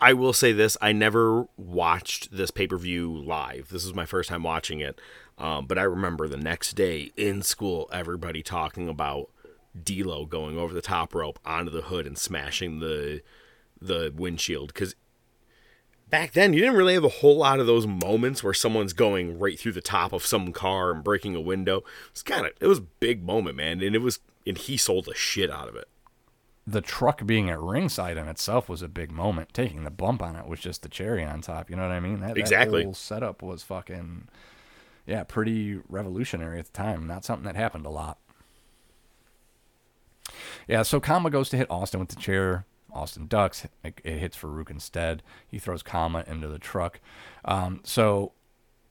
I 0.00 0.14
will 0.14 0.32
say 0.32 0.52
this: 0.52 0.76
I 0.80 0.92
never 0.92 1.46
watched 1.56 2.36
this 2.36 2.50
pay 2.50 2.66
per 2.66 2.76
view 2.76 3.16
live. 3.16 3.68
This 3.68 3.84
is 3.84 3.94
my 3.94 4.06
first 4.06 4.28
time 4.28 4.42
watching 4.42 4.80
it, 4.80 5.00
um, 5.38 5.66
but 5.66 5.78
I 5.78 5.82
remember 5.82 6.26
the 6.26 6.36
next 6.36 6.72
day 6.72 7.12
in 7.16 7.42
school, 7.42 7.88
everybody 7.92 8.42
talking 8.42 8.88
about 8.88 9.30
D'Lo 9.80 10.26
going 10.26 10.58
over 10.58 10.74
the 10.74 10.82
top 10.82 11.14
rope 11.14 11.38
onto 11.44 11.70
the 11.70 11.82
hood 11.82 12.06
and 12.06 12.18
smashing 12.18 12.80
the 12.80 13.22
the 13.80 14.12
windshield 14.14 14.74
because 14.74 14.94
back 16.10 16.32
then 16.32 16.52
you 16.52 16.60
didn't 16.60 16.76
really 16.76 16.94
have 16.94 17.04
a 17.04 17.08
whole 17.08 17.36
lot 17.36 17.60
of 17.60 17.66
those 17.66 17.86
moments 17.86 18.42
where 18.42 18.52
someone's 18.54 18.92
going 18.92 19.38
right 19.38 19.58
through 19.58 19.72
the 19.72 19.80
top 19.80 20.12
of 20.12 20.26
some 20.26 20.52
car 20.52 20.90
and 20.90 21.04
breaking 21.04 21.34
a 21.36 21.40
window. 21.40 21.82
It's 22.10 22.22
kind 22.22 22.46
of 22.46 22.52
it 22.60 22.66
was 22.66 22.78
a 22.78 22.82
big 22.82 23.22
moment, 23.22 23.56
man, 23.56 23.80
and 23.80 23.94
it 23.94 24.02
was 24.02 24.18
and 24.46 24.58
he 24.58 24.76
sold 24.76 25.04
the 25.06 25.14
shit 25.14 25.50
out 25.50 25.68
of 25.68 25.76
it. 25.76 25.88
the 26.66 26.80
truck 26.80 27.26
being 27.26 27.50
at 27.50 27.60
ringside 27.60 28.16
in 28.16 28.28
itself 28.28 28.68
was 28.68 28.82
a 28.82 28.88
big 28.88 29.10
moment. 29.10 29.52
Taking 29.52 29.84
the 29.84 29.90
bump 29.90 30.22
on 30.22 30.36
it 30.36 30.46
was 30.46 30.60
just 30.60 30.82
the 30.82 30.88
cherry 30.88 31.24
on 31.24 31.40
top. 31.40 31.68
You 31.70 31.76
know 31.76 31.82
what 31.82 31.90
I 31.92 32.00
mean? 32.00 32.20
That, 32.20 32.36
Exactly. 32.38 32.80
That 32.80 32.84
whole 32.84 32.94
setup 32.94 33.42
was 33.42 33.62
fucking, 33.62 34.28
yeah, 35.06 35.24
pretty 35.24 35.80
revolutionary 35.88 36.58
at 36.58 36.66
the 36.66 36.72
time. 36.72 37.06
Not 37.06 37.24
something 37.24 37.44
that 37.44 37.56
happened 37.56 37.86
a 37.86 37.90
lot. 37.90 38.18
Yeah, 40.68 40.82
so 40.82 41.00
Kama 41.00 41.30
goes 41.30 41.48
to 41.50 41.56
hit 41.56 41.70
Austin 41.70 41.98
with 42.00 42.10
the 42.10 42.16
chair. 42.16 42.64
Austin 42.94 43.26
ducks. 43.26 43.66
It, 43.84 44.00
it 44.04 44.18
hits 44.18 44.36
Farouk 44.36 44.70
instead. 44.70 45.22
He 45.46 45.58
throws 45.58 45.82
Kama 45.82 46.24
into 46.26 46.48
the 46.48 46.58
truck. 46.58 47.00
Um, 47.44 47.80
so 47.84 48.32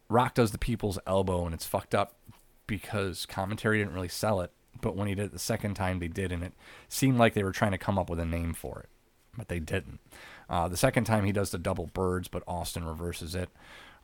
Rock 0.10 0.34
does 0.34 0.52
the 0.52 0.58
people's 0.58 1.00
elbow, 1.06 1.46
and 1.46 1.54
it's 1.54 1.66
fucked 1.66 1.94
up 1.96 2.16
because 2.68 3.26
commentary 3.26 3.80
didn't 3.80 3.94
really 3.94 4.08
sell 4.08 4.42
it. 4.42 4.52
But 4.82 4.96
when 4.96 5.08
he 5.08 5.16
did 5.16 5.26
it 5.26 5.32
the 5.32 5.40
second 5.40 5.74
time, 5.74 6.00
they 6.00 6.08
did, 6.08 6.32
and 6.32 6.44
it 6.44 6.54
seemed 6.88 7.18
like 7.18 7.34
they 7.34 7.44
were 7.44 7.52
trying 7.52 7.72
to 7.72 7.78
come 7.78 7.98
up 7.98 8.10
with 8.10 8.20
a 8.20 8.26
name 8.26 8.54
for 8.54 8.80
it, 8.80 8.90
but 9.38 9.48
they 9.50 9.60
didn't. 9.60 10.00
Uh, 10.50 10.68
the 10.68 10.78
second 10.78 11.04
time 11.04 11.26
he 11.26 11.32
does 11.32 11.52
the 11.52 11.58
double 11.58 11.88
birds, 11.88 12.28
but 12.28 12.44
Austin 12.48 12.86
reverses 12.86 13.36
it. 13.36 13.50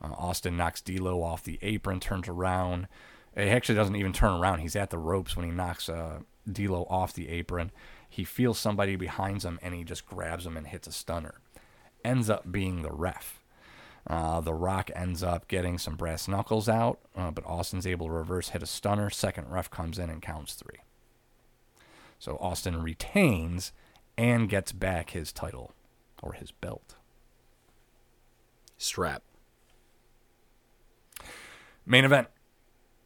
Uh, 0.02 0.12
Austin 0.18 0.58
knocks 0.58 0.82
D'Lo 0.82 1.24
off 1.24 1.44
the 1.44 1.60
apron, 1.62 2.00
turns 2.00 2.28
around. 2.28 2.88
He 3.36 3.44
actually 3.44 3.76
doesn't 3.76 3.96
even 3.96 4.14
turn 4.14 4.40
around. 4.40 4.60
He's 4.60 4.76
at 4.76 4.90
the 4.90 4.98
ropes 4.98 5.36
when 5.36 5.46
he 5.46 5.52
knocks 5.52 5.90
uh, 5.90 6.20
D'Lo 6.52 6.86
off 6.90 7.14
the 7.14 7.30
apron. 7.30 7.72
He 8.16 8.24
feels 8.24 8.58
somebody 8.58 8.96
behind 8.96 9.44
him, 9.44 9.60
and 9.62 9.76
he 9.76 9.84
just 9.84 10.06
grabs 10.06 10.46
him 10.46 10.56
and 10.56 10.66
hits 10.66 10.88
a 10.88 10.94
stunner. 10.94 11.42
Ends 12.06 12.30
up 12.30 12.50
being 12.50 12.82
the 12.82 12.94
ref. 12.94 13.42
Uh, 14.08 14.40
the 14.40 14.54
Rock 14.54 14.90
ends 14.96 15.22
up 15.22 15.50
getting 15.50 15.78
some 15.78 15.98
brass 15.98 16.26
knuckles 16.26 16.70
out, 16.70 17.00
uh, 17.18 17.30
but 17.30 17.46
Austin's 17.46 17.86
able 17.86 18.08
to 18.08 18.14
reverse 18.14 18.50
hit 18.50 18.64
a 18.64 18.66
stunner. 18.66 19.10
Second 19.10 19.52
ref 19.52 19.70
comes 19.70 20.00
in 20.00 20.10
and 20.10 20.22
counts 20.22 20.54
three. 20.54 20.80
So 22.18 22.38
Austin 22.38 22.82
retains 22.82 23.74
and 24.18 24.48
gets 24.48 24.72
back 24.72 25.10
his 25.10 25.34
title 25.34 25.74
or 26.24 26.32
his 26.32 26.52
belt. 26.52 26.96
Strap. 28.78 29.24
Main 31.86 32.06
event 32.06 32.30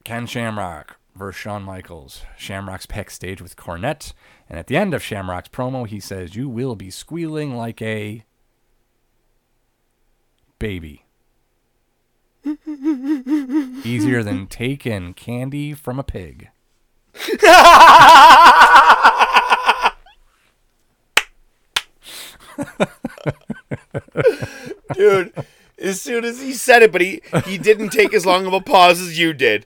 Ken 0.03 0.27
Shamrock 0.27 0.98
versus 1.19 1.39
Shawn 1.39 1.61
Michaels. 1.63 2.23
Shamrock's 2.37 2.87
backstage 2.87 3.41
with 3.41 3.55
Cornette, 3.55 4.13
and 4.49 4.57
at 4.57 4.65
the 4.67 4.77
end 4.77 4.93
of 4.95 5.03
Shamrock's 5.03 5.49
promo, 5.49 5.85
he 5.85 5.99
says, 5.99 6.35
You 6.35 6.49
will 6.49 6.75
be 6.75 6.89
squealing 6.89 7.55
like 7.55 7.81
a 7.81 8.23
baby. 10.57 11.05
Easier 13.83 14.23
than 14.23 14.47
taking 14.47 15.13
candy 15.13 15.73
from 15.73 15.99
a 15.99 16.03
pig. 16.03 16.49
Dude, 24.93 25.33
as 25.77 26.01
soon 26.01 26.25
as 26.25 26.41
he 26.41 26.53
said 26.53 26.81
it, 26.83 26.91
but 26.91 27.01
he 27.01 27.21
he 27.45 27.57
didn't 27.57 27.89
take 27.89 28.13
as 28.13 28.25
long 28.25 28.45
of 28.45 28.53
a 28.53 28.61
pause 28.61 28.99
as 28.99 29.19
you 29.19 29.33
did. 29.33 29.65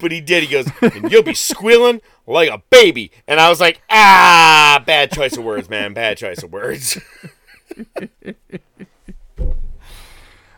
But 0.00 0.12
he 0.12 0.20
did. 0.20 0.44
He 0.44 0.50
goes, 0.50 0.66
and 0.80 1.12
you'll 1.12 1.22
be 1.22 1.34
squealing 1.34 2.00
like 2.26 2.50
a 2.50 2.62
baby. 2.70 3.12
And 3.26 3.38
I 3.38 3.48
was 3.48 3.60
like, 3.60 3.82
ah, 3.90 4.82
bad 4.84 5.12
choice 5.12 5.36
of 5.36 5.44
words, 5.44 5.68
man. 5.68 5.92
Bad 5.94 6.16
choice 6.18 6.42
of 6.42 6.52
words. 6.52 6.98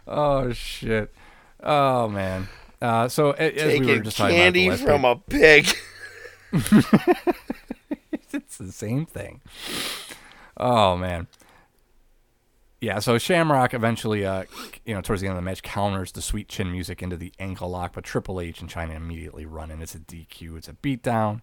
Oh 0.07 0.53
shit! 0.53 1.11
Oh 1.63 2.09
man. 2.09 2.49
Uh, 2.81 3.09
so 3.09 3.31
as 3.33 3.55
we 3.55 3.79
were 3.79 3.87
Taking 3.87 4.03
just 4.05 4.17
talking 4.17 4.41
about 4.41 4.53
the 4.53 4.77
from 4.77 5.03
last 5.05 5.19
a 5.19 5.31
pig. 5.31 5.67
it's 8.33 8.59
the 8.59 8.73
same 8.73 9.07
thing. 9.07 9.41
Oh 10.57 10.97
man. 10.97 11.29
Yeah, 12.83 12.99
so 12.99 13.17
Shamrock 13.17 13.75
eventually, 13.75 14.27
uh, 14.27 14.43
you 14.85 14.93
know, 14.93 15.01
towards 15.01 15.23
the 15.23 15.29
end 15.29 15.39
of 15.39 15.45
the 15.45 15.49
match, 15.49 15.63
counters 15.63 16.11
the 16.11 16.21
sweet 16.21 16.49
chin 16.49 16.73
music 16.73 17.01
into 17.01 17.17
the 17.17 17.33
ankle 17.39 17.69
lock, 17.69 17.93
but 17.93 18.03
Triple 18.03 18.41
H 18.41 18.61
and 18.61 18.69
Chyna 18.69 18.97
immediately 18.97 19.47
run 19.47 19.71
in. 19.71 19.81
It's 19.81 19.95
a 19.95 20.01
DQ, 20.01 20.57
it's 20.57 20.67
a 20.67 20.73
beatdown. 20.73 21.43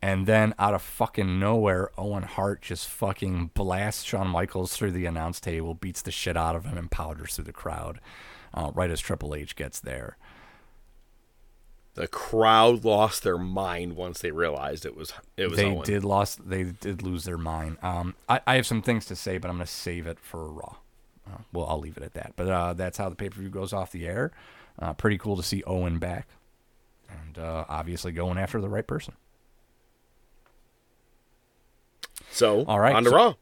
And 0.00 0.26
then 0.26 0.54
out 0.58 0.72
of 0.72 0.80
fucking 0.80 1.38
nowhere, 1.38 1.90
Owen 1.98 2.22
Hart 2.22 2.62
just 2.62 2.88
fucking 2.88 3.50
blasts 3.52 4.02
Shawn 4.02 4.28
Michaels 4.28 4.74
through 4.74 4.92
the 4.92 5.04
announce 5.04 5.40
table, 5.40 5.74
beats 5.74 6.00
the 6.00 6.10
shit 6.10 6.38
out 6.38 6.56
of 6.56 6.64
him, 6.64 6.78
and 6.78 6.90
powders 6.90 7.34
through 7.34 7.44
the 7.44 7.52
crowd 7.52 8.00
uh, 8.54 8.70
right 8.74 8.90
as 8.90 8.98
Triple 8.98 9.34
H 9.34 9.54
gets 9.56 9.78
there. 9.78 10.16
The 11.94 12.08
crowd 12.08 12.84
lost 12.86 13.22
their 13.22 13.36
mind 13.36 13.96
once 13.96 14.20
they 14.20 14.30
realized 14.30 14.86
it 14.86 14.96
was 14.96 15.12
it 15.36 15.48
was 15.50 15.58
they 15.58 15.66
Owen. 15.66 15.84
did 15.84 16.04
lost. 16.04 16.48
They 16.48 16.64
did 16.64 17.02
lose 17.02 17.24
their 17.24 17.36
mind. 17.36 17.76
Um, 17.82 18.14
I, 18.28 18.40
I 18.46 18.54
have 18.54 18.66
some 18.66 18.80
things 18.80 19.04
to 19.06 19.16
say, 19.16 19.36
but 19.36 19.50
I'm 19.50 19.56
going 19.56 19.66
to 19.66 19.72
save 19.72 20.06
it 20.06 20.18
for 20.18 20.48
Raw. 20.50 20.76
Uh, 21.30 21.38
well, 21.52 21.66
I'll 21.66 21.78
leave 21.78 21.98
it 21.98 22.02
at 22.02 22.14
that. 22.14 22.32
But 22.36 22.48
uh, 22.48 22.72
that's 22.72 22.96
how 22.96 23.10
the 23.10 23.14
pay 23.14 23.28
per 23.28 23.40
view 23.40 23.50
goes 23.50 23.72
off 23.74 23.92
the 23.92 24.06
air. 24.06 24.32
Uh, 24.78 24.94
pretty 24.94 25.18
cool 25.18 25.36
to 25.36 25.42
see 25.42 25.62
Owen 25.64 25.98
back, 25.98 26.28
and 27.10 27.38
uh, 27.38 27.66
obviously 27.68 28.10
going 28.10 28.38
after 28.38 28.58
the 28.60 28.70
right 28.70 28.86
person. 28.86 29.14
So 32.30 32.64
all 32.64 32.80
right, 32.80 32.94
on 32.94 33.04
to 33.04 33.10
so- 33.10 33.16
Raw. 33.16 33.34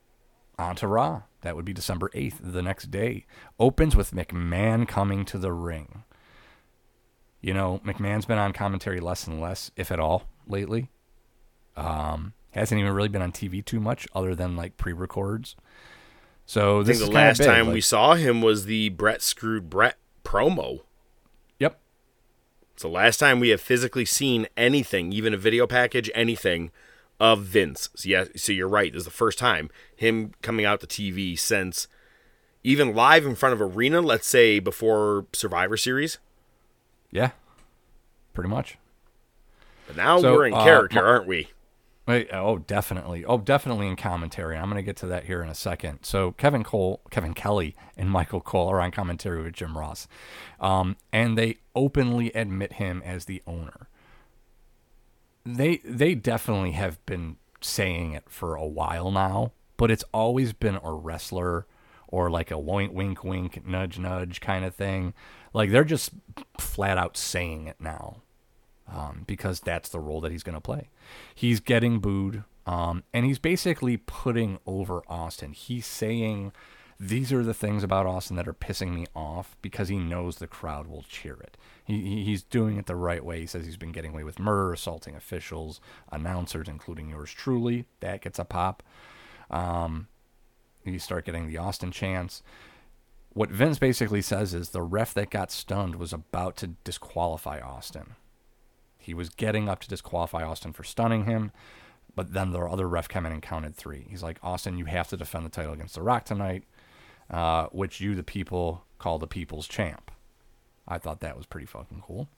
On 0.59 0.77
to 0.77 0.87
Raw. 0.89 1.23
That 1.43 1.57
would 1.57 1.65
be 1.65 1.73
December 1.73 2.11
8th, 2.15 2.35
the 2.43 2.61
next 2.61 2.91
day. 2.91 3.25
Opens 3.59 3.97
with 3.97 4.11
McMahon 4.11 4.87
coming 4.87 5.25
to 5.25 5.39
the 5.39 5.53
ring. 5.53 6.03
You 7.41 7.55
know, 7.55 7.81
McMahon's 7.85 8.27
been 8.27 8.39
on 8.39 8.53
commentary 8.53 9.01
less 9.01 9.27
and 9.27 9.41
less, 9.41 9.71
if 9.77 9.91
at 9.91 9.99
all, 9.99 10.25
lately. 10.47 10.91
Um, 11.77 12.35
hasn't 12.51 12.79
even 12.81 12.93
really 12.93 13.09
been 13.09 13.23
on 13.23 13.33
TV 13.33 13.65
too 13.65 13.81
much, 13.81 14.07
other 14.15 14.35
than 14.35 14.57
like 14.57 14.77
pre-records. 14.77 15.57
So 16.45 16.81
I 16.81 16.85
think 16.85 16.95
is 16.95 17.01
the 17.01 17.11
last 17.11 17.39
big, 17.39 17.47
time 17.47 17.67
like- 17.67 17.75
we 17.75 17.81
saw 17.81 18.15
him 18.15 18.43
was 18.43 18.65
the 18.67 18.89
Brett 18.91 19.23
screwed 19.23 19.71
Brett 19.71 19.97
promo. 20.25 20.81
Yep. 21.59 21.81
It's 22.75 22.83
the 22.83 22.89
last 22.89 23.19
time 23.19 23.41
we 23.41 23.51
have 23.51 23.61
physically 23.61 24.05
seen 24.05 24.47
anything, 24.57 25.13
even 25.13 25.33
a 25.33 25.39
video 25.39 25.67
package, 25.67 26.11
anything 26.15 26.71
of 27.21 27.43
Vince. 27.43 27.89
So 27.95 28.09
yeah, 28.09 28.25
so 28.35 28.53
you're 28.53 28.69
right. 28.69 28.93
This 28.93 29.01
is 29.01 29.05
the 29.05 29.11
first 29.11 29.39
time 29.39 29.71
him 29.95 30.33
coming 30.43 30.65
out 30.65 30.81
to 30.81 30.87
TV 30.87 31.39
since 31.39 31.87
even 32.65 32.95
live 32.95 33.25
in 33.27 33.35
front 33.35 33.53
of 33.55 33.63
arena. 33.63 34.01
Let's 34.01 34.27
say 34.27 34.59
before 34.59 35.27
Survivor 35.33 35.77
Series. 35.77 36.19
Yeah, 37.11 37.31
pretty 38.35 38.51
much. 38.51 38.79
But 39.87 39.97
now 39.97 40.21
So, 40.21 40.35
we're 40.35 40.47
in 40.47 40.55
uh, 40.55 40.63
character, 40.63 41.05
aren't 41.05 41.27
we? 41.27 41.49
Wait, 42.07 42.29
oh, 42.33 42.59
definitely. 42.59 43.25
Oh, 43.25 43.39
definitely 43.39 43.87
in 43.87 43.95
commentary. 43.95 44.57
I'm 44.57 44.65
going 44.65 44.77
to 44.77 44.83
get 44.83 44.97
to 44.97 45.07
that 45.07 45.27
here 45.27 45.43
in 45.43 45.49
a 45.49 45.55
second. 45.55 46.01
So 46.03 46.33
Kevin 46.33 46.65
Cole, 46.65 47.01
Kevin 47.11 47.35
Kelly, 47.35 47.77
and 47.97 48.11
Michael 48.11 48.41
Cole 48.41 48.69
are 48.69 48.81
on 48.81 48.91
commentary 48.91 49.43
with 49.43 49.53
Jim 49.53 49.79
Ross, 49.79 50.09
um, 50.59 50.97
and 51.13 51.39
they 51.39 51.59
openly 51.75 52.33
admit 52.33 52.75
him 52.75 53.01
as 53.05 53.27
the 53.27 53.43
owner. 53.47 53.89
They 55.47 55.79
they 55.85 56.15
definitely 56.17 56.73
have 56.73 57.05
been 57.07 57.37
saying 57.61 58.13
it 58.13 58.25
for 58.29 58.55
a 58.57 58.67
while 58.67 59.11
now, 59.11 59.53
but 59.77 59.91
it's 59.91 60.05
always 60.13 60.53
been 60.53 60.81
a 60.83 60.93
wrestler 60.93 61.67
or 62.09 62.29
like 62.29 62.51
a 62.51 62.59
wink, 62.59 62.93
wink, 62.93 63.23
wink, 63.23 63.65
nudge, 63.67 63.99
nudge 63.99 64.41
kind 64.41 64.65
of 64.65 64.75
thing. 64.75 65.15
Like 65.53 65.71
they're 65.71 65.85
just 65.85 66.11
flat 66.59 66.97
out 66.99 67.17
saying 67.17 67.67
it 67.67 67.77
now 67.81 68.19
um, 68.93 69.25
because 69.27 69.61
that's 69.61 69.89
the 69.89 70.01
role 70.01 70.21
that 70.21 70.33
he's 70.33 70.43
going 70.43 70.55
to 70.55 70.61
play. 70.61 70.91
He's 71.35 71.61
getting 71.61 71.99
booed, 71.99 72.45
um, 72.67 73.03
and 73.13 73.27
he's 73.27 73.39
basically 73.39 73.97
putting 73.97 74.59
over 74.67 75.03
Austin. 75.09 75.53
He's 75.53 75.87
saying, 75.87 76.53
These 76.99 77.33
are 77.33 77.43
the 77.43 77.55
things 77.55 77.83
about 77.83 78.07
Austin 78.07 78.37
that 78.37 78.47
are 78.49 78.53
pissing 78.55 78.95
me 78.95 79.07
off 79.15 79.57
because 79.63 79.89
he 79.89 79.99
knows 79.99 80.37
the 80.37 80.47
crowd 80.47 80.87
will 80.87 81.05
cheer 81.09 81.35
it. 81.41 81.57
He, 81.85 82.01
he- 82.03 82.25
he's 82.25 82.43
doing 82.43 82.77
it 82.77 82.87
the 82.87 82.97
right 82.97 83.25
way. 83.25 83.41
He 83.41 83.47
says 83.47 83.65
he's 83.67 83.77
been 83.77 83.93
getting 83.93 84.13
away 84.13 84.23
with 84.25 84.39
murder, 84.39 84.73
assaulting 84.73 85.17
officials, 85.17 85.81
announcers, 86.13 86.69
including 86.69 87.09
yours 87.11 87.33
truly. 87.33 87.87
That 88.01 88.23
gets 88.23 88.39
a 88.39 88.45
pop. 88.45 88.83
Um, 89.51 90.07
you 90.85 90.99
start 90.99 91.25
getting 91.27 91.49
the 91.49 91.59
Austin 91.59 91.91
chants. 91.91 92.43
What 93.33 93.51
Vince 93.51 93.79
basically 93.79 94.23
says 94.23 94.55
is 94.55 94.71
the 94.71 94.83
ref 94.83 95.15
that 95.15 95.31
got 95.31 95.53
stunned 95.53 95.97
was 95.97 96.13
about 96.13 96.57
to 96.57 96.69
disqualify 96.85 97.61
Austin. 97.61 98.15
He 98.99 99.15
was 99.15 99.31
getting 99.31 99.69
up 99.69 99.81
to 99.81 99.89
disqualify 99.89 100.43
Austin 100.43 100.73
for 100.73 100.85
stunning 100.85 101.25
him, 101.25 101.53
but 102.15 102.33
then 102.33 102.51
the 102.51 102.61
other 102.61 102.89
ref 102.89 103.09
came 103.09 103.25
in 103.25 103.33
and 103.33 103.43
counted 103.43 103.77
three. 103.77 104.07
He's 104.11 104.23
like, 104.23 104.39
Austin, 104.43 104.79
you 104.79 104.87
have 104.87 105.09
to 105.09 105.17
defend 105.17 105.47
the 105.47 105.51
title 105.51 105.73
against 105.73 105.95
The 105.95 106.03
Rock 106.03 106.25
tonight, 106.25 106.65
uh, 107.31 107.67
which 107.67 108.01
you, 108.01 108.15
the 108.15 108.25
people, 108.25 108.85
call 108.99 109.19
the 109.19 109.29
people's 109.29 109.69
champ. 109.69 110.11
I 110.89 110.99
thought 110.99 111.21
that 111.21 111.37
was 111.37 111.47
pretty 111.47 111.67
fucking 111.67 112.03
cool. 112.05 112.29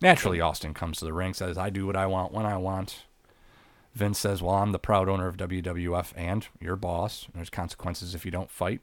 Naturally, 0.00 0.40
Austin 0.40 0.74
comes 0.74 0.98
to 0.98 1.04
the 1.04 1.12
ring, 1.12 1.34
says, 1.34 1.58
I 1.58 1.70
do 1.70 1.86
what 1.86 1.96
I 1.96 2.06
want 2.06 2.32
when 2.32 2.46
I 2.46 2.56
want. 2.56 3.04
Vince 3.94 4.18
says, 4.18 4.40
Well, 4.40 4.54
I'm 4.54 4.72
the 4.72 4.78
proud 4.78 5.08
owner 5.08 5.26
of 5.26 5.36
WWF 5.36 6.12
and 6.16 6.46
your 6.60 6.76
boss. 6.76 7.26
There's 7.34 7.50
consequences 7.50 8.14
if 8.14 8.24
you 8.24 8.30
don't 8.30 8.50
fight. 8.50 8.80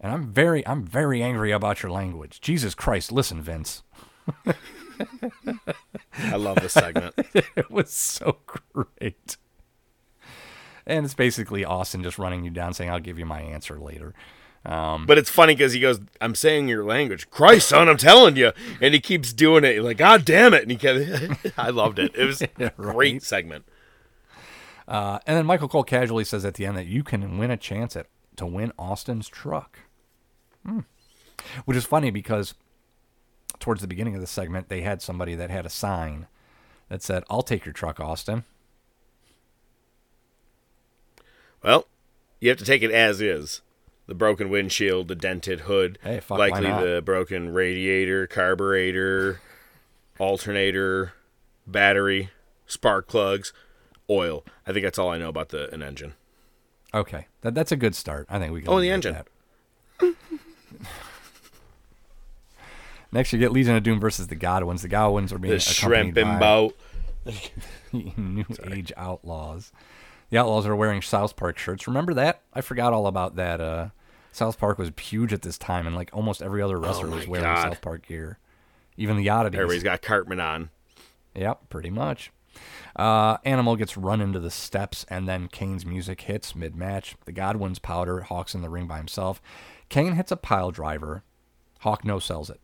And 0.00 0.12
I'm 0.12 0.32
very, 0.32 0.66
I'm 0.66 0.84
very 0.84 1.22
angry 1.22 1.50
about 1.50 1.82
your 1.82 1.90
language. 1.90 2.40
Jesus 2.40 2.74
Christ, 2.74 3.10
listen, 3.10 3.42
Vince. 3.42 3.82
I 6.18 6.36
love 6.36 6.60
this 6.60 6.72
segment. 6.72 7.14
it 7.34 7.70
was 7.70 7.90
so 7.92 8.38
great. 8.46 9.36
And 10.86 11.04
it's 11.04 11.14
basically 11.14 11.64
Austin 11.64 12.02
just 12.02 12.18
running 12.18 12.44
you 12.44 12.50
down, 12.50 12.74
saying, 12.74 12.90
"I'll 12.90 13.00
give 13.00 13.18
you 13.18 13.26
my 13.26 13.40
answer 13.40 13.78
later." 13.78 14.14
Um, 14.64 15.06
But 15.06 15.18
it's 15.18 15.30
funny 15.30 15.54
because 15.54 15.72
he 15.72 15.80
goes, 15.80 16.00
"I'm 16.20 16.34
saying 16.34 16.68
your 16.68 16.84
language, 16.84 17.28
Christ, 17.30 17.68
son, 17.68 17.88
I'm 17.88 17.96
telling 17.98 18.36
you," 18.36 18.52
and 18.80 18.94
he 18.94 19.00
keeps 19.00 19.32
doing 19.32 19.64
it. 19.64 19.74
He's 19.74 19.82
like, 19.82 19.98
"God 19.98 20.24
damn 20.24 20.54
it!" 20.54 20.62
And 20.62 20.70
he 20.70 20.76
kept, 20.76 21.52
I 21.58 21.70
loved 21.70 21.98
it. 21.98 22.12
It 22.14 22.24
was 22.24 22.40
a 22.42 22.48
Yeah, 22.58 22.70
great 22.76 23.22
segment. 23.22 23.66
Uh, 24.86 25.18
and 25.26 25.36
then 25.36 25.44
Michael 25.44 25.68
Cole 25.68 25.84
casually 25.84 26.24
says 26.24 26.44
at 26.46 26.54
the 26.54 26.64
end 26.64 26.76
that 26.78 26.86
you 26.86 27.02
can 27.04 27.36
win 27.36 27.50
a 27.50 27.56
chance 27.58 27.94
at 27.94 28.06
to 28.36 28.46
win 28.46 28.72
Austin's 28.78 29.28
truck, 29.28 29.80
Hmm. 30.66 30.80
which 31.64 31.76
is 31.76 31.84
funny 31.84 32.10
because 32.10 32.54
towards 33.58 33.80
the 33.80 33.86
beginning 33.88 34.14
of 34.14 34.20
the 34.20 34.26
segment 34.26 34.68
they 34.68 34.82
had 34.82 35.00
somebody 35.00 35.34
that 35.34 35.50
had 35.50 35.64
a 35.66 35.70
sign 35.70 36.26
that 36.88 37.02
said, 37.02 37.24
"I'll 37.30 37.42
take 37.42 37.64
your 37.64 37.72
truck, 37.72 38.00
Austin." 38.00 38.44
Well, 41.62 41.86
you 42.40 42.48
have 42.48 42.58
to 42.58 42.64
take 42.64 42.82
it 42.82 42.90
as 42.90 43.20
is. 43.20 43.62
The 44.06 44.14
broken 44.14 44.48
windshield, 44.48 45.08
the 45.08 45.14
dented 45.14 45.60
hood, 45.60 45.98
Hey, 46.02 46.20
fuck, 46.20 46.38
likely 46.38 46.62
the 46.62 47.02
broken 47.04 47.52
radiator, 47.52 48.26
carburetor, 48.26 49.40
alternator, 50.18 51.12
battery, 51.66 52.30
spark 52.66 53.06
plugs, 53.06 53.52
oil. 54.08 54.44
I 54.66 54.72
think 54.72 54.84
that's 54.84 54.98
all 54.98 55.10
I 55.10 55.18
know 55.18 55.28
about 55.28 55.50
the 55.50 55.72
an 55.74 55.82
engine. 55.82 56.14
Okay, 56.94 57.26
that 57.42 57.54
that's 57.54 57.70
a 57.72 57.76
good 57.76 57.94
start. 57.94 58.26
I 58.30 58.38
think 58.38 58.52
we 58.52 58.62
can. 58.62 58.70
Oh, 58.70 58.80
the 58.80 58.90
engine. 58.90 59.16
Next, 63.10 63.32
you 63.32 63.38
get 63.38 63.52
Legion 63.52 63.74
of 63.74 63.82
Doom 63.82 64.00
versus 64.00 64.26
the 64.26 64.36
Godwins. 64.36 64.82
The 64.82 64.88
Godwins 64.88 65.32
are 65.32 65.38
being 65.38 65.54
The 65.54 65.60
shrimp 65.60 66.16
and 66.16 66.38
boat. 66.38 66.76
New 67.92 68.44
Age 68.70 68.92
Outlaws. 68.96 69.72
The 70.30 70.38
Outlaws 70.38 70.66
are 70.66 70.76
wearing 70.76 71.00
South 71.00 71.36
Park 71.36 71.58
shirts. 71.58 71.86
Remember 71.86 72.12
that? 72.14 72.42
I 72.52 72.60
forgot 72.60 72.92
all 72.92 73.06
about 73.06 73.36
that. 73.36 73.60
Uh, 73.60 73.88
South 74.30 74.58
Park 74.58 74.78
was 74.78 74.90
huge 75.00 75.32
at 75.32 75.40
this 75.42 75.56
time, 75.56 75.86
and 75.86 75.96
like 75.96 76.10
almost 76.12 76.42
every 76.42 76.60
other 76.60 76.78
wrestler 76.78 77.08
Oh 77.08 77.16
was 77.16 77.26
wearing 77.26 77.44
God. 77.46 77.62
South 77.72 77.80
Park 77.80 78.06
gear. 78.06 78.38
Even 78.98 79.16
the 79.16 79.28
oddities. 79.30 79.58
Everybody's 79.58 79.82
got 79.82 80.02
Cartman 80.02 80.40
on. 80.40 80.70
Yep, 81.34 81.70
pretty 81.70 81.90
much. 81.90 82.30
Uh, 82.96 83.38
Animal 83.44 83.76
gets 83.76 83.96
run 83.96 84.20
into 84.20 84.40
the 84.40 84.50
steps, 84.50 85.06
and 85.08 85.28
then 85.28 85.48
Kane's 85.48 85.86
music 85.86 86.22
hits 86.22 86.54
mid 86.54 86.74
match. 86.76 87.16
The 87.24 87.32
Godwins 87.32 87.78
powder. 87.78 88.20
Hawk's 88.22 88.54
in 88.54 88.60
the 88.60 88.68
ring 88.68 88.86
by 88.86 88.98
himself. 88.98 89.40
Kane 89.88 90.12
hits 90.12 90.30
a 90.30 90.36
pile 90.36 90.70
driver. 90.70 91.22
Hawk 91.80 92.04
no 92.04 92.18
sells 92.18 92.50
it. 92.50 92.60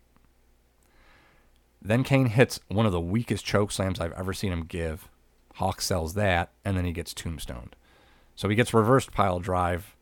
Then 1.80 2.02
Kane 2.02 2.26
hits 2.26 2.60
one 2.68 2.86
of 2.86 2.92
the 2.92 3.00
weakest 3.00 3.44
choke 3.44 3.70
slams 3.70 4.00
I've 4.00 4.12
ever 4.12 4.32
seen 4.32 4.52
him 4.52 4.64
give. 4.64 5.08
Hawk 5.56 5.80
sells 5.80 6.14
that, 6.14 6.50
and 6.64 6.76
then 6.76 6.84
he 6.84 6.92
gets 6.92 7.14
tombstoned. 7.14 7.76
So 8.34 8.48
he 8.48 8.56
gets 8.56 8.74
reversed 8.74 9.12
pile 9.12 9.38
drive, 9.38 9.94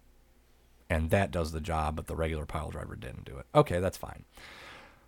and 0.89 1.11
that 1.11 1.31
does 1.31 1.53
the 1.53 1.61
job, 1.61 1.97
but 1.97 2.07
the 2.07 2.17
regular 2.17 2.47
pile 2.47 2.71
driver 2.71 2.97
didn't 2.97 3.25
do 3.25 3.37
it. 3.37 3.47
Okay, 3.55 3.81
that's 3.81 3.99
fine. 3.99 4.25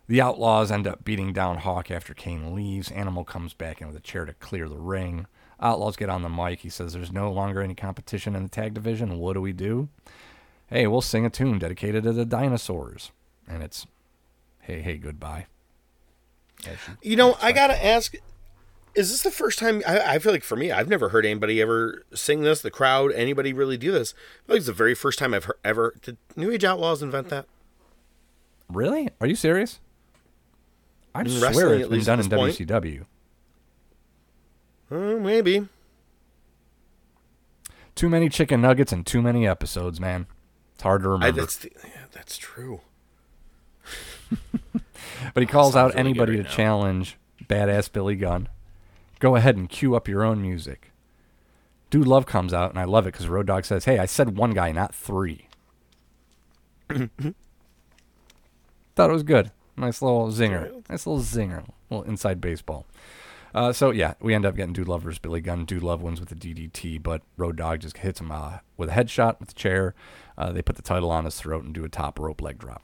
The 0.06 0.20
Outlaws 0.20 0.70
end 0.70 0.86
up 0.86 1.04
beating 1.04 1.32
down 1.32 1.58
Hawk 1.58 1.90
after 1.90 2.12
Kane 2.12 2.54
leaves. 2.54 2.90
Animal 2.90 3.24
comes 3.24 3.54
back 3.54 3.80
in 3.80 3.86
with 3.86 3.96
a 3.96 4.00
chair 4.00 4.26
to 4.26 4.34
clear 4.34 4.68
the 4.68 4.78
ring. 4.78 5.26
Outlaws 5.60 5.96
get 5.96 6.10
on 6.10 6.22
the 6.22 6.28
mic. 6.28 6.60
He 6.60 6.68
says 6.68 6.92
there's 6.92 7.12
no 7.12 7.32
longer 7.32 7.62
any 7.62 7.74
competition 7.74 8.36
in 8.36 8.42
the 8.42 8.48
tag 8.50 8.74
division. 8.74 9.18
What 9.18 9.32
do 9.32 9.40
we 9.40 9.54
do? 9.54 9.88
Hey, 10.74 10.88
we'll 10.88 11.02
sing 11.02 11.24
a 11.24 11.30
tune 11.30 11.60
dedicated 11.60 12.02
to 12.02 12.12
the 12.12 12.24
dinosaurs. 12.24 13.12
And 13.46 13.62
it's 13.62 13.86
Hey, 14.60 14.80
hey, 14.80 14.96
goodbye. 14.96 15.46
You- 16.64 16.72
You 17.12 17.16
know, 17.16 17.36
I 17.40 17.52
gotta 17.52 17.82
ask: 17.84 18.16
Is 18.96 19.12
this 19.12 19.22
the 19.22 19.30
first 19.30 19.60
time? 19.60 19.84
I, 19.86 20.14
I 20.14 20.18
feel 20.18 20.32
like 20.32 20.42
for 20.42 20.56
me, 20.56 20.72
I've 20.72 20.88
never 20.88 21.10
heard 21.10 21.24
anybody 21.24 21.62
ever 21.62 22.02
sing 22.12 22.40
this. 22.42 22.60
The 22.60 22.72
crowd, 22.72 23.12
anybody 23.12 23.52
really 23.52 23.76
do 23.76 23.92
this? 23.92 24.14
I 24.16 24.46
feel 24.46 24.54
like 24.54 24.58
it's 24.58 24.66
the 24.66 24.72
very 24.72 24.96
first 24.96 25.16
time 25.20 25.32
I've 25.32 25.44
heard, 25.44 25.58
ever. 25.64 25.94
Did 26.02 26.16
New 26.34 26.50
Age 26.50 26.64
Outlaws 26.64 27.02
invent 27.04 27.28
that? 27.28 27.46
Really? 28.68 29.10
Are 29.20 29.28
you 29.28 29.36
serious? 29.36 29.78
I 31.14 31.20
In 31.20 31.28
swear 31.28 31.74
it's 31.74 31.88
been 31.88 32.02
done 32.02 32.18
in 32.18 32.28
point? 32.30 32.56
WCW. 32.58 33.04
Uh, 34.90 34.94
maybe. 35.20 35.68
Too 37.94 38.08
many 38.08 38.28
chicken 38.28 38.60
nuggets 38.60 38.90
and 38.92 39.06
too 39.06 39.22
many 39.22 39.46
episodes, 39.46 40.00
man. 40.00 40.26
It's 40.74 40.82
hard 40.82 41.02
to 41.02 41.08
I, 41.08 41.12
remember. 41.12 41.40
that's 41.40 41.56
the, 41.56 41.70
yeah, 41.84 42.04
that's 42.12 42.36
true. 42.36 42.80
But 45.32 45.42
he 45.42 45.46
calls 45.46 45.74
out 45.76 45.88
really 45.94 46.00
anybody 46.00 46.32
right 46.32 46.42
to 46.42 46.48
now. 46.48 46.54
challenge 46.54 47.16
badass 47.48 47.90
Billy 47.92 48.16
Gunn. 48.16 48.48
Go 49.20 49.36
ahead 49.36 49.56
and 49.56 49.68
cue 49.68 49.94
up 49.94 50.08
your 50.08 50.22
own 50.22 50.42
music. 50.42 50.90
Dude 51.90 52.06
Love 52.06 52.26
comes 52.26 52.52
out, 52.52 52.70
and 52.70 52.78
I 52.78 52.84
love 52.84 53.06
it 53.06 53.12
because 53.12 53.28
Road 53.28 53.46
Dog 53.46 53.64
says, 53.64 53.84
Hey, 53.84 53.98
I 53.98 54.06
said 54.06 54.36
one 54.36 54.50
guy, 54.52 54.72
not 54.72 54.94
three. 54.94 55.48
Thought 56.88 57.10
it 59.10 59.12
was 59.12 59.22
good. 59.22 59.50
Nice 59.76 60.02
little 60.02 60.28
zinger. 60.28 60.82
Nice 60.88 61.06
little 61.06 61.20
zinger. 61.22 61.64
little 61.90 62.04
inside 62.04 62.40
baseball. 62.40 62.86
Uh, 63.54 63.72
so, 63.72 63.90
yeah, 63.90 64.14
we 64.20 64.34
end 64.34 64.44
up 64.44 64.56
getting 64.56 64.72
Dude 64.72 64.88
Love 64.88 65.02
versus 65.02 65.18
Billy 65.20 65.40
Gunn. 65.40 65.64
Dude 65.64 65.82
Love 65.82 66.02
wins 66.02 66.20
with 66.20 66.32
a 66.32 66.34
DDT, 66.34 67.02
but 67.02 67.22
Road 67.36 67.56
Dog 67.56 67.80
just 67.80 67.98
hits 67.98 68.20
him 68.20 68.32
uh, 68.32 68.58
with 68.76 68.88
a 68.88 68.92
headshot 68.92 69.38
with 69.38 69.48
the 69.48 69.54
chair. 69.54 69.94
Uh, 70.36 70.52
they 70.52 70.62
put 70.62 70.76
the 70.76 70.82
title 70.82 71.10
on 71.10 71.24
his 71.24 71.36
throat 71.36 71.64
and 71.64 71.74
do 71.74 71.84
a 71.84 71.88
top 71.88 72.18
rope 72.18 72.42
leg 72.42 72.58
drop. 72.58 72.82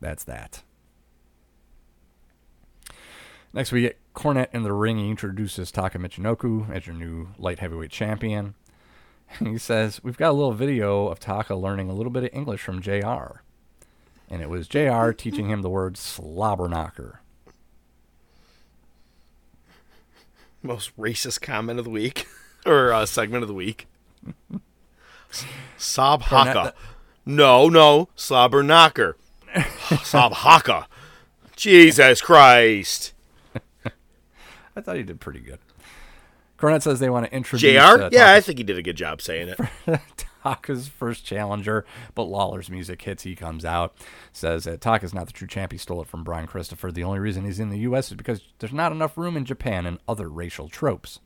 That's 0.00 0.24
that. 0.24 0.62
Next, 3.52 3.72
we 3.72 3.82
get 3.82 3.98
Cornette 4.14 4.54
in 4.54 4.62
the 4.62 4.72
ring. 4.72 4.98
He 4.98 5.10
introduces 5.10 5.70
Taka 5.70 5.98
Michinoku 5.98 6.70
as 6.70 6.86
your 6.86 6.94
new 6.94 7.28
light 7.36 7.58
heavyweight 7.58 7.90
champion. 7.90 8.54
He 9.38 9.58
says, 9.58 10.02
We've 10.02 10.16
got 10.16 10.30
a 10.30 10.32
little 10.32 10.52
video 10.52 11.08
of 11.08 11.20
Taka 11.20 11.54
learning 11.54 11.88
a 11.88 11.94
little 11.94 12.12
bit 12.12 12.24
of 12.24 12.30
English 12.32 12.62
from 12.62 12.80
JR. 12.80 13.42
And 14.28 14.40
it 14.40 14.48
was 14.48 14.68
JR 14.68 15.10
teaching 15.16 15.48
him 15.48 15.62
the 15.62 15.70
word 15.70 15.96
slobber 15.96 16.68
knocker. 16.68 17.20
Most 20.62 20.96
racist 20.96 21.40
comment 21.40 21.78
of 21.78 21.84
the 21.84 21.90
week 21.90 22.26
or 22.66 22.92
uh, 22.92 23.06
segment 23.06 23.42
of 23.42 23.48
the 23.48 23.54
week. 23.54 23.86
Sob 25.76 26.22
haka. 26.22 26.74
No, 27.24 27.68
no, 27.68 28.08
slobber 28.16 28.62
knocker. 28.62 29.16
Sob 30.02 30.32
haka. 30.44 30.86
Jesus 31.56 32.20
Christ. 32.20 33.12
I 34.76 34.80
thought 34.80 34.96
he 34.96 35.02
did 35.02 35.20
pretty 35.20 35.40
good. 35.40 35.58
Cornette 36.58 36.82
says 36.82 37.00
they 37.00 37.10
want 37.10 37.26
to 37.26 37.34
introduce 37.34 37.72
JR? 37.72 38.02
uh, 38.02 38.08
yeah, 38.12 38.32
I 38.32 38.40
think 38.40 38.58
he 38.58 38.64
did 38.64 38.76
a 38.76 38.82
good 38.82 38.96
job 38.96 39.22
saying 39.22 39.48
it. 39.56 39.60
Taka's 40.42 40.88
first 40.88 41.24
challenger, 41.24 41.84
but 42.14 42.24
Lawler's 42.24 42.70
music 42.70 43.00
hits. 43.02 43.22
He 43.22 43.34
comes 43.34 43.64
out, 43.64 43.94
says 44.32 44.64
that 44.64 44.80
Taka's 44.80 45.14
not 45.14 45.26
the 45.26 45.32
true 45.32 45.48
champ. 45.48 45.72
He 45.72 45.78
stole 45.78 46.02
it 46.02 46.08
from 46.08 46.24
Brian 46.24 46.46
Christopher. 46.46 46.90
The 46.92 47.04
only 47.04 47.18
reason 47.18 47.44
he's 47.44 47.60
in 47.60 47.70
the 47.70 47.78
U.S. 47.80 48.10
is 48.10 48.16
because 48.16 48.42
there's 48.58 48.72
not 48.72 48.92
enough 48.92 49.16
room 49.18 49.36
in 49.36 49.44
Japan 49.44 49.86
and 49.86 49.98
other 50.08 50.28
racial 50.28 50.68
tropes. 50.68 51.20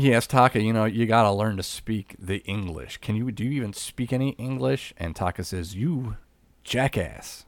He 0.00 0.14
asked 0.14 0.30
Taka, 0.30 0.62
you 0.62 0.72
know, 0.72 0.86
you 0.86 1.04
got 1.04 1.24
to 1.24 1.30
learn 1.30 1.58
to 1.58 1.62
speak 1.62 2.16
the 2.18 2.38
English. 2.46 2.98
Can 2.98 3.16
you, 3.16 3.30
do 3.30 3.44
you 3.44 3.50
even 3.50 3.74
speak 3.74 4.14
any 4.14 4.30
English? 4.30 4.94
And 4.96 5.14
Taka 5.14 5.44
says, 5.44 5.74
you 5.74 6.16
jackass. 6.64 7.44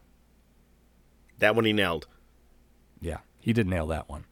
That 1.38 1.54
one 1.54 1.64
he 1.64 1.72
nailed. 1.72 2.06
Yeah, 3.00 3.18
he 3.40 3.54
did 3.54 3.66
nail 3.66 3.86
that 3.86 4.08
one. 4.08 4.26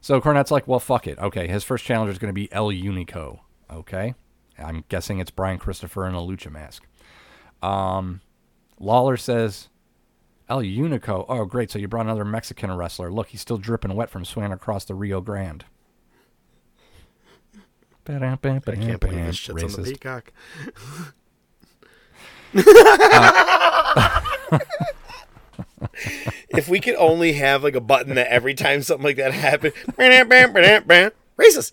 So 0.00 0.20
Cornette's 0.22 0.50
like, 0.50 0.66
well, 0.66 0.80
fuck 0.80 1.06
it. 1.06 1.18
Okay, 1.18 1.46
his 1.46 1.64
first 1.64 1.84
challenger 1.84 2.12
is 2.12 2.18
going 2.18 2.30
to 2.30 2.32
be 2.32 2.50
El 2.50 2.68
Unico. 2.68 3.40
Okay, 3.70 4.14
I'm 4.58 4.84
guessing 4.88 5.18
it's 5.18 5.30
Brian 5.30 5.58
Christopher 5.58 6.06
in 6.06 6.14
a 6.14 6.20
lucha 6.20 6.50
mask. 6.50 6.86
Um, 7.62 8.22
Lawler 8.80 9.18
says, 9.18 9.68
El 10.48 10.62
Unico. 10.62 11.26
Oh, 11.28 11.44
great. 11.44 11.70
So 11.70 11.78
you 11.78 11.88
brought 11.88 12.06
another 12.06 12.24
Mexican 12.24 12.74
wrestler. 12.74 13.12
Look, 13.12 13.28
he's 13.28 13.40
still 13.42 13.58
dripping 13.58 13.94
wet 13.94 14.08
from 14.08 14.24
swimming 14.24 14.52
across 14.52 14.86
the 14.86 14.94
Rio 14.94 15.20
Grande. 15.20 15.64
I 18.68 18.72
I 18.72 18.74
can't 18.86 19.00
believe 19.00 19.26
this 19.26 19.36
shit's 19.36 19.62
on 19.62 19.70
the 19.70 19.78
Racist. 19.78 19.84
peacock. 19.84 20.32
if 26.50 26.68
we 26.68 26.80
could 26.80 26.94
only 26.96 27.34
have 27.34 27.62
like 27.62 27.74
a 27.74 27.80
button 27.80 28.14
that 28.14 28.28
every 28.28 28.54
time 28.54 28.82
something 28.82 29.04
like 29.04 29.16
that 29.16 29.32
happened, 29.32 29.74
racist. 31.38 31.72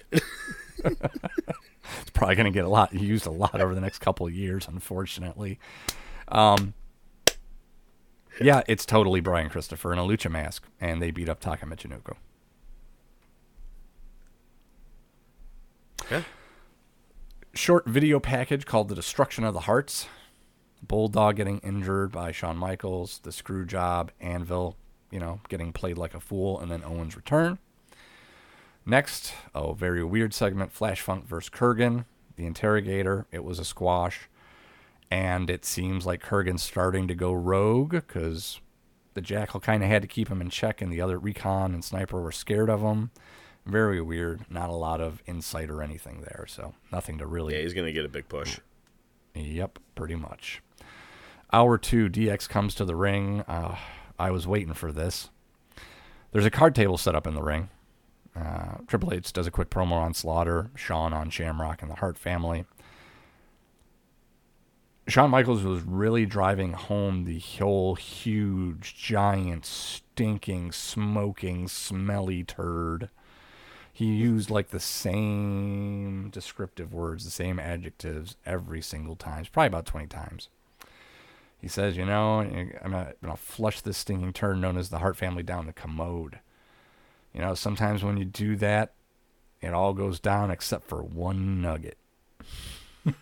it's 0.84 2.10
probably 2.14 2.36
going 2.36 2.46
to 2.46 2.52
get 2.52 2.66
a 2.66 2.70
lot 2.70 2.94
used 2.94 3.26
a 3.26 3.32
lot 3.32 3.62
over 3.62 3.76
the 3.76 3.82
next 3.82 4.00
couple 4.00 4.26
of 4.26 4.34
years, 4.34 4.68
unfortunately. 4.68 5.60
Um, 6.28 6.74
yeah, 8.40 8.62
it's 8.68 8.86
totally 8.86 9.20
Brian 9.20 9.50
Christopher 9.50 9.94
in 9.94 10.00
a 10.00 10.04
lucha 10.04 10.32
mask, 10.32 10.64
and 10.80 11.02
they 11.02 11.12
beat 11.12 11.30
up 11.30 11.40
Taka 11.40 11.66
Michinoku. 11.66 12.16
Yeah. 16.10 16.24
Short 17.54 17.86
video 17.86 18.20
package 18.20 18.66
called 18.66 18.90
"The 18.90 18.96
Destruction 18.96 19.44
of 19.44 19.54
the 19.54 19.62
Hearts." 19.62 20.08
Bulldog 20.82 21.36
getting 21.36 21.60
injured 21.60 22.12
by 22.12 22.32
Shawn 22.32 22.58
Michaels, 22.58 23.20
the 23.24 23.32
screw 23.32 23.66
job, 23.66 24.12
Anvil, 24.20 24.78
you 25.12 25.20
know, 25.20 25.40
getting 25.48 25.72
played 25.72 25.98
like 25.98 26.16
a 26.16 26.20
fool, 26.20 26.60
and 26.60 26.72
then 26.72 26.84
Owens' 26.84 27.16
return. 27.16 27.60
Next, 28.86 29.34
oh, 29.54 29.74
very 29.74 30.04
weird 30.04 30.34
segment 30.34 30.72
Flash 30.72 31.02
Funk 31.02 31.28
versus 31.28 31.52
Kurgan, 31.52 32.06
the 32.36 32.48
interrogator. 32.48 33.28
It 33.32 33.44
was 33.44 33.60
a 33.60 33.66
squash. 33.66 34.28
And 35.12 35.50
it 35.50 35.66
seems 35.66 36.06
like 36.06 36.24
Kurgan's 36.24 36.64
starting 36.64 37.08
to 37.10 37.16
go 37.16 37.34
rogue 37.34 37.92
because 37.92 38.60
the 39.14 39.22
Jackal 39.22 39.60
kind 39.60 39.84
of 39.84 39.90
had 39.90 40.02
to 40.02 40.08
keep 40.08 40.30
him 40.30 40.42
in 40.42 40.50
check, 40.50 40.82
and 40.82 40.92
the 40.92 41.02
other 41.02 41.20
Recon 41.20 41.74
and 41.74 41.84
Sniper 41.84 42.22
were 42.22 42.32
scared 42.32 42.70
of 42.70 42.82
him. 42.82 43.12
Very 43.66 44.02
weird. 44.02 44.50
Not 44.50 44.70
a 44.70 44.74
lot 44.74 45.02
of 45.02 45.22
insight 45.28 45.70
or 45.70 45.82
anything 45.84 46.22
there, 46.22 46.46
so 46.48 46.74
nothing 46.92 47.18
to 47.20 47.28
really. 47.28 47.56
Yeah, 47.56 47.62
he's 47.62 47.74
gonna 47.74 47.92
get 47.92 48.06
a 48.06 48.10
big 48.10 48.28
push. 48.28 48.60
Yep, 49.36 49.80
pretty 49.96 50.16
much. 50.16 50.62
Hour 51.54 51.78
two, 51.78 52.10
DX 52.10 52.50
comes 52.50 52.74
to 52.76 52.86
the 52.86 52.96
ring. 52.96 53.42
Uh, 53.42 53.78
I 54.18 54.32
was 54.32 54.48
waiting 54.48 54.74
for 54.74 54.92
this. 54.92 55.30
There's 56.32 56.46
a 56.46 56.52
card 56.52 56.76
table 56.76 56.98
set 56.98 57.16
up 57.16 57.28
in 57.28 57.36
the 57.36 57.44
ring. 57.44 57.70
Uh, 58.36 58.78
Triple 58.88 59.14
H 59.14 59.34
does 59.34 59.48
a 59.48 59.52
quick 59.52 59.70
promo 59.70 59.94
on 59.94 60.14
Slaughter, 60.14 60.72
Shawn 60.76 61.14
on 61.14 61.30
Shamrock, 61.30 61.82
and 61.82 61.92
the 61.92 61.96
Hart 61.96 62.18
family. 62.18 62.66
Shawn 65.08 65.30
Michaels 65.30 65.64
was 65.64 65.82
really 65.82 66.26
driving 66.26 66.74
home 66.74 67.26
the 67.26 67.40
whole 67.40 67.96
huge, 67.96 68.96
giant, 68.96 69.66
stinking, 69.66 70.72
smoking, 70.72 71.68
smelly 71.68 72.44
turd. 72.44 73.10
He 73.94 74.06
used 74.06 74.50
like 74.50 74.70
the 74.70 74.80
same 74.80 76.30
descriptive 76.30 76.94
words, 76.94 77.26
the 77.26 77.32
same 77.32 77.60
adjectives 77.60 78.38
every 78.46 78.82
single 78.82 79.16
time. 79.16 79.42
It's 79.42 79.50
probably 79.50 79.68
about 79.68 79.86
20 79.86 80.08
times. 80.08 80.50
He 81.60 81.68
says, 81.68 81.96
you 81.98 82.06
know, 82.06 82.40
I'm 82.40 82.92
going 82.92 83.14
to 83.24 83.36
flush 83.36 83.82
this 83.82 83.98
stinking 83.98 84.34
turd 84.34 84.58
known 84.58 84.78
as 84.78 84.90
the 84.90 85.00
Hart 85.00 85.18
family 85.18 85.44
down 85.44 85.68
the 85.68 85.74
commode. 85.74 86.40
You 87.34 87.42
know, 87.42 87.54
sometimes 87.54 88.04
when 88.04 88.18
you 88.18 88.26
do 88.26 88.56
that, 88.58 88.94
it 89.62 89.74
all 89.74 89.94
goes 89.94 90.20
down 90.20 90.50
except 90.50 90.86
for 90.88 91.04
one 91.04 91.62
nugget. 91.62 91.98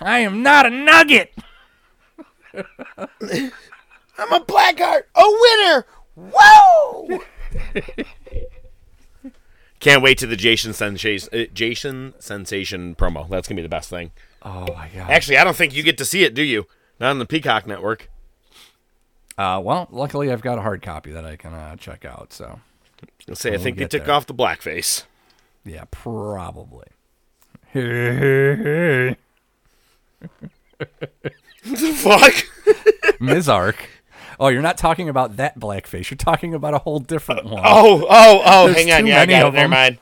I 0.00 0.20
am 0.20 0.42
not 0.42 0.64
a 0.64 0.70
nugget. 0.70 1.34
I'm 4.18 4.32
a 4.32 4.40
blackguard, 4.40 5.04
a 5.14 5.22
winner. 5.24 5.86
Whoa! 6.16 7.20
Can't 9.78 10.02
wait 10.02 10.16
to 10.18 10.26
the 10.26 10.36
Jason 10.36 10.72
Sensation, 10.72 11.28
uh, 11.32 11.44
Jason 11.52 12.14
Sensation 12.18 12.94
promo. 12.94 13.28
That's 13.28 13.46
gonna 13.46 13.56
be 13.56 13.62
the 13.62 13.68
best 13.68 13.90
thing. 13.90 14.10
Oh 14.42 14.66
my 14.74 14.88
god! 14.94 15.10
Actually, 15.10 15.36
I 15.38 15.44
don't 15.44 15.54
think 15.56 15.74
you 15.74 15.82
get 15.82 15.98
to 15.98 16.04
see 16.04 16.24
it, 16.24 16.34
do 16.34 16.42
you? 16.42 16.66
Not 16.98 17.10
on 17.10 17.18
the 17.18 17.26
Peacock 17.26 17.66
Network. 17.66 18.08
Uh, 19.36 19.60
well, 19.62 19.86
luckily 19.90 20.32
I've 20.32 20.40
got 20.40 20.56
a 20.58 20.62
hard 20.62 20.80
copy 20.80 21.12
that 21.12 21.26
I 21.26 21.36
can 21.36 21.52
uh, 21.52 21.76
check 21.76 22.06
out. 22.06 22.32
So, 22.32 22.60
Let's 23.28 23.40
say 23.42 23.52
I 23.52 23.58
think 23.58 23.76
they 23.76 23.86
took 23.86 24.06
there. 24.06 24.14
off 24.14 24.24
the 24.26 24.32
blackface. 24.34 25.04
Yeah, 25.64 25.84
probably. 25.90 26.86
The 27.74 29.16
fuck? 31.96 32.32
Mizark. 33.20 33.76
Oh, 34.38 34.48
you're 34.48 34.62
not 34.62 34.78
talking 34.78 35.08
about 35.08 35.36
that 35.36 35.58
blackface. 35.58 36.10
You're 36.10 36.18
talking 36.18 36.54
about 36.54 36.74
a 36.74 36.78
whole 36.78 36.98
different 36.98 37.44
one. 37.44 37.62
Oh, 37.64 38.06
oh, 38.08 38.42
oh! 38.44 38.66
There's 38.66 38.76
hang 38.76 38.92
on, 38.92 39.06
yeah, 39.06 39.20
I 39.20 39.26
got 39.26 39.48
it. 39.48 39.52
Never 39.54 39.68
mind. 39.68 39.98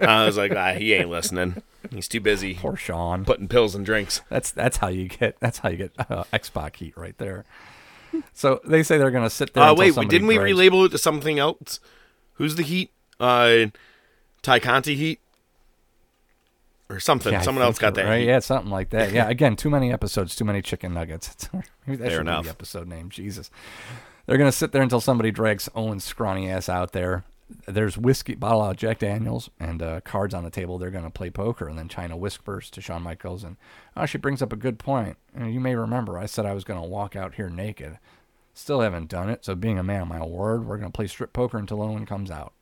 I 0.00 0.24
was 0.24 0.36
like, 0.36 0.52
ah, 0.52 0.72
he 0.74 0.94
ain't 0.94 1.10
listening. 1.10 1.62
He's 1.90 2.08
too 2.08 2.20
busy. 2.20 2.54
Poor 2.54 2.76
Sean. 2.76 3.24
Putting 3.24 3.48
pills 3.48 3.74
and 3.74 3.84
drinks. 3.84 4.22
That's 4.28 4.50
that's 4.50 4.78
how 4.78 4.88
you 4.88 5.08
get 5.08 5.38
that's 5.40 5.58
how 5.58 5.68
you 5.68 5.76
get 5.76 5.92
uh, 6.10 6.24
X 6.32 6.50
Pac 6.50 6.76
heat 6.76 6.96
right 6.96 7.16
there. 7.18 7.44
So 8.32 8.60
they 8.64 8.82
say 8.82 8.98
they're 8.98 9.10
gonna 9.10 9.30
sit 9.30 9.52
there. 9.54 9.64
Uh, 9.64 9.74
wait, 9.74 9.94
didn't 9.94 10.26
we 10.26 10.36
grabs- 10.36 10.52
relabel 10.52 10.86
it 10.86 10.88
to 10.90 10.98
something 10.98 11.38
else? 11.38 11.80
Who's 12.34 12.54
the 12.56 12.62
Heat? 12.62 12.90
Uh, 13.18 13.66
Ty 14.42 14.58
Conti 14.60 14.94
Heat, 14.94 15.20
or 16.88 17.00
something. 17.00 17.32
Yeah, 17.32 17.40
Someone 17.40 17.64
else 17.64 17.78
got 17.78 17.94
that. 17.94 18.04
right? 18.04 18.20
heat. 18.20 18.26
Yeah, 18.28 18.38
something 18.38 18.70
like 18.70 18.90
that. 18.90 19.12
Yeah, 19.12 19.28
again, 19.30 19.56
too 19.56 19.70
many 19.70 19.92
episodes, 19.92 20.36
too 20.36 20.44
many 20.44 20.62
chicken 20.62 20.94
nuggets. 20.94 21.48
Maybe 21.86 21.96
that 21.96 22.08
Fair 22.08 22.10
should 22.10 22.20
enough. 22.22 22.42
be 22.42 22.48
the 22.48 22.50
episode 22.50 22.88
name. 22.88 23.10
Jesus, 23.10 23.50
they're 24.26 24.38
gonna 24.38 24.52
sit 24.52 24.72
there 24.72 24.82
until 24.82 25.00
somebody 25.00 25.30
drags 25.30 25.68
Owen's 25.74 26.04
scrawny 26.04 26.50
ass 26.50 26.68
out 26.68 26.92
there. 26.92 27.24
There's 27.66 27.96
whiskey, 27.96 28.34
bottle 28.34 28.62
of 28.64 28.76
Jack 28.76 28.98
Daniels, 28.98 29.50
and 29.60 29.80
uh, 29.80 30.00
cards 30.00 30.34
on 30.34 30.42
the 30.42 30.50
table. 30.50 30.78
They're 30.78 30.90
gonna 30.90 31.10
play 31.10 31.30
poker, 31.30 31.68
and 31.68 31.78
then 31.78 31.88
Chyna 31.88 32.18
whispers 32.18 32.70
to 32.70 32.80
Shawn 32.80 33.02
Michaels, 33.02 33.44
and 33.44 33.56
oh, 33.96 34.04
she 34.06 34.18
brings 34.18 34.42
up 34.42 34.52
a 34.52 34.56
good 34.56 34.78
point. 34.80 35.16
And 35.34 35.54
you 35.54 35.60
may 35.60 35.76
remember 35.76 36.18
I 36.18 36.26
said 36.26 36.44
I 36.44 36.54
was 36.54 36.64
gonna 36.64 36.84
walk 36.84 37.14
out 37.14 37.34
here 37.36 37.48
naked. 37.48 37.98
Still 38.52 38.80
haven't 38.80 39.08
done 39.10 39.28
it. 39.28 39.44
So 39.44 39.54
being 39.54 39.78
a 39.78 39.84
man 39.84 40.02
of 40.02 40.08
my 40.08 40.24
word, 40.24 40.66
we're 40.66 40.78
gonna 40.78 40.90
play 40.90 41.06
strip 41.06 41.32
poker 41.32 41.56
until 41.58 41.82
Owen 41.82 42.04
comes 42.06 42.30
out. 42.32 42.52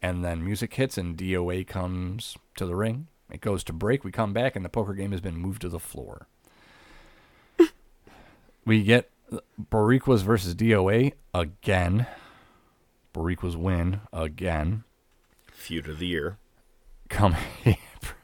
And 0.00 0.24
then 0.24 0.44
music 0.44 0.74
hits 0.74 0.98
and 0.98 1.16
DOA 1.16 1.66
comes 1.66 2.36
to 2.56 2.66
the 2.66 2.74
ring. 2.76 3.06
It 3.32 3.40
goes 3.40 3.64
to 3.64 3.72
break. 3.72 4.04
We 4.04 4.12
come 4.12 4.32
back 4.32 4.54
and 4.54 4.64
the 4.64 4.68
poker 4.68 4.94
game 4.94 5.10
has 5.12 5.20
been 5.20 5.36
moved 5.36 5.62
to 5.62 5.68
the 5.68 5.80
floor. 5.80 6.28
we 8.64 8.82
get 8.82 9.10
Boricuas 9.58 10.22
versus 10.22 10.54
DOA 10.54 11.14
again. 11.34 12.06
Boricuas 13.14 13.56
win 13.56 14.00
again. 14.12 14.84
Feud 15.50 15.88
of 15.88 15.98
the 15.98 16.06
year. 16.06 16.38
Come, 17.08 17.36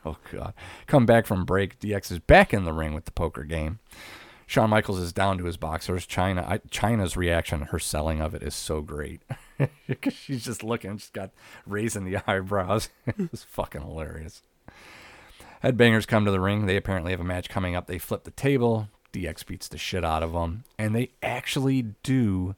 oh 0.05 0.17
god, 0.33 0.55
come 0.87 1.05
back 1.05 1.27
from 1.27 1.45
break. 1.45 1.79
DX 1.79 2.13
is 2.13 2.19
back 2.19 2.55
in 2.55 2.65
the 2.65 2.73
ring 2.73 2.95
with 2.95 3.05
the 3.05 3.13
poker 3.13 3.45
game. 3.45 3.81
Shawn 4.47 4.71
Michaels 4.71 4.99
is 4.99 5.13
down 5.13 5.37
to 5.39 5.45
his 5.45 5.59
boxers. 5.59 6.07
Chyna, 6.07 6.43
I, 6.43 6.59
Chyna's 6.71 7.19
reaction, 7.19 7.61
her 7.71 7.79
selling 7.79 8.23
of 8.23 8.35
it 8.35 8.43
is 8.43 8.55
so 8.55 8.81
great. 8.81 9.23
Because 9.89 10.15
she's 10.15 10.45
just 10.45 10.63
looking, 10.63 10.99
she's 10.99 11.11
got 11.11 11.33
raising 11.67 12.05
the 12.05 12.19
eyebrows. 12.31 12.91
it's 13.19 13.43
fucking 13.43 13.83
hilarious. 13.83 14.43
Headbangers 15.63 16.07
come 16.07 16.25
to 16.25 16.31
the 16.31 16.41
ring. 16.41 16.67
They 16.67 16.77
apparently 16.77 17.11
have 17.13 17.21
a 17.21 17.25
match 17.25 17.49
coming 17.49 17.75
up. 17.75 17.87
They 17.87 17.99
flip 17.99 18.25
the 18.25 18.31
table. 18.31 18.89
DX 19.13 19.45
beats 19.47 19.69
the 19.69 19.79
shit 19.79 20.05
out 20.05 20.23
of 20.23 20.33
them. 20.33 20.65
And 20.79 20.95
they 20.95 21.11
actually 21.23 21.83
do 22.03 22.55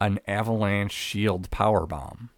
an 0.00 0.20
avalanche 0.26 0.92
shield 0.92 1.50
power 1.50 1.86
bomb. 1.86 2.30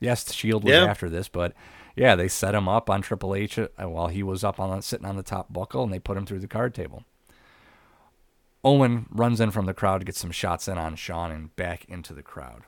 Yes, 0.00 0.22
the 0.24 0.32
shield 0.32 0.64
was 0.64 0.72
Yeah. 0.72 0.84
after 0.84 1.08
this, 1.08 1.28
but 1.28 1.54
yeah, 1.96 2.14
they 2.14 2.28
set 2.28 2.54
him 2.54 2.68
up 2.68 2.90
on 2.90 3.00
Triple 3.02 3.34
H 3.34 3.58
uh, 3.58 3.68
while 3.78 4.08
he 4.08 4.22
was 4.22 4.44
up 4.44 4.60
on 4.60 4.82
sitting 4.82 5.06
on 5.06 5.16
the 5.16 5.22
top 5.22 5.50
buckle, 5.52 5.82
and 5.84 5.92
they 5.92 5.98
put 5.98 6.16
him 6.18 6.26
through 6.26 6.40
the 6.40 6.46
card 6.46 6.74
table. 6.74 7.04
Owen 8.62 9.06
runs 9.10 9.40
in 9.40 9.50
from 9.50 9.64
the 9.66 9.72
crowd 9.74 9.98
to 9.98 10.04
get 10.04 10.16
some 10.16 10.30
shots 10.32 10.68
in 10.68 10.76
on 10.76 10.96
Shawn 10.96 11.30
and 11.30 11.54
back 11.56 11.84
into 11.86 12.12
the 12.12 12.22
crowd. 12.22 12.64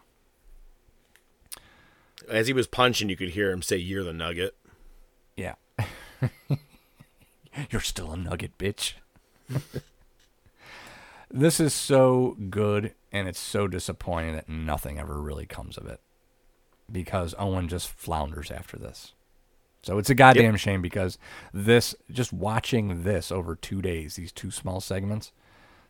As 2.28 2.46
he 2.46 2.52
was 2.52 2.66
punching, 2.66 3.08
you 3.08 3.16
could 3.16 3.30
hear 3.30 3.50
him 3.50 3.62
say, 3.62 3.76
"You're 3.76 4.04
the 4.04 4.12
Nugget." 4.12 4.56
Yeah. 5.38 5.54
You're 7.70 7.80
still 7.80 8.12
a 8.12 8.16
nugget, 8.16 8.58
bitch. 8.58 8.94
this 11.30 11.60
is 11.60 11.72
so 11.72 12.36
good, 12.50 12.94
and 13.12 13.28
it's 13.28 13.38
so 13.38 13.68
disappointing 13.68 14.34
that 14.34 14.48
nothing 14.48 14.98
ever 14.98 15.20
really 15.22 15.46
comes 15.46 15.78
of 15.78 15.86
it. 15.86 16.00
Because 16.90 17.36
Owen 17.38 17.68
just 17.68 17.88
flounders 17.88 18.50
after 18.50 18.76
this. 18.76 19.12
So 19.82 19.98
it's 19.98 20.10
a 20.10 20.14
goddamn 20.14 20.56
shame 20.56 20.82
because 20.82 21.18
this, 21.54 21.94
just 22.10 22.32
watching 22.32 23.04
this 23.04 23.30
over 23.30 23.54
two 23.54 23.80
days, 23.80 24.16
these 24.16 24.32
two 24.32 24.50
small 24.50 24.80
segments, 24.80 25.30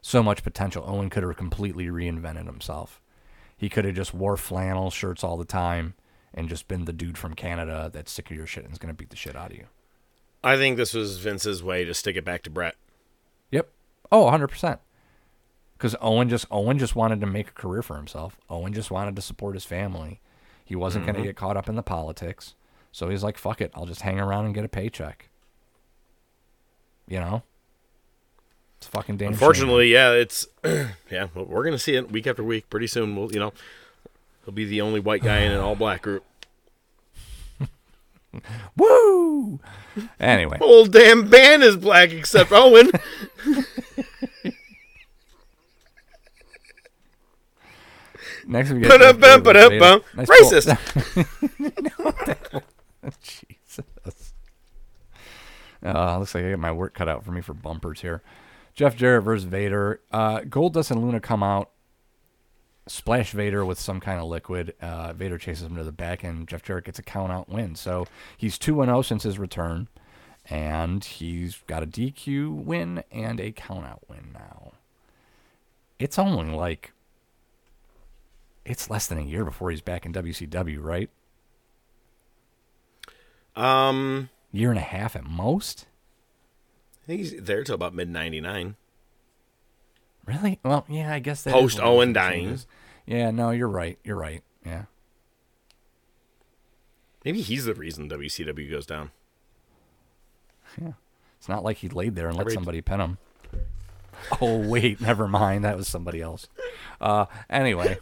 so 0.03 0.23
much 0.23 0.43
potential. 0.43 0.85
Owen 0.87 1.09
could 1.09 1.23
have 1.23 1.37
completely 1.37 1.87
reinvented 1.87 2.45
himself. 2.45 3.01
He 3.57 3.71
could 3.71 3.87
have 3.87 3.95
just 3.95 4.13
wore 4.13 4.37
flannel 4.37 4.91
shirts 4.91 5.25
all 5.25 5.39
the 5.39 5.47
time 5.47 5.95
and 6.35 6.49
just 6.49 6.69
been 6.69 6.85
the 6.85 6.93
dude 6.93 7.19
from 7.19 7.35
Canada 7.35 7.91
that's 7.93 8.13
sick 8.13 8.31
of 8.31 8.37
your 8.37 8.47
shit 8.47 8.65
and 8.65 8.73
is 8.73 8.79
going 8.79 8.93
to 8.95 8.99
beat 8.99 9.11
the 9.11 9.17
shit 9.17 9.35
out 9.37 9.51
of 9.51 9.57
you. 9.57 9.67
I 10.45 10.57
think 10.57 10.77
this 10.77 10.95
was 10.95 11.19
Vince's 11.19 11.63
way 11.63 11.85
to 11.85 11.95
stick 11.95 12.17
it 12.17 12.25
back 12.25 12.43
to 12.45 12.51
Bret. 12.51 12.77
Yep. 13.51 13.69
Oh, 14.13 14.25
100%. 14.31 14.79
Cuz 15.79 15.95
Owen 16.01 16.29
just 16.29 16.47
Owen 16.51 16.79
just 16.79 16.97
wanted 16.97 17.21
to 17.21 17.27
make 17.27 17.49
a 17.49 17.53
career 17.53 17.83
for 17.83 17.97
himself. 17.97 18.37
Owen 18.51 18.73
just 18.73 18.91
wanted 18.91 19.15
to 19.17 19.23
support 19.23 19.55
his 19.55 19.65
family. 19.65 20.21
He 20.65 20.75
wasn't 20.75 21.07
going 21.07 21.15
Mhm. 21.17 21.21
to 21.21 21.25
get 21.29 21.37
caught 21.37 21.57
up 21.57 21.69
in 21.69 21.77
the 21.77 21.83
politics. 21.83 22.55
So 22.93 23.09
he's 23.11 23.23
like, 23.23 23.39
"Fuck 23.39 23.61
it. 23.61 23.71
I'll 23.75 23.87
just 23.87 24.03
hang 24.03 24.19
around 24.19 24.47
and 24.47 24.55
get 24.55 24.65
a 24.65 24.69
paycheck." 24.69 25.29
You 27.07 27.21
know? 27.21 27.43
It's 28.79 28.87
fucking 28.87 29.17
damn 29.17 29.29
shame. 29.29 29.33
Unfortunately, 29.35 29.93
yeah, 29.93 30.13
it's 30.13 30.47
yeah. 31.11 31.29
well, 31.35 31.45
We're 31.47 31.65
gonna 31.65 31.79
see 31.79 31.95
it 31.97 32.11
week 32.11 32.27
after 32.27 32.45
week. 32.45 32.69
Pretty 32.71 32.87
soon, 32.87 33.17
we'll 33.17 33.33
you 33.33 33.41
know, 33.41 33.53
he'll 34.49 34.55
be 34.55 34.65
the 34.65 34.81
only 34.81 34.99
white 34.99 35.23
guy 35.23 35.41
in 35.41 35.53
an 35.53 35.61
all 35.61 35.77
black 35.77 36.01
group. 36.01 36.25
Woo! 38.79 39.61
Anyway. 40.19 40.57
whole 40.63 40.87
damn 40.87 41.29
band 41.29 41.63
is 41.63 41.77
black 41.77 42.13
except 42.13 42.51
Owen. 42.51 42.91
Next 48.47 48.71
we 48.71 48.81
ba-dum-bum. 48.81 50.03
Nice 50.17 50.29
Racist. 50.31 50.79
Jesus. 53.21 54.33
Uh, 55.85 56.19
looks 56.19 56.35
like 56.35 56.45
I 56.45 56.51
got 56.53 56.59
my 56.59 56.73
work 56.73 56.95
cut 56.95 57.11
out 57.11 57.23
for 57.23 57.33
me 57.33 57.43
for 57.43 57.53
bumpers 57.53 58.01
here. 58.01 58.23
Jeff 58.75 58.97
Jarrett 58.97 59.25
versus 59.25 59.45
Vader. 59.45 60.01
Uh, 60.11 60.39
Goldust 60.41 60.91
and 60.91 61.05
Luna 61.05 61.21
come 61.21 61.43
out, 61.43 61.69
splash 62.89 63.33
Vader 63.33 63.65
with 63.65 63.79
some 63.79 64.01
kind 64.01 64.19
of 64.19 64.27
liquid. 64.27 64.75
Uh, 64.81 65.13
Vader 65.13 65.39
chases 65.39 65.65
him 65.65 65.77
to 65.77 65.85
the 65.85 65.93
back, 65.93 66.25
and 66.25 66.49
Jeff 66.49 66.63
Jarrett 66.63 66.85
gets 66.85 66.99
a 66.99 67.03
count 67.03 67.33
out 67.33 67.49
win. 67.49 67.75
So 67.75 68.07
he's 68.37 68.59
2 68.59 68.83
0 68.85 69.03
since 69.03 69.23
his 69.23 69.39
return, 69.39 69.89
and 70.49 71.05
he's 71.05 71.63
got 71.67 71.83
a 71.83 71.87
DQ 71.87 72.65
win 72.65 73.05
and 73.13 73.41
a 73.41 73.53
count 73.53 73.87
out 73.87 74.03
win 74.09 74.31
now. 74.33 74.73
It's 75.99 76.19
only 76.19 76.55
like. 76.55 76.93
It's 78.65 78.91
less 78.91 79.07
than 79.07 79.19
a 79.19 79.23
year 79.23 79.45
before 79.45 79.71
he's 79.71 79.81
back 79.81 80.05
in 80.05 80.13
WCW, 80.13 80.79
right? 80.83 81.09
Um, 83.57 84.29
year 84.53 84.69
and 84.69 84.79
a 84.79 84.83
half 84.83 85.17
at 85.17 85.25
most. 85.25 85.87
I 87.03 87.07
think 87.07 87.21
he's 87.21 87.43
there 87.43 87.65
till 87.65 87.75
about 87.75 87.95
mid 87.95 88.11
'99. 88.11 88.77
Really? 90.29 90.61
Well, 90.63 90.85
yeah, 90.91 91.15
I 91.15 91.21
guess 91.21 91.43
that 91.45 91.55
post 91.55 91.81
Owen 91.81 92.13
dying. 92.13 92.59
Yeah, 93.07 93.31
no, 93.31 93.51
you're 93.51 93.67
right. 93.67 93.99
You're 94.05 94.19
right. 94.19 94.43
Yeah. 94.65 94.83
Maybe 97.25 97.41
he's 97.41 97.65
the 97.65 97.73
reason 97.75 98.11
WCW 98.11 98.71
goes 98.71 98.85
down. 98.85 99.11
Yeah. 100.79 100.93
It's 101.39 101.49
not 101.49 101.65
like 101.65 101.79
he 101.79 101.89
laid 101.89 102.15
there 102.15 102.29
and 102.29 102.37
let 102.37 102.51
somebody 102.51 102.83
pin 102.83 103.01
him. 103.01 103.17
Oh 104.39 104.59
wait, 104.59 105.01
never 105.09 105.27
mind. 105.27 105.65
That 105.65 105.79
was 105.79 105.89
somebody 105.89 106.21
else. 106.21 106.47
Uh, 107.01 107.25
anyway. 107.49 107.97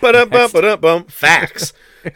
but 0.00 0.16
up 0.16 0.30
bum 0.30 0.50
ba-dum-bum. 0.50 1.04
Facts. 1.04 1.72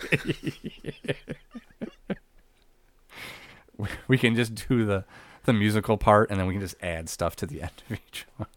we, 3.79 3.89
we 4.09 4.19
can 4.19 4.35
just 4.35 4.67
do 4.69 4.85
the 4.85 5.05
the 5.45 5.53
musical 5.53 5.97
part, 5.97 6.31
and 6.31 6.41
then 6.41 6.49
we 6.49 6.55
can 6.55 6.61
just 6.61 6.75
add 6.83 7.09
stuff 7.09 7.37
to 7.37 7.47
the 7.47 7.63
end 7.63 7.83
of 7.89 7.97
each 8.09 8.27
one. 8.39 8.49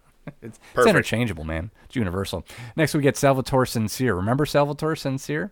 It's, 0.41 0.59
it's 0.75 0.87
interchangeable, 0.87 1.43
man. 1.43 1.71
It's 1.85 1.95
universal. 1.95 2.45
Next, 2.75 2.93
we 2.93 3.01
get 3.01 3.17
Salvatore 3.17 3.65
Sincere. 3.65 4.15
Remember 4.15 4.45
Salvatore 4.45 4.95
Sincere? 4.95 5.51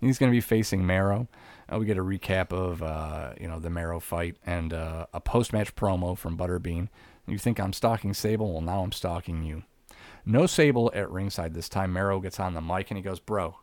He's 0.00 0.18
going 0.18 0.30
to 0.30 0.36
be 0.36 0.40
facing 0.40 0.86
Mero. 0.86 1.28
Uh, 1.72 1.78
we 1.78 1.86
get 1.86 1.96
a 1.96 2.02
recap 2.02 2.52
of 2.52 2.82
uh, 2.82 3.32
you 3.40 3.48
know 3.48 3.58
the 3.58 3.70
Mero 3.70 4.00
fight 4.00 4.36
and 4.44 4.72
uh, 4.72 5.06
a 5.12 5.20
post 5.20 5.52
match 5.52 5.74
promo 5.74 6.16
from 6.16 6.36
Butterbean. 6.36 6.88
You 7.26 7.38
think 7.38 7.58
I'm 7.58 7.72
stalking 7.72 8.12
Sable? 8.12 8.52
Well, 8.52 8.60
now 8.60 8.82
I'm 8.82 8.92
stalking 8.92 9.42
you. 9.42 9.62
No 10.26 10.46
Sable 10.46 10.90
at 10.94 11.10
ringside 11.10 11.54
this 11.54 11.68
time. 11.68 11.92
Mero 11.92 12.20
gets 12.20 12.38
on 12.38 12.54
the 12.54 12.60
mic 12.60 12.90
and 12.90 12.98
he 12.98 13.02
goes, 13.02 13.20
"Bro, 13.20 13.56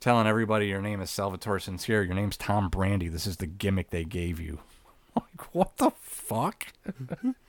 telling 0.00 0.26
everybody 0.26 0.68
your 0.68 0.80
name 0.80 1.00
is 1.00 1.10
Salvatore 1.10 1.58
Sincere. 1.58 2.02
Your 2.02 2.14
name's 2.14 2.36
Tom 2.36 2.70
Brandi. 2.70 3.10
This 3.10 3.26
is 3.26 3.36
the 3.36 3.46
gimmick 3.46 3.90
they 3.90 4.04
gave 4.04 4.40
you." 4.40 4.60
Like, 5.14 5.54
what 5.54 5.76
the 5.76 5.90
fuck? 6.00 6.68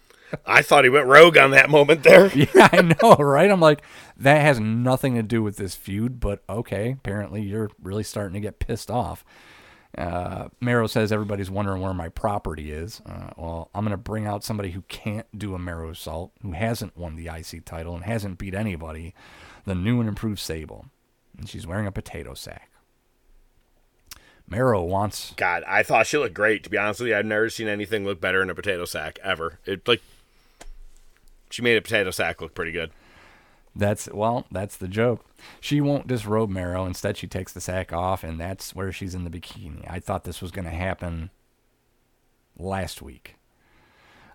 I 0.45 0.61
thought 0.61 0.83
he 0.83 0.89
went 0.89 1.07
rogue 1.07 1.37
on 1.37 1.51
that 1.51 1.69
moment 1.69 2.03
there. 2.03 2.27
yeah, 2.35 2.69
I 2.71 2.81
know, 2.81 3.15
right? 3.15 3.49
I'm 3.49 3.59
like, 3.59 3.81
that 4.17 4.41
has 4.41 4.59
nothing 4.59 5.15
to 5.15 5.23
do 5.23 5.43
with 5.43 5.57
this 5.57 5.75
feud, 5.75 6.19
but 6.19 6.43
okay. 6.49 6.91
Apparently, 6.91 7.41
you're 7.41 7.69
really 7.81 8.03
starting 8.03 8.33
to 8.33 8.39
get 8.39 8.59
pissed 8.59 8.91
off. 8.91 9.23
Uh, 9.97 10.47
Mero 10.59 10.87
says 10.87 11.11
everybody's 11.11 11.51
wondering 11.51 11.81
where 11.81 11.93
my 11.93 12.09
property 12.09 12.71
is. 12.71 13.01
Uh, 13.05 13.29
well, 13.37 13.69
I'm 13.75 13.85
going 13.85 13.91
to 13.91 13.97
bring 13.97 14.25
out 14.25 14.43
somebody 14.43 14.71
who 14.71 14.81
can't 14.83 15.27
do 15.37 15.53
a 15.53 15.59
Marrow 15.59 15.91
assault, 15.91 16.31
who 16.41 16.53
hasn't 16.53 16.97
won 16.97 17.15
the 17.15 17.27
IC 17.27 17.65
title 17.65 17.95
and 17.95 18.03
hasn't 18.03 18.39
beat 18.39 18.55
anybody, 18.55 19.13
the 19.65 19.75
new 19.75 19.99
and 19.99 20.09
improved 20.09 20.39
Sable. 20.39 20.87
And 21.37 21.47
she's 21.47 21.67
wearing 21.67 21.85
a 21.85 21.91
potato 21.91 22.33
sack. 22.33 22.69
Mero 24.47 24.83
wants 24.83 25.33
God, 25.35 25.63
I 25.67 25.83
thought 25.83 26.07
she 26.07 26.17
looked 26.17 26.33
great. 26.33 26.63
To 26.63 26.69
be 26.69 26.77
honest 26.77 26.99
with 26.99 27.09
you, 27.09 27.15
I've 27.15 27.25
never 27.25 27.49
seen 27.49 27.67
anything 27.67 28.05
look 28.05 28.19
better 28.19 28.41
in 28.41 28.49
a 28.49 28.55
potato 28.55 28.85
sack 28.85 29.17
ever. 29.23 29.59
It 29.65 29.87
like 29.87 30.01
she 31.53 31.61
made 31.61 31.77
a 31.77 31.81
potato 31.81 32.09
sack 32.09 32.41
look 32.41 32.55
pretty 32.55 32.71
good. 32.71 32.89
That's 33.75 34.07
well, 34.11 34.45
that's 34.51 34.75
the 34.77 34.87
joke. 34.87 35.23
She 35.59 35.81
won't 35.81 36.07
disrobe 36.07 36.49
Mero. 36.49 36.85
Instead, 36.85 37.15
she 37.17 37.27
takes 37.27 37.53
the 37.53 37.61
sack 37.61 37.93
off, 37.93 38.23
and 38.23 38.39
that's 38.39 38.73
where 38.75 38.91
she's 38.91 39.13
in 39.15 39.23
the 39.23 39.29
bikini. 39.29 39.85
I 39.89 39.99
thought 39.99 40.23
this 40.23 40.41
was 40.41 40.51
going 40.51 40.65
to 40.65 40.71
happen 40.71 41.29
last 42.57 43.01
week. 43.01 43.35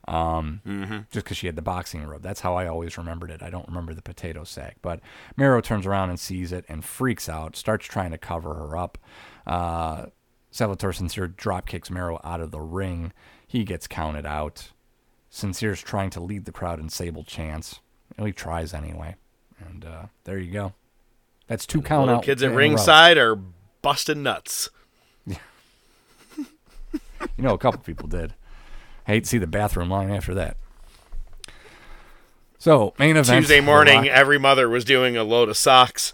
Um, 0.07 0.63
Mhm. 0.65 1.11
just 1.11 1.25
because 1.27 1.37
she 1.37 1.47
had 1.49 1.57
the 1.57 1.61
boxing 1.63 2.03
robe. 2.07 2.23
That's 2.23 2.41
how 2.41 2.55
I 2.57 2.67
always 2.67 2.97
remembered 2.97 3.31
it. 3.31 3.43
I 3.43 3.51
don't 3.51 3.69
remember 3.69 3.93
the 3.93 4.01
potato 4.01 4.43
sack. 4.43 4.77
But 4.81 5.01
Mero 5.37 5.61
turns 5.61 5.87
around 5.87 6.09
and 6.11 6.19
sees 6.19 6.51
it 6.51 6.65
and 6.67 6.83
freaks 6.85 7.29
out, 7.29 7.57
starts 7.57 7.85
trying 7.87 8.11
to 8.13 8.19
cover 8.19 8.55
her 8.55 8.77
up. 8.77 8.97
Uh, 9.47 10.07
Salvatore 10.51 10.95
Sincere 10.95 11.27
drop 11.29 11.67
kicks 11.67 11.91
Mero 11.91 12.19
out 12.25 12.41
of 12.41 12.53
the 12.53 12.61
ring. 12.61 13.13
He 13.47 13.65
gets 13.65 13.87
counted 13.87 14.25
out. 14.25 14.73
Sincere's 15.31 15.83
trying 15.83 16.11
to 16.11 16.21
lead 16.21 16.45
the 16.45 16.53
crowd 16.53 16.81
in 16.81 16.89
Sable 16.89 17.25
chants. 17.25 17.81
Well, 18.17 18.27
he 18.27 18.33
tries 18.33 18.73
anyway. 18.73 19.17
And 19.59 19.85
uh, 19.85 20.03
there 20.25 20.39
you 20.39 20.51
go. 20.53 20.75
That's 21.47 21.67
two 21.67 21.83
count 21.83 22.11
out. 22.11 22.23
kids 22.23 22.43
at 22.43 22.53
ringside 22.53 23.19
are 23.19 23.37
busting 23.83 24.23
nuts. 24.23 24.71
You 27.37 27.45
know, 27.45 27.55
a 27.55 27.59
couple 27.59 27.81
people 27.81 28.09
did. 28.09 28.35
I 29.07 29.13
hate 29.13 29.25
to 29.25 29.31
see 29.31 29.39
the 29.39 29.47
bathroom 29.47 29.91
line 29.91 30.11
after 30.11 30.35
that. 30.35 30.57
So, 32.59 32.95
main 32.99 33.17
event. 33.17 33.45
Tuesday 33.45 33.61
morning, 33.61 34.09
every 34.09 34.39
mother 34.39 34.69
was 34.69 34.85
doing 34.85 35.17
a 35.17 35.25
load 35.25 35.49
of 35.49 35.57
socks. 35.57 36.13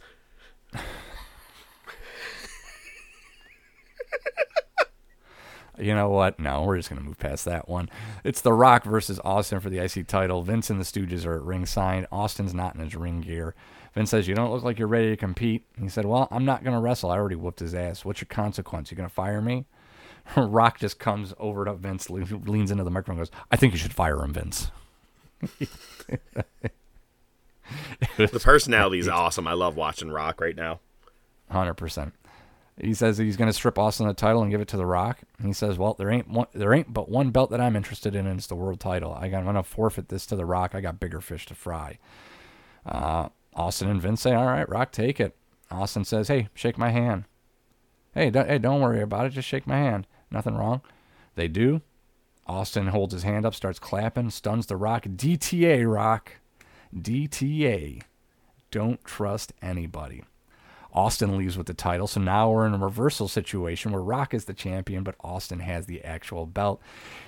You 5.78 5.94
know 5.94 6.08
what? 6.08 6.38
No, 6.38 6.62
we're 6.62 6.76
just 6.76 6.88
going 6.88 7.00
to 7.00 7.06
move 7.06 7.18
past 7.18 7.44
that 7.46 7.68
one. 7.68 7.88
It's 8.22 8.40
The 8.40 8.52
Rock 8.52 8.84
versus 8.84 9.20
Austin 9.24 9.60
for 9.60 9.70
the 9.70 9.78
IC 9.78 10.06
title. 10.06 10.42
Vince 10.42 10.70
and 10.70 10.80
the 10.80 10.84
Stooges 10.84 11.26
are 11.26 11.36
at 11.36 11.42
ringside. 11.42 12.06
Austin's 12.12 12.54
not 12.54 12.74
in 12.74 12.80
his 12.80 12.94
ring 12.94 13.20
gear. 13.20 13.54
Vince 13.94 14.10
says, 14.10 14.28
You 14.28 14.34
don't 14.34 14.52
look 14.52 14.62
like 14.62 14.78
you're 14.78 14.88
ready 14.88 15.10
to 15.10 15.16
compete. 15.16 15.64
He 15.80 15.88
said, 15.88 16.04
Well, 16.04 16.28
I'm 16.30 16.44
not 16.44 16.62
going 16.62 16.74
to 16.74 16.80
wrestle. 16.80 17.10
I 17.10 17.16
already 17.16 17.36
whooped 17.36 17.60
his 17.60 17.74
ass. 17.74 18.04
What's 18.04 18.20
your 18.20 18.28
consequence? 18.28 18.90
You're 18.90 18.96
going 18.96 19.08
to 19.08 19.14
fire 19.14 19.40
me? 19.40 19.66
Rock 20.36 20.78
just 20.78 20.98
comes 20.98 21.34
over 21.38 21.64
to 21.64 21.74
Vince, 21.74 22.08
leans 22.08 22.70
into 22.70 22.84
the 22.84 22.90
microphone, 22.90 23.18
and 23.18 23.28
goes, 23.28 23.36
I 23.50 23.56
think 23.56 23.72
you 23.72 23.78
should 23.78 23.94
fire 23.94 24.20
him, 24.22 24.32
Vince. 24.32 24.70
The 28.16 28.40
personality 28.42 28.98
is 28.98 29.08
awesome. 29.08 29.46
I 29.46 29.54
love 29.54 29.76
watching 29.76 30.10
Rock 30.10 30.40
right 30.40 30.56
now. 30.56 30.80
Hundred 31.50 31.74
percent. 31.74 32.14
He 32.80 32.92
says 32.92 33.18
he's 33.18 33.36
going 33.36 33.48
to 33.48 33.52
strip 33.52 33.78
Austin 33.78 34.08
the 34.08 34.14
title 34.14 34.42
and 34.42 34.50
give 34.50 34.60
it 34.60 34.68
to 34.68 34.76
The 34.76 34.86
Rock. 34.86 35.20
And 35.38 35.46
he 35.46 35.52
says, 35.52 35.78
"Well, 35.78 35.94
there 35.94 36.10
ain't 36.10 36.28
one, 36.28 36.48
there 36.52 36.74
ain't 36.74 36.92
but 36.92 37.08
one 37.08 37.30
belt 37.30 37.50
that 37.50 37.60
I'm 37.60 37.76
interested 37.76 38.16
in, 38.16 38.26
and 38.26 38.38
it's 38.38 38.48
the 38.48 38.56
world 38.56 38.80
title. 38.80 39.14
I 39.14 39.28
got, 39.28 39.38
I'm 39.38 39.44
going 39.44 39.54
to 39.54 39.62
forfeit 39.62 40.08
this 40.08 40.26
to 40.26 40.36
The 40.36 40.44
Rock. 40.44 40.74
I 40.74 40.80
got 40.80 40.98
bigger 41.00 41.20
fish 41.20 41.46
to 41.46 41.54
fry." 41.54 41.98
Uh, 42.84 43.28
Austin 43.54 43.88
and 43.88 44.02
Vince 44.02 44.22
say, 44.22 44.34
"All 44.34 44.46
right, 44.46 44.68
Rock, 44.68 44.90
take 44.90 45.20
it." 45.20 45.36
Austin 45.70 46.04
says, 46.04 46.28
"Hey, 46.28 46.48
shake 46.54 46.76
my 46.76 46.90
hand." 46.90 47.24
Hey, 48.12 48.30
don't, 48.30 48.48
hey, 48.48 48.58
don't 48.58 48.80
worry 48.80 49.02
about 49.02 49.26
it. 49.26 49.30
Just 49.30 49.48
shake 49.48 49.66
my 49.66 49.76
hand. 49.76 50.06
Nothing 50.30 50.54
wrong. 50.54 50.82
They 51.34 51.48
do. 51.48 51.80
Austin 52.46 52.88
holds 52.88 53.12
his 53.12 53.22
hand 53.22 53.46
up, 53.46 53.54
starts 53.54 53.78
clapping, 53.78 54.30
stuns 54.30 54.66
The 54.66 54.76
Rock. 54.76 55.04
DTA, 55.04 55.90
Rock. 55.90 56.32
DTA. 56.94 58.02
Don't 58.70 59.04
trust 59.04 59.52
anybody. 59.62 60.22
Austin 60.94 61.36
leaves 61.36 61.58
with 61.58 61.66
the 61.66 61.74
title, 61.74 62.06
so 62.06 62.20
now 62.20 62.48
we're 62.50 62.66
in 62.66 62.74
a 62.74 62.78
reversal 62.78 63.26
situation 63.26 63.90
where 63.90 64.02
Rock 64.02 64.32
is 64.32 64.44
the 64.44 64.54
champion, 64.54 65.02
but 65.02 65.16
Austin 65.20 65.58
has 65.60 65.86
the 65.86 66.02
actual 66.04 66.46
belt. 66.46 66.80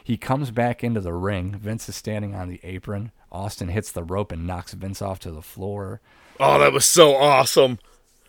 He 0.04 0.16
comes 0.16 0.52
back 0.52 0.84
into 0.84 1.00
the 1.00 1.12
ring. 1.12 1.56
Vince 1.56 1.88
is 1.88 1.96
standing 1.96 2.34
on 2.34 2.48
the 2.48 2.60
apron. 2.62 3.10
Austin 3.32 3.68
hits 3.68 3.90
the 3.90 4.04
rope 4.04 4.30
and 4.30 4.46
knocks 4.46 4.72
Vince 4.72 5.02
off 5.02 5.18
to 5.20 5.32
the 5.32 5.42
floor. 5.42 6.00
Oh, 6.38 6.60
that 6.60 6.72
was 6.72 6.84
so 6.84 7.16
awesome. 7.16 7.78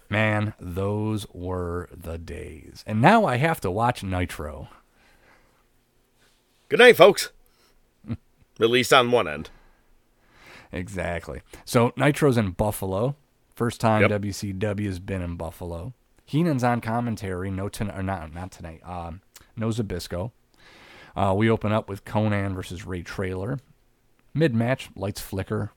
Man, 0.09 0.53
those 0.59 1.27
were 1.33 1.89
the 1.95 2.17
days. 2.17 2.83
And 2.87 3.01
now 3.01 3.25
I 3.25 3.37
have 3.37 3.61
to 3.61 3.69
watch 3.69 4.03
Nitro. 4.03 4.69
Good 6.69 6.79
night, 6.79 6.97
folks. 6.97 7.31
At 8.09 8.69
least 8.69 8.91
on 8.91 9.11
one 9.11 9.27
end. 9.27 9.49
Exactly. 10.71 11.41
So 11.63 11.93
Nitro's 11.95 12.37
in 12.37 12.51
Buffalo. 12.51 13.15
First 13.57 13.81
time 13.81 14.01
Yep. 14.03 14.11
WCW 14.21 14.85
has 14.85 14.99
been 14.99 15.23
in 15.23 15.35
Buffalo. 15.35 15.95
Heenan's 16.29 16.63
on 16.63 16.79
commentary. 16.79 17.49
No, 17.49 17.69
ton- 17.69 17.89
or 17.89 18.03
not 18.03 18.31
not 18.31 18.51
tonight. 18.51 18.81
Um, 18.87 19.21
no 19.55 19.69
Zbyszko. 19.69 20.29
Uh, 21.15 21.33
we 21.35 21.49
open 21.49 21.71
up 21.71 21.89
with 21.89 22.05
Konnan 22.05 22.53
versus 22.53 22.85
Ray 22.85 23.01
Traylor. 23.01 23.57
Mid 24.35 24.53
match, 24.53 24.91
lights 24.95 25.21
flicker. 25.21 25.71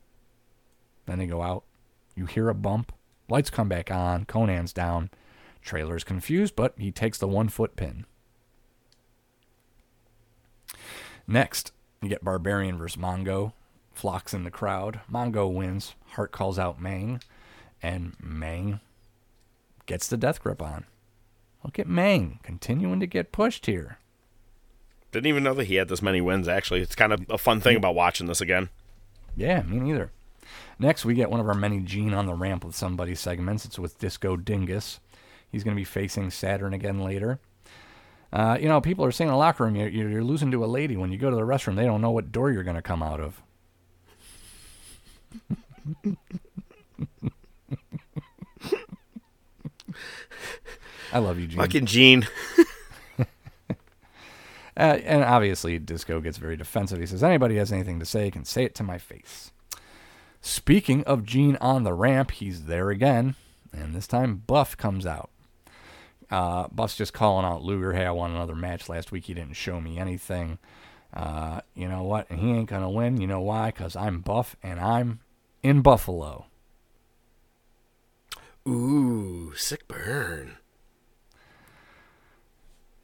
Then 1.06 1.18
they 1.18 1.26
go 1.26 1.40
out. 1.40 1.64
You 2.14 2.26
hear 2.26 2.50
a 2.50 2.54
bump. 2.54 2.92
Lights 3.30 3.48
come 3.48 3.70
back 3.70 3.90
on. 3.90 4.26
Konnan's 4.26 4.74
down. 4.74 5.08
Traylor's 5.62 6.04
confused, 6.04 6.54
but 6.54 6.74
he 6.76 6.92
takes 6.92 7.16
the 7.16 7.28
one 7.28 7.48
foot 7.48 7.76
pin. 7.76 8.04
Next, 11.26 11.72
you 12.02 12.10
get 12.10 12.22
Barbarian 12.24 12.76
versus 12.76 13.00
Mongo. 13.00 13.54
Flocks 13.92 14.34
in 14.34 14.44
the 14.44 14.50
crowd. 14.50 15.00
Mongo 15.10 15.50
wins. 15.50 15.94
Hart 16.10 16.30
calls 16.32 16.58
out 16.58 16.78
Meng. 16.78 17.20
And 17.82 18.14
Meng 18.20 18.80
gets 19.86 20.08
the 20.08 20.16
death 20.16 20.40
grip 20.40 20.62
on. 20.62 20.86
Look 21.64 21.78
at 21.78 21.86
Meng 21.86 22.38
continuing 22.42 23.00
to 23.00 23.06
get 23.06 23.32
pushed 23.32 23.66
here. 23.66 23.98
Didn't 25.12 25.26
even 25.26 25.42
know 25.42 25.54
that 25.54 25.64
he 25.66 25.74
had 25.74 25.88
this 25.88 26.02
many 26.02 26.20
wins, 26.20 26.46
actually. 26.48 26.80
It's 26.80 26.94
kind 26.94 27.12
of 27.12 27.26
a 27.28 27.38
fun 27.38 27.60
thing 27.60 27.76
about 27.76 27.94
watching 27.94 28.26
this 28.26 28.40
again. 28.40 28.68
Yeah, 29.36 29.62
me 29.62 29.80
neither. 29.80 30.12
Next, 30.78 31.04
we 31.04 31.14
get 31.14 31.30
one 31.30 31.40
of 31.40 31.48
our 31.48 31.54
many 31.54 31.80
Gene 31.80 32.14
on 32.14 32.26
the 32.26 32.34
ramp 32.34 32.64
with 32.64 32.74
somebody 32.74 33.14
segments. 33.14 33.64
It's 33.64 33.78
with 33.78 33.98
Disco 33.98 34.36
Dingus. 34.36 35.00
He's 35.50 35.64
going 35.64 35.74
to 35.74 35.80
be 35.80 35.84
facing 35.84 36.30
Saturn 36.30 36.72
again 36.72 37.00
later. 37.02 37.40
Uh, 38.32 38.56
you 38.60 38.68
know, 38.68 38.80
people 38.80 39.04
are 39.04 39.10
saying 39.10 39.28
in 39.28 39.32
the 39.32 39.38
locker 39.38 39.64
room, 39.64 39.74
you're, 39.74 39.88
you're 39.88 40.22
losing 40.22 40.52
to 40.52 40.64
a 40.64 40.66
lady. 40.66 40.96
When 40.96 41.10
you 41.10 41.18
go 41.18 41.30
to 41.30 41.36
the 41.36 41.42
restroom, 41.42 41.76
they 41.76 41.84
don't 41.84 42.00
know 42.00 42.12
what 42.12 42.30
door 42.30 42.52
you're 42.52 42.62
going 42.62 42.76
to 42.76 42.82
come 42.82 43.02
out 43.02 43.20
of. 43.20 43.42
I 51.12 51.18
love 51.18 51.38
you, 51.38 51.46
Gene. 51.46 51.58
Fucking 51.58 51.86
Gene. 51.86 52.26
Uh, 54.76 54.98
and 55.04 55.22
obviously, 55.22 55.78
Disco 55.78 56.22
gets 56.22 56.38
very 56.38 56.56
defensive. 56.56 56.98
He 56.98 57.04
says, 57.04 57.22
Anybody 57.22 57.56
has 57.56 57.70
anything 57.70 57.98
to 57.98 58.06
say 58.06 58.30
can 58.30 58.46
say 58.46 58.64
it 58.64 58.74
to 58.76 58.82
my 58.82 58.96
face. 58.96 59.52
Speaking 60.40 61.04
of 61.04 61.24
Gene 61.24 61.58
on 61.60 61.82
the 61.82 61.92
ramp, 61.92 62.30
he's 62.30 62.64
there 62.64 62.88
again. 62.88 63.34
And 63.74 63.94
this 63.94 64.06
time, 64.06 64.42
Buff 64.46 64.78
comes 64.78 65.04
out. 65.04 65.28
Uh, 66.30 66.68
Buff's 66.68 66.96
just 66.96 67.12
calling 67.12 67.44
out 67.44 67.62
Luger. 67.62 67.92
Hey, 67.92 68.06
I 68.06 68.10
won 68.12 68.30
another 68.30 68.54
match 68.54 68.88
last 68.88 69.12
week. 69.12 69.24
He 69.24 69.34
didn't 69.34 69.54
show 69.54 69.82
me 69.82 69.98
anything. 69.98 70.58
Uh, 71.12 71.60
you 71.74 71.86
know 71.88 72.04
what? 72.04 72.30
And 72.30 72.38
he 72.38 72.50
ain't 72.50 72.70
going 72.70 72.82
to 72.82 72.88
win. 72.88 73.20
You 73.20 73.26
know 73.26 73.40
why? 73.40 73.66
Because 73.66 73.96
I'm 73.96 74.20
Buff 74.20 74.56
and 74.62 74.80
I'm 74.80 75.20
in 75.62 75.82
Buffalo. 75.82 76.46
Ooh, 78.68 79.52
sick 79.56 79.88
burn. 79.88 80.56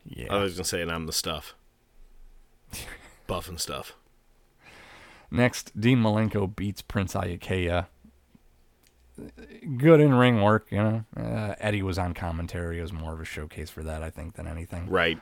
Yeah. 0.04 0.32
I 0.32 0.42
was 0.42 0.54
going 0.54 0.64
to 0.64 0.68
say, 0.68 0.82
and 0.82 0.90
I'm 0.90 1.06
the 1.06 1.12
stuff. 1.12 1.54
Buff 3.26 3.48
and 3.48 3.60
stuff. 3.60 3.94
Next, 5.30 5.78
Dean 5.78 5.98
Malenko 5.98 6.54
beats 6.54 6.82
Prince 6.82 7.14
Iaukea. 7.14 7.86
Good 9.78 10.00
in 10.00 10.14
ring 10.14 10.42
work, 10.42 10.66
you 10.70 10.78
know. 10.78 11.04
Uh, 11.16 11.54
Eddie 11.58 11.82
was 11.82 11.98
on 11.98 12.14
commentary. 12.14 12.78
It 12.78 12.82
was 12.82 12.92
more 12.92 13.14
of 13.14 13.20
a 13.20 13.24
showcase 13.24 13.70
for 13.70 13.82
that, 13.82 14.02
I 14.02 14.10
think, 14.10 14.34
than 14.34 14.46
anything. 14.46 14.88
Right. 14.88 15.18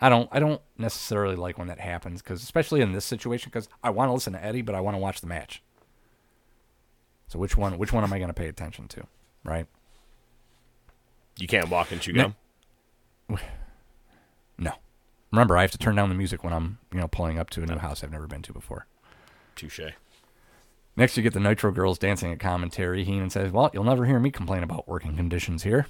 I 0.00 0.08
don't. 0.08 0.28
I 0.30 0.40
don't 0.40 0.60
necessarily 0.76 1.36
like 1.36 1.56
when 1.56 1.68
that 1.68 1.80
happens 1.80 2.20
because, 2.20 2.42
especially 2.42 2.82
in 2.82 2.92
this 2.92 3.04
situation, 3.04 3.50
because 3.50 3.68
I 3.82 3.90
want 3.90 4.08
to 4.10 4.12
listen 4.12 4.34
to 4.34 4.44
Eddie, 4.44 4.60
but 4.60 4.74
I 4.74 4.80
want 4.80 4.94
to 4.94 4.98
watch 4.98 5.20
the 5.20 5.26
match. 5.26 5.62
So 7.28 7.38
which 7.38 7.56
one? 7.56 7.78
Which 7.78 7.92
one 7.92 8.04
am 8.04 8.12
I 8.12 8.18
going 8.18 8.28
to 8.28 8.34
pay 8.34 8.48
attention 8.48 8.88
to? 8.88 9.06
Right. 9.46 9.66
You 11.38 11.46
can't 11.46 11.68
walk 11.70 11.92
and 11.92 12.00
chew 12.00 12.12
gum. 12.12 12.34
No. 14.58 14.72
Remember, 15.30 15.58
I 15.58 15.60
have 15.60 15.70
to 15.72 15.78
turn 15.78 15.96
down 15.96 16.08
the 16.08 16.14
music 16.14 16.42
when 16.42 16.54
I'm, 16.54 16.78
you 16.90 16.98
know, 16.98 17.08
pulling 17.08 17.38
up 17.38 17.50
to 17.50 17.62
a 17.62 17.66
new 17.66 17.76
house 17.76 18.02
I've 18.02 18.10
never 18.10 18.26
been 18.26 18.40
to 18.40 18.54
before. 18.54 18.86
Touche. 19.54 19.80
Next, 20.96 21.14
you 21.14 21.22
get 21.22 21.34
the 21.34 21.40
Nitro 21.40 21.70
Girls 21.72 21.98
dancing 21.98 22.32
at 22.32 22.40
commentary. 22.40 23.04
Heenan 23.04 23.28
says, 23.28 23.52
"Well, 23.52 23.70
you'll 23.74 23.84
never 23.84 24.06
hear 24.06 24.18
me 24.18 24.30
complain 24.30 24.62
about 24.62 24.88
working 24.88 25.14
conditions 25.14 25.62
here." 25.62 25.88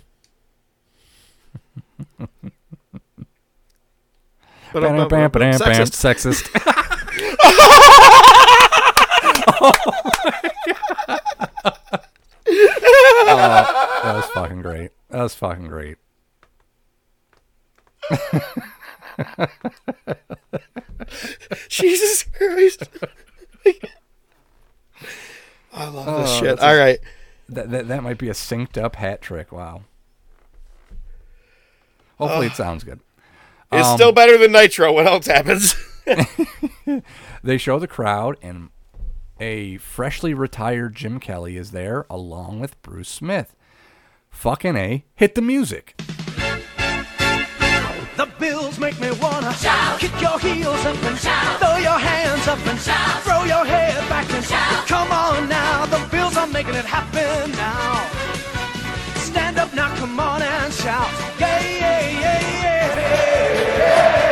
Bam, 4.72 5.08
bam, 5.08 5.30
Sexist. 5.30 5.94
Sexist. 5.94 6.50
oh 9.60 9.72
Oh, 12.58 14.00
that 14.04 14.14
was 14.16 14.26
fucking 14.26 14.62
great. 14.62 14.90
That 15.10 15.22
was 15.22 15.34
fucking 15.34 15.68
great. 15.68 15.96
Jesus 21.68 22.22
Christ. 22.24 22.84
I 25.72 25.88
love 25.88 26.06
this 26.22 26.30
Oh, 26.30 26.40
shit. 26.40 26.58
All 26.60 26.74
a- 26.74 26.78
right. 26.78 26.98
That, 27.48 27.70
that 27.70 27.86
that 27.88 28.02
might 28.02 28.18
be 28.18 28.28
a 28.28 28.32
synced 28.32 28.76
up 28.82 28.96
hat 28.96 29.22
trick. 29.22 29.52
Wow. 29.52 29.82
Hopefully, 32.18 32.46
it 32.48 32.54
sounds 32.54 32.82
good. 32.82 32.98
It's 33.70 33.86
Um, 33.86 33.96
still 33.96 34.10
better 34.12 34.36
than 34.38 34.50
Nitro. 34.52 34.92
What 34.92 35.06
else 35.06 35.26
happens? 35.26 35.74
they 37.44 37.58
show 37.58 37.78
the 37.78 37.86
crowd, 37.86 38.36
and 38.42 38.70
a 39.38 39.76
freshly 39.78 40.34
retired 40.34 40.94
Jim 40.94 41.20
Kelly 41.20 41.56
is 41.56 41.70
there 41.70 42.06
along 42.08 42.60
with 42.60 42.80
Bruce 42.82 43.08
Smith. 43.08 43.54
Fucking 44.30 44.76
A, 44.76 45.04
hit 45.14 45.34
the 45.34 45.42
music. 45.42 45.94
The 48.16 48.28
bills 48.38 48.78
make 48.78 48.98
me 48.98 49.10
wanna 49.20 49.52
shout. 49.54 50.00
Kick 50.00 50.18
your 50.20 50.38
heels 50.38 50.84
up 50.86 51.02
and 51.04 51.18
shout. 51.18 51.58
Throw 51.58 51.76
your 51.76 51.98
hands 51.98 52.48
up 52.48 52.66
and 52.66 52.80
shout. 52.80 53.22
Throw 53.22 53.44
your 53.44 53.64
head 53.64 54.08
back 54.08 54.30
and 54.32 54.44
shout. 54.44 54.86
Come 54.86 55.10
on 55.12 55.48
now, 55.48 55.86
the 55.86 56.06
bills 56.10 56.36
are 56.36 56.46
making 56.46 56.74
it 56.74 56.84
happen 56.86 57.50
now. 57.52 58.08
Stand 59.16 59.58
up 59.58 59.74
now, 59.74 59.94
come 59.96 60.18
on 60.18 60.40
and 60.40 60.72
shout. 60.72 61.10
Yeah, 61.38 61.60
yeah, 61.60 62.10
yeah, 62.20 62.40
yeah. 62.62 64.25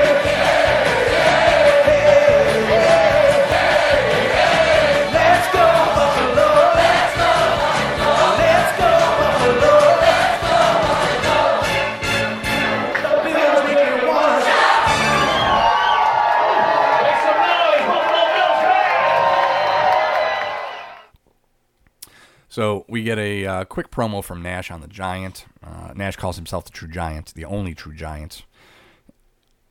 So 22.55 22.85
we 22.89 23.03
get 23.03 23.19
a 23.19 23.45
uh, 23.45 23.65
quick 23.65 23.91
promo 23.91 24.23
from 24.23 24.41
Nash 24.41 24.71
on 24.71 24.81
the 24.81 24.87
Giant. 24.87 25.47
Uh, 25.61 25.93
Nash 25.97 26.15
calls 26.15 26.37
himself 26.37 26.65
the 26.65 26.71
True 26.71 26.87
Giant, 26.87 27.35
the 27.35 27.45
only 27.45 27.75
True 27.75 27.93
Giant. 27.93 28.45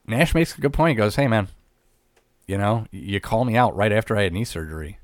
Nash 0.06 0.36
makes 0.36 0.58
a 0.58 0.60
good 0.60 0.74
point. 0.74 0.90
He 0.90 0.96
goes, 0.96 1.16
"Hey 1.16 1.30
man, 1.30 1.48
you 2.46 2.58
know, 2.58 2.86
you 2.92 3.22
call 3.22 3.46
me 3.46 3.56
out 3.56 3.74
right 3.74 3.94
after 3.94 4.18
I 4.18 4.24
had 4.24 4.34
knee 4.34 4.44
surgery." 4.44 5.00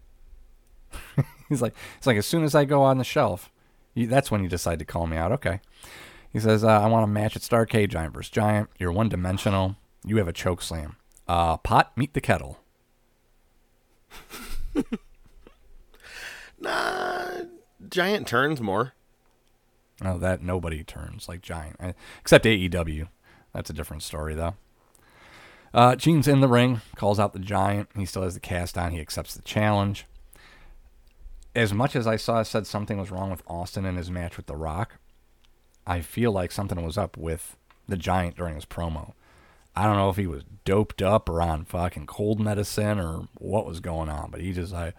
He's 1.48 1.62
like, 1.62 1.74
"It's 1.98 2.06
like 2.06 2.18
as 2.18 2.26
soon 2.26 2.44
as 2.44 2.54
I 2.54 2.66
go 2.66 2.84
on 2.84 2.98
the 2.98 3.06
shelf, 3.06 3.50
you, 3.94 4.08
that's 4.08 4.30
when 4.30 4.44
you 4.44 4.50
decide 4.50 4.80
to 4.80 4.86
call 4.86 5.08
me 5.08 5.16
out." 5.16 5.32
Okay. 5.32 5.62
He 6.34 6.42
says, 6.42 6.66
uh, 6.66 6.82
"I 6.82 6.88
want 6.88 7.06
a 7.06 7.08
match 7.08 7.38
at 7.38 7.44
Starcade, 7.44 7.92
Giant 7.92 8.14
versus 8.14 8.30
Giant. 8.30 8.70
You're 8.78 8.92
one 8.92 9.08
dimensional. 9.08 9.78
You 10.04 10.18
have 10.18 10.28
a 10.28 10.34
choke 10.34 10.62
slam. 10.62 10.98
Uh, 11.30 11.56
pot, 11.56 11.96
meet 11.96 12.14
the 12.14 12.20
kettle." 12.20 12.60
Nah, 16.62 17.29
Giant 17.90 18.28
turns 18.28 18.62
more. 18.62 18.94
No, 20.02 20.18
that 20.18 20.42
nobody 20.42 20.84
turns 20.84 21.28
like 21.28 21.42
Giant, 21.42 21.96
except 22.22 22.46
AEW. 22.46 23.10
That's 23.54 23.70
a 23.70 23.74
different 23.74 24.04
story, 24.04 24.36
though. 24.36 24.56
Uh, 25.74 25.96
Gene's 25.96 26.28
in 26.28 26.40
the 26.40 26.48
ring, 26.48 26.82
calls 26.96 27.20
out 27.20 27.34
the 27.34 27.40
Giant. 27.40 27.90
He 27.96 28.06
still 28.06 28.24
has 28.24 28.34
the 28.34 28.40
cast 28.40 28.78
on. 28.78 28.92
He 28.92 29.00
accepts 29.00 29.36
the 29.36 29.42
challenge. 29.42 30.06
As 31.56 31.74
much 31.74 31.96
as 31.96 32.08
I 32.08 32.16
saw 32.16 32.42
said 32.44 32.66
something 32.66 32.98
was 32.98 33.12
wrong 33.12 33.30
with 33.30 33.44
Austin 33.48 33.86
in 33.86 33.98
his 33.98 34.10
match 34.10 34.38
with 34.38 34.46
The 34.46 34.56
Rock, 34.56 34.98
I 35.86 36.02
feel 36.02 36.32
like 36.32 36.52
something 36.52 36.82
was 36.84 36.98
up 36.98 37.18
with 37.18 37.58
the 37.88 37.98
Giant 37.98 38.38
during 38.38 38.56
his 38.56 38.66
promo. 38.66 39.14
I 39.76 39.86
don't 39.86 39.98
know 39.98 40.10
if 40.10 40.18
he 40.18 40.28
was 40.28 40.44
doped 40.66 41.02
up 41.02 41.30
or 41.30 41.42
on 41.42 41.66
fucking 41.66 42.06
cold 42.08 42.40
medicine 42.40 43.00
or 43.00 43.28
what 43.38 43.66
was 43.66 43.80
going 43.80 44.10
on, 44.10 44.32
but 44.32 44.42
he 44.42 44.54
just 44.54 44.74
like, 44.74 44.94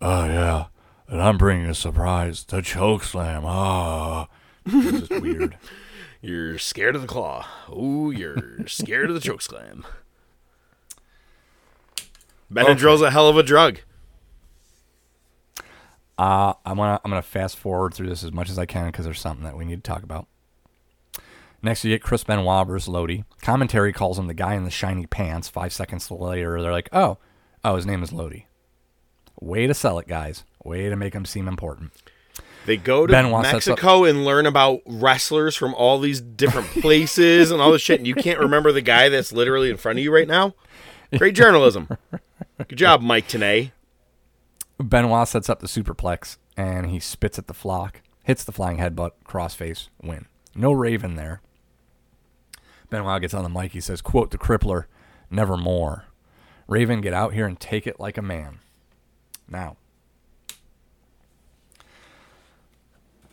oh 0.00 0.24
yeah, 0.24 0.66
and 1.10 1.20
I'm 1.20 1.36
bringing 1.36 1.66
a 1.66 1.74
surprise, 1.74 2.44
the 2.44 2.62
choke 2.62 3.02
slam. 3.02 3.42
Ah, 3.44 4.28
it's 4.64 5.08
just 5.08 5.22
weird. 5.22 5.58
You're 6.22 6.58
scared 6.58 6.94
of 6.94 7.02
the 7.02 7.08
claw. 7.08 7.46
Ooh, 7.70 8.10
you're 8.10 8.36
scared 8.66 9.08
of 9.08 9.14
the 9.14 9.22
choke 9.22 9.40
slam. 9.40 9.86
Benadryl's 12.52 13.00
a 13.00 13.10
hell 13.10 13.26
of 13.26 13.38
a 13.38 13.42
drug. 13.42 13.78
Uh, 16.18 16.52
I'm 16.66 16.76
gonna 16.76 17.00
I'm 17.02 17.10
gonna 17.10 17.22
fast 17.22 17.56
forward 17.56 17.94
through 17.94 18.10
this 18.10 18.22
as 18.22 18.32
much 18.32 18.50
as 18.50 18.58
I 18.58 18.66
can 18.66 18.88
because 18.88 19.06
there's 19.06 19.18
something 19.18 19.44
that 19.44 19.56
we 19.56 19.64
need 19.64 19.82
to 19.82 19.90
talk 19.90 20.02
about. 20.02 20.26
Next, 21.62 21.84
you 21.86 21.90
get 21.90 22.02
Chris 22.02 22.22
Benoit 22.22 22.66
versus 22.66 22.86
Lodi. 22.88 23.22
Commentary 23.40 23.94
calls 23.94 24.18
him 24.18 24.26
the 24.26 24.34
guy 24.34 24.54
in 24.54 24.64
the 24.64 24.70
shiny 24.70 25.06
pants. 25.06 25.48
Five 25.48 25.72
seconds 25.72 26.10
later, 26.10 26.60
they're 26.60 26.70
like, 26.70 26.90
"Oh, 26.92 27.16
oh, 27.64 27.76
his 27.76 27.86
name 27.86 28.02
is 28.02 28.12
Lodi." 28.12 28.44
Way 29.40 29.66
to 29.66 29.72
sell 29.72 29.98
it, 29.98 30.06
guys. 30.06 30.44
Way 30.64 30.88
to 30.88 30.96
make 30.96 31.12
them 31.12 31.24
seem 31.24 31.48
important. 31.48 31.92
They 32.66 32.76
go 32.76 33.06
to 33.06 33.10
Benoit 33.10 33.44
sets 33.46 33.66
up- 33.68 33.72
Mexico 33.72 34.04
and 34.04 34.24
learn 34.24 34.46
about 34.46 34.80
wrestlers 34.86 35.56
from 35.56 35.74
all 35.74 35.98
these 35.98 36.20
different 36.20 36.68
places 36.82 37.50
and 37.50 37.60
all 37.60 37.72
this 37.72 37.82
shit, 37.82 37.98
and 38.00 38.06
you 38.06 38.14
can't 38.14 38.38
remember 38.38 38.70
the 38.70 38.82
guy 38.82 39.08
that's 39.08 39.32
literally 39.32 39.70
in 39.70 39.76
front 39.78 39.98
of 39.98 40.04
you 40.04 40.12
right 40.14 40.28
now. 40.28 40.54
Great 41.16 41.34
journalism. 41.34 41.88
Good 42.68 42.76
job, 42.76 43.00
Mike 43.00 43.26
Tenay. 43.26 43.72
Benoit 44.78 45.26
sets 45.28 45.48
up 45.48 45.60
the 45.60 45.66
superplex 45.66 46.36
and 46.56 46.86
he 46.90 47.00
spits 47.00 47.38
at 47.38 47.46
the 47.46 47.54
flock, 47.54 48.02
hits 48.22 48.44
the 48.44 48.52
flying 48.52 48.76
headbutt, 48.78 49.12
crossface, 49.24 49.88
win. 50.02 50.26
No 50.54 50.72
Raven 50.72 51.16
there. 51.16 51.40
Benoit 52.90 53.20
gets 53.20 53.34
on 53.34 53.42
the 53.42 53.48
mic. 53.48 53.72
He 53.72 53.80
says, 53.80 54.00
"Quote 54.02 54.30
the 54.30 54.38
crippler, 54.38 54.84
nevermore. 55.30 56.04
Raven, 56.68 57.00
get 57.00 57.14
out 57.14 57.32
here 57.34 57.46
and 57.46 57.58
take 57.58 57.86
it 57.86 57.98
like 58.00 58.18
a 58.18 58.22
man." 58.22 58.58
Now, 59.48 59.76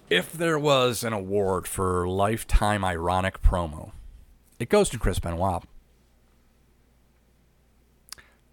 if 0.09 0.31
there 0.31 0.57
was 0.57 1.03
an 1.03 1.13
award 1.13 1.67
for 1.67 2.07
lifetime 2.07 2.85
ironic 2.85 3.41
promo, 3.41 3.91
it 4.59 4.69
goes 4.69 4.89
to 4.89 4.99
Chris 4.99 5.19
Benoit. 5.19 5.63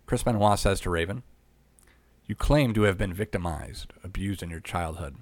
Chris 0.07 0.23
Benoit 0.23 0.59
says 0.59 0.81
to 0.81 0.91
Raven, 0.91 1.23
You 2.27 2.35
claim 2.35 2.75
to 2.75 2.83
have 2.83 2.99
been 2.99 3.15
victimized, 3.15 3.93
abused 4.03 4.43
in 4.43 4.51
your 4.51 4.61
childhood. 4.61 5.17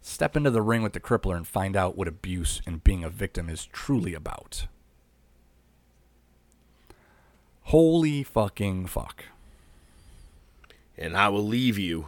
Step 0.00 0.36
into 0.36 0.50
the 0.50 0.62
ring 0.62 0.82
with 0.82 0.92
the 0.92 1.00
crippler 1.00 1.36
and 1.36 1.46
find 1.46 1.76
out 1.76 1.96
what 1.96 2.08
abuse 2.08 2.60
and 2.66 2.84
being 2.84 3.04
a 3.04 3.10
victim 3.10 3.48
is 3.48 3.66
truly 3.66 4.14
about. 4.14 4.66
Holy 7.68 8.22
fucking 8.22 8.86
fuck. 8.86 9.24
And 10.98 11.16
I 11.16 11.28
will 11.28 11.46
leave 11.46 11.78
you 11.78 12.06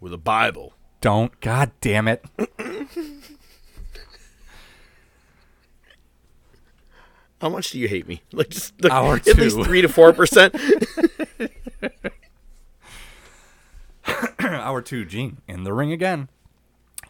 with 0.00 0.12
a 0.12 0.18
Bible. 0.18 0.75
Don't. 1.00 1.38
God 1.40 1.70
damn 1.80 2.08
it. 2.08 2.24
How 7.40 7.48
much 7.50 7.70
do 7.70 7.78
you 7.78 7.88
hate 7.88 8.08
me? 8.08 8.22
Like 8.32 8.48
just 8.48 8.82
like, 8.82 8.92
Hour 8.92 9.16
at 9.16 9.36
least 9.36 9.62
three 9.62 9.82
to 9.82 9.88
four 9.88 10.12
percent. 10.12 10.54
Hour 14.40 14.82
two, 14.82 15.04
Gene 15.04 15.38
in 15.46 15.64
the 15.64 15.72
ring 15.72 15.92
again. 15.92 16.28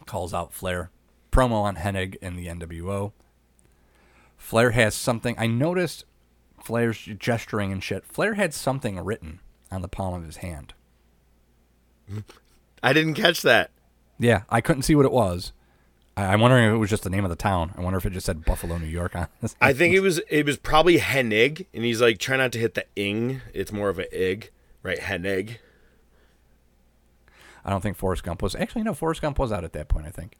Calls 0.05 0.33
out 0.33 0.53
Flair. 0.53 0.91
Promo 1.31 1.63
on 1.63 1.77
Hennig 1.77 2.15
in 2.15 2.35
the 2.35 2.47
NWO. 2.47 3.11
Flair 4.37 4.71
has 4.71 4.95
something. 4.95 5.35
I 5.37 5.47
noticed 5.47 6.05
Flair's 6.63 6.97
gesturing 6.97 7.71
and 7.71 7.83
shit. 7.83 8.05
Flair 8.05 8.33
had 8.33 8.53
something 8.53 8.99
written 8.99 9.39
on 9.71 9.81
the 9.81 9.87
palm 9.87 10.13
of 10.13 10.25
his 10.25 10.37
hand. 10.37 10.73
I 12.81 12.93
didn't 12.93 13.15
catch 13.15 13.41
that. 13.41 13.71
Yeah, 14.19 14.43
I 14.49 14.61
couldn't 14.61 14.83
see 14.83 14.95
what 14.95 15.05
it 15.05 15.11
was. 15.11 15.53
I, 16.15 16.25
I'm 16.25 16.41
wondering 16.41 16.65
if 16.65 16.73
it 16.73 16.77
was 16.77 16.89
just 16.89 17.03
the 17.03 17.09
name 17.09 17.23
of 17.23 17.29
the 17.29 17.35
town. 17.35 17.73
I 17.77 17.81
wonder 17.81 17.97
if 17.97 18.05
it 18.05 18.11
just 18.11 18.25
said 18.25 18.45
Buffalo, 18.45 18.77
New 18.77 18.87
York 18.87 19.15
on. 19.15 19.27
I 19.61 19.73
think 19.73 19.93
it 19.93 19.99
was 19.99 20.19
it 20.29 20.45
was 20.45 20.57
probably 20.57 20.97
Hennig, 20.97 21.65
and 21.73 21.83
he's 21.83 22.01
like 22.01 22.17
try 22.17 22.37
not 22.37 22.51
to 22.53 22.59
hit 22.59 22.73
the 22.73 22.85
ing. 22.95 23.41
It's 23.53 23.71
more 23.71 23.89
of 23.89 23.99
an 23.99 24.07
ig, 24.11 24.51
right? 24.83 24.99
Hennig. 24.99 25.57
I 27.63 27.69
don't 27.69 27.81
think 27.81 27.97
Forrest 27.97 28.23
Gump 28.23 28.41
was. 28.41 28.55
Actually, 28.55 28.83
no, 28.83 28.93
Forrest 28.93 29.21
Gump 29.21 29.37
was 29.39 29.51
out 29.51 29.63
at 29.63 29.73
that 29.73 29.89
point, 29.89 30.07
I 30.07 30.09
think. 30.09 30.37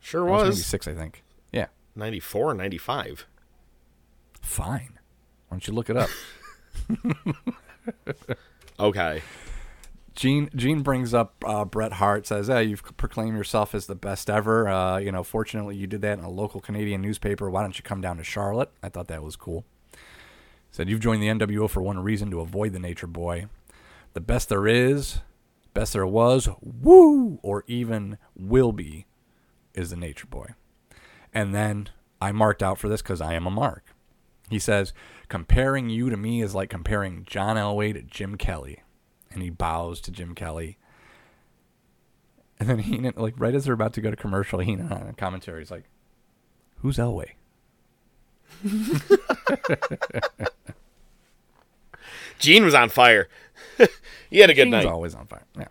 Sure 0.00 0.24
was. 0.24 0.46
was. 0.46 0.56
maybe 0.56 0.62
six, 0.62 0.88
I 0.88 0.94
think. 0.94 1.22
Yeah. 1.52 1.66
94 1.94 2.54
95. 2.54 3.26
Fine. 4.40 4.98
Why 5.48 5.56
don't 5.56 5.66
you 5.66 5.74
look 5.74 5.90
it 5.90 5.98
up? 5.98 6.08
Okay. 8.80 9.22
Gene 10.14 10.50
Gene 10.54 10.82
brings 10.82 11.14
up 11.14 11.42
uh, 11.46 11.64
Bret 11.64 11.94
Hart 11.94 12.26
says, 12.26 12.48
"Hey, 12.48 12.64
you've 12.64 12.82
proclaimed 12.96 13.36
yourself 13.36 13.74
as 13.74 13.86
the 13.86 13.94
best 13.94 14.28
ever. 14.28 14.68
Uh, 14.68 14.98
you 14.98 15.12
know, 15.12 15.22
fortunately, 15.22 15.76
you 15.76 15.86
did 15.86 16.02
that 16.02 16.18
in 16.18 16.24
a 16.24 16.30
local 16.30 16.60
Canadian 16.60 17.00
newspaper. 17.00 17.48
Why 17.48 17.62
don't 17.62 17.78
you 17.78 17.82
come 17.82 18.00
down 18.00 18.16
to 18.16 18.24
Charlotte?" 18.24 18.70
I 18.82 18.88
thought 18.88 19.08
that 19.08 19.22
was 19.22 19.36
cool. 19.36 19.64
Said 20.70 20.88
you've 20.88 21.00
joined 21.00 21.22
the 21.22 21.28
NWO 21.28 21.68
for 21.68 21.82
one 21.82 21.98
reason 22.00 22.30
to 22.30 22.40
avoid 22.40 22.72
the 22.72 22.78
Nature 22.78 23.08
Boy, 23.08 23.46
the 24.12 24.20
best 24.20 24.48
there 24.48 24.66
is, 24.66 25.20
best 25.74 25.92
there 25.92 26.06
was, 26.06 26.48
woo, 26.60 27.38
or 27.42 27.64
even 27.66 28.18
will 28.36 28.72
be, 28.72 29.06
is 29.74 29.90
the 29.90 29.96
Nature 29.96 30.26
Boy. 30.26 30.54
And 31.32 31.54
then 31.54 31.88
I 32.20 32.32
marked 32.32 32.62
out 32.62 32.78
for 32.78 32.88
this 32.88 33.02
because 33.02 33.20
I 33.20 33.34
am 33.34 33.46
a 33.46 33.50
mark. 33.50 33.84
He 34.48 34.58
says, 34.58 34.92
comparing 35.28 35.90
you 35.90 36.10
to 36.10 36.16
me 36.16 36.42
is 36.42 36.54
like 36.54 36.70
comparing 36.70 37.24
John 37.24 37.56
Elway 37.56 37.92
to 37.94 38.02
Jim 38.02 38.36
Kelly. 38.36 38.82
And 39.32 39.42
he 39.42 39.50
bows 39.50 40.00
to 40.02 40.10
Jim 40.10 40.34
Kelly. 40.34 40.76
And 42.58 42.68
then 42.68 42.80
Heenan, 42.80 43.14
like 43.18 43.34
right 43.38 43.54
as 43.54 43.64
they're 43.64 43.74
about 43.74 43.92
to 43.94 44.00
go 44.00 44.10
to 44.10 44.16
commercial, 44.16 44.58
Heenan 44.60 44.92
on 44.92 45.14
commentary 45.14 45.62
is 45.62 45.70
like, 45.70 45.84
Who's 46.76 46.96
Elway? 46.96 47.32
Gene 52.38 52.64
was 52.64 52.74
on 52.74 52.88
fire. 52.88 53.28
he 54.30 54.38
had 54.38 54.48
a 54.50 54.54
good 54.54 54.64
Gene's 54.64 54.84
night. 54.84 54.86
always 54.86 55.14
on 55.14 55.26
fire. 55.26 55.44
Yeah. 55.58 55.68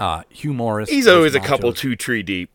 Uh, 0.00 0.22
Hugh 0.30 0.54
Morris. 0.54 0.88
He's 0.90 1.06
always 1.06 1.34
a 1.34 1.40
couple 1.40 1.72
two 1.72 1.94
tree 1.94 2.22
deep. 2.22 2.50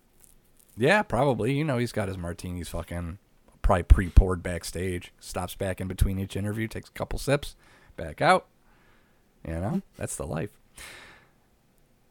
Yeah, 0.75 1.03
probably. 1.03 1.53
You 1.53 1.63
know, 1.63 1.77
he's 1.77 1.91
got 1.91 2.07
his 2.07 2.17
martinis 2.17 2.69
fucking 2.69 3.19
probably 3.61 3.83
pre 3.83 4.09
poured 4.09 4.41
backstage. 4.41 5.13
Stops 5.19 5.55
back 5.55 5.79
in 5.79 5.87
between 5.87 6.17
each 6.19 6.35
interview, 6.35 6.67
takes 6.67 6.89
a 6.89 6.93
couple 6.93 7.19
sips, 7.19 7.55
back 7.95 8.21
out. 8.21 8.47
You 9.47 9.53
know, 9.53 9.81
that's 9.97 10.15
the 10.15 10.25
life. 10.27 10.51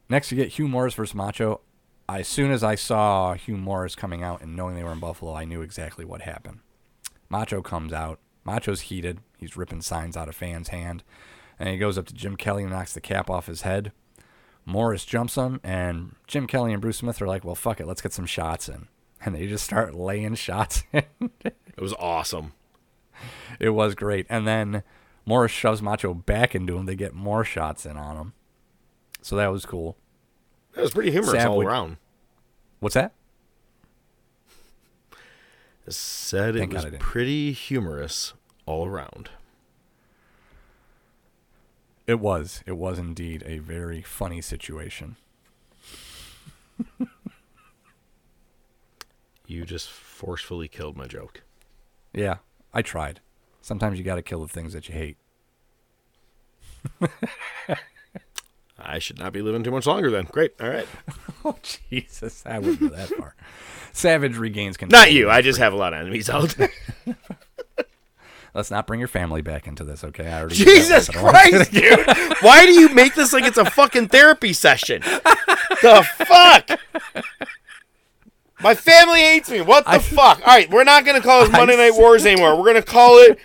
Next, 0.09 0.31
you 0.31 0.37
get 0.37 0.49
Hugh 0.49 0.69
Morrus 0.69 0.95
versus 0.95 1.15
Macho. 1.15 1.61
As 2.09 2.27
soon 2.27 2.51
as 2.51 2.65
I 2.65 2.75
saw 2.75 3.35
Hugh 3.35 3.57
Morrus 3.57 3.95
coming 3.97 4.23
out 4.23 4.41
and 4.41 4.57
knowing 4.57 4.75
they 4.75 4.83
were 4.85 4.93
in 4.93 5.01
Buffalo, 5.01 5.35
I 5.35 5.45
knew 5.45 5.61
exactly 5.61 6.05
what 6.05 6.23
happened. 6.23 6.61
Macho 7.29 7.61
comes 7.61 7.93
out. 7.93 8.19
Macho's 8.45 8.83
heated. 8.83 9.19
He's 9.37 9.57
ripping 9.57 9.83
signs 9.83 10.17
out 10.17 10.29
of 10.29 10.35
fans' 10.35 10.69
hand. 10.69 11.05
And 11.59 11.69
he 11.69 11.77
goes 11.77 11.99
up 11.99 12.07
to 12.07 12.15
Jim 12.15 12.37
Kelly 12.37 12.63
and 12.63 12.73
knocks 12.73 12.95
the 12.95 13.01
cap 13.01 13.29
off 13.29 13.47
his 13.47 13.63
head. 13.63 13.93
Morrus 14.67 15.07
jumps 15.07 15.35
him, 15.35 15.61
and 15.65 16.15
Jim 16.27 16.47
Kelly 16.47 16.73
and 16.73 16.81
Bruce 16.81 16.99
Smith 16.99 17.21
are 17.21 17.27
like, 17.27 17.45
well, 17.45 17.55
fuck 17.55 17.81
it. 17.81 17.87
Let's 17.87 18.03
get 18.03 18.13
some 18.13 18.27
shots 18.27 18.69
in. 18.69 18.89
And 19.25 19.35
they 19.35 19.49
just 19.49 19.65
start 19.65 19.97
laying 19.97 20.37
shots 20.37 20.85
in. 20.93 21.03
It 21.45 21.81
was 21.81 21.93
awesome. 21.95 22.53
it 23.59 23.71
was 23.71 23.97
great. 23.97 24.27
And 24.29 24.47
then 24.47 24.85
Morrus 25.29 25.51
shoves 25.51 25.83
Macho 25.83 26.15
back 26.15 26.55
into 26.55 26.77
him. 26.79 26.87
They 26.87 26.95
get 26.97 27.13
more 27.15 27.45
shots 27.45 27.85
in 27.85 27.97
on 27.99 28.17
him. 28.17 28.33
So 29.21 29.37
that 29.37 29.49
was 29.49 29.67
cool. 29.67 29.97
That 30.75 30.83
was 30.83 30.93
pretty 30.93 31.11
humorous 31.11 31.33
Sav 31.41 31.51
all 31.51 31.57
would- 31.59 31.67
around. 31.67 31.97
What's 32.81 32.95
that? 32.95 33.13
I 35.13 35.91
said 35.91 36.55
it 36.55 36.61
Thank 36.61 36.73
was 36.75 36.85
God 36.85 36.99
pretty 37.01 37.53
humorous 37.53 38.35
all 38.67 38.87
around. 38.87 39.31
It 42.07 42.21
was. 42.21 42.63
It 42.67 42.77
was 42.77 42.99
indeed 42.99 43.43
a 43.47 43.59
very 43.59 44.01
funny 44.03 44.41
situation. 44.41 45.17
You 49.47 49.65
just 49.65 49.91
forcefully 49.91 50.69
killed 50.69 50.97
my 50.97 51.07
joke. 51.07 51.43
Yeah, 52.13 52.37
I 52.75 52.83
tried. 52.83 53.21
Sometimes 53.69 53.99
you 53.99 54.05
got 54.05 54.15
to 54.15 54.23
kill 54.23 54.41
the 54.41 54.49
things 54.49 54.73
that 54.73 54.89
you 54.89 54.95
hate. 54.95 55.19
I 58.79 58.99
should 58.99 59.19
not 59.19 59.35
be 59.35 59.43
living 59.43 59.63
too 59.63 59.71
much 59.71 59.87
longer 59.87 60.11
then. 60.11 60.27
Great. 60.33 60.55
All 60.59 60.71
right. 60.71 60.89
oh 61.45 61.59
Jesus, 61.91 62.45
I 62.47 62.61
wouldn't 62.61 62.81
go 62.81 62.89
that 62.89 63.11
far. 63.11 63.35
Savage 63.93 64.39
regains 64.39 64.79
control. 64.79 65.03
Not 65.03 65.13
you. 65.13 65.29
I 65.29 65.43
just 65.43 65.59
have 65.59 65.75
a 65.75 65.77
lot 65.77 65.93
of 65.93 66.01
enemies 66.01 66.31
out 66.31 66.49
there. 66.57 66.73
Let's 68.55 68.71
not 68.71 68.87
bring 68.87 69.01
your 69.01 69.09
family 69.09 69.43
back 69.43 69.67
into 69.67 69.85
this, 69.85 70.03
okay? 70.03 70.29
I 70.29 70.41
already 70.41 70.55
Jesus 70.55 71.11
once. 71.11 71.11
I 71.11 71.13
don't 71.13 71.25
want- 71.25 71.37
Christ, 71.37 71.71
dude. 71.73 72.07
Why 72.41 72.65
do 72.65 72.73
you 72.73 72.89
make 72.95 73.15
this 73.17 73.35
like 73.35 73.45
it's 73.45 73.59
a 73.59 73.71
fucking 73.71 74.09
therapy 74.09 74.55
session? 74.55 75.03
The 75.03 76.07
fuck? 76.17 76.81
My 78.61 78.75
family 78.75 79.21
hates 79.21 79.51
me. 79.51 79.61
What 79.61 79.85
the 79.85 80.01
fuck? 80.01 80.41
All 80.41 80.47
right, 80.47 80.69
we're 80.71 80.85
not 80.85 81.05
going 81.05 81.21
to 81.21 81.27
call 81.27 81.45
this 81.45 81.55
I 81.55 81.59
Monday 81.59 81.77
Night 81.77 81.95
Wars 81.95 82.27
anymore. 82.27 82.57
We're 82.57 82.73
going 82.73 82.83
to 82.83 82.83
call 82.83 83.19
it 83.19 83.39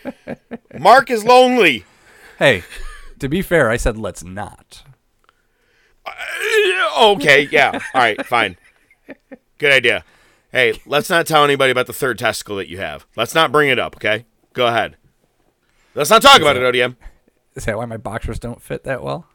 Mark 0.80 1.11
is 1.11 1.23
Lonely. 1.23 1.85
Hey, 2.40 2.64
to 3.19 3.30
be 3.30 3.41
fair, 3.41 3.69
I 3.69 3.77
said 3.77 3.98
let's 3.98 4.23
not. 4.23 4.84
Uh, 6.06 7.11
okay, 7.11 7.48
yeah. 7.52 7.72
All 7.94 8.02
right, 8.02 8.26
fine. 8.26 8.57
Good 9.60 9.72
idea. 9.72 10.03
Hey, 10.52 10.80
let's 10.85 11.10
not 11.10 11.26
tell 11.27 11.44
anybody 11.44 11.72
about 11.72 11.88
the 11.88 11.94
third 11.94 12.19
testicle 12.19 12.57
that 12.57 12.69
you 12.69 12.80
have. 12.80 13.06
Let's 13.15 13.34
not 13.35 13.52
bring 13.52 13.69
it 13.69 13.80
up, 13.80 13.95
okay? 13.95 14.26
Go 14.53 14.68
ahead. 14.68 14.98
Let's 15.95 16.10
not 16.10 16.22
talk 16.22 16.41
about 16.41 16.57
it, 16.57 16.61
ODM. 16.61 16.95
Is 17.56 17.65
that 17.65 17.77
why 17.77 17.85
my 17.85 17.98
boxers 17.98 18.40
don't 18.40 18.61
fit 18.61 18.84
that 18.84 19.03
well? 19.03 19.27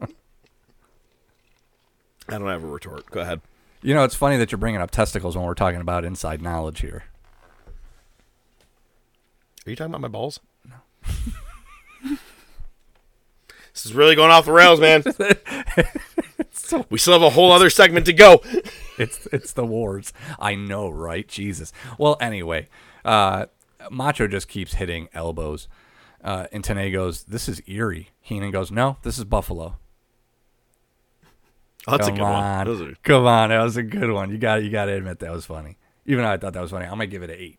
I 0.00 0.06
don't 2.28 2.46
have 2.46 2.62
a 2.62 2.66
retort. 2.66 3.10
Go 3.10 3.20
ahead. 3.20 3.40
You 3.82 3.94
know, 3.94 4.04
it's 4.04 4.14
funny 4.14 4.36
that 4.36 4.50
you're 4.50 4.58
bringing 4.58 4.80
up 4.80 4.90
testicles 4.90 5.36
when 5.36 5.44
we're 5.44 5.54
talking 5.54 5.80
about 5.80 6.04
inside 6.04 6.42
knowledge 6.42 6.80
here. 6.80 7.04
Are 9.66 9.70
you 9.70 9.76
talking 9.76 9.92
about 9.92 10.00
my 10.00 10.08
balls? 10.08 10.40
No. 10.68 10.76
this 13.72 13.86
is 13.86 13.94
really 13.94 14.16
going 14.16 14.30
off 14.30 14.46
the 14.46 14.52
rails, 14.52 14.80
man. 14.80 15.04
we 16.90 16.98
still 16.98 17.12
have 17.12 17.22
a 17.22 17.30
whole 17.30 17.52
other 17.52 17.70
segment 17.70 18.06
to 18.06 18.12
go. 18.12 18.40
it's 18.98 19.26
it's 19.26 19.52
the 19.52 19.64
wars. 19.64 20.12
I 20.38 20.54
know, 20.54 20.88
right? 20.88 21.28
Jesus. 21.28 21.72
Well, 21.98 22.16
anyway, 22.20 22.68
uh, 23.04 23.46
Macho 23.90 24.26
just 24.26 24.48
keeps 24.48 24.74
hitting 24.74 25.08
elbows. 25.12 25.68
Uh, 26.22 26.46
and 26.50 26.64
Tenay 26.64 26.92
goes, 26.92 27.24
"This 27.24 27.48
is 27.48 27.62
eerie." 27.68 28.10
Heenan 28.20 28.50
goes, 28.50 28.72
"No, 28.72 28.96
this 29.02 29.18
is 29.18 29.24
Buffalo." 29.24 29.76
Oh, 31.88 31.96
that's 31.96 32.06
a 32.08 32.10
Come 32.10 32.16
good 32.18 32.22
one. 32.24 32.32
on. 32.44 32.66
Those 32.66 32.80
are- 32.82 32.94
Come 33.02 33.26
on, 33.26 33.48
that 33.50 33.62
was 33.62 33.76
a 33.76 33.82
good 33.82 34.10
one. 34.10 34.30
You 34.30 34.38
got 34.38 34.62
you 34.62 34.70
got 34.70 34.86
to 34.86 34.92
admit 34.92 35.18
that 35.20 35.32
was 35.32 35.46
funny. 35.46 35.76
Even 36.06 36.24
though 36.24 36.30
I 36.30 36.36
thought 36.36 36.52
that 36.52 36.62
was 36.62 36.70
funny, 36.70 36.84
I'm 36.84 36.92
gonna 36.92 37.06
give 37.06 37.22
it 37.22 37.30
an 37.30 37.36
eight. 37.38 37.58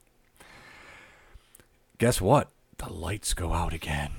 Guess 1.98 2.22
what? 2.22 2.50
The 2.78 2.92
lights 2.92 3.34
go 3.34 3.54
out 3.54 3.74
again. 3.74 4.12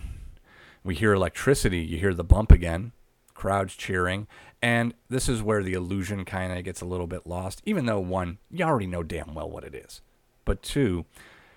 We 0.85 0.95
hear 0.95 1.13
electricity. 1.13 1.81
You 1.81 1.99
hear 1.99 2.15
the 2.15 2.25
bump 2.25 2.53
again. 2.53 2.93
Crowds 3.35 3.75
cheering, 3.75 4.27
and 4.61 4.93
this 5.09 5.27
is 5.27 5.43
where 5.43 5.63
the 5.63 5.73
illusion 5.73 6.27
kind 6.27 6.53
of 6.57 6.63
gets 6.63 6.83
a 6.83 6.85
little 6.85 7.07
bit 7.07 7.27
lost. 7.27 7.63
Even 7.65 7.87
though 7.87 7.99
one, 8.01 8.37
you 8.51 8.65
already 8.67 8.87
know 8.87 9.03
damn 9.03 9.33
well 9.33 9.49
what 9.49 9.65
it 9.65 9.75
is, 9.75 10.03
but 10.45 10.63
two, 10.63 11.07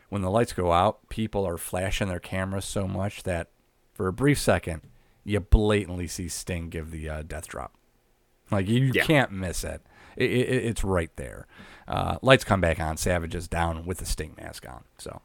when 0.08 0.22
the 0.22 0.30
lights 0.30 0.54
go 0.54 0.72
out, 0.72 1.10
people 1.10 1.46
are 1.46 1.58
flashing 1.58 2.08
their 2.08 2.22
cameras 2.22 2.64
so 2.64 2.88
much 2.88 3.24
that 3.24 3.50
for 3.94 4.08
a 4.08 4.14
brief 4.14 4.40
second, 4.40 4.82
you 5.26 5.42
blatantly 5.42 6.08
see 6.08 6.30
Sting 6.30 6.70
give 6.70 6.90
the 6.92 7.10
uh, 7.10 7.22
death 7.24 7.48
drop. 7.50 7.74
Like 8.52 8.68
you 8.68 8.92
Yeah. 8.94 9.04
can't 9.04 9.32
miss 9.32 9.64
it. 9.64 9.82
It, 10.16 10.32
it. 10.32 10.66
It's 10.66 10.84
right 10.84 11.10
there. 11.16 11.48
Uh, 11.88 12.18
lights 12.22 12.44
come 12.44 12.62
back 12.62 12.80
on. 12.80 12.98
Savage 12.98 13.36
is 13.36 13.48
down 13.48 13.86
with 13.86 13.98
the 13.98 14.06
Sting 14.06 14.36
mask 14.40 14.68
on. 14.70 14.84
So 14.98 15.22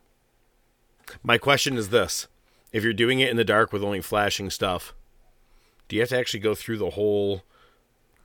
My 1.23 1.39
question 1.39 1.77
is 1.77 1.91
this: 1.91 2.27
If 2.73 2.83
you're 2.85 2.93
doing 2.93 3.21
it 3.21 3.29
in 3.31 3.37
the 3.37 3.45
dark 3.45 3.73
with 3.73 3.83
only 3.85 4.01
flashing 4.01 4.51
stuff, 4.51 4.95
do 5.89 5.97
you 5.97 6.03
have 6.03 6.09
to 6.11 6.19
actually 6.19 6.41
go 6.41 6.55
through 6.55 6.79
the 6.79 6.91
whole 6.91 7.43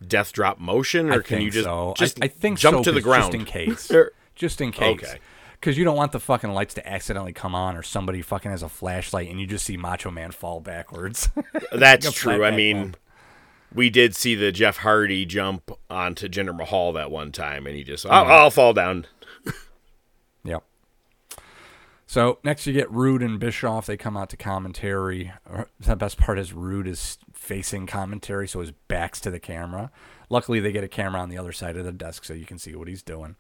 death 0.05 0.31
drop 0.33 0.59
motion, 0.59 1.09
or 1.09 1.19
I 1.19 1.23
can 1.23 1.41
you 1.41 1.51
just 1.51 1.65
so. 1.65 1.93
just 1.97 2.21
I, 2.21 2.25
I 2.25 2.27
think 2.29 2.59
jump 2.59 2.77
so, 2.77 2.83
to 2.83 2.91
the 2.91 3.01
ground 3.01 3.33
just 3.33 3.35
in 3.35 3.45
case. 3.45 3.91
Just 4.35 4.61
in 4.61 4.71
case. 4.71 5.01
Okay. 5.03 5.19
Because 5.59 5.77
you 5.77 5.85
don't 5.85 5.95
want 5.95 6.11
the 6.11 6.19
fucking 6.19 6.51
lights 6.51 6.73
to 6.73 6.85
accidentally 6.85 7.31
come 7.31 7.55
on, 7.55 7.77
or 7.77 7.83
somebody 7.83 8.21
fucking 8.21 8.51
has 8.51 8.63
a 8.63 8.67
flashlight 8.69 9.29
and 9.29 9.39
you 9.39 9.47
just 9.47 9.63
see 9.65 9.77
Macho 9.77 10.11
Man 10.11 10.31
fall 10.31 10.59
backwards. 10.59 11.29
That's 11.71 12.05
Like 12.05 12.15
true. 12.15 12.43
I 12.43 12.51
mean, 12.51 12.81
bump. 12.81 12.97
We 13.73 13.89
did 13.89 14.15
see 14.15 14.35
the 14.35 14.51
Jeff 14.51 14.77
Hardy 14.77 15.25
jump 15.25 15.71
onto 15.89 16.27
Jinder 16.27 16.55
Mahal 16.55 16.93
that 16.93 17.11
one 17.11 17.31
time, 17.31 17.65
and 17.67 17.75
he 17.75 17.83
just, 17.83 18.05
I'll, 18.05 18.25
I'll 18.25 18.51
fall 18.51 18.73
down. 18.73 19.05
Yep. 20.45 20.63
So 22.05 22.39
next 22.43 22.67
you 22.67 22.73
get 22.73 22.91
Rude 22.91 23.23
and 23.23 23.39
Bischoff. 23.39 23.85
They 23.85 23.95
come 23.97 24.17
out 24.17 24.29
to 24.31 24.37
commentary. 24.37 25.31
Uh, 25.49 25.63
The 25.79 25.95
best 25.95 26.17
part 26.17 26.37
is 26.37 26.51
Rude 26.53 26.85
is 26.87 27.17
facing 27.31 27.87
commentary, 27.87 28.47
so 28.47 28.59
his 28.59 28.71
back's 28.71 29.21
to 29.21 29.31
the 29.31 29.39
camera. 29.39 29.89
Luckily, 30.29 30.59
they 30.59 30.71
get 30.71 30.83
a 30.83 30.87
camera 30.89 31.21
on 31.21 31.29
the 31.29 31.37
other 31.37 31.51
side 31.51 31.77
of 31.77 31.85
the 31.85 31.91
desk 31.91 32.25
so 32.25 32.33
you 32.33 32.45
can 32.45 32.57
see 32.59 32.75
what 32.75 32.87
he's 32.87 33.01
doing. 33.03 33.35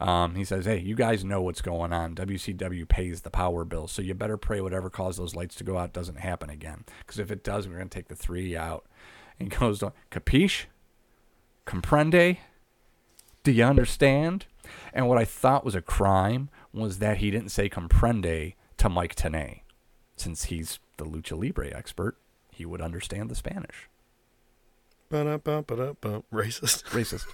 Um, 0.00 0.34
he 0.34 0.44
says, 0.44 0.64
"Hey, 0.64 0.78
you 0.78 0.94
guys 0.94 1.24
know 1.24 1.42
what's 1.42 1.60
going 1.62 1.92
on. 1.92 2.14
WCW 2.14 2.88
pays 2.88 3.20
the 3.20 3.30
power 3.30 3.64
bill, 3.64 3.86
so 3.86 4.00
you 4.00 4.14
better 4.14 4.36
pray 4.36 4.60
whatever 4.60 4.88
caused 4.88 5.18
those 5.18 5.34
lights 5.34 5.54
to 5.56 5.64
go 5.64 5.76
out 5.78 5.92
doesn't 5.92 6.20
happen 6.20 6.48
again. 6.48 6.84
Because 7.00 7.18
if 7.18 7.30
it 7.30 7.44
does, 7.44 7.68
we're 7.68 7.76
gonna 7.78 7.90
take 7.90 8.08
the 8.08 8.16
three 8.16 8.56
out." 8.56 8.86
And 9.38 9.52
he 9.52 9.58
goes, 9.58 9.82
on, 9.82 9.92
"Capiche? 10.10 10.66
Comprende?" 11.66 12.38
Do 13.44 13.52
you 13.52 13.64
understand? 13.64 14.46
And 14.92 15.08
what 15.08 15.18
I 15.18 15.24
thought 15.24 15.64
was 15.64 15.74
a 15.74 15.80
crime 15.82 16.48
was 16.72 16.98
that 16.98 17.18
he 17.18 17.30
didn't 17.30 17.50
say 17.50 17.68
comprende 17.68 18.54
to 18.78 18.88
Mike 18.88 19.14
Tenay. 19.14 19.60
Since 20.16 20.44
he's 20.44 20.78
the 20.96 21.04
lucha 21.04 21.40
libre 21.40 21.72
expert, 21.72 22.16
he 22.50 22.66
would 22.66 22.80
understand 22.80 23.30
the 23.30 23.34
Spanish. 23.34 23.88
Ba-da-ba-ba-da-ba. 25.10 26.24
Racist. 26.32 26.84
Racist. 26.90 27.26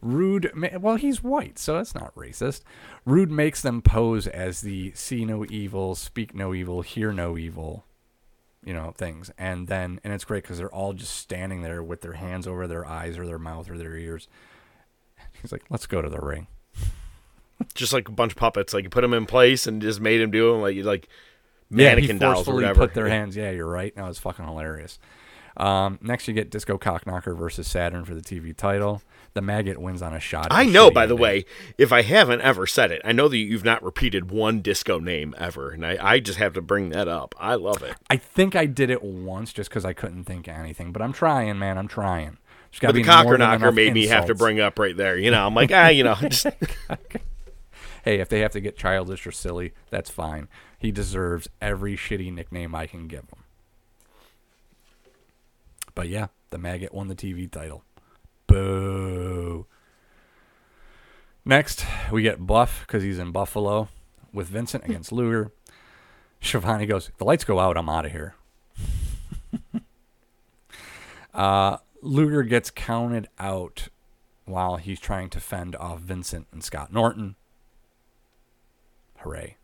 Rude, 0.00 0.52
ma- 0.54 0.78
well, 0.78 0.96
he's 0.96 1.22
white, 1.22 1.58
so 1.58 1.74
that's 1.74 1.94
not 1.94 2.14
racist. 2.14 2.62
Rude 3.04 3.30
makes 3.30 3.62
them 3.62 3.82
pose 3.82 4.26
as 4.28 4.60
the 4.60 4.92
see 4.94 5.24
no 5.24 5.44
evil, 5.48 5.94
speak 5.96 6.34
no 6.34 6.54
evil, 6.54 6.82
hear 6.82 7.12
no 7.12 7.36
evil, 7.36 7.84
you 8.68 8.74
know, 8.74 8.92
things. 8.94 9.30
And 9.38 9.66
then, 9.66 9.98
and 10.04 10.12
it's 10.12 10.24
great 10.26 10.42
because 10.42 10.58
they're 10.58 10.68
all 10.72 10.92
just 10.92 11.16
standing 11.16 11.62
there 11.62 11.82
with 11.82 12.02
their 12.02 12.12
hands 12.12 12.46
over 12.46 12.66
their 12.66 12.84
eyes 12.86 13.16
or 13.16 13.26
their 13.26 13.38
mouth 13.38 13.70
or 13.70 13.78
their 13.78 13.96
ears. 13.96 14.28
He's 15.40 15.52
like, 15.52 15.64
let's 15.70 15.86
go 15.86 16.02
to 16.02 16.10
the 16.10 16.20
ring. 16.20 16.48
just 17.74 17.94
like 17.94 18.08
a 18.08 18.12
bunch 18.12 18.32
of 18.32 18.36
puppets. 18.36 18.74
Like 18.74 18.84
you 18.84 18.90
put 18.90 19.00
them 19.00 19.14
in 19.14 19.24
place 19.24 19.66
and 19.66 19.80
just 19.80 20.02
made 20.02 20.18
them 20.18 20.30
do 20.30 20.52
them 20.52 20.60
like 20.60 20.74
you 20.76 20.82
like 20.82 21.08
Yeah, 21.70 21.94
mannequin 21.94 22.16
he 22.16 22.20
dolls 22.20 22.46
or 22.46 22.56
whatever. 22.56 22.80
put 22.80 22.92
their 22.92 23.08
hands. 23.08 23.36
Yeah, 23.36 23.50
you're 23.52 23.66
right. 23.66 23.96
No, 23.96 24.04
it's 24.06 24.18
fucking 24.18 24.44
hilarious. 24.44 24.98
Um, 25.56 25.98
next, 26.02 26.28
you 26.28 26.34
get 26.34 26.50
Disco 26.50 26.76
Cockknocker 26.76 27.34
versus 27.36 27.66
Saturn 27.66 28.04
for 28.04 28.14
the 28.14 28.20
TV 28.20 28.54
title. 28.54 29.00
The 29.34 29.42
maggot 29.42 29.78
wins 29.78 30.02
on 30.02 30.14
a 30.14 30.20
shot. 30.20 30.48
I 30.50 30.64
know, 30.64 30.90
by 30.90 31.06
the 31.06 31.14
ending. 31.14 31.22
way, 31.22 31.44
if 31.76 31.92
I 31.92 32.02
haven't 32.02 32.40
ever 32.40 32.66
said 32.66 32.90
it, 32.90 33.02
I 33.04 33.12
know 33.12 33.28
that 33.28 33.36
you've 33.36 33.64
not 33.64 33.82
repeated 33.82 34.30
one 34.30 34.60
disco 34.60 34.98
name 34.98 35.34
ever, 35.38 35.70
and 35.70 35.86
I, 35.86 35.98
I 36.00 36.20
just 36.20 36.38
have 36.38 36.54
to 36.54 36.62
bring 36.62 36.90
that 36.90 37.08
up. 37.08 37.34
I 37.38 37.54
love 37.54 37.82
it. 37.82 37.94
I 38.10 38.16
think 38.16 38.56
I 38.56 38.66
did 38.66 38.90
it 38.90 39.02
once 39.02 39.52
just 39.52 39.70
because 39.70 39.84
I 39.84 39.92
couldn't 39.92 40.24
think 40.24 40.48
of 40.48 40.56
anything. 40.56 40.92
But 40.92 41.02
I'm 41.02 41.12
trying, 41.12 41.58
man. 41.58 41.78
I'm 41.78 41.88
trying. 41.88 42.38
But 42.80 42.94
the 42.94 43.02
cocker 43.02 43.38
knocker 43.38 43.72
made 43.72 43.94
me 43.94 44.06
have 44.06 44.26
to 44.26 44.34
bring 44.34 44.60
up 44.60 44.78
right 44.78 44.96
there. 44.96 45.16
You 45.16 45.30
know, 45.30 45.46
I'm 45.46 45.54
like, 45.54 45.70
ah, 45.72 45.88
you 45.88 46.04
know, 46.04 46.14
just 46.14 46.46
Hey, 48.04 48.20
if 48.20 48.28
they 48.28 48.40
have 48.40 48.52
to 48.52 48.60
get 48.60 48.76
childish 48.76 49.26
or 49.26 49.32
silly, 49.32 49.72
that's 49.90 50.10
fine. 50.10 50.48
He 50.78 50.90
deserves 50.90 51.48
every 51.60 51.96
shitty 51.96 52.32
nickname 52.32 52.74
I 52.74 52.86
can 52.86 53.08
give 53.08 53.20
him. 53.20 53.44
But 55.94 56.08
yeah, 56.08 56.28
the 56.50 56.58
maggot 56.58 56.94
won 56.94 57.08
the 57.08 57.16
TV 57.16 57.50
title. 57.50 57.84
Boo. 58.48 59.66
Next, 61.44 61.86
we 62.10 62.22
get 62.22 62.44
Buff 62.44 62.84
because 62.86 63.04
he's 63.04 63.20
in 63.20 63.30
Buffalo 63.30 63.88
with 64.32 64.48
Vincent 64.48 64.84
against 64.88 65.12
Luger. 65.12 65.52
Shivani 66.42 66.88
goes, 66.88 67.12
The 67.18 67.24
lights 67.24 67.44
go 67.44 67.60
out, 67.60 67.76
I'm 67.76 67.88
out 67.88 68.06
of 68.06 68.12
here. 68.12 68.34
uh, 71.34 71.76
Luger 72.02 72.42
gets 72.42 72.70
counted 72.70 73.28
out 73.38 73.88
while 74.44 74.76
he's 74.76 74.98
trying 74.98 75.30
to 75.30 75.40
fend 75.40 75.76
off 75.76 76.00
Vincent 76.00 76.48
and 76.52 76.64
Scott 76.64 76.92
Norton. 76.92 77.36
Hooray. 79.18 79.56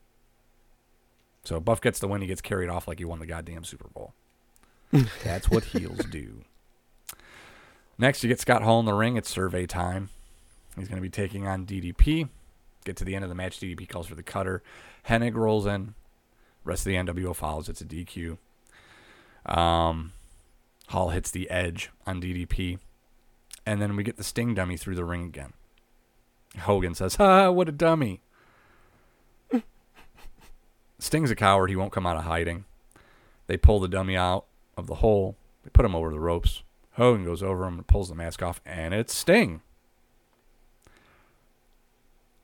So 1.44 1.60
Buff 1.60 1.80
gets 1.80 1.98
the 1.98 2.08
win. 2.08 2.22
He 2.22 2.26
gets 2.26 2.40
carried 2.40 2.70
off 2.70 2.88
like 2.88 2.98
he 2.98 3.04
won 3.04 3.18
the 3.18 3.26
goddamn 3.26 3.64
Super 3.64 3.88
Bowl. 3.88 4.14
That's 5.24 5.50
what 5.50 5.64
heels 5.64 6.04
do. 6.10 6.44
Next, 7.98 8.22
you 8.22 8.28
get 8.28 8.40
Scott 8.40 8.62
Hall 8.62 8.80
in 8.80 8.86
the 8.86 8.94
ring. 8.94 9.16
It's 9.16 9.30
survey 9.30 9.66
time. 9.66 10.10
He's 10.76 10.88
going 10.88 10.96
to 10.96 11.02
be 11.02 11.10
taking 11.10 11.46
on 11.46 11.64
DDP. 11.64 12.28
Get 12.84 12.96
to 12.96 13.04
the 13.04 13.14
end 13.14 13.24
of 13.24 13.28
the 13.28 13.34
match. 13.34 13.60
DDP 13.60 13.88
calls 13.88 14.06
for 14.06 14.14
the 14.14 14.22
cutter. 14.22 14.62
Hennig 15.08 15.34
rolls 15.34 15.66
in. 15.66 15.94
Rest 16.64 16.86
of 16.86 16.86
the 16.86 16.96
NWO 16.96 17.34
follows. 17.34 17.68
It's 17.68 17.80
a 17.80 17.84
DQ. 17.84 18.38
Um, 19.46 20.12
Hall 20.88 21.10
hits 21.10 21.30
the 21.30 21.48
edge 21.50 21.90
on 22.06 22.20
DDP. 22.20 22.78
And 23.64 23.80
then 23.80 23.96
we 23.96 24.02
get 24.02 24.16
the 24.16 24.24
Sting 24.24 24.54
dummy 24.54 24.76
through 24.76 24.96
the 24.96 25.04
ring 25.04 25.24
again. 25.24 25.52
Hogan 26.60 26.94
says, 26.94 27.16
Ha, 27.16 27.50
what 27.50 27.68
a 27.68 27.72
dummy. 27.72 28.20
Sting's 30.98 31.30
a 31.30 31.36
coward. 31.36 31.70
He 31.70 31.76
won't 31.76 31.92
come 31.92 32.06
out 32.06 32.16
of 32.16 32.24
hiding. 32.24 32.64
They 33.46 33.56
pull 33.56 33.80
the 33.80 33.88
dummy 33.88 34.16
out 34.16 34.46
of 34.76 34.86
the 34.86 34.96
hole. 34.96 35.36
They 35.62 35.70
put 35.70 35.84
him 35.84 35.94
over 35.94 36.10
the 36.10 36.20
ropes. 36.20 36.63
Hogan 36.94 37.24
goes 37.24 37.42
over 37.42 37.64
him 37.66 37.74
and 37.74 37.86
pulls 37.86 38.08
the 38.08 38.14
mask 38.14 38.42
off, 38.42 38.60
and 38.64 38.94
it's 38.94 39.14
Sting. 39.14 39.60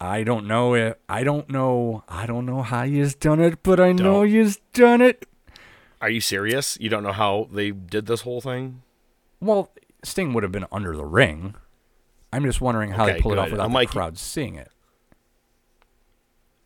I 0.00 0.22
don't 0.22 0.46
know 0.46 0.74
it. 0.74 0.98
I 1.08 1.22
don't 1.24 1.48
know. 1.50 2.04
I 2.08 2.26
don't 2.26 2.46
know 2.46 2.62
how 2.62 2.84
he's 2.84 3.14
done 3.14 3.40
it, 3.40 3.62
but 3.62 3.78
I 3.78 3.92
know 3.92 4.22
Don't. 4.24 4.28
he's 4.30 4.56
done 4.72 5.00
it. 5.02 5.26
Are 6.00 6.08
you 6.08 6.20
serious? 6.22 6.78
You 6.80 6.88
don't 6.88 7.02
know 7.02 7.12
how 7.12 7.48
they 7.52 7.70
did 7.70 8.06
this 8.06 8.22
whole 8.22 8.40
thing? 8.40 8.82
Well, 9.40 9.70
Sting 10.02 10.32
would 10.32 10.42
have 10.42 10.52
been 10.52 10.66
under 10.72 10.96
the 10.96 11.04
ring. 11.04 11.54
I'm 12.32 12.44
just 12.44 12.60
wondering 12.62 12.92
how 12.92 13.04
Okay, 13.04 13.14
they 13.14 13.20
pull 13.20 13.32
it 13.32 13.38
off 13.38 13.50
without 13.50 13.64
I'm 13.64 13.72
the 13.72 13.74
like- 13.74 13.90
crowd 13.90 14.16
seeing 14.16 14.54
it. 14.54 14.70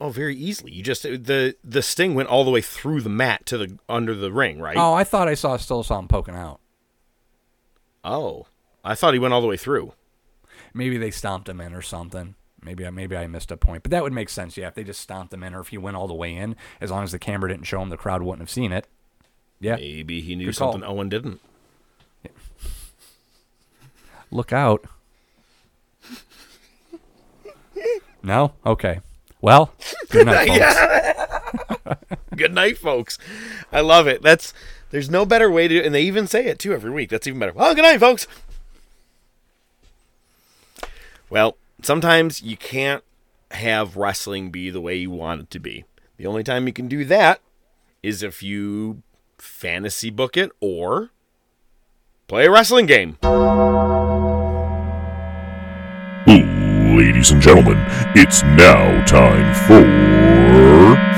Oh, 0.00 0.10
very 0.10 0.36
easily. 0.36 0.72
You 0.72 0.82
just 0.82 1.02
the 1.04 1.56
the 1.64 1.80
sting 1.82 2.14
went 2.14 2.28
all 2.28 2.44
the 2.44 2.50
way 2.50 2.60
through 2.60 3.00
the 3.00 3.08
mat 3.08 3.46
to 3.46 3.56
the 3.56 3.78
under 3.88 4.14
the 4.14 4.30
ring, 4.32 4.60
right? 4.60 4.76
Oh, 4.76 4.92
I 4.92 5.02
thought 5.04 5.28
I 5.28 5.34
saw 5.34 5.56
still 5.56 5.82
saw 5.82 5.98
him 5.98 6.08
poking 6.08 6.34
out. 6.34 6.60
Oh, 8.04 8.46
I 8.84 8.94
thought 8.94 9.14
he 9.14 9.18
went 9.20 9.32
all 9.34 9.40
the 9.40 9.46
way 9.46 9.56
through. 9.56 9.94
Maybe 10.74 10.98
they 10.98 11.10
stomped 11.10 11.48
him 11.48 11.60
in 11.60 11.72
or 11.74 11.82
something. 11.82 12.34
Maybe 12.62 12.86
I 12.86 12.90
maybe 12.90 13.16
I 13.16 13.26
missed 13.26 13.50
a 13.50 13.56
point, 13.56 13.82
but 13.82 13.90
that 13.90 14.02
would 14.02 14.12
make 14.12 14.28
sense. 14.28 14.56
Yeah, 14.56 14.68
if 14.68 14.74
they 14.74 14.84
just 14.84 15.00
stomped 15.00 15.32
him 15.32 15.42
in, 15.42 15.54
or 15.54 15.60
if 15.60 15.68
he 15.68 15.78
went 15.78 15.96
all 15.96 16.06
the 16.08 16.14
way 16.14 16.34
in, 16.34 16.56
as 16.80 16.90
long 16.90 17.02
as 17.04 17.12
the 17.12 17.18
camera 17.18 17.48
didn't 17.50 17.66
show 17.66 17.80
him, 17.82 17.88
the 17.90 17.96
crowd 17.96 18.22
wouldn't 18.22 18.40
have 18.40 18.50
seen 18.50 18.72
it. 18.72 18.86
Yeah, 19.60 19.76
Maybe 19.76 20.20
he 20.20 20.34
knew 20.34 20.46
Good 20.46 20.56
call. 20.56 20.72
something 20.72 20.88
Owen 20.88 21.08
didn't. 21.08 21.40
Look 24.30 24.52
out. 24.52 24.84
No? 28.22 28.54
Okay. 28.64 29.00
Well, 29.40 29.72
good 30.08 30.26
night, 30.26 30.48
folks. 31.84 32.06
Good 32.36 32.54
night, 32.54 32.78
folks. 32.78 33.18
I 33.70 33.80
love 33.80 34.06
it. 34.06 34.22
That's 34.22 34.54
there's 34.94 35.10
no 35.10 35.26
better 35.26 35.50
way 35.50 35.66
to, 35.66 35.84
and 35.84 35.92
they 35.92 36.02
even 36.02 36.28
say 36.28 36.44
it 36.44 36.60
too 36.60 36.72
every 36.72 36.92
week. 36.92 37.10
That's 37.10 37.26
even 37.26 37.40
better. 37.40 37.52
Well, 37.52 37.74
good 37.74 37.82
night, 37.82 37.98
folks. 37.98 38.28
Well, 41.28 41.56
sometimes 41.82 42.42
you 42.42 42.56
can't 42.56 43.02
have 43.50 43.96
wrestling 43.96 44.52
be 44.52 44.70
the 44.70 44.80
way 44.80 44.94
you 44.94 45.10
want 45.10 45.40
it 45.40 45.50
to 45.50 45.58
be. 45.58 45.84
The 46.16 46.26
only 46.26 46.44
time 46.44 46.68
you 46.68 46.72
can 46.72 46.86
do 46.86 47.04
that 47.06 47.40
is 48.04 48.22
if 48.22 48.40
you 48.40 49.02
fantasy 49.36 50.10
book 50.10 50.36
it 50.36 50.52
or 50.60 51.10
play 52.28 52.46
a 52.46 52.50
wrestling 52.52 52.86
game. 52.86 53.18
Ladies 56.96 57.32
and 57.32 57.42
gentlemen, 57.42 57.84
it's 58.14 58.44
now 58.44 59.04
time 59.06 59.52
for. 59.66 61.13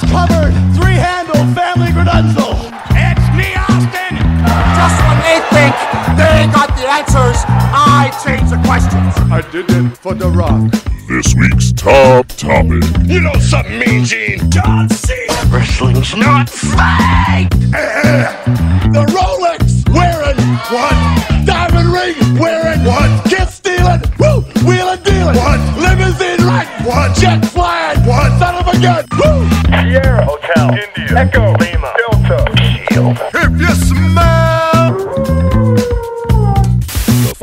The 0.00 0.06
covered, 0.08 0.54
three 0.74 0.94
handle 0.94 1.42
family 1.54 1.90
gradunzel. 1.92 2.54
It's 2.90 3.26
me, 3.36 3.54
Austin. 3.54 4.16
Just 4.74 4.98
when 5.06 5.18
they 5.22 5.38
think 5.54 5.74
they 6.18 6.46
got 6.50 6.68
the 6.76 6.86
answers, 6.88 7.42
I 7.46 8.10
change 8.24 8.50
the 8.50 8.60
questions. 8.64 9.14
I 9.30 9.40
did 9.50 9.70
it 9.70 9.96
for 9.98 10.14
The 10.14 10.28
Rock. 10.28 10.70
This 11.08 11.34
week's 11.34 11.72
top 11.72 12.26
topic. 12.28 12.82
You 13.04 13.20
know 13.20 13.34
something 13.34 13.78
mean, 13.78 14.04
Gene? 14.04 14.50
John 14.50 14.88
Cena. 14.88 15.34
Wrestling's 15.50 16.16
not 16.16 16.48
fake. 16.48 17.50
the 18.94 19.04
Rolex 19.12 19.88
wearing 19.94 20.38
what? 20.72 21.46
Diamond 21.46 21.92
ring 21.92 22.38
wearing 22.38 22.84
what? 22.84 23.24
Kiss 23.28 23.54
stealing, 23.56 24.00
woo, 24.18 24.40
wheeling 24.66 25.02
dealing, 25.02 25.36
what? 25.36 25.60
Limousine 25.76 26.46
riding, 26.46 26.86
what? 26.86 27.14
Jet 27.16 27.44
flying, 27.46 28.00
what? 28.06 28.38
Son 28.38 28.63
of 28.86 29.06
woo. 29.12 29.48
Sierra 29.82 30.24
Hotel, 30.24 30.70
India, 30.70 31.18
Echo, 31.18 31.52
Lima, 31.58 31.92
Delta, 31.96 32.44
Shield. 32.56 33.18
If 33.34 33.60
you 33.60 33.74
smell. 33.74 34.43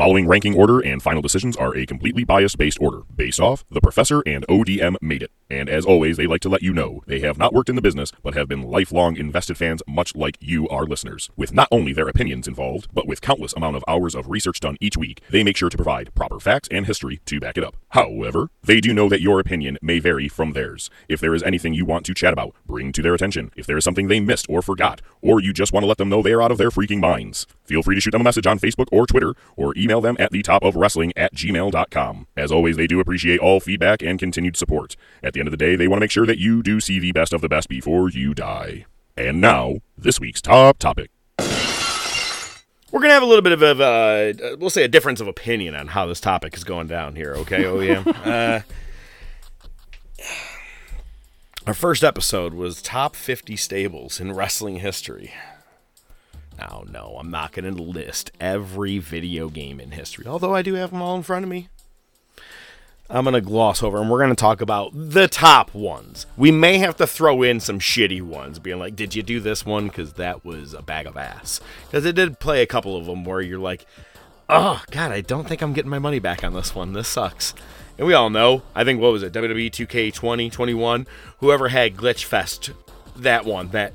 Following 0.02 0.26
ranking 0.26 0.56
order 0.56 0.80
and 0.80 1.00
final 1.00 1.22
decisions 1.22 1.56
are 1.56 1.76
a 1.76 1.86
completely 1.86 2.24
bias 2.24 2.56
based 2.56 2.76
order, 2.80 3.02
based 3.14 3.38
off 3.38 3.64
The 3.70 3.80
Professor 3.80 4.20
and 4.26 4.44
ODM 4.48 4.96
made 5.00 5.22
it. 5.22 5.30
And 5.48 5.68
as 5.68 5.84
always, 5.84 6.16
they 6.16 6.26
like 6.26 6.40
to 6.40 6.48
let 6.48 6.62
you 6.62 6.72
know 6.72 7.02
they 7.06 7.20
have 7.20 7.38
not 7.38 7.52
worked 7.52 7.68
in 7.68 7.76
the 7.76 7.82
business, 7.82 8.10
but 8.22 8.34
have 8.34 8.48
been 8.48 8.62
lifelong 8.62 9.16
invested 9.16 9.58
fans, 9.58 9.80
much 9.86 10.16
like 10.16 10.38
you, 10.40 10.68
our 10.70 10.86
listeners. 10.86 11.30
With 11.36 11.52
not 11.52 11.68
only 11.70 11.92
their 11.92 12.08
opinions 12.08 12.48
involved, 12.48 12.88
but 12.92 13.06
with 13.06 13.20
countless 13.20 13.52
amount 13.52 13.76
of 13.76 13.84
hours 13.86 14.16
of 14.16 14.28
research 14.28 14.58
done 14.58 14.76
each 14.80 14.96
week, 14.96 15.20
they 15.30 15.44
make 15.44 15.56
sure 15.56 15.68
to 15.68 15.76
provide 15.76 16.12
proper 16.16 16.40
facts 16.40 16.68
and 16.72 16.86
history 16.86 17.20
to 17.26 17.38
back 17.38 17.58
it 17.58 17.62
up. 17.62 17.76
However, 17.90 18.48
they 18.64 18.80
do 18.80 18.94
know 18.94 19.10
that 19.10 19.20
your 19.20 19.38
opinion 19.38 19.76
may 19.82 19.98
vary 19.98 20.26
from 20.26 20.52
theirs. 20.52 20.88
If 21.08 21.20
there 21.20 21.34
is 21.34 21.42
anything 21.42 21.74
you 21.74 21.84
want 21.84 22.06
to 22.06 22.14
chat 22.14 22.32
about, 22.32 22.56
bring 22.66 22.90
to 22.92 23.02
their 23.02 23.14
attention. 23.14 23.52
If 23.54 23.66
there 23.66 23.76
is 23.76 23.84
something 23.84 24.08
they 24.08 24.20
missed 24.20 24.46
or 24.48 24.62
forgot, 24.62 25.02
or 25.20 25.40
you 25.40 25.52
just 25.52 25.72
want 25.72 25.84
to 25.84 25.88
let 25.88 25.98
them 25.98 26.08
know 26.08 26.22
they 26.22 26.32
are 26.32 26.42
out 26.42 26.50
of 26.50 26.58
their 26.58 26.70
freaking 26.70 27.00
minds, 27.00 27.46
feel 27.64 27.82
free 27.82 27.94
to 27.94 28.00
shoot 28.00 28.12
them 28.12 28.22
a 28.22 28.24
message 28.24 28.46
on 28.46 28.58
Facebook 28.58 28.86
or 28.90 29.06
Twitter, 29.06 29.34
or 29.54 29.74
email 29.76 29.91
them 30.00 30.16
at 30.18 30.30
the 30.30 30.42
top 30.42 30.62
of 30.62 30.76
wrestling 30.76 31.12
at 31.16 31.34
gmail.com. 31.34 32.26
As 32.36 32.50
always, 32.50 32.76
they 32.76 32.86
do 32.86 33.00
appreciate 33.00 33.40
all 33.40 33.60
feedback 33.60 34.02
and 34.02 34.18
continued 34.18 34.56
support. 34.56 34.96
At 35.22 35.34
the 35.34 35.40
end 35.40 35.48
of 35.48 35.50
the 35.50 35.56
day, 35.56 35.76
they 35.76 35.88
want 35.88 35.98
to 35.98 36.04
make 36.04 36.10
sure 36.10 36.26
that 36.26 36.38
you 36.38 36.62
do 36.62 36.80
see 36.80 36.98
the 36.98 37.12
best 37.12 37.32
of 37.32 37.40
the 37.40 37.48
best 37.48 37.68
before 37.68 38.08
you 38.10 38.34
die. 38.34 38.86
And 39.16 39.40
now, 39.40 39.76
this 39.96 40.18
week's 40.18 40.40
top 40.40 40.78
topic. 40.78 41.10
We're 42.90 43.00
gonna 43.00 43.14
have 43.14 43.22
a 43.22 43.26
little 43.26 43.42
bit 43.42 43.52
of 43.52 43.62
a, 43.62 43.64
uh, 43.64 44.56
we'll 44.58 44.68
say, 44.68 44.82
a 44.84 44.88
difference 44.88 45.20
of 45.20 45.26
opinion 45.26 45.74
on 45.74 45.88
how 45.88 46.04
this 46.04 46.20
topic 46.20 46.54
is 46.54 46.62
going 46.62 46.88
down 46.88 47.16
here. 47.16 47.34
Okay, 47.36 47.64
oh 47.64 47.80
yeah. 47.80 48.00
uh, 48.24 48.60
our 51.66 51.72
first 51.74 52.04
episode 52.04 52.52
was 52.52 52.82
top 52.82 53.16
50 53.16 53.56
stables 53.56 54.20
in 54.20 54.32
wrestling 54.32 54.76
history. 54.76 55.32
Now, 56.58 56.84
no, 56.90 57.16
I'm 57.18 57.30
not 57.30 57.52
going 57.52 57.74
to 57.74 57.82
list 57.82 58.30
every 58.40 58.98
video 58.98 59.48
game 59.48 59.80
in 59.80 59.92
history, 59.92 60.26
although 60.26 60.54
I 60.54 60.62
do 60.62 60.74
have 60.74 60.90
them 60.90 61.02
all 61.02 61.16
in 61.16 61.22
front 61.22 61.44
of 61.44 61.50
me. 61.50 61.68
I'm 63.10 63.24
going 63.24 63.34
to 63.34 63.42
gloss 63.42 63.82
over 63.82 64.00
and 64.00 64.08
we're 64.08 64.18
going 64.18 64.30
to 64.30 64.36
talk 64.36 64.62
about 64.62 64.92
the 64.94 65.28
top 65.28 65.74
ones. 65.74 66.24
We 66.36 66.50
may 66.50 66.78
have 66.78 66.96
to 66.96 67.06
throw 67.06 67.42
in 67.42 67.60
some 67.60 67.78
shitty 67.78 68.22
ones, 68.22 68.58
being 68.58 68.78
like, 68.78 68.96
did 68.96 69.14
you 69.14 69.22
do 69.22 69.38
this 69.38 69.66
one? 69.66 69.88
Because 69.88 70.14
that 70.14 70.46
was 70.46 70.72
a 70.72 70.80
bag 70.80 71.06
of 71.06 71.16
ass. 71.16 71.60
Because 71.86 72.06
it 72.06 72.14
did 72.14 72.40
play 72.40 72.62
a 72.62 72.66
couple 72.66 72.96
of 72.96 73.04
them 73.04 73.24
where 73.24 73.42
you're 73.42 73.58
like, 73.58 73.84
oh, 74.48 74.82
God, 74.90 75.12
I 75.12 75.20
don't 75.20 75.46
think 75.46 75.60
I'm 75.60 75.74
getting 75.74 75.90
my 75.90 75.98
money 75.98 76.20
back 76.20 76.42
on 76.42 76.54
this 76.54 76.74
one. 76.74 76.94
This 76.94 77.08
sucks. 77.08 77.52
And 77.98 78.06
we 78.06 78.14
all 78.14 78.30
know, 78.30 78.62
I 78.74 78.82
think, 78.82 78.98
what 78.98 79.12
was 79.12 79.22
it, 79.22 79.34
WWE 79.34 79.70
2K20, 79.70 80.50
21? 80.50 81.06
Whoever 81.40 81.68
had 81.68 81.96
Glitch 81.96 82.24
Fest, 82.24 82.70
that 83.16 83.44
one, 83.44 83.68
that, 83.68 83.94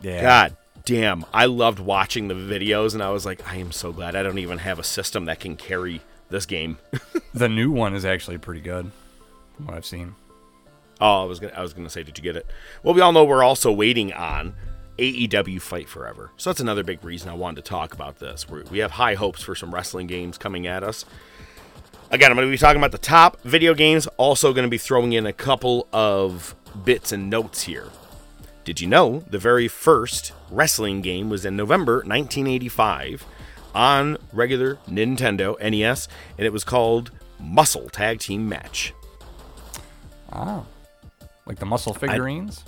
Yeah. 0.00 0.22
God 0.22 0.56
damn, 0.84 1.24
I 1.32 1.46
loved 1.46 1.78
watching 1.78 2.28
the 2.28 2.34
videos 2.34 2.94
and 2.94 3.02
I 3.02 3.10
was 3.10 3.24
like, 3.24 3.46
I 3.48 3.56
am 3.56 3.72
so 3.72 3.92
glad 3.92 4.14
I 4.14 4.22
don't 4.22 4.38
even 4.38 4.58
have 4.58 4.78
a 4.78 4.84
system 4.84 5.24
that 5.24 5.40
can 5.40 5.56
carry 5.56 6.02
this 6.28 6.46
game. 6.46 6.78
the 7.34 7.48
new 7.48 7.70
one 7.70 7.94
is 7.94 8.04
actually 8.04 8.38
pretty 8.38 8.60
good, 8.60 8.90
from 9.56 9.66
what 9.66 9.74
I've 9.74 9.86
seen. 9.86 10.14
Oh, 11.00 11.22
I 11.22 11.24
was 11.24 11.40
gonna 11.40 11.52
I 11.54 11.62
was 11.62 11.72
gonna 11.72 11.90
say, 11.90 12.02
did 12.02 12.18
you 12.18 12.22
get 12.22 12.36
it? 12.36 12.46
Well, 12.82 12.94
we 12.94 13.00
all 13.00 13.12
know 13.12 13.24
we're 13.24 13.42
also 13.42 13.72
waiting 13.72 14.12
on 14.12 14.54
AEW 14.98 15.60
Fight 15.60 15.88
Forever, 15.88 16.30
so 16.36 16.50
that's 16.50 16.60
another 16.60 16.84
big 16.84 17.02
reason 17.02 17.28
I 17.28 17.34
wanted 17.34 17.64
to 17.64 17.68
talk 17.68 17.94
about 17.94 18.20
this. 18.20 18.48
We're, 18.48 18.62
we 18.64 18.78
have 18.78 18.92
high 18.92 19.14
hopes 19.14 19.42
for 19.42 19.54
some 19.54 19.74
wrestling 19.74 20.06
games 20.06 20.38
coming 20.38 20.66
at 20.66 20.84
us. 20.84 21.04
Again, 22.10 22.30
I'm 22.30 22.36
going 22.36 22.46
to 22.46 22.50
be 22.50 22.58
talking 22.58 22.76
about 22.76 22.92
the 22.92 22.98
top 22.98 23.40
video 23.40 23.74
games. 23.74 24.06
Also, 24.18 24.52
going 24.52 24.66
to 24.66 24.70
be 24.70 24.78
throwing 24.78 25.14
in 25.14 25.26
a 25.26 25.32
couple 25.32 25.88
of 25.92 26.54
bits 26.84 27.10
and 27.10 27.28
notes 27.28 27.62
here. 27.62 27.88
Did 28.64 28.80
you 28.80 28.86
know 28.88 29.22
the 29.28 29.38
very 29.38 29.68
first 29.68 30.32
wrestling 30.50 31.02
game 31.02 31.28
was 31.28 31.44
in 31.44 31.54
November 31.54 31.96
1985 31.96 33.26
on 33.74 34.16
regular 34.32 34.76
Nintendo 34.88 35.58
NES, 35.60 36.08
and 36.38 36.46
it 36.46 36.52
was 36.52 36.64
called 36.64 37.10
Muscle 37.38 37.90
Tag 37.90 38.20
Team 38.20 38.48
Match. 38.48 38.94
Oh, 40.32 40.64
like 41.46 41.58
the 41.58 41.66
muscle 41.66 41.92
figurines. 41.92 42.64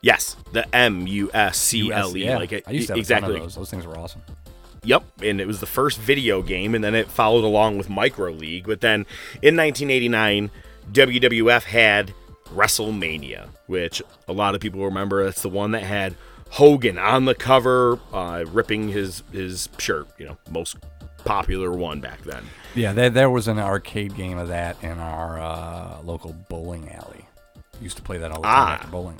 Yes, 0.00 0.36
the 0.52 0.72
M 0.74 1.06
U 1.06 1.30
S 1.34 1.58
C 1.58 1.92
L 1.92 2.16
E. 2.16 2.32
Like 2.34 2.52
it, 2.52 2.64
I 2.66 2.70
used 2.70 2.88
to 2.88 2.92
have 2.92 2.98
exactly. 2.98 3.34
a 3.34 3.38
ton 3.38 3.40
of 3.40 3.46
those. 3.46 3.54
Those 3.56 3.70
things 3.70 3.86
were 3.86 3.98
awesome. 3.98 4.22
Yep, 4.84 5.04
and 5.22 5.40
it 5.40 5.46
was 5.46 5.60
the 5.60 5.66
first 5.66 5.98
video 5.98 6.42
game, 6.42 6.74
and 6.74 6.82
then 6.82 6.94
it 6.94 7.08
followed 7.08 7.44
along 7.44 7.78
with 7.78 7.88
Micro 7.88 8.32
League. 8.32 8.66
But 8.66 8.80
then 8.80 9.06
in 9.40 9.56
1989, 9.56 10.50
WWF 10.92 11.64
had 11.64 12.14
WrestleMania, 12.54 13.48
which 13.66 14.02
a 14.28 14.32
lot 14.32 14.54
of 14.54 14.60
people 14.60 14.84
remember. 14.84 15.24
That's 15.24 15.42
the 15.42 15.48
one 15.48 15.72
that 15.72 15.82
had 15.82 16.14
Hogan 16.50 16.98
on 16.98 17.24
the 17.24 17.34
cover, 17.34 17.98
uh, 18.12 18.44
ripping 18.48 18.88
his 18.88 19.22
his 19.32 19.68
shirt. 19.78 20.08
You 20.18 20.26
know, 20.26 20.38
most 20.50 20.76
popular 21.24 21.70
one 21.72 22.00
back 22.00 22.22
then. 22.22 22.44
Yeah, 22.74 22.92
there, 22.92 23.10
there 23.10 23.30
was 23.30 23.48
an 23.48 23.58
arcade 23.58 24.16
game 24.16 24.38
of 24.38 24.48
that 24.48 24.82
in 24.82 24.98
our 24.98 25.40
uh, 25.40 26.00
local 26.02 26.32
bowling 26.48 26.90
alley. 26.90 27.26
Used 27.80 27.96
to 27.96 28.02
play 28.02 28.18
that 28.18 28.30
all 28.30 28.40
the 28.42 28.48
time 28.48 28.56
Ah. 28.68 28.72
after 28.74 28.88
bowling. 28.88 29.18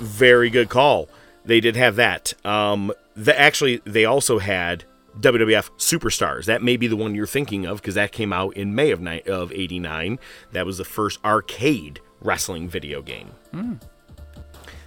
Very 0.00 0.50
good 0.50 0.68
call. 0.68 1.08
They 1.44 1.60
did 1.60 1.76
have 1.76 1.96
that. 1.96 2.34
Um, 2.44 2.92
the, 3.16 3.38
actually, 3.38 3.78
they 3.84 4.04
also 4.04 4.38
had 4.38 4.84
WWF 5.18 5.70
Superstars. 5.78 6.44
That 6.46 6.62
may 6.62 6.76
be 6.76 6.86
the 6.86 6.96
one 6.96 7.14
you're 7.14 7.26
thinking 7.26 7.64
of 7.66 7.78
because 7.80 7.94
that 7.96 8.12
came 8.12 8.32
out 8.32 8.56
in 8.56 8.74
May 8.74 8.90
of 8.90 9.00
ni- 9.00 9.22
of 9.22 9.52
'89. 9.52 10.18
That 10.52 10.66
was 10.66 10.78
the 10.78 10.84
first 10.84 11.18
arcade 11.24 12.00
wrestling 12.22 12.68
video 12.68 13.02
game. 13.02 13.30
Hmm. 13.52 13.74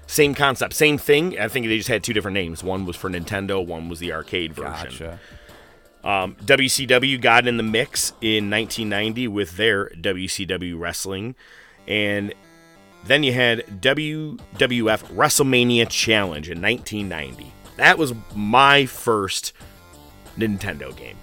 Same 0.07 0.35
concept, 0.35 0.73
same 0.73 0.97
thing. 0.97 1.39
I 1.39 1.47
think 1.47 1.65
they 1.65 1.77
just 1.77 1.89
had 1.89 2.03
two 2.03 2.14
different 2.14 2.35
names. 2.35 2.64
One 2.64 2.85
was 2.85 2.95
for 2.95 3.10
Nintendo. 3.10 3.65
One 3.65 3.89
was 3.89 3.99
the 3.99 4.14
arcade 4.14 4.53
version. 4.53 4.89
Gotcha. 4.89 5.19
Um, 6.03 6.35
WCW 6.43 7.19
got 7.22 7.47
in 7.47 7.57
the 7.57 7.64
mix 7.64 8.11
in 8.22 8.49
1990 8.49 9.27
with 9.30 9.55
their 9.55 9.89
WCW 9.89 10.77
wrestling, 10.77 11.34
and 11.88 12.34
then 13.05 13.23
you 13.23 13.34
had 13.34 13.65
WWF 13.81 14.38
WrestleMania 14.38 15.89
Challenge 15.89 16.49
in 16.49 16.61
1990. 16.61 17.53
That 17.77 17.97
was 17.97 18.14
my 18.35 18.85
first 18.85 19.53
Nintendo 20.38 20.95
game. 20.95 21.18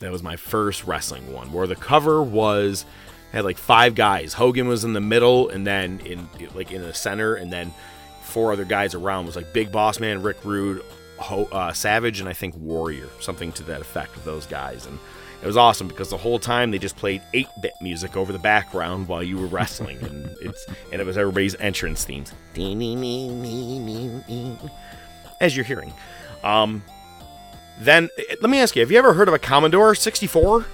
That 0.00 0.12
was 0.12 0.22
my 0.22 0.36
first 0.36 0.84
wrestling 0.84 1.32
one, 1.32 1.52
where 1.52 1.66
the 1.66 1.74
cover 1.74 2.22
was 2.22 2.84
had 3.32 3.44
like 3.44 3.58
five 3.58 3.94
guys. 3.94 4.34
Hogan 4.34 4.68
was 4.68 4.84
in 4.84 4.92
the 4.92 5.00
middle, 5.00 5.48
and 5.48 5.66
then 5.66 6.00
in 6.00 6.28
like 6.54 6.72
in 6.72 6.82
the 6.82 6.94
center, 6.94 7.34
and 7.34 7.52
then 7.52 7.72
four 8.22 8.52
other 8.52 8.64
guys 8.64 8.94
around. 8.94 9.24
It 9.24 9.26
was 9.26 9.36
like 9.36 9.52
Big 9.52 9.72
Boss 9.72 10.00
Man, 10.00 10.22
Rick 10.22 10.44
Rude, 10.44 10.82
Ho, 11.18 11.44
uh, 11.50 11.72
Savage, 11.72 12.20
and 12.20 12.28
I 12.28 12.32
think 12.32 12.54
Warrior, 12.56 13.08
something 13.20 13.52
to 13.52 13.62
that 13.64 13.80
effect 13.80 14.16
of 14.16 14.24
those 14.24 14.46
guys. 14.46 14.86
And 14.86 14.98
it 15.42 15.46
was 15.46 15.56
awesome 15.56 15.88
because 15.88 16.10
the 16.10 16.16
whole 16.16 16.38
time 16.38 16.70
they 16.70 16.78
just 16.78 16.96
played 16.96 17.22
8-bit 17.32 17.74
music 17.80 18.16
over 18.16 18.32
the 18.32 18.38
background 18.38 19.08
while 19.08 19.22
you 19.22 19.38
were 19.38 19.46
wrestling, 19.46 19.98
and 20.02 20.30
it's 20.40 20.66
and 20.92 21.00
it 21.00 21.04
was 21.04 21.18
everybody's 21.18 21.54
entrance 21.56 22.04
themes. 22.04 22.32
As 25.40 25.56
you're 25.56 25.64
hearing. 25.64 25.92
Um, 26.42 26.82
then 27.80 28.08
eh, 28.18 28.34
let 28.40 28.50
me 28.50 28.58
ask 28.58 28.74
you: 28.76 28.80
Have 28.80 28.90
you 28.90 28.98
ever 28.98 29.12
heard 29.14 29.28
of 29.28 29.34
a 29.34 29.38
Commodore 29.38 29.94
64? 29.94 30.66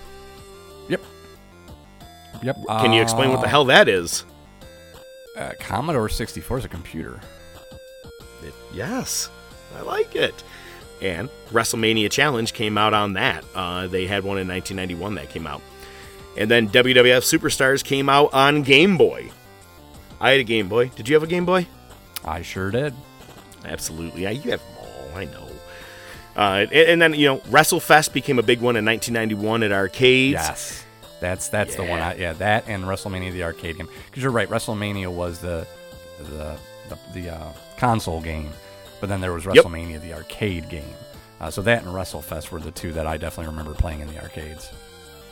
Yep. 2.44 2.58
Can 2.68 2.92
you 2.92 3.00
explain 3.02 3.30
what 3.30 3.40
the 3.40 3.46
Uh, 3.46 3.50
hell 3.50 3.64
that 3.66 3.88
is? 3.88 4.24
Uh, 5.36 5.52
Commodore 5.58 6.08
64 6.08 6.58
is 6.58 6.64
a 6.64 6.68
computer. 6.68 7.20
It, 8.44 8.54
yes, 8.72 9.30
I 9.76 9.80
like 9.82 10.14
it. 10.14 10.34
And 11.02 11.28
WrestleMania 11.50 12.10
Challenge 12.10 12.52
came 12.52 12.78
out 12.78 12.94
on 12.94 13.14
that. 13.14 13.44
Uh, 13.54 13.86
they 13.88 14.06
had 14.06 14.22
one 14.24 14.38
in 14.38 14.46
1991 14.46 15.14
that 15.16 15.30
came 15.30 15.46
out. 15.46 15.60
And 16.36 16.50
then 16.50 16.68
WWF 16.68 17.22
Superstars 17.22 17.82
came 17.82 18.08
out 18.08 18.32
on 18.34 18.62
Game 18.62 18.96
Boy. 18.96 19.30
I 20.20 20.30
had 20.32 20.40
a 20.40 20.44
Game 20.44 20.68
Boy. 20.68 20.88
Did 20.88 21.08
you 21.08 21.14
have 21.14 21.22
a 21.22 21.26
Game 21.26 21.44
Boy? 21.46 21.66
I 22.24 22.42
sure 22.42 22.70
did. 22.70 22.94
Absolutely. 23.64 24.26
I, 24.26 24.30
you 24.32 24.50
have 24.52 24.60
them 24.60 24.68
all. 24.80 25.18
I 25.18 25.24
know. 25.24 25.48
Uh, 26.36 26.66
and, 26.70 26.72
and 26.72 27.02
then, 27.02 27.14
you 27.14 27.26
know, 27.26 27.38
WrestleFest 27.50 28.12
became 28.12 28.38
a 28.38 28.42
big 28.42 28.60
one 28.60 28.76
in 28.76 28.84
1991 28.84 29.62
at 29.62 29.72
arcades. 29.72 30.32
Yes. 30.34 30.83
That's 31.24 31.48
that's 31.48 31.74
the 31.74 31.84
one. 31.84 32.00
I, 32.00 32.16
yeah, 32.16 32.34
that 32.34 32.68
and 32.68 32.84
WrestleMania 32.84 33.32
the 33.32 33.44
arcade 33.44 33.78
game. 33.78 33.88
Because 34.10 34.22
you're 34.22 34.30
right, 34.30 34.46
WrestleMania 34.46 35.10
was 35.10 35.38
the 35.38 35.66
the 36.18 36.58
the, 36.90 36.98
the 37.14 37.30
uh, 37.30 37.52
console 37.78 38.20
game, 38.20 38.50
but 39.00 39.08
then 39.08 39.22
there 39.22 39.32
was 39.32 39.46
Yep. 39.46 39.54
WrestleMania 39.54 40.02
the 40.02 40.12
arcade 40.12 40.68
game. 40.68 40.84
Uh, 41.40 41.50
so 41.50 41.62
that 41.62 41.82
and 41.82 41.90
WrestleFest 41.94 42.50
were 42.50 42.60
the 42.60 42.70
two 42.70 42.92
that 42.92 43.06
I 43.06 43.16
definitely 43.16 43.50
remember 43.50 43.72
playing 43.72 44.00
in 44.00 44.08
the 44.08 44.20
arcades. 44.20 44.70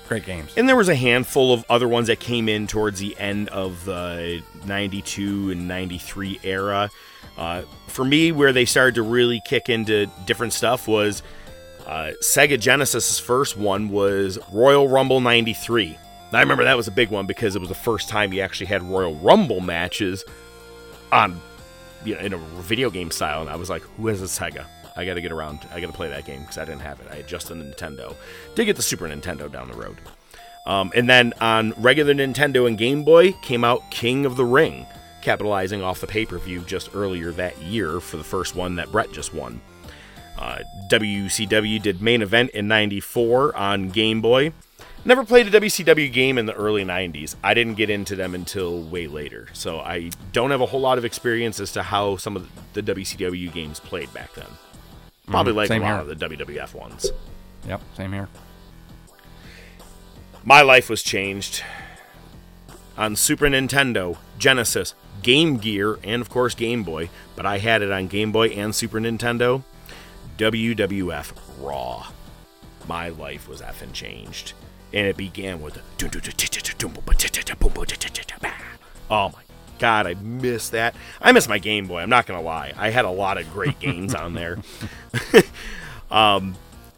Great 0.09 0.24
games. 0.24 0.55
And 0.56 0.66
there 0.66 0.77
was 0.77 0.89
a 0.89 0.94
handful 0.94 1.52
of 1.52 1.62
other 1.69 1.86
ones 1.86 2.06
that 2.06 2.20
came 2.20 2.48
in 2.48 2.66
towards 2.66 2.98
the 2.98 3.14
end 3.19 3.51
of 3.51 3.85
the 3.85 4.43
92 4.64 5.51
and 5.51 5.69
93 5.69 6.40
era. 6.43 6.89
Uh, 7.36 7.62
for 7.86 8.05
me, 8.06 8.32
where 8.32 8.55
they 8.55 8.64
started 8.64 8.94
to 8.94 9.02
really 9.02 9.43
kick 9.44 9.69
into 9.69 10.06
different 10.24 10.55
stuff 10.55 10.89
was 10.89 11.23
uh, 11.86 12.12
Sega 12.22 12.59
Genesis's 12.59 13.18
first 13.18 13.56
one 13.56 13.88
was 13.90 14.38
Royal 14.52 14.88
Rumble 14.88 15.20
93. 15.20 15.98
I 16.32 16.40
remember 16.40 16.64
that 16.64 16.76
was 16.76 16.88
a 16.88 16.92
big 16.92 17.10
one 17.10 17.26
because 17.26 17.56
it 17.56 17.59
was 17.59 17.68
the 17.68 17.74
first 17.74 18.09
time 18.09 18.32
you 18.32 18.40
actually 18.40 18.66
had 18.66 18.82
Royal 18.82 19.14
Rumble 19.16 19.60
matches 19.60 20.24
on 21.10 21.38
you 22.04 22.14
know, 22.14 22.20
in 22.20 22.32
a 22.32 22.38
video 22.62 22.90
game 22.90 23.10
style. 23.10 23.42
And 23.42 23.50
I 23.50 23.56
was 23.56 23.68
like, 23.68 23.82
who 23.82 24.06
has 24.06 24.22
a 24.22 24.24
Sega? 24.24 24.64
I 24.96 25.04
got 25.04 25.14
to 25.14 25.20
get 25.20 25.32
around. 25.32 25.60
I 25.72 25.80
got 25.80 25.88
to 25.88 25.92
play 25.92 26.09
that 26.09 26.24
game 26.24 26.40
because 26.40 26.59
I 26.59 26.64
didn't 26.64 26.80
have 26.80 27.00
it. 27.00 27.06
I 27.10 27.16
had 27.16 27.28
just 27.28 27.50
a 27.50 27.54
Nintendo. 27.54 28.14
Did 28.54 28.66
get 28.66 28.76
the 28.76 28.82
Super 28.82 29.06
Nintendo 29.09 29.50
down 29.50 29.68
the 29.68 29.76
road. 29.76 29.96
Um, 30.66 30.92
and 30.94 31.09
then 31.09 31.32
on 31.40 31.72
regular 31.76 32.14
Nintendo 32.14 32.66
and 32.66 32.78
Game 32.78 33.02
Boy 33.02 33.32
came 33.42 33.64
out 33.64 33.90
King 33.90 34.24
of 34.24 34.36
the 34.36 34.44
Ring, 34.44 34.86
capitalizing 35.20 35.82
off 35.82 36.00
the 36.00 36.06
pay 36.06 36.24
per 36.24 36.38
view 36.38 36.60
just 36.60 36.94
earlier 36.94 37.32
that 37.32 37.60
year 37.62 38.00
for 38.00 38.16
the 38.16 38.24
first 38.24 38.54
one 38.54 38.76
that 38.76 38.92
Bret 38.92 39.12
just 39.12 39.34
won. 39.34 39.60
Uh, 40.38 40.59
WCW 40.90 41.80
did 41.80 42.02
main 42.02 42.22
event 42.22 42.50
in 42.50 42.66
94 42.68 43.54
on 43.56 43.88
Game 43.90 44.20
Boy. 44.20 44.52
Never 45.04 45.24
played 45.24 45.52
a 45.52 45.60
WCW 45.60 46.12
game 46.12 46.38
in 46.38 46.46
the 46.46 46.54
early 46.54 46.84
90s. 46.84 47.34
I 47.42 47.54
didn't 47.54 47.74
get 47.74 47.90
into 47.90 48.14
them 48.14 48.34
until 48.34 48.82
way 48.82 49.09
later. 49.09 49.48
So 49.52 49.80
I 49.80 50.10
don't 50.32 50.50
have 50.52 50.60
a 50.60 50.66
whole 50.66 50.80
lot 50.80 50.96
of 50.98 51.04
experience 51.04 51.59
as 51.59 51.72
to 51.72 51.82
how 51.82 52.16
some 52.16 52.36
of 52.36 52.48
the 52.72 52.82
WCW 52.82 53.52
games 53.52 53.80
played 53.80 54.12
back 54.14 54.32
then. 54.34 54.46
Probably 55.26 55.52
Mhm, 55.52 55.56
like 55.56 55.70
a 55.70 55.74
lot 55.78 55.86
here. 55.86 55.96
of 55.98 56.06
the 56.06 56.14
WWF 56.14 56.74
ones. 56.74 57.10
Yep, 57.66 57.80
same 57.96 58.12
here. 58.12 58.28
My 60.44 60.62
life 60.62 60.88
was 60.90 61.02
changed 61.02 61.62
on 62.96 63.16
Super 63.16 63.46
Nintendo, 63.46 64.18
Genesis, 64.38 64.94
Game 65.22 65.56
Gear, 65.56 65.98
and 66.02 66.20
of 66.20 66.28
course 66.28 66.54
Game 66.54 66.82
Boy, 66.82 67.10
but 67.36 67.46
I 67.46 67.59
had 67.59 67.82
it 67.82 67.90
on 67.92 68.09
Game 68.09 68.32
Boy 68.32 68.48
and 68.48 68.74
Super 68.74 68.98
Nintendo. 69.00 69.62
WWF 70.38 71.32
Raw. 71.60 72.09
My 72.88 73.09
life 73.09 73.48
was 73.48 73.60
effing 73.60 73.92
changed. 73.92 74.52
And 74.92 75.06
it 75.06 75.16
began 75.16 75.62
with 75.62 75.80
Oh 79.10 79.30
my 79.30 79.42
god, 79.78 80.06
I 80.06 80.14
miss 80.14 80.68
that. 80.70 80.94
I 81.20 81.32
miss 81.32 81.48
my 81.48 81.59
Game 81.59 81.86
Boy, 81.86 82.00
I'm 82.00 82.10
not 82.10 82.26
gonna 82.26 82.42
lie. 82.42 82.72
I 82.76 82.90
had 82.90 83.04
a 83.04 83.10
lot 83.10 83.38
of 83.38 83.50
great 83.52 83.78
games 83.80 84.14
on 84.14 84.34
there. 84.34 84.59
um, 86.10 86.56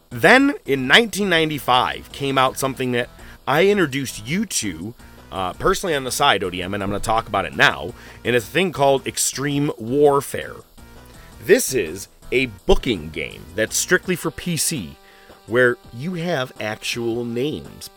then 0.09 0.51
in 0.65 0.87
1995 0.87 2.11
came 2.11 2.37
out 2.37 2.57
something 2.57 2.91
that 2.93 3.09
I 3.47 3.67
introduced 3.67 4.27
you 4.27 4.45
to 4.45 4.93
uh, 5.31 5.53
personally 5.53 5.95
on 5.95 6.03
the 6.03 6.11
side, 6.11 6.41
ODM, 6.41 6.73
and 6.73 6.81
I'm 6.81 6.89
going 6.89 7.01
to 7.01 7.05
talk 7.05 7.27
about 7.27 7.45
it 7.45 7.55
now. 7.55 7.93
And 8.23 8.35
it's 8.35 8.47
a 8.47 8.51
thing 8.51 8.71
called 8.71 9.05
Extreme 9.05 9.71
Warfare. 9.77 10.55
This 11.43 11.73
is 11.73 12.07
a 12.31 12.47
booking 12.65 13.09
game 13.09 13.43
that's 13.55 13.75
strictly 13.75 14.15
for 14.15 14.31
PC, 14.31 14.95
where 15.47 15.77
you 15.93 16.15
have 16.15 16.51
actual 16.59 17.23
names 17.23 17.89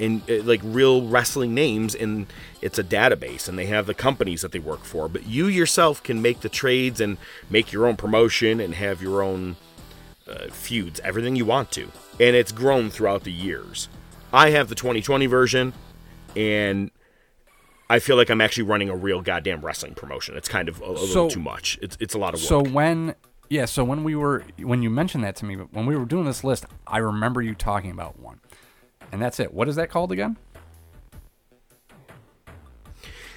and 0.00 0.28
uh, 0.28 0.42
like 0.42 0.60
real 0.64 1.06
wrestling 1.06 1.54
names 1.54 1.94
and 1.94 2.26
it's 2.60 2.78
a 2.78 2.84
database 2.84 3.48
and 3.48 3.56
they 3.56 3.66
have 3.66 3.86
the 3.86 3.94
companies 3.94 4.42
that 4.42 4.50
they 4.50 4.58
work 4.58 4.82
for 4.84 5.08
but 5.08 5.24
you 5.24 5.46
yourself 5.46 6.02
can 6.02 6.20
make 6.20 6.40
the 6.40 6.48
trades 6.48 7.00
and 7.00 7.16
make 7.48 7.72
your 7.72 7.86
own 7.86 7.94
promotion 7.94 8.58
and 8.58 8.74
have 8.74 9.00
your 9.00 9.22
own 9.22 9.54
uh, 10.28 10.48
feuds 10.50 11.00
everything 11.00 11.36
you 11.36 11.44
want 11.44 11.70
to. 11.72 11.90
And 12.20 12.36
it's 12.36 12.52
grown 12.52 12.90
throughout 12.90 13.24
the 13.24 13.32
years. 13.32 13.88
I 14.32 14.50
have 14.50 14.68
the 14.68 14.74
2020 14.74 15.26
version 15.26 15.72
and 16.36 16.90
i 17.88 18.00
feel 18.00 18.16
like 18.16 18.28
i'm 18.28 18.40
actually 18.40 18.64
running 18.64 18.88
a 18.88 18.96
real 18.96 19.20
goddamn 19.20 19.60
wrestling 19.60 19.94
promotion. 19.94 20.36
It's 20.36 20.48
kind 20.48 20.68
of 20.68 20.80
a, 20.80 20.86
a 20.86 20.92
little 20.92 21.28
too 21.28 21.40
much. 21.40 21.78
It's, 21.80 21.96
it's 22.00 22.14
a 22.14 22.18
lot 22.18 22.34
of 22.34 22.40
work. 22.40 22.48
So 22.48 22.62
when 22.62 23.14
yeah, 23.54 23.66
so 23.66 23.84
when 23.84 24.02
we 24.02 24.16
were 24.16 24.44
when 24.58 24.82
you 24.82 24.90
mentioned 24.90 25.22
that 25.22 25.36
to 25.36 25.44
me, 25.44 25.54
when 25.54 25.86
we 25.86 25.94
were 25.94 26.04
doing 26.04 26.24
this 26.24 26.42
list, 26.42 26.66
I 26.88 26.98
remember 26.98 27.40
you 27.40 27.54
talking 27.54 27.92
about 27.92 28.18
one, 28.18 28.40
and 29.12 29.22
that's 29.22 29.38
it. 29.38 29.54
What 29.54 29.68
is 29.68 29.76
that 29.76 29.90
called 29.90 30.10
again? 30.10 30.36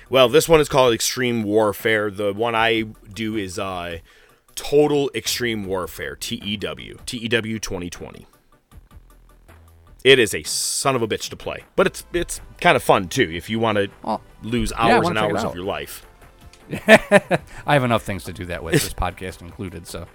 Well, 0.09 0.27
this 0.27 0.49
one 0.49 0.59
is 0.59 0.69
called 0.69 0.93
Extreme 0.95 1.43
Warfare. 1.43 2.09
The 2.09 2.33
one 2.33 2.55
I 2.55 2.81
do 3.13 3.35
is 3.35 3.59
uh, 3.59 3.99
Total 4.55 5.11
Extreme 5.13 5.65
Warfare, 5.65 6.15
TEW, 6.15 6.97
TEW 7.05 7.59
2020. 7.59 8.25
It 10.03 10.17
is 10.17 10.33
a 10.33 10.41
son 10.43 10.95
of 10.95 11.03
a 11.03 11.07
bitch 11.07 11.29
to 11.29 11.35
play, 11.35 11.65
but 11.75 11.85
it's 11.85 12.05
it's 12.11 12.41
kind 12.59 12.75
of 12.75 12.81
fun 12.81 13.07
too 13.07 13.29
if 13.31 13.51
you 13.51 13.59
want 13.59 13.77
to 13.77 13.89
Well, 14.01 14.21
lose 14.41 14.73
hours 14.73 15.03
wanna 15.03 15.09
and 15.09 15.17
hours 15.19 15.43
of 15.43 15.53
your 15.53 15.65
life. 15.65 16.06
I 17.65 17.73
have 17.73 17.83
enough 17.83 18.03
things 18.03 18.23
to 18.25 18.33
do 18.33 18.45
that 18.45 18.63
with, 18.63 18.73
this 18.73 18.93
podcast 18.93 19.41
included. 19.41 19.87
So 19.87 20.07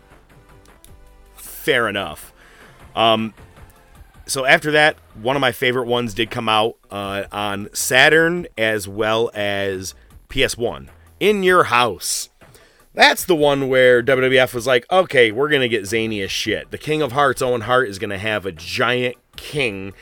Fair 1.62 1.88
enough. 1.88 2.32
Um, 2.96 3.34
so 4.26 4.44
after 4.44 4.72
that, 4.72 4.96
one 5.14 5.36
of 5.36 5.40
my 5.40 5.52
favorite 5.52 5.86
ones 5.86 6.12
did 6.12 6.28
come 6.28 6.48
out 6.48 6.76
uh, 6.90 7.24
on 7.30 7.68
Saturn 7.72 8.48
as 8.58 8.88
well 8.88 9.30
as 9.32 9.94
PS1. 10.28 10.88
In 11.20 11.44
Your 11.44 11.64
House. 11.64 12.30
That's 12.94 13.24
the 13.24 13.36
one 13.36 13.68
where 13.68 14.02
WWF 14.02 14.54
was 14.54 14.66
like, 14.66 14.90
okay, 14.90 15.30
we're 15.30 15.48
going 15.48 15.62
to 15.62 15.68
get 15.68 15.86
zany 15.86 16.20
as 16.20 16.32
shit. 16.32 16.72
The 16.72 16.78
King 16.78 17.00
of 17.00 17.12
Hearts, 17.12 17.40
Owen 17.40 17.62
Hart, 17.62 17.88
is 17.88 18.00
going 18.00 18.10
to 18.10 18.18
have 18.18 18.44
a 18.44 18.52
giant 18.52 19.16
king 19.36 19.94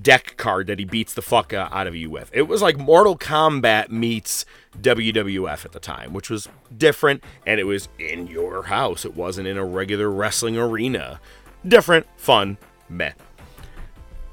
deck 0.00 0.36
card 0.36 0.66
that 0.66 0.78
he 0.78 0.84
beats 0.84 1.14
the 1.14 1.22
fuck 1.22 1.52
out 1.52 1.86
of 1.86 1.94
you 1.96 2.10
with. 2.10 2.30
It 2.32 2.42
was 2.42 2.62
like 2.62 2.78
Mortal 2.78 3.16
Kombat 3.16 3.90
meets 3.90 4.44
WWF 4.80 5.64
at 5.64 5.72
the 5.72 5.80
time, 5.80 6.12
which 6.12 6.30
was 6.30 6.48
different, 6.76 7.22
and 7.46 7.60
it 7.60 7.64
was 7.64 7.88
in 7.98 8.26
your 8.26 8.64
house. 8.64 9.04
It 9.04 9.16
wasn't 9.16 9.48
in 9.48 9.56
a 9.56 9.64
regular 9.64 10.10
wrestling 10.10 10.56
arena. 10.56 11.20
Different, 11.66 12.06
fun, 12.16 12.58
meh. 12.88 13.12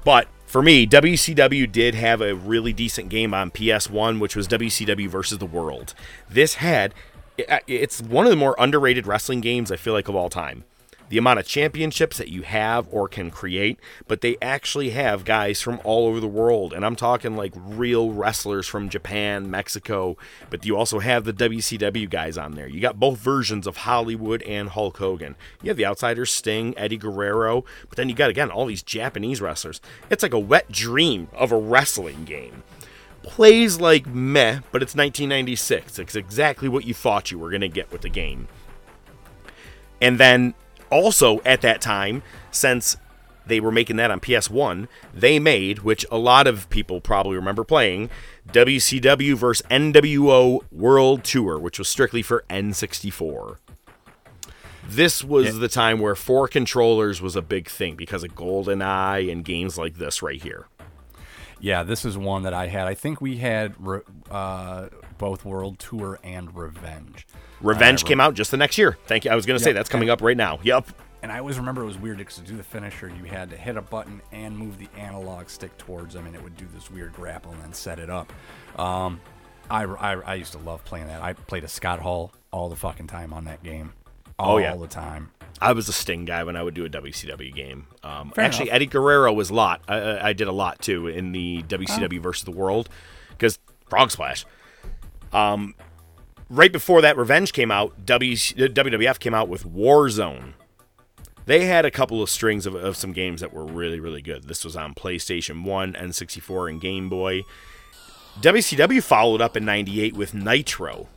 But 0.04 0.28
for 0.46 0.62
me, 0.62 0.86
WCW 0.86 1.70
did 1.70 1.94
have 1.94 2.20
a 2.20 2.34
really 2.34 2.72
decent 2.72 3.08
game 3.08 3.34
on 3.34 3.50
PS1, 3.50 4.20
which 4.20 4.36
was 4.36 4.46
WCW 4.46 5.08
versus 5.08 5.38
the 5.38 5.46
World. 5.46 5.94
This 6.28 6.54
had 6.54 6.94
it's 7.66 8.00
one 8.00 8.26
of 8.26 8.30
the 8.30 8.36
more 8.36 8.54
underrated 8.58 9.06
wrestling 9.06 9.40
games 9.40 9.72
I 9.72 9.76
feel 9.76 9.92
like 9.92 10.08
of 10.08 10.14
all 10.14 10.30
time. 10.30 10.64
The 11.10 11.18
amount 11.18 11.38
of 11.38 11.46
championships 11.46 12.16
that 12.16 12.28
you 12.28 12.42
have 12.42 12.88
or 12.90 13.08
can 13.08 13.30
create, 13.30 13.78
but 14.08 14.20
they 14.20 14.36
actually 14.40 14.90
have 14.90 15.24
guys 15.24 15.60
from 15.60 15.80
all 15.84 16.06
over 16.06 16.18
the 16.18 16.26
world. 16.26 16.72
And 16.72 16.84
I'm 16.84 16.96
talking 16.96 17.36
like 17.36 17.52
real 17.56 18.10
wrestlers 18.10 18.66
from 18.66 18.88
Japan, 18.88 19.50
Mexico, 19.50 20.16
but 20.50 20.64
you 20.64 20.76
also 20.76 21.00
have 21.00 21.24
the 21.24 21.32
WCW 21.32 22.08
guys 22.08 22.38
on 22.38 22.52
there. 22.52 22.66
You 22.66 22.80
got 22.80 22.98
both 22.98 23.18
versions 23.18 23.66
of 23.66 23.78
Hollywood 23.78 24.42
and 24.42 24.70
Hulk 24.70 24.96
Hogan. 24.96 25.36
You 25.62 25.68
have 25.68 25.76
the 25.76 25.86
Outsiders, 25.86 26.32
Sting, 26.32 26.76
Eddie 26.76 26.96
Guerrero, 26.96 27.64
but 27.88 27.96
then 27.96 28.08
you 28.08 28.14
got 28.14 28.30
again 28.30 28.50
all 28.50 28.66
these 28.66 28.82
Japanese 28.82 29.40
wrestlers. 29.40 29.80
It's 30.10 30.22
like 30.22 30.34
a 30.34 30.38
wet 30.38 30.72
dream 30.72 31.28
of 31.32 31.52
a 31.52 31.58
wrestling 31.58 32.24
game 32.24 32.62
plays 33.24 33.80
like 33.80 34.06
meh, 34.06 34.60
but 34.70 34.82
it's 34.82 34.94
1996. 34.94 35.98
It's 35.98 36.14
exactly 36.14 36.68
what 36.68 36.84
you 36.84 36.94
thought 36.94 37.30
you 37.30 37.38
were 37.38 37.50
going 37.50 37.62
to 37.62 37.68
get 37.68 37.90
with 37.90 38.02
the 38.02 38.10
game. 38.10 38.46
And 40.00 40.20
then 40.20 40.54
also 40.94 41.40
at 41.40 41.60
that 41.62 41.80
time, 41.80 42.22
since 42.50 42.96
they 43.46 43.60
were 43.60 43.72
making 43.72 43.96
that 43.96 44.10
on 44.10 44.20
PS1, 44.20 44.88
they 45.12 45.38
made, 45.38 45.80
which 45.80 46.06
a 46.10 46.16
lot 46.16 46.46
of 46.46 46.68
people 46.70 47.00
probably 47.00 47.36
remember 47.36 47.64
playing, 47.64 48.08
WCW 48.48 49.34
vs. 49.34 49.66
NWO 49.70 50.60
World 50.70 51.24
Tour, 51.24 51.58
which 51.58 51.78
was 51.78 51.88
strictly 51.88 52.22
for 52.22 52.44
N64. 52.48 53.58
This 54.86 55.24
was 55.24 55.46
yeah. 55.46 55.60
the 55.60 55.68
time 55.68 55.98
where 55.98 56.14
four 56.14 56.46
controllers 56.46 57.20
was 57.20 57.36
a 57.36 57.42
big 57.42 57.68
thing 57.68 57.96
because 57.96 58.22
of 58.22 58.34
GoldenEye 58.34 59.32
and 59.32 59.44
games 59.44 59.78
like 59.78 59.94
this 59.94 60.22
right 60.22 60.42
here. 60.42 60.66
Yeah, 61.58 61.82
this 61.82 62.04
is 62.04 62.18
one 62.18 62.42
that 62.42 62.52
I 62.52 62.66
had. 62.66 62.86
I 62.86 62.94
think 62.94 63.20
we 63.20 63.38
had 63.38 63.74
uh, 64.30 64.88
both 65.16 65.44
World 65.44 65.78
Tour 65.78 66.18
and 66.22 66.54
Revenge. 66.54 67.26
Revenge 67.64 68.04
came 68.04 68.20
out 68.20 68.34
just 68.34 68.50
the 68.50 68.56
next 68.56 68.78
year. 68.78 68.98
Thank 69.06 69.24
you. 69.24 69.30
I 69.30 69.34
was 69.34 69.46
going 69.46 69.58
to 69.58 69.62
yep. 69.62 69.70
say 69.70 69.72
that's 69.72 69.88
coming 69.88 70.10
up 70.10 70.20
right 70.20 70.36
now. 70.36 70.60
Yep. 70.62 70.88
And 71.22 71.32
I 71.32 71.38
always 71.38 71.56
remember 71.56 71.82
it 71.82 71.86
was 71.86 71.96
weird 71.96 72.18
because 72.18 72.36
to 72.36 72.42
do 72.42 72.56
the 72.56 72.62
finisher, 72.62 73.08
you 73.08 73.24
had 73.24 73.48
to 73.48 73.56
hit 73.56 73.78
a 73.78 73.82
button 73.82 74.20
and 74.30 74.56
move 74.56 74.78
the 74.78 74.88
analog 74.98 75.48
stick 75.48 75.76
towards 75.78 76.12
them, 76.12 76.26
and 76.26 76.34
it 76.34 76.42
would 76.42 76.56
do 76.56 76.66
this 76.74 76.90
weird 76.90 77.14
grapple 77.14 77.52
and 77.52 77.62
then 77.62 77.72
set 77.72 77.98
it 77.98 78.10
up. 78.10 78.30
Um, 78.78 79.20
I, 79.70 79.84
I, 79.84 80.12
I 80.20 80.34
used 80.34 80.52
to 80.52 80.58
love 80.58 80.84
playing 80.84 81.06
that. 81.06 81.22
I 81.22 81.32
played 81.32 81.64
a 81.64 81.68
Scott 81.68 82.00
Hall 82.00 82.32
all 82.50 82.68
the 82.68 82.76
fucking 82.76 83.06
time 83.06 83.32
on 83.32 83.46
that 83.46 83.62
game. 83.62 83.94
All, 84.38 84.56
oh 84.56 84.58
yeah, 84.58 84.72
all 84.72 84.78
the 84.78 84.86
time. 84.86 85.30
I 85.62 85.72
was 85.72 85.88
a 85.88 85.92
Sting 85.92 86.26
guy 86.26 86.44
when 86.44 86.56
I 86.56 86.62
would 86.62 86.74
do 86.74 86.84
a 86.84 86.90
WCW 86.90 87.54
game. 87.54 87.86
Um, 88.02 88.32
actually, 88.36 88.66
enough. 88.66 88.74
Eddie 88.74 88.86
Guerrero 88.86 89.32
was 89.32 89.48
a 89.48 89.54
lot. 89.54 89.80
I, 89.88 90.28
I, 90.28 90.32
did 90.34 90.48
a 90.48 90.52
lot 90.52 90.82
too 90.82 91.06
in 91.06 91.32
the 91.32 91.62
WCW 91.68 92.18
oh. 92.18 92.20
versus 92.20 92.44
the 92.44 92.50
World 92.50 92.90
because 93.30 93.58
Frog 93.88 94.10
Splash. 94.10 94.44
Um, 95.32 95.74
right 96.48 96.72
before 96.72 97.00
that, 97.02 97.16
Revenge 97.16 97.52
came 97.52 97.70
out. 97.70 98.06
WWF 98.06 99.18
came 99.18 99.34
out 99.34 99.48
with 99.48 99.64
Warzone. 99.64 100.54
They 101.46 101.66
had 101.66 101.84
a 101.84 101.90
couple 101.90 102.22
of 102.22 102.30
strings 102.30 102.64
of, 102.64 102.74
of 102.74 102.96
some 102.96 103.12
games 103.12 103.40
that 103.40 103.52
were 103.52 103.66
really, 103.66 104.00
really 104.00 104.22
good. 104.22 104.44
This 104.44 104.64
was 104.64 104.76
on 104.76 104.94
PlayStation 104.94 105.64
1, 105.64 105.92
N64, 105.92 106.70
and 106.70 106.80
Game 106.80 107.08
Boy. 107.08 107.42
WCW 108.40 109.02
followed 109.02 109.40
up 109.42 109.56
in 109.56 109.64
98 109.64 110.14
with 110.14 110.32
Nitro. 110.34 111.08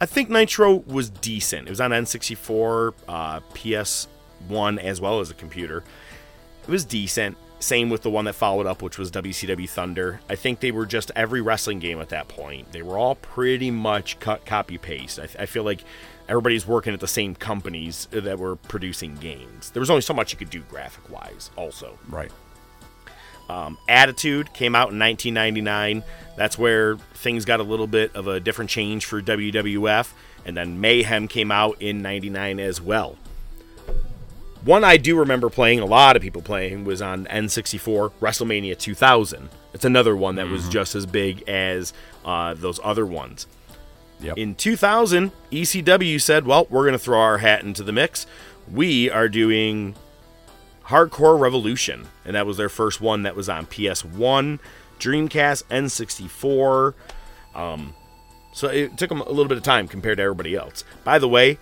I 0.00 0.06
think 0.06 0.30
Nitro 0.30 0.76
was 0.86 1.10
decent. 1.10 1.66
It 1.66 1.70
was 1.70 1.80
on 1.80 1.90
N64, 1.90 2.94
uh, 3.08 3.40
PS1, 3.52 4.78
as 4.78 5.00
well 5.00 5.18
as 5.20 5.30
a 5.30 5.34
computer. 5.34 5.82
It 6.62 6.68
was 6.68 6.84
decent. 6.84 7.36
Same 7.60 7.90
with 7.90 8.02
the 8.02 8.10
one 8.10 8.24
that 8.26 8.34
followed 8.34 8.66
up, 8.66 8.82
which 8.82 8.98
was 8.98 9.10
WCW 9.10 9.68
Thunder. 9.68 10.20
I 10.28 10.36
think 10.36 10.60
they 10.60 10.70
were 10.70 10.86
just 10.86 11.10
every 11.16 11.40
wrestling 11.40 11.80
game 11.80 12.00
at 12.00 12.10
that 12.10 12.28
point. 12.28 12.70
They 12.70 12.82
were 12.82 12.96
all 12.96 13.16
pretty 13.16 13.70
much 13.70 14.20
cut 14.20 14.46
copy 14.46 14.78
paste. 14.78 15.18
I, 15.18 15.28
I 15.42 15.46
feel 15.46 15.64
like 15.64 15.82
everybody's 16.28 16.66
working 16.66 16.94
at 16.94 17.00
the 17.00 17.08
same 17.08 17.34
companies 17.34 18.06
that 18.12 18.38
were 18.38 18.56
producing 18.56 19.16
games. 19.16 19.70
There 19.70 19.80
was 19.80 19.90
only 19.90 20.02
so 20.02 20.14
much 20.14 20.32
you 20.32 20.38
could 20.38 20.50
do 20.50 20.60
graphic 20.62 21.10
wise, 21.10 21.50
also. 21.56 21.98
Right. 22.08 22.30
Um, 23.48 23.78
Attitude 23.88 24.52
came 24.52 24.76
out 24.76 24.92
in 24.92 24.98
1999. 24.98 26.04
That's 26.36 26.58
where 26.58 26.96
things 27.14 27.44
got 27.44 27.60
a 27.60 27.64
little 27.64 27.86
bit 27.86 28.14
of 28.14 28.28
a 28.28 28.40
different 28.40 28.70
change 28.70 29.06
for 29.06 29.20
WWF. 29.22 30.12
And 30.44 30.56
then 30.56 30.80
Mayhem 30.80 31.28
came 31.28 31.50
out 31.50 31.80
in 31.80 32.02
99 32.02 32.60
as 32.60 32.80
well. 32.80 33.16
One 34.64 34.84
I 34.84 34.96
do 34.96 35.18
remember 35.18 35.50
playing, 35.50 35.80
a 35.80 35.86
lot 35.86 36.16
of 36.16 36.22
people 36.22 36.42
playing, 36.42 36.84
was 36.84 37.00
on 37.00 37.26
N64 37.26 38.12
WrestleMania 38.20 38.76
2000. 38.78 39.48
It's 39.72 39.84
another 39.84 40.16
one 40.16 40.34
that 40.36 40.46
mm-hmm. 40.46 40.54
was 40.54 40.68
just 40.68 40.94
as 40.94 41.06
big 41.06 41.48
as 41.48 41.92
uh, 42.24 42.54
those 42.54 42.80
other 42.82 43.06
ones. 43.06 43.46
Yep. 44.20 44.36
In 44.36 44.54
2000, 44.54 45.30
ECW 45.52 46.20
said, 46.20 46.44
well, 46.46 46.66
we're 46.70 46.82
going 46.82 46.92
to 46.92 46.98
throw 46.98 47.20
our 47.20 47.38
hat 47.38 47.62
into 47.62 47.84
the 47.84 47.92
mix. 47.92 48.26
We 48.70 49.08
are 49.10 49.28
doing 49.28 49.94
Hardcore 50.86 51.38
Revolution, 51.38 52.08
and 52.24 52.34
that 52.34 52.46
was 52.46 52.56
their 52.56 52.68
first 52.68 53.00
one 53.00 53.22
that 53.22 53.36
was 53.36 53.48
on 53.48 53.66
PS1, 53.66 54.58
Dreamcast, 54.98 55.64
N64. 55.64 56.94
Um, 57.54 57.94
so 58.52 58.68
it 58.68 58.98
took 58.98 59.08
them 59.08 59.20
a 59.20 59.28
little 59.28 59.46
bit 59.46 59.58
of 59.58 59.62
time 59.62 59.86
compared 59.86 60.16
to 60.18 60.24
everybody 60.24 60.56
else. 60.56 60.82
By 61.04 61.18
the 61.18 61.28
way, 61.28 61.58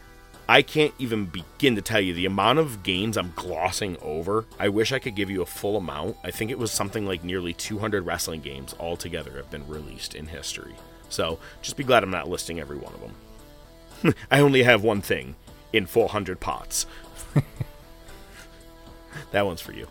I 0.48 0.62
can't 0.62 0.94
even 0.98 1.26
begin 1.26 1.74
to 1.74 1.82
tell 1.82 2.00
you 2.00 2.14
the 2.14 2.26
amount 2.26 2.60
of 2.60 2.84
games 2.84 3.16
I'm 3.16 3.32
glossing 3.34 3.96
over. 4.00 4.44
I 4.58 4.68
wish 4.68 4.92
I 4.92 5.00
could 5.00 5.16
give 5.16 5.28
you 5.28 5.42
a 5.42 5.46
full 5.46 5.76
amount. 5.76 6.16
I 6.22 6.30
think 6.30 6.50
it 6.50 6.58
was 6.58 6.70
something 6.70 7.04
like 7.04 7.24
nearly 7.24 7.52
200 7.52 8.06
wrestling 8.06 8.42
games 8.42 8.74
altogether 8.78 9.32
have 9.32 9.50
been 9.50 9.66
released 9.66 10.14
in 10.14 10.26
history. 10.26 10.74
So 11.08 11.40
just 11.62 11.76
be 11.76 11.84
glad 11.84 12.04
I'm 12.04 12.10
not 12.10 12.28
listing 12.28 12.60
every 12.60 12.76
one 12.76 12.94
of 12.94 13.00
them. 13.00 14.14
I 14.30 14.40
only 14.40 14.62
have 14.62 14.84
one 14.84 15.00
thing 15.00 15.34
in 15.72 15.86
400 15.86 16.38
pots. 16.38 16.86
that 19.32 19.46
one's 19.46 19.60
for 19.60 19.72
you. 19.72 19.88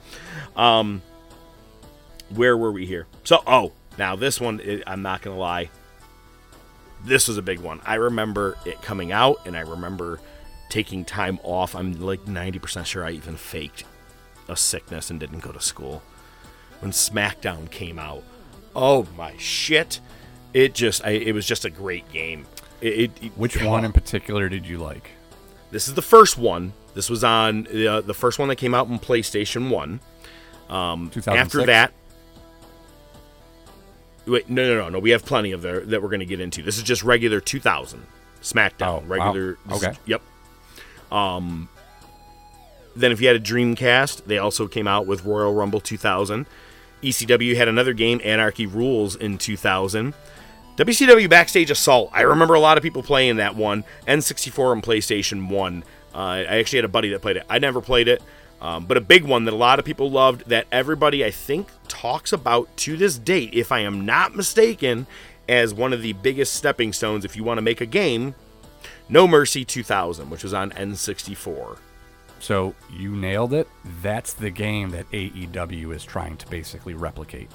Um, 0.56 1.02
where 2.30 2.58
were 2.58 2.72
we 2.72 2.86
here? 2.86 3.08
So, 3.26 3.44
oh, 3.46 3.74
now 3.98 4.16
this 4.16 4.40
one, 4.40 4.62
I'm 4.88 5.02
not 5.02 5.22
gonna 5.22 5.38
lie. 5.38 5.70
This 7.04 7.28
was 7.28 7.38
a 7.38 7.42
big 7.42 7.60
one. 7.60 7.82
I 7.86 7.96
remember 7.96 8.58
it 8.66 8.82
coming 8.82 9.12
out, 9.12 9.46
and 9.46 9.56
I 9.56 9.62
remember 9.62 10.20
taking 10.70 11.06
time 11.06 11.40
off. 11.44 11.76
I'm 11.76 12.00
like 12.00 12.26
90% 12.26 12.86
sure 12.86 13.06
I 13.06 13.12
even 13.12 13.36
faked 13.36 13.84
a 14.48 14.56
sickness 14.56 15.10
and 15.10 15.20
didn't 15.20 15.40
go 15.40 15.52
to 15.52 15.62
school 15.62 16.02
when 16.80 16.92
SmackDown 16.92 17.70
came 17.70 18.00
out. 18.00 18.24
Oh 18.76 19.08
my 19.18 19.36
shit! 19.38 20.00
It 20.54 20.74
just, 20.74 21.06
I, 21.06 21.12
it 21.12 21.34
was 21.34 21.46
just 21.46 21.66
a 21.66 21.70
great 21.70 22.10
game. 22.12 22.46
It, 22.82 23.12
it, 23.22 23.32
Which 23.38 23.62
one 23.62 23.86
in 23.86 23.94
particular 23.94 24.50
did 24.50 24.66
you 24.66 24.78
like? 24.78 25.12
This 25.72 25.88
is 25.88 25.94
the 25.94 26.02
first 26.02 26.38
one 26.38 26.74
this 26.96 27.10
was 27.10 27.24
on 27.24 27.68
uh, 27.68 28.02
the 28.02 28.14
first 28.14 28.40
one 28.40 28.48
that 28.48 28.56
came 28.56 28.74
out 28.74 28.90
on 28.90 28.98
PlayStation 29.00 29.70
One. 29.70 30.00
Um, 30.70 31.12
after 31.28 31.66
that, 31.66 31.92
wait, 34.26 34.50
no, 34.50 34.68
no, 34.68 34.84
no, 34.84 34.90
no. 34.90 35.00
We 35.00 35.12
have 35.12 35.26
plenty 35.26 35.52
of 35.52 35.62
there 35.62 35.82
that 35.82 36.02
we're 36.02 36.10
going 36.10 36.22
to 36.22 36.26
get 36.26 36.40
into. 36.40 36.64
This 36.64 36.78
is 36.78 36.84
just 36.84 37.04
regular 37.04 37.42
2000 37.42 38.04
SmackDown. 38.42 39.04
Oh, 39.04 39.04
regular. 39.06 39.58
Wow. 39.68 39.76
Okay. 39.76 39.92
Is, 39.92 40.00
yep. 40.06 40.22
Um. 41.12 41.70
Then, 42.98 43.12
if 43.12 43.20
you 43.20 43.28
had 43.28 43.36
a 43.36 43.42
Dreamcast, 43.42 44.26
they 44.26 44.38
also 44.38 44.70
came 44.70 44.88
out 44.88 45.06
with 45.06 45.26
Royal 45.26 45.54
Rumble 45.54 45.82
2000. 45.82 46.46
ECW 47.04 47.56
had 47.56 47.68
another 47.68 47.94
game, 47.94 48.22
Anarchy 48.24 48.66
Rules, 48.66 49.16
in 49.16 49.38
2000. 49.38 50.14
WCW 50.78 51.30
Backstage 51.30 51.72
Assault. 51.72 52.10
I 52.14 52.22
remember 52.22 52.54
a 52.54 52.60
lot 52.60 52.78
of 52.78 52.84
people 52.84 53.04
playing 53.04 53.38
that 53.38 53.56
one. 53.56 53.86
N64 54.08 54.74
and 54.74 54.84
PlayStation 54.84 55.50
1. 55.50 55.84
Uh, 56.14 56.18
I 56.18 56.44
actually 56.44 56.78
had 56.78 56.86
a 56.86 56.90
buddy 56.90 57.10
that 57.10 57.22
played 57.22 57.38
it. 57.38 57.46
I 57.50 57.60
never 57.60 57.80
played 57.82 58.08
it, 58.08 58.22
um, 58.62 58.86
but 58.86 58.98
a 58.98 59.02
big 59.02 59.24
one 59.24 59.46
that 59.46 59.54
a 59.54 59.58
lot 59.58 59.80
of 59.80 59.86
people 59.86 60.10
loved 60.10 60.50
that 60.50 60.66
everybody 60.72 61.24
I 61.24 61.32
think 61.32 61.70
talks 61.88 62.34
about 62.34 62.76
to 62.78 62.98
this 62.98 63.18
date, 63.18 63.54
if 63.54 63.72
I 63.72 63.80
am 63.80 64.06
not 64.06 64.36
mistaken, 64.36 65.08
as 65.48 65.74
one 65.74 65.94
of 65.94 66.02
the 66.02 66.14
biggest 66.14 66.54
stepping 66.54 66.92
stones 66.92 67.24
if 67.26 67.36
you 67.36 67.44
want 67.44 67.58
to 67.58 67.62
make 67.62 67.82
a 67.82 67.86
game. 67.86 68.36
No 69.10 69.28
Mercy 69.28 69.64
2000, 69.66 70.30
which 70.30 70.44
was 70.44 70.54
on 70.54 70.72
N64. 70.72 71.78
So 72.40 72.76
you 72.92 73.16
nailed 73.16 73.54
it. 73.54 73.68
That's 74.02 74.34
the 74.34 74.50
game 74.50 74.92
that 74.92 75.10
AEW 75.12 75.96
is 75.96 76.04
trying 76.04 76.38
to 76.38 76.48
basically 76.48 76.94
replicate. 76.94 77.50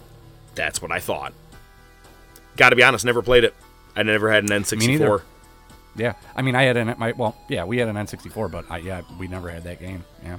That's 0.55 0.81
what 0.82 0.90
I 0.90 1.01
thought. 1.01 1.32
Got 2.56 2.70
to 2.70 2.77
be 2.77 2.82
honest, 2.82 3.05
never 3.05 3.22
played 3.22 3.44
it. 3.44 3.55
I 3.97 4.02
never 4.02 4.31
had 4.31 4.44
an 4.44 4.51
N64. 4.51 4.78
Me 4.78 4.86
neither. 4.86 5.22
Yeah, 5.97 6.14
I 6.36 6.43
mean, 6.43 6.55
I 6.55 6.62
had 6.62 6.77
an 6.77 6.94
my 6.98 7.12
well, 7.12 7.36
yeah, 7.48 7.64
we 7.64 7.78
had 7.78 7.89
an 7.89 7.97
N64, 7.97 8.51
but 8.51 8.64
I, 8.70 8.78
yeah, 8.78 9.02
we 9.18 9.27
never 9.27 9.48
had 9.51 9.64
that 9.64 9.81
game. 9.81 10.05
Yeah. 10.24 10.39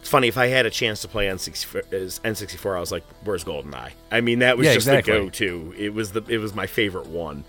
It's 0.00 0.08
funny 0.08 0.26
if 0.28 0.36
I 0.36 0.46
had 0.46 0.66
a 0.66 0.70
chance 0.70 1.02
to 1.02 1.08
play 1.08 1.26
N64, 1.26 1.84
N64 2.22 2.76
I 2.76 2.80
was 2.80 2.90
like, 2.90 3.04
"Where's 3.22 3.44
GoldenEye?" 3.44 3.90
I 4.10 4.20
mean, 4.20 4.40
that 4.40 4.56
was 4.58 4.66
Yeah, 4.66 4.74
just 4.74 4.88
exactly. 4.88 5.12
the 5.12 5.18
go-to. 5.20 5.74
It 5.78 5.94
was 5.94 6.12
the 6.12 6.24
it 6.26 6.38
was 6.38 6.54
my 6.54 6.66
favorite 6.66 7.06
one. 7.06 7.44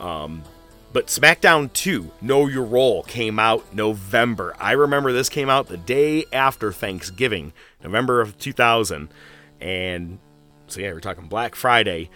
Um, 0.00 0.42
but 0.96 1.08
SmackDown 1.08 1.70
2, 1.74 2.10
Know 2.22 2.46
Your 2.46 2.64
Role, 2.64 3.02
came 3.02 3.38
out 3.38 3.74
November. 3.74 4.56
I 4.58 4.72
remember 4.72 5.12
this 5.12 5.28
came 5.28 5.50
out 5.50 5.68
the 5.68 5.76
day 5.76 6.24
after 6.32 6.72
Thanksgiving, 6.72 7.52
November 7.84 8.22
of 8.22 8.38
2000, 8.38 9.10
and 9.60 10.18
so 10.68 10.80
yeah, 10.80 10.94
we're 10.94 11.00
talking 11.00 11.28
Black 11.28 11.54
Friday. 11.54 12.08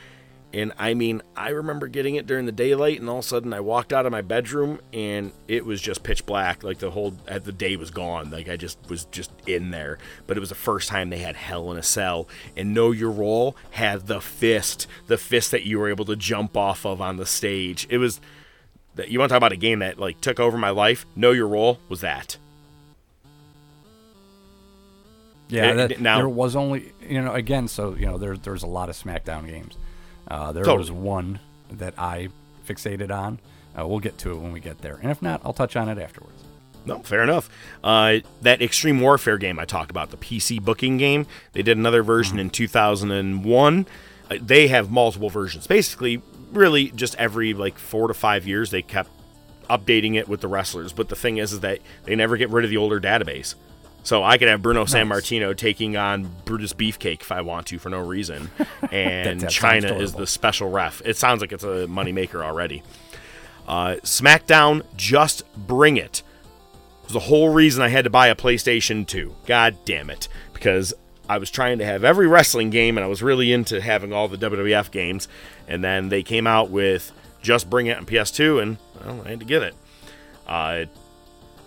And 0.55 0.73
I 0.78 0.94
mean, 0.94 1.20
I 1.36 1.51
remember 1.51 1.89
getting 1.89 2.15
it 2.15 2.27
during 2.27 2.47
the 2.47 2.52
daylight, 2.52 2.98
and 3.01 3.11
all 3.11 3.19
of 3.19 3.24
a 3.27 3.28
sudden 3.28 3.52
I 3.52 3.61
walked 3.61 3.93
out 3.93 4.07
of 4.07 4.12
my 4.12 4.23
bedroom 4.23 4.81
and 4.94 5.32
it 5.47 5.66
was 5.66 5.82
just 5.82 6.02
pitch 6.02 6.24
black. 6.24 6.65
Like 6.65 6.78
the 6.78 6.90
whole 6.90 7.15
uh, 7.28 7.39
the 7.39 7.52
day 7.52 7.77
was 7.77 7.90
gone. 7.90 8.31
Like 8.31 8.48
I 8.48 8.57
just 8.57 8.78
was 8.89 9.05
just 9.05 9.31
in 9.47 9.73
there. 9.73 9.98
But 10.27 10.39
it 10.39 10.40
was 10.40 10.48
the 10.48 10.55
first 10.55 10.89
time 10.89 11.11
they 11.11 11.19
had 11.19 11.36
Hell 11.36 11.70
in 11.70 11.77
a 11.77 11.82
Cell, 11.82 12.28
and 12.57 12.73
Know 12.73 12.93
Your 12.93 13.11
Role 13.11 13.57
had 13.73 14.07
the 14.07 14.23
fist, 14.23 14.86
the 15.07 15.19
fist 15.19 15.51
that 15.51 15.66
you 15.66 15.78
were 15.78 15.90
able 15.90 16.07
to 16.07 16.16
jump 16.16 16.57
off 16.57 16.86
of 16.86 17.02
on 17.02 17.19
the 17.19 17.27
stage. 17.27 17.86
It 17.90 17.98
was 17.98 18.23
that 18.97 19.09
you 19.11 19.19
want 19.19 19.29
to 19.31 19.33
talk 19.35 19.39
about 19.39 19.53
a 19.53 19.57
game 19.57 19.79
that 19.81 19.99
like 19.99 20.21
took 20.21 20.39
over 20.41 20.57
my 20.59 20.71
life. 20.71 21.07
Know 21.17 21.31
Your 21.33 21.49
Role 21.49 21.79
was 21.89 22.01
that. 22.01 22.37
Yeah, 25.49 25.73
It- 25.73 25.77
that, 25.89 26.01
now- 26.01 26.19
there 26.19 26.29
was 26.29 26.55
only 26.55 26.93
you 27.07 27.21
know 27.21 27.33
again, 27.35 27.67
so 27.69 27.95
you 27.95 28.07
know 28.07 28.19
there 28.19 28.37
there's 28.37 28.62
a 28.62 28.67
lot 28.69 28.89
of 28.89 28.97
SmackDown 28.97 29.47
games. 29.49 29.77
Uh, 30.29 30.53
there 30.53 30.62
Totally. 30.62 30.79
was 30.79 30.93
one 30.93 31.41
that 31.73 31.95
I 31.99 32.29
fixated 32.69 33.11
on. 33.11 33.41
Uh, 33.77 33.87
we'll 33.87 33.99
get 34.01 34.17
to 34.19 34.31
it 34.33 34.37
when 34.37 34.53
we 34.53 34.61
get 34.61 34.79
there, 34.79 34.99
and 35.03 35.11
if 35.11 35.21
not, 35.23 35.41
I'll 35.45 35.53
touch 35.53 35.75
on 35.77 35.89
it 35.89 35.99
afterwards. 35.99 36.45
No, 36.87 37.01
fair 37.01 37.23
enough. 37.23 37.51
Uh, 37.85 38.19
that 38.43 38.62
Extreme 38.62 39.01
Warfare 39.01 39.39
game 39.39 39.59
I 39.59 39.65
talked 39.65 39.91
about, 39.91 40.11
the 40.11 40.17
PC 40.17 40.61
booking 40.62 40.97
game, 40.97 41.27
they 41.53 41.62
did 41.62 41.77
another 41.77 42.03
version 42.03 42.39
in 42.39 42.49
2001. 42.49 43.87
Uh, 44.31 44.37
they 44.41 44.69
have 44.69 44.91
multiple 44.91 45.29
versions. 45.29 45.67
Basically, 45.67 46.23
really, 46.52 46.90
just 46.90 47.14
every 47.16 47.55
like 47.55 47.78
four 47.78 48.09
to 48.09 48.14
five 48.14 48.47
years, 48.47 48.70
they 48.70 48.82
kept 48.82 49.10
updating 49.68 50.16
it 50.16 50.28
with 50.28 50.40
the 50.40 50.48
wrestlers. 50.48 50.93
But 50.93 51.09
the 51.09 51.16
thing 51.16 51.39
is, 51.39 51.52
is 51.52 51.60
that 51.60 51.81
they 52.05 52.16
never 52.16 52.36
get 52.36 52.51
rid 52.51 52.64
of 52.64 52.70
the 52.70 52.77
older 52.77 53.01
database. 53.01 53.55
So 54.02 54.24
I 54.24 54.39
could 54.39 54.48
have 54.48 54.62
Bruno 54.62 54.85
Sammartino 54.85 55.55
taking 55.55 55.97
on 55.97 56.31
Brutus 56.47 56.72
Beefcake 56.72 57.20
if 57.20 57.31
I 57.31 57.43
want 57.43 57.66
to 57.66 57.78
for 57.78 57.90
no 57.90 58.01
reason, 58.01 58.51
and 58.90 59.43
Chyna 59.43 60.01
is 60.01 60.14
the 60.14 60.27
special 60.27 60.70
ref. 60.70 61.02
It 61.05 61.18
sounds 61.18 61.43
like 61.43 61.52
it's 61.52 61.64
a 61.64 61.86
moneymaker 61.86 62.43
already. 62.43 62.82
Uh, 63.68 63.97
SmackDown, 64.02 64.85
just 64.97 65.44
bring 65.55 65.98
it 65.98 66.22
was 67.10 67.24
the 67.24 67.28
whole 67.28 67.52
reason 67.52 67.82
I 67.82 67.89
had 67.89 68.05
to 68.05 68.10
buy 68.10 68.28
a 68.28 68.35
PlayStation 68.35 69.06
2. 69.06 69.35
God 69.47 69.77
damn 69.85 70.10
it. 70.10 70.28
Because 70.52 70.94
I 71.31 71.39
was 71.39 71.48
trying 71.48 71.78
to 71.78 71.85
have 71.85 72.02
every 72.02 72.27
wrestling 72.27 72.70
game 72.70 72.98
and 72.98 73.05
I 73.05 73.07
was 73.07 73.23
really 73.23 73.52
into 73.52 73.81
having 73.81 74.12
all 74.12 74.27
the 74.27 74.36
WWF 74.36 74.90
games. 74.90 75.28
And 75.69 75.85
then 75.85 76.09
they 76.09 76.24
came 76.24 76.44
out 76.44 76.70
with 76.70 77.12
Just 77.40 77.70
Bring 77.70 77.86
It 77.86 77.97
on 77.97 78.05
PS2 78.05 78.61
and 78.61 78.78
well, 79.05 79.23
I 79.24 79.31
had 79.31 79.39
to 79.39 79.47
get 79.47 79.62
it. 79.62 79.77
Uh, 80.44 80.86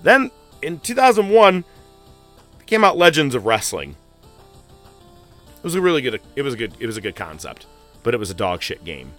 then 0.01 0.31
in 0.61 0.81
2001 0.81 1.63
came 2.65 2.83
out 2.83 2.97
Legends 2.97 3.35
of 3.35 3.45
Wrestling. 3.45 3.95
It 5.55 5.63
was 5.63 5.75
a 5.75 5.81
really 5.81 6.01
good 6.01 6.19
it 6.35 6.41
was 6.41 6.55
a 6.55 6.57
good 6.57 6.73
it 6.81 6.85
was 6.85 6.97
a 6.97 7.01
good 7.01 7.15
concept, 7.15 7.65
but 8.03 8.13
it 8.13 8.17
was 8.17 8.29
a 8.29 8.33
dog 8.33 8.61
shit 8.61 8.83
game. 8.83 9.13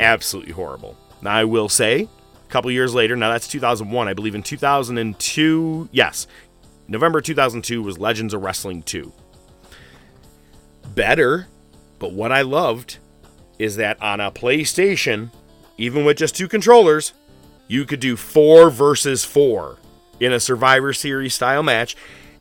Absolutely 0.00 0.52
horrible. 0.52 0.96
Now 1.22 1.34
I 1.34 1.44
will 1.44 1.68
say 1.68 2.08
a 2.44 2.50
couple 2.50 2.72
years 2.72 2.92
later, 2.92 3.14
now 3.14 3.30
that's 3.30 3.46
2001, 3.46 4.08
I 4.08 4.14
believe 4.14 4.34
in 4.34 4.42
2002, 4.42 5.90
yes. 5.92 6.26
November 6.88 7.20
2002 7.20 7.84
was 7.84 8.00
Legends 8.00 8.34
of 8.34 8.42
Wrestling 8.42 8.82
2. 8.82 9.12
Better, 10.94 11.48
but 11.98 12.12
what 12.12 12.32
I 12.32 12.42
loved 12.42 12.98
is 13.58 13.76
that 13.76 14.00
on 14.02 14.20
a 14.20 14.30
PlayStation, 14.30 15.30
even 15.76 16.04
with 16.04 16.18
just 16.18 16.36
two 16.36 16.48
controllers, 16.48 17.12
you 17.68 17.84
could 17.84 18.00
do 18.00 18.16
4 18.16 18.70
versus 18.70 19.24
4 19.24 19.76
in 20.18 20.32
a 20.32 20.40
Survivor 20.40 20.92
Series 20.92 21.34
style 21.34 21.62
match 21.62 21.96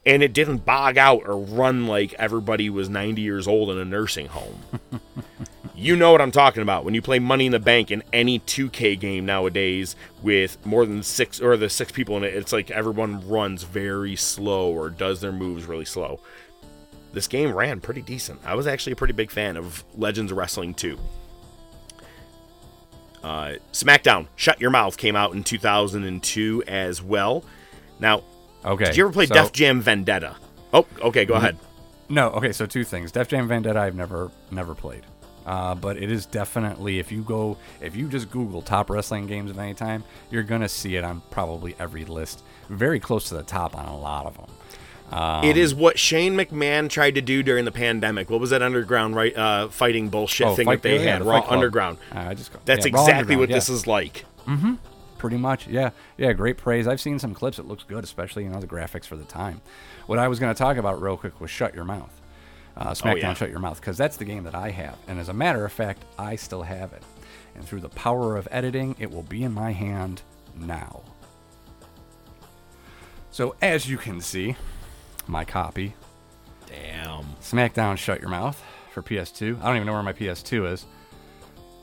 and 0.06 0.24
it 0.24 0.34
didn't 0.34 0.66
bog 0.66 0.98
out 0.98 1.24
or 1.28 1.38
run 1.38 1.88
like 1.88 2.14
everybody 2.14 2.70
was 2.70 2.90
90 2.90 3.22
years 3.22 3.48
old 3.48 3.70
in 3.70 3.78
a 3.78 3.86
nursing 3.86 4.28
home. 4.28 4.60
you 5.76 5.96
know 5.96 6.12
what 6.12 6.22
I'm 6.22 6.32
talking 6.32 6.64
about 6.64 6.86
when 6.86 6.94
you 6.94 7.02
play 7.02 7.20
Money 7.20 7.48
in 7.48 7.52
the 7.52 7.60
Bank 7.60 7.92
in 7.92 8.04
any 8.14 8.40
2K 8.40 9.00
game 9.00 9.26
nowadays 9.26 9.96
with 10.24 10.58
more 10.66 10.86
than 10.86 11.04
six 11.04 11.42
or 11.42 11.58
the 11.58 11.70
six 11.70 11.92
people 11.92 12.18
in 12.18 12.24
it. 12.24 12.34
It's 12.34 12.54
like 12.54 12.72
everyone 12.72 13.28
runs 13.28 13.64
very 13.64 14.16
slow 14.16 14.72
or 14.72 14.90
does 14.90 15.22
their 15.22 15.32
moves 15.32 15.66
really 15.66 15.86
slow. 15.86 16.20
This 17.12 17.28
game 17.28 17.52
ran 17.54 17.80
pretty 17.82 18.02
decent. 18.02 18.40
I 18.46 18.56
was 18.56 18.68
actually 18.68 18.94
a 18.94 18.96
pretty 18.96 19.14
big 19.14 19.32
fan 19.32 19.58
of 19.58 19.84
Legends 19.98 20.32
Wrestling 20.32 20.74
2. 20.74 20.98
Uh, 23.24 23.56
SmackDown, 23.74 24.28
Shut 24.36 24.62
Your 24.62 24.70
Mouth 24.70 24.96
came 24.98 25.16
out 25.16 25.34
in 25.34 25.44
2002 25.44 26.64
as 26.68 27.02
well. 27.02 27.44
Now, 28.00 28.24
Okay, 28.64 28.86
did 28.86 28.98
you 28.98 29.06
ever 29.06 29.14
play 29.14 29.26
so- 29.26 29.34
Def 29.34 29.52
Jam 29.52 29.82
Vendetta? 29.82 30.36
Oh, 30.74 30.86
okay, 31.02 31.26
go 31.26 31.34
ahead. 31.36 31.58
No, 32.08 32.30
okay, 32.32 32.52
so 32.52 32.66
two 32.66 32.84
things. 32.84 33.12
Def 33.12 33.28
Jam 33.28 33.48
Vendetta 33.48 33.80
I've 33.80 33.96
never 33.96 34.32
never 34.52 34.74
played. 34.76 35.04
Uh, 35.46 35.74
but 35.76 35.98
it 35.98 36.12
is 36.12 36.26
definitely 36.26 37.00
if 37.00 37.12
you 37.12 37.22
go 37.24 37.58
if 37.82 37.96
you 37.96 38.08
just 38.08 38.30
Google 38.32 38.62
top 38.62 38.90
wrestling 38.90 39.28
games 39.28 39.50
of 39.52 39.58
any 39.60 39.74
time, 39.74 40.04
you're 40.30 40.44
gonna 40.44 40.70
see 40.70 40.96
it 40.96 41.04
on 41.04 41.22
probably 41.32 41.76
every 41.80 42.06
list. 42.06 42.44
Very 42.70 43.00
close 43.00 43.30
to 43.30 43.36
the 43.36 43.44
top 43.44 43.76
on 43.78 43.86
a 43.86 43.98
lot 43.98 44.26
of 44.26 44.38
them. 44.38 44.50
Um, 45.12 45.44
it 45.44 45.58
is 45.58 45.74
what 45.74 45.98
Shane 45.98 46.36
McMahon 46.36 46.90
tried 46.90 47.16
to 47.16 47.22
do 47.22 47.42
during 47.42 47.66
the 47.66 47.72
pandemic. 47.72 48.30
What 48.30 48.40
was 48.40 48.52
that 48.52 48.62
underground 48.62 49.16
right 49.16 49.36
uh, 49.36 49.68
fighting 49.70 50.10
bullshit 50.10 50.48
Oh, 50.48 50.56
thing 50.56 50.66
Fight- 50.66 50.82
that 50.84 50.88
they 50.90 51.04
yeah, 51.04 51.14
had? 51.14 51.22
the 51.22 51.26
Raw 51.26 51.46
Underground. 51.50 51.98
Uh, 52.14 52.20
I 52.20 52.34
just 52.36 52.52
That's 52.66 52.86
yeah, 52.86 52.90
exactly 52.90 53.36
what 53.36 53.44
Underground, 53.44 53.52
this 53.54 53.70
is 53.70 53.88
like. 53.88 54.26
Mm-hmm. 54.46 54.76
Pretty 55.18 55.38
much, 55.38 55.68
yeah, 55.68 55.90
yeah. 56.18 56.32
Great 56.34 56.58
praise. 56.58 56.88
I've 56.88 57.02
seen 57.02 57.20
some 57.20 57.34
clips. 57.34 57.60
It 57.60 57.66
looks 57.66 57.84
good, 57.84 58.04
especially 58.04 58.44
you 58.44 58.50
know 58.50 58.60
the 58.62 58.68
graphics 58.68 59.06
for 59.06 59.16
the 59.18 59.26
time. 59.26 59.60
What 60.06 60.18
I 60.20 60.28
was 60.30 60.40
going 60.40 60.54
to 60.54 60.58
talk 60.58 60.78
about 60.78 61.02
real 61.02 61.18
quick 61.18 61.42
was 61.42 61.50
Shut 61.52 61.74
Your 61.76 61.84
Mouth, 61.84 62.22
uh, 62.78 62.92
SmackDown 62.92 63.12
Oh, 63.14 63.16
yeah. 63.18 63.34
Shut 63.34 63.50
Your 63.50 63.60
Mouth, 63.60 63.82
because 63.82 63.98
that's 63.98 64.16
the 64.16 64.24
game 64.26 64.44
that 64.46 64.56
I 64.56 64.70
have, 64.70 64.98
and 65.08 65.20
as 65.20 65.28
a 65.28 65.34
matter 65.34 65.66
of 65.66 65.74
fact, 65.74 66.04
I 66.18 66.36
still 66.38 66.62
have 66.64 66.94
it. 66.94 67.04
And 67.56 67.66
through 67.68 67.82
the 67.82 67.90
power 67.90 68.38
of 68.38 68.48
editing, 68.50 68.96
it 69.00 69.12
will 69.12 69.24
be 69.24 69.44
in 69.44 69.52
my 69.54 69.72
hand 69.74 70.22
now. 70.56 71.02
So 73.32 73.56
as 73.62 73.90
you 73.90 73.98
can 73.98 74.22
see, 74.22 74.56
my 75.28 75.46
copy. 75.46 75.96
Damn. 76.68 77.26
SmackDown 77.42 77.98
Shut 77.98 78.20
Your 78.20 78.30
Mouth 78.30 78.62
for 78.92 79.02
PS2. 79.02 79.62
I 79.62 79.66
don't 79.66 79.76
even 79.76 79.86
know 79.88 79.94
where 79.94 80.04
my 80.04 80.14
PS2 80.14 80.72
is. 80.72 80.86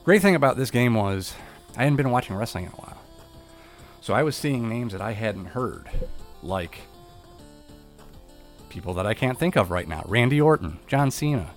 Great 0.04 0.22
thing 0.22 0.34
about 0.34 0.56
this 0.56 0.70
game 0.70 0.94
was 0.94 1.34
I 1.76 1.82
hadn't 1.82 1.96
been 1.96 2.10
watching 2.10 2.36
wrestling 2.36 2.64
in 2.64 2.70
a 2.70 2.76
while. 2.76 2.98
So 4.00 4.14
I 4.14 4.22
was 4.22 4.36
seeing 4.36 4.68
names 4.68 4.92
that 4.92 5.00
I 5.00 5.12
hadn't 5.12 5.46
heard, 5.46 5.90
like 6.42 6.78
people 8.68 8.94
that 8.94 9.06
I 9.06 9.14
can't 9.14 9.38
think 9.38 9.56
of 9.56 9.70
right 9.70 9.88
now. 9.88 10.04
Randy 10.06 10.40
Orton, 10.40 10.78
John 10.86 11.10
Cena. 11.10 11.50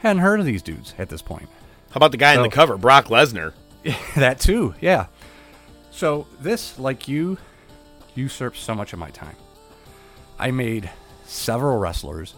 Hadn't 0.00 0.22
heard 0.22 0.38
of 0.38 0.46
these 0.46 0.62
dudes 0.62 0.94
at 0.98 1.08
this 1.08 1.22
point. 1.22 1.48
How 1.90 1.96
about 1.96 2.12
the 2.12 2.18
guy 2.18 2.34
in 2.34 2.42
the 2.42 2.50
cover, 2.50 2.76
Brock 2.76 3.06
Lesnar? 3.06 3.52
that 4.14 4.38
too, 4.38 4.74
yeah. 4.80 5.06
So 5.90 6.26
this, 6.40 6.78
like 6.78 7.08
you, 7.08 7.38
usurps 8.14 8.60
so 8.60 8.74
much 8.74 8.92
of 8.92 8.98
my 8.98 9.10
time. 9.10 9.36
I 10.38 10.50
made 10.50 10.88
several 11.28 11.78
wrestlers. 11.78 12.34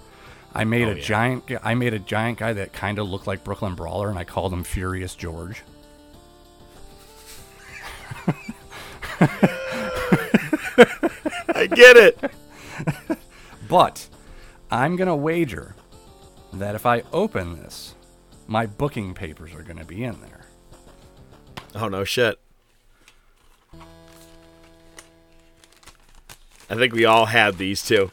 I 0.52 0.64
made 0.64 0.88
Oh, 0.88 0.92
a 0.92 0.94
yeah. 0.96 1.00
giant. 1.02 1.44
I 1.62 1.74
made 1.74 1.94
a 1.94 1.98
giant 1.98 2.38
guy 2.38 2.52
that 2.54 2.72
kind 2.72 2.98
of 2.98 3.08
looked 3.08 3.26
like 3.26 3.44
Brooklyn 3.44 3.74
Brawler, 3.74 4.10
and 4.10 4.18
I 4.18 4.24
called 4.24 4.52
him 4.52 4.64
Furious 4.64 5.14
George. 5.14 5.62
I 11.54 11.68
get 11.70 11.96
it. 11.96 12.18
But 13.68 14.08
I'm 14.70 14.96
gonna 14.96 15.16
wager 15.16 15.74
that 16.52 16.74
if 16.74 16.86
I 16.86 17.02
open 17.12 17.60
this, 17.60 17.94
my 18.46 18.66
booking 18.66 19.14
papers 19.14 19.54
are 19.54 19.62
gonna 19.62 19.84
be 19.84 20.02
in 20.04 20.20
there. 20.20 20.46
Oh 21.74 21.88
no 21.88 22.04
shit. 22.04 22.38
I 26.68 26.76
think 26.76 26.92
we 26.94 27.04
all 27.04 27.26
had 27.26 27.58
these 27.58 27.84
too. 27.84 28.10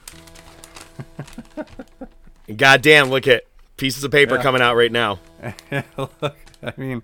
Goddamn, 2.56 3.10
look 3.10 3.28
at 3.28 3.44
pieces 3.78 4.03
of 4.03 4.11
paper 4.11 4.36
Yeah. 4.36 4.41
coming 4.44 4.61
out 4.61 4.76
right 4.76 4.91
now. 4.91 5.19
Look, 5.98 6.36
I 6.64 6.74
mean, 6.78 7.03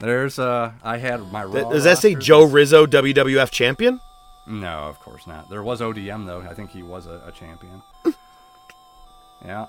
there's 0.00 0.38
uh, 0.38 0.72
I 0.82 0.98
had 0.98 1.20
my 1.32 1.44
Th- 1.44 1.68
Does 1.68 1.84
that 1.84 1.98
say. 1.98 2.14
Joe 2.14 2.44
Rizzo 2.44 2.86
WWF 2.86 3.50
champion? 3.50 4.00
No, 4.46 4.68
of 4.88 4.98
course 4.98 5.26
not. 5.26 5.48
There 5.48 5.62
was 5.62 5.80
ODM 5.80 6.26
though. 6.26 6.40
I 6.40 6.54
think 6.54 6.70
he 6.70 6.82
was 6.82 7.06
a, 7.06 7.22
a 7.26 7.32
champion. 7.32 7.82
yeah. 9.44 9.66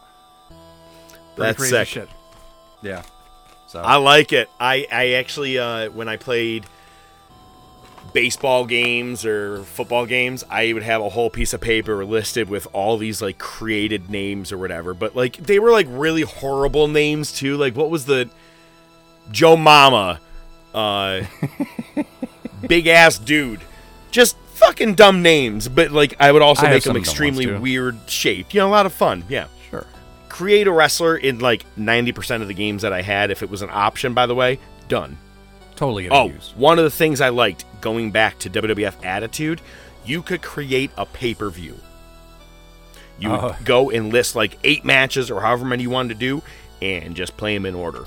Pretty 0.50 0.58
That's 1.38 1.58
crazy 1.58 1.72
sick. 1.72 1.88
shit. 1.88 2.10
Yeah. 2.82 3.04
So 3.68 3.80
I 3.82 3.96
like 3.98 4.34
it. 4.34 4.50
I 4.60 4.88
I 4.92 5.12
actually 5.14 5.58
uh, 5.60 5.90
when 5.92 6.10
I 6.10 6.18
played 6.18 6.66
baseball 8.14 8.66
games 8.66 9.26
or 9.26 9.64
football 9.64 10.06
games, 10.06 10.44
I 10.50 10.74
would 10.74 10.84
have 10.84 11.02
a 11.02 11.10
whole 11.10 11.30
piece 11.30 11.54
of 11.54 11.62
paper 11.62 12.04
listed 12.06 12.50
with 12.50 12.68
all 12.74 12.98
these 12.98 13.22
like 13.22 13.38
created 13.38 14.10
names 14.10 14.52
or 14.52 14.58
whatever. 14.58 14.94
But 14.94 15.16
like 15.16 15.38
they 15.38 15.60
were 15.60 15.72
like 15.72 15.88
really 15.90 16.22
horrible 16.24 16.88
names 16.88 17.32
too. 17.32 17.58
Like 17.58 17.76
what 17.76 17.90
was 17.90 18.06
the 18.06 18.30
Joe 19.32 19.56
Mama, 19.56 20.20
uh, 20.74 21.22
big 22.68 22.88
ass 22.88 23.18
dude, 23.18 23.62
just 24.12 24.36
fucking 24.56 24.96
dumb 24.96 25.22
names. 25.22 25.68
But 25.68 25.92
like 25.92 26.16
I 26.20 26.32
would 26.32 26.42
also 26.42 26.66
I 26.68 26.72
make 26.72 26.84
them 26.84 26.98
extremely 26.98 27.48
weird 27.48 27.98
shaped. 28.08 28.54
You 28.54 28.62
know, 28.62 28.68
a 28.68 28.70
lot 28.70 28.86
of 28.86 28.94
fun. 28.94 29.24
Yeah 29.30 29.48
Sure. 29.70 29.86
create 30.30 30.68
a 30.68 30.72
wrestler 30.72 31.16
in 31.18 31.40
like 31.40 31.66
90% 31.78 32.42
of 32.42 32.48
the 32.48 32.54
games 32.54 32.82
that 32.84 32.94
I 32.94 33.02
had. 33.02 33.32
If 33.32 33.42
it 33.44 33.50
was 33.50 33.62
an 33.62 33.70
option, 33.72 34.14
by 34.14 34.26
the 34.26 34.36
way, 34.36 34.60
done. 34.88 35.18
Totally 35.84 36.08
Oh, 36.10 36.28
used. 36.30 36.56
one 36.56 36.78
of 36.80 36.86
the 36.86 36.90
things 36.90 37.20
I 37.20 37.28
liked 37.28 37.66
going 37.82 38.12
back 38.12 38.40
to 38.40 38.50
WWF 38.50 39.04
Attitude, 39.04 39.60
you 40.06 40.22
could 40.22 40.42
create 40.42 40.92
a 40.96 41.06
pay 41.06 41.34
per 41.34 41.50
view. 41.50 41.78
You 43.20 43.30
would 43.32 43.40
Oh. 43.42 43.56
go 43.66 43.90
and 43.90 44.12
list 44.14 44.34
like 44.34 44.58
eight 44.64 44.86
matches 44.86 45.30
or 45.30 45.42
however 45.42 45.66
many 45.66 45.84
you 45.84 45.90
wanted 45.90 46.14
to 46.14 46.20
do 46.20 46.42
and 46.82 47.16
just 47.18 47.36
play 47.36 47.54
them 47.54 47.66
in 47.66 47.76
order. 47.76 48.06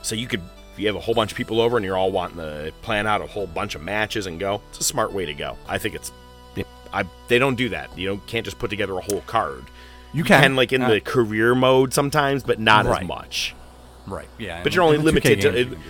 So 0.00 0.14
you 0.14 0.26
could, 0.26 0.40
if 0.72 0.78
you 0.80 0.86
have 0.86 0.96
a 0.96 1.00
whole 1.00 1.14
bunch 1.14 1.32
of 1.32 1.36
people 1.36 1.60
over 1.60 1.76
and 1.76 1.84
you're 1.84 1.98
all 1.98 2.10
wanting 2.10 2.38
to 2.38 2.72
plan 2.80 3.06
out 3.06 3.20
a 3.20 3.26
whole 3.26 3.46
bunch 3.46 3.74
of 3.74 3.82
matches 3.82 4.26
and 4.26 4.40
go, 4.40 4.62
it's 4.70 4.80
a 4.80 4.84
smart 4.84 5.12
way 5.12 5.26
to 5.26 5.34
go. 5.34 5.58
I 5.68 5.76
think 5.76 5.94
it's, 5.94 6.12
I, 6.94 7.04
they 7.28 7.38
don't 7.38 7.56
do 7.56 7.68
that. 7.70 7.90
You 7.98 8.08
know, 8.08 8.16
can't 8.26 8.44
just 8.46 8.58
put 8.58 8.70
together 8.70 8.96
a 8.96 9.02
whole 9.02 9.20
card. 9.26 9.64
You 10.14 10.24
can. 10.24 10.56
like 10.56 10.72
in 10.72 10.80
Uh, 10.80 10.88
the 10.90 11.00
career 11.02 11.54
mode 11.54 11.92
sometimes, 11.92 12.42
but 12.42 12.58
not 12.58 12.86
Right. 12.86 13.02
as 13.02 13.08
much. 13.08 13.54
Right. 14.06 14.28
Yeah. 14.38 14.62
But 14.62 14.74
you're 14.74 14.84
only 14.84 14.96
in 14.98 15.04
the 15.04 15.10
2K 15.12 15.24
limited 15.42 15.42
to. 15.42 15.64
games, 15.76 15.84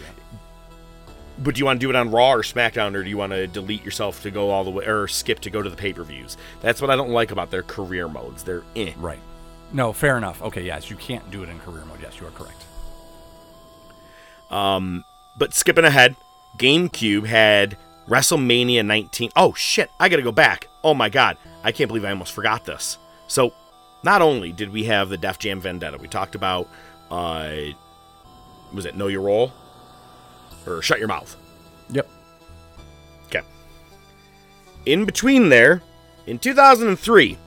But 1.39 1.55
do 1.55 1.59
you 1.59 1.65
want 1.65 1.81
to 1.81 1.85
do 1.85 1.90
it 1.90 1.97
on 1.97 2.11
Raw 2.11 2.32
or 2.32 2.43
SmackDown, 2.43 2.94
or 2.94 3.02
do 3.02 3.09
you 3.09 3.16
want 3.16 3.32
to 3.32 3.47
delete 3.47 3.85
yourself 3.85 4.23
to 4.23 4.31
go 4.31 4.51
all 4.51 4.62
the 4.62 4.70
way, 4.70 4.86
or 4.86 5.09
skip 5.09 5.40
to 5.40 5.51
go 5.51 5.62
to 5.62 5.70
the 5.70 5.77
pay 5.77 5.93
per 5.93 6.05
views? 6.05 6.36
That's 6.61 6.81
what 6.81 6.90
I 6.90 6.97
don't 6.97 7.11
like 7.11 7.32
about 7.32 7.51
their 7.51 7.62
career 7.62 8.09
modes. 8.09 8.44
They're 8.44 8.62
eh. 8.77 8.93
Right. 8.97 9.19
No, 9.73 9.93
fair 9.93 10.16
enough. 10.16 10.40
Okay, 10.43 10.62
yes, 10.62 10.90
you 10.90 10.97
can't 10.97 11.28
do 11.31 11.43
it 11.43 11.48
in 11.48 11.59
career 11.59 11.85
mode. 11.85 11.98
Yes, 12.01 12.20
you 12.20 12.27
are 12.27 12.31
correct. 12.31 12.65
Um, 14.51 15.05
but 15.36 15.55
skipping 15.55 15.85
ahead, 15.85 16.15
GameCube 16.56 17.27
had 17.27 17.77
WrestleMania 18.09 18.86
19. 18.86 19.31
Oh 19.35 19.55
shit! 19.55 19.90
I 19.98 20.09
gotta 20.09 20.23
go 20.23 20.32
back. 20.32 20.69
Oh 20.85 20.94
my 20.94 21.09
god! 21.09 21.36
I 21.65 21.73
can't 21.73 21.89
believe 21.89 22.05
I 22.05 22.11
almost 22.11 22.32
forgot 22.32 22.65
this. 22.65 22.98
So, 23.27 23.52
not 24.05 24.23
only 24.23 24.52
did 24.52 24.70
we 24.70 24.85
have 24.85 25.09
the 25.09 25.16
Def 25.16 25.40
Jam 25.40 25.61
Vendetta, 25.61 25.98
we 25.98 26.06
talked 26.06 26.36
about, 26.36 26.69
uh, 27.11 27.51
was 28.73 28.85
it 28.85 28.94
Know 28.94 29.09
Your 29.09 29.23
Role 29.23 29.52
or 30.66 30.82
Shut 30.82 30.99
Your 30.99 31.09
Mouth? 31.09 31.36
Yep. 31.91 32.09
Okay. 33.27 33.43
In 34.86 35.05
between 35.05 35.49
there, 35.49 35.82
in 36.27 36.39
2003, 36.39 37.39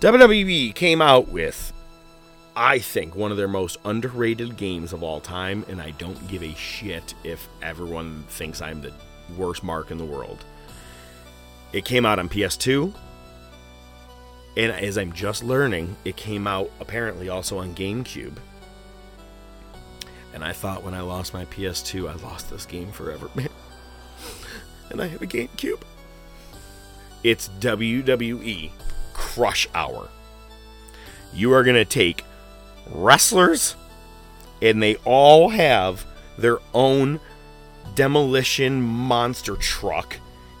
WWE 0.00 0.74
came 0.74 1.02
out 1.02 1.28
with, 1.28 1.72
I 2.56 2.78
think, 2.78 3.14
one 3.14 3.30
of 3.30 3.36
their 3.36 3.48
most 3.48 3.78
underrated 3.84 4.56
games 4.56 4.92
of 4.92 5.02
all 5.02 5.20
time, 5.20 5.64
and 5.68 5.80
I 5.80 5.90
don't 5.92 6.28
give 6.28 6.42
a 6.42 6.54
shit 6.54 7.14
if 7.24 7.48
everyone 7.62 8.24
thinks 8.28 8.62
I'm 8.62 8.80
the 8.80 8.92
worst 9.36 9.62
mark 9.62 9.90
in 9.90 9.98
the 9.98 10.04
world. 10.04 10.44
It 11.72 11.84
came 11.84 12.06
out 12.06 12.18
on 12.18 12.28
PS2, 12.28 12.94
and 14.56 14.72
as 14.72 14.98
I'm 14.98 15.12
just 15.12 15.44
learning, 15.44 15.96
it 16.04 16.16
came 16.16 16.46
out 16.46 16.70
apparently 16.80 17.28
also 17.28 17.58
on 17.58 17.74
GameCube. 17.74 18.36
And 20.32 20.44
I 20.44 20.52
thought 20.52 20.82
when 20.82 20.94
I 20.94 21.00
lost 21.00 21.34
my 21.34 21.44
PS2, 21.46 22.08
I 22.08 22.14
lost 22.24 22.50
this 22.50 22.66
game 22.66 22.92
forever, 22.92 23.30
man. 23.34 23.48
And 24.90 25.00
I 25.00 25.06
have 25.06 25.22
a 25.22 25.26
GameCube. 25.26 25.82
It's 27.22 27.48
WWE 27.60 28.70
Crush 29.12 29.68
Hour. 29.74 30.08
You 31.32 31.52
are 31.52 31.62
going 31.62 31.76
to 31.76 31.84
take 31.84 32.24
wrestlers, 32.90 33.76
and 34.62 34.82
they 34.82 34.96
all 35.04 35.50
have 35.50 36.04
their 36.38 36.58
own 36.74 37.20
demolition 37.94 38.80
monster 38.80 39.56
truck, 39.56 40.16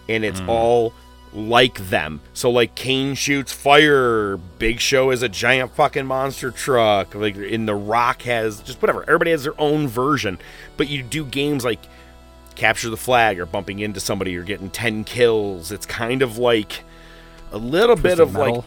and 0.08 0.24
it's 0.24 0.40
hmm. 0.40 0.50
all 0.50 0.92
like 1.32 1.78
them. 1.88 2.20
So, 2.34 2.50
like, 2.50 2.74
Kane 2.74 3.14
shoots 3.14 3.52
fire, 3.52 4.36
Big 4.58 4.80
Show 4.80 5.10
is 5.10 5.22
a 5.22 5.28
giant 5.28 5.74
fucking 5.74 6.06
monster 6.06 6.50
truck, 6.50 7.14
like, 7.14 7.36
in 7.36 7.66
The 7.66 7.74
Rock 7.74 8.22
has 8.22 8.60
just 8.60 8.80
whatever. 8.82 9.02
Everybody 9.02 9.30
has 9.30 9.44
their 9.44 9.60
own 9.60 9.88
version, 9.88 10.38
but 10.76 10.88
you 10.88 11.02
do 11.02 11.24
games 11.24 11.64
like 11.64 11.80
capture 12.54 12.90
the 12.90 12.96
flag 12.96 13.38
or 13.40 13.46
bumping 13.46 13.78
into 13.78 14.00
somebody 14.00 14.36
or 14.36 14.42
getting 14.42 14.70
10 14.70 15.04
kills. 15.04 15.72
It's 15.72 15.86
kind 15.86 16.22
of 16.22 16.36
like 16.36 16.84
a 17.52 17.58
little 17.58 17.96
bit 17.96 18.16
Twisted 18.16 18.20
of 18.20 18.34
like 18.34 18.64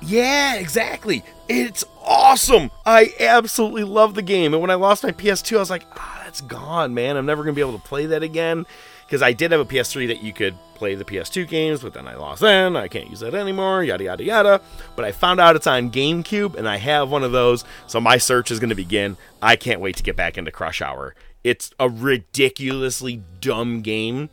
yeah, 0.00 0.54
exactly. 0.54 1.24
It's 1.48 1.84
awesome. 2.04 2.70
I 2.86 3.12
absolutely 3.18 3.84
love 3.84 4.14
the 4.14 4.22
game. 4.22 4.54
And 4.54 4.60
when 4.60 4.70
I 4.70 4.74
lost 4.74 5.02
my 5.02 5.12
PS2, 5.12 5.56
I 5.56 5.60
was 5.60 5.70
like, 5.70 5.84
ah, 5.96 6.22
that's 6.24 6.40
gone, 6.40 6.94
man. 6.94 7.16
I'm 7.16 7.26
never 7.26 7.42
going 7.42 7.54
to 7.54 7.56
be 7.56 7.66
able 7.66 7.78
to 7.78 7.84
play 7.84 8.06
that 8.06 8.22
again. 8.22 8.66
Because 9.08 9.22
I 9.22 9.32
did 9.32 9.52
have 9.52 9.60
a 9.60 9.64
PS3 9.64 10.06
that 10.08 10.22
you 10.22 10.34
could 10.34 10.54
play 10.74 10.94
the 10.94 11.04
PS2 11.04 11.48
games, 11.48 11.80
but 11.80 11.94
then 11.94 12.06
I 12.06 12.16
lost 12.16 12.42
then. 12.42 12.76
I 12.76 12.88
can't 12.88 13.08
use 13.08 13.20
that 13.20 13.34
anymore, 13.34 13.82
yada, 13.82 14.04
yada, 14.04 14.22
yada. 14.22 14.60
But 14.96 15.06
I 15.06 15.12
found 15.12 15.40
out 15.40 15.56
it's 15.56 15.66
on 15.66 15.90
GameCube, 15.90 16.54
and 16.54 16.68
I 16.68 16.76
have 16.76 17.10
one 17.10 17.24
of 17.24 17.32
those. 17.32 17.64
So 17.86 18.02
my 18.02 18.18
search 18.18 18.50
is 18.50 18.60
going 18.60 18.68
to 18.68 18.76
begin. 18.76 19.16
I 19.40 19.56
can't 19.56 19.80
wait 19.80 19.96
to 19.96 20.02
get 20.02 20.14
back 20.14 20.36
into 20.36 20.52
Crush 20.52 20.82
Hour. 20.82 21.14
It's 21.42 21.70
a 21.80 21.88
ridiculously 21.88 23.22
dumb 23.40 23.80
game, 23.80 24.28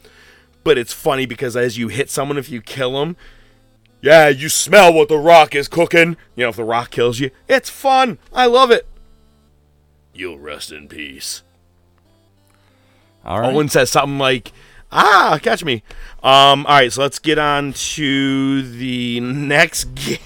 but 0.66 0.78
it's 0.78 0.92
funny 0.92 1.26
because 1.26 1.56
as 1.56 1.78
you 1.78 1.88
hit 1.88 2.10
someone, 2.10 2.38
if 2.38 2.50
you 2.50 2.62
kill 2.62 3.00
them, 3.00 3.16
yeah, 4.02 4.28
you 4.28 4.50
smell 4.50 4.94
what 4.94 5.08
the 5.08 5.18
rock 5.18 5.56
is 5.56 5.70
cooking. 5.70 6.18
You 6.36 6.44
know, 6.44 6.50
if 6.50 6.58
the 6.58 6.66
rock 6.66 6.92
kills 6.92 7.20
you, 7.20 7.32
it's 7.48 7.70
fun. 7.70 8.18
I 8.34 8.48
love 8.48 8.72
it. 8.72 8.86
You'll 10.14 10.38
rest 10.38 10.74
in 10.74 10.90
peace. 10.90 11.44
All 13.26 13.40
right. 13.40 13.54
Owen 13.54 13.70
says 13.70 13.90
something 13.90 14.20
like, 14.20 14.52
"Ah, 14.96 15.38
catch 15.42 15.64
me." 15.64 15.84
Um, 16.24 16.66
all 16.66 16.74
right, 16.76 16.92
so 16.92 17.02
let's 17.02 17.20
get 17.20 17.38
on 17.38 17.74
to 17.74 18.62
the 18.64 19.20
next 19.20 19.84
game. 19.96 20.18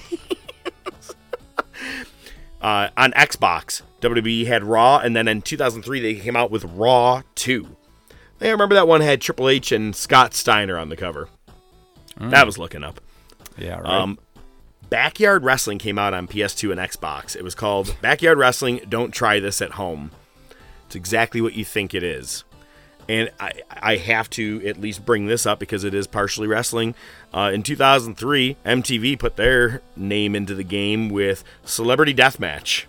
uh, 2.62 2.88
on 2.96 3.12
Xbox, 3.12 3.82
WWE 4.00 4.46
had 4.46 4.64
Raw, 4.64 4.98
and 4.98 5.14
then 5.16 5.28
in 5.28 5.42
2003 5.42 6.00
they 6.00 6.14
came 6.14 6.36
out 6.36 6.50
with 6.50 6.64
Raw 6.64 7.22
2. 7.34 7.76
I 8.40 8.48
remember 8.48 8.74
that 8.74 8.88
one 8.88 9.00
had 9.02 9.20
Triple 9.20 9.48
H 9.48 9.72
and 9.72 9.94
Scott 9.94 10.32
Steiner 10.34 10.78
on 10.78 10.88
the 10.88 10.96
cover. 10.96 11.28
That 12.18 12.44
was 12.46 12.58
looking 12.58 12.84
up. 12.84 13.00
Yeah, 13.56 13.78
right. 13.80 13.86
Um, 13.86 14.18
Backyard 14.90 15.42
Wrestling 15.44 15.78
came 15.78 15.98
out 15.98 16.12
on 16.14 16.26
PS2 16.26 16.70
and 16.72 16.80
Xbox. 16.80 17.34
It 17.36 17.44
was 17.44 17.54
called 17.54 17.94
Backyard 18.02 18.36
Wrestling 18.38 18.80
Don't 18.88 19.12
Try 19.12 19.40
This 19.40 19.62
at 19.62 19.72
Home. 19.72 20.10
It's 20.86 20.96
exactly 20.96 21.40
what 21.40 21.54
you 21.54 21.64
think 21.64 21.94
it 21.94 22.02
is. 22.02 22.44
And 23.10 23.28
I, 23.40 23.50
I 23.68 23.96
have 23.96 24.30
to 24.30 24.64
at 24.64 24.80
least 24.80 25.04
bring 25.04 25.26
this 25.26 25.44
up 25.44 25.58
because 25.58 25.82
it 25.82 25.94
is 25.94 26.06
partially 26.06 26.46
wrestling. 26.46 26.94
Uh, 27.34 27.50
in 27.52 27.64
2003, 27.64 28.56
MTV 28.64 29.18
put 29.18 29.34
their 29.34 29.82
name 29.96 30.36
into 30.36 30.54
the 30.54 30.62
game 30.62 31.08
with 31.08 31.42
Celebrity 31.64 32.14
Deathmatch. 32.14 32.84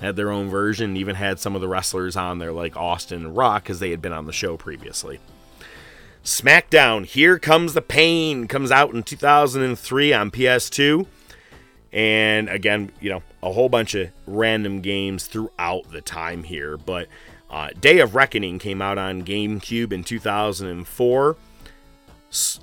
Had 0.00 0.16
their 0.16 0.32
own 0.32 0.48
version, 0.48 0.96
even 0.96 1.14
had 1.14 1.38
some 1.38 1.54
of 1.54 1.60
the 1.60 1.68
wrestlers 1.68 2.16
on 2.16 2.40
there, 2.40 2.50
like 2.50 2.76
Austin 2.76 3.26
and 3.26 3.36
Rock, 3.36 3.62
because 3.62 3.78
they 3.78 3.92
had 3.92 4.02
been 4.02 4.12
on 4.12 4.26
the 4.26 4.32
show 4.32 4.56
previously. 4.56 5.20
SmackDown, 6.24 7.06
Here 7.06 7.38
Comes 7.38 7.74
the 7.74 7.80
Pain, 7.80 8.48
comes 8.48 8.72
out 8.72 8.92
in 8.92 9.04
2003 9.04 10.12
on 10.12 10.32
PS2. 10.32 11.06
And 11.92 12.48
again, 12.48 12.90
you 13.00 13.08
know, 13.08 13.22
a 13.40 13.52
whole 13.52 13.68
bunch 13.68 13.94
of 13.94 14.10
random 14.26 14.80
games 14.80 15.28
throughout 15.28 15.92
the 15.92 16.00
time 16.00 16.42
here. 16.42 16.76
But 16.76 17.06
uh, 17.54 17.70
Day 17.80 18.00
of 18.00 18.16
Reckoning 18.16 18.58
came 18.58 18.82
out 18.82 18.98
on 18.98 19.22
GameCube 19.22 19.92
in 19.92 20.02
2004. 20.02 21.36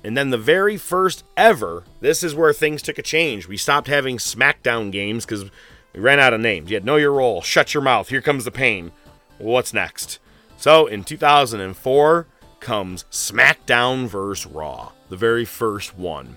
And 0.04 0.16
then 0.18 0.28
the 0.28 0.36
very 0.36 0.76
first 0.76 1.24
ever, 1.34 1.84
this 2.00 2.22
is 2.22 2.34
where 2.34 2.52
things 2.52 2.82
took 2.82 2.98
a 2.98 3.02
change. 3.02 3.48
We 3.48 3.56
stopped 3.56 3.88
having 3.88 4.18
SmackDown 4.18 4.92
games 4.92 5.24
because 5.24 5.50
we 5.94 6.00
ran 6.00 6.20
out 6.20 6.34
of 6.34 6.42
names. 6.42 6.70
You 6.70 6.76
had 6.76 6.84
Know 6.84 6.96
Your 6.96 7.12
Role, 7.12 7.40
Shut 7.40 7.72
Your 7.72 7.82
Mouth, 7.82 8.10
Here 8.10 8.20
Comes 8.20 8.44
the 8.44 8.50
Pain. 8.50 8.92
What's 9.38 9.72
next? 9.72 10.18
So 10.58 10.86
in 10.86 11.04
2004 11.04 12.26
comes 12.60 13.04
SmackDown 13.10 14.08
vs. 14.08 14.44
Raw, 14.44 14.92
the 15.08 15.16
very 15.16 15.46
first 15.46 15.96
one. 15.96 16.36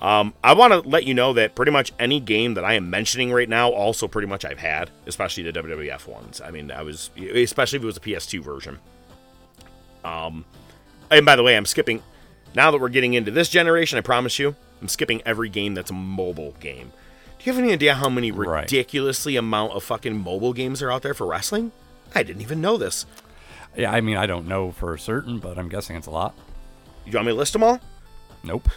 Um, 0.00 0.32
I 0.44 0.52
want 0.54 0.72
to 0.72 0.88
let 0.88 1.04
you 1.04 1.14
know 1.14 1.32
that 1.32 1.56
pretty 1.56 1.72
much 1.72 1.92
any 1.98 2.20
game 2.20 2.54
that 2.54 2.64
I 2.64 2.74
am 2.74 2.88
mentioning 2.88 3.32
right 3.32 3.48
now, 3.48 3.70
also 3.70 4.06
pretty 4.06 4.28
much 4.28 4.44
I've 4.44 4.58
had, 4.60 4.90
especially 5.06 5.42
the 5.50 5.52
WWF 5.52 6.06
ones. 6.06 6.40
I 6.40 6.52
mean, 6.52 6.70
I 6.70 6.82
was, 6.82 7.10
especially 7.16 7.78
if 7.78 7.82
it 7.82 7.86
was 7.86 7.96
a 7.96 8.00
PS2 8.00 8.40
version. 8.40 8.78
Um, 10.04 10.44
and 11.10 11.26
by 11.26 11.34
the 11.36 11.42
way, 11.42 11.56
I'm 11.56 11.66
skipping 11.66 12.02
Now 12.54 12.70
that 12.70 12.80
we're 12.80 12.88
getting 12.88 13.14
into 13.14 13.30
this 13.30 13.48
generation, 13.48 13.98
I 13.98 14.00
promise 14.00 14.38
you, 14.38 14.54
I'm 14.80 14.88
skipping 14.88 15.20
every 15.26 15.48
game 15.48 15.74
that's 15.74 15.90
a 15.90 15.94
mobile 15.94 16.54
game. 16.60 16.92
Do 17.38 17.44
you 17.44 17.52
have 17.52 17.62
any 17.62 17.72
idea 17.72 17.94
how 17.94 18.08
many 18.08 18.30
Right. 18.30 18.62
ridiculously 18.62 19.36
amount 19.36 19.72
of 19.72 19.84
fucking 19.84 20.16
mobile 20.16 20.52
games 20.52 20.80
are 20.80 20.90
out 20.90 21.02
there 21.02 21.12
for 21.14 21.26
wrestling? 21.26 21.72
I 22.14 22.22
didn't 22.22 22.40
even 22.42 22.60
know 22.60 22.76
this. 22.78 23.04
Yeah, 23.76 23.92
I 23.92 24.00
mean, 24.00 24.16
I 24.16 24.26
don't 24.26 24.48
know 24.48 24.72
for 24.72 24.96
certain, 24.96 25.38
but 25.40 25.58
I'm 25.58 25.68
guessing 25.68 25.94
it's 25.96 26.06
a 26.06 26.10
lot. 26.10 26.34
You 27.04 27.12
want 27.12 27.26
me 27.26 27.32
to 27.32 27.38
list 27.38 27.52
them 27.52 27.62
all? 27.62 27.80
Nope. 28.42 28.68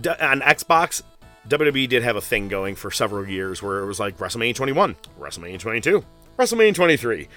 D- 0.00 0.10
on 0.10 0.40
Xbox, 0.40 1.02
WWE 1.48 1.88
did 1.88 2.02
have 2.02 2.16
a 2.16 2.20
thing 2.20 2.48
going 2.48 2.74
for 2.76 2.90
several 2.90 3.26
years 3.28 3.62
where 3.62 3.80
it 3.80 3.86
was 3.86 3.98
like 3.98 4.18
WrestleMania 4.18 4.54
21, 4.54 4.96
WrestleMania 5.18 5.58
22, 5.58 6.04
WrestleMania 6.38 6.74
23. 6.74 7.28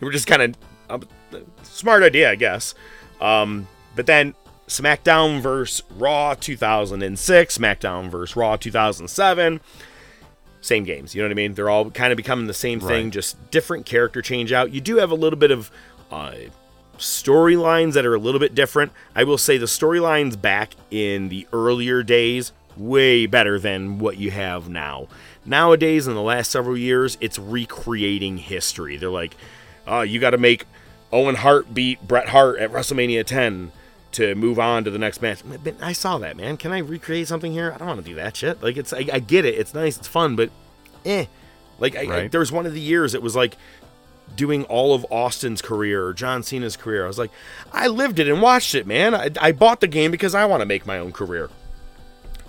They 0.00 0.06
were 0.06 0.12
just 0.12 0.26
kind 0.26 0.42
of 0.90 1.02
uh, 1.32 1.38
smart 1.62 2.02
idea, 2.02 2.30
I 2.30 2.34
guess. 2.34 2.74
Um, 3.20 3.68
but 3.94 4.06
then 4.06 4.34
SmackDown 4.68 5.40
vs. 5.40 5.82
Raw 5.96 6.34
2006, 6.34 7.58
SmackDown 7.58 8.10
vs. 8.10 8.36
Raw 8.36 8.56
2007, 8.56 9.60
same 10.60 10.84
games. 10.84 11.14
You 11.14 11.22
know 11.22 11.26
what 11.28 11.32
I 11.32 11.34
mean? 11.34 11.54
They're 11.54 11.70
all 11.70 11.90
kind 11.90 12.12
of 12.12 12.16
becoming 12.16 12.46
the 12.46 12.54
same 12.54 12.80
thing, 12.80 13.06
Right. 13.06 13.12
just 13.12 13.50
different 13.50 13.86
character 13.86 14.22
change 14.22 14.52
out. 14.52 14.72
You 14.72 14.80
do 14.80 14.96
have 14.96 15.10
a 15.10 15.14
little 15.14 15.38
bit 15.38 15.50
of 15.50 15.70
uh, 16.10 16.32
storylines 16.98 17.94
that 17.94 18.04
are 18.04 18.14
a 18.14 18.18
little 18.18 18.40
bit 18.40 18.54
different. 18.54 18.92
I 19.14 19.24
will 19.24 19.38
say 19.38 19.58
the 19.58 19.66
storylines 19.66 20.40
back 20.40 20.74
in 20.90 21.28
the 21.28 21.46
earlier 21.52 22.02
days 22.02 22.52
way 22.76 23.26
better 23.26 23.58
than 23.58 23.98
what 23.98 24.18
you 24.18 24.30
have 24.30 24.68
now. 24.68 25.08
Nowadays, 25.44 26.06
in 26.06 26.14
the 26.14 26.22
last 26.22 26.50
several 26.50 26.76
years, 26.76 27.16
it's 27.20 27.38
recreating 27.38 28.38
history. 28.38 28.96
They're 28.96 29.08
like, 29.08 29.34
oh, 29.86 30.02
you 30.02 30.20
got 30.20 30.30
to 30.30 30.38
make 30.38 30.66
Owen 31.12 31.36
Hart 31.36 31.72
beat 31.72 32.06
Bret 32.06 32.28
Hart 32.28 32.58
at 32.58 32.70
WrestleMania 32.70 33.24
10 33.24 33.72
to 34.12 34.34
move 34.34 34.58
on 34.58 34.84
to 34.84 34.90
the 34.90 34.98
next 34.98 35.22
match. 35.22 35.42
I 35.80 35.92
saw 35.92 36.18
that, 36.18 36.36
man. 36.36 36.56
Can 36.56 36.72
I 36.72 36.78
recreate 36.78 37.28
something 37.28 37.52
here? 37.52 37.72
I 37.74 37.78
don't 37.78 37.88
want 37.88 38.00
to 38.00 38.06
do 38.06 38.14
that 38.16 38.36
shit. 38.36 38.62
Like, 38.62 38.76
it's 38.76 38.92
I, 38.92 39.06
I 39.12 39.18
get 39.20 39.44
it. 39.44 39.54
It's 39.54 39.74
nice. 39.74 39.96
It's 39.96 40.08
fun, 40.08 40.36
but 40.36 40.50
eh. 41.04 41.26
Like, 41.78 41.94
I, 41.96 42.22
I, 42.24 42.28
there 42.28 42.40
was 42.40 42.50
one 42.50 42.66
of 42.66 42.74
the 42.74 42.80
years 42.80 43.14
it 43.14 43.22
was 43.22 43.36
like 43.36 43.56
doing 44.36 44.64
all 44.64 44.94
of 44.94 45.06
Austin's 45.10 45.62
career 45.62 46.04
or 46.04 46.14
John 46.14 46.42
Cena's 46.42 46.76
career. 46.76 47.04
I 47.04 47.08
was 47.08 47.18
like, 47.18 47.30
I 47.72 47.88
lived 47.88 48.18
it 48.18 48.28
and 48.28 48.40
watched 48.40 48.74
it, 48.74 48.86
man. 48.86 49.14
I, 49.14 49.30
I 49.40 49.52
bought 49.52 49.80
the 49.80 49.88
game 49.88 50.10
because 50.10 50.34
I 50.34 50.44
want 50.44 50.60
to 50.60 50.66
make 50.66 50.86
my 50.86 50.98
own 50.98 51.12
career. 51.12 51.50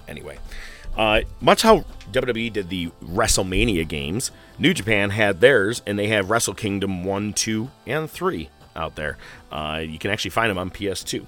Anyway, 0.07 0.38
uh, 0.97 1.22
much 1.39 1.61
how 1.61 1.85
WWE 2.11 2.51
did 2.51 2.69
the 2.69 2.91
WrestleMania 3.03 3.88
games, 3.88 4.31
New 4.57 4.73
Japan 4.73 5.11
had 5.11 5.39
theirs, 5.39 5.81
and 5.85 5.97
they 5.97 6.07
have 6.07 6.30
Wrestle 6.30 6.53
Kingdom 6.53 7.03
1, 7.03 7.34
2, 7.34 7.69
and 7.88 8.10
3 8.10 8.49
out 8.76 8.95
there. 8.95 9.18
Uh, 9.51 9.81
you 9.85 9.99
can 9.99 10.11
actually 10.11 10.31
find 10.31 10.49
them 10.49 10.57
on 10.57 10.69
PS2. 10.69 11.26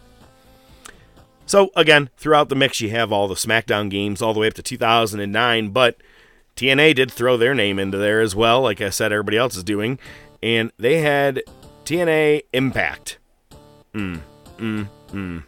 So, 1.46 1.70
again, 1.76 2.10
throughout 2.18 2.50
the 2.50 2.56
mix, 2.56 2.82
you 2.82 2.90
have 2.92 3.12
all 3.12 3.28
the 3.28 3.36
SmackDown 3.36 3.90
games 3.90 4.22
all 4.22 4.34
the 4.34 4.40
way 4.40 4.48
up 4.48 4.54
to 4.56 4.64
2009, 4.64 5.70
but 5.70 5.98
TNA 6.56 6.96
did 6.96 7.12
throw 7.12 7.38
their 7.38 7.54
name 7.54 7.80
into 7.80 7.98
there 7.98 8.22
as 8.22 8.36
well, 8.36 8.62
like 8.62 8.82
I 8.82 8.90
said, 8.90 9.12
everybody 9.12 9.38
else 9.38 9.56
is 9.56 9.64
doing. 9.64 10.00
And 10.44 10.72
they 10.78 11.00
had 11.00 11.44
TNA 11.86 12.44
Impact. 12.54 13.18
Mm, 13.94 14.22
mm, 14.58 14.88
mm. 15.12 15.44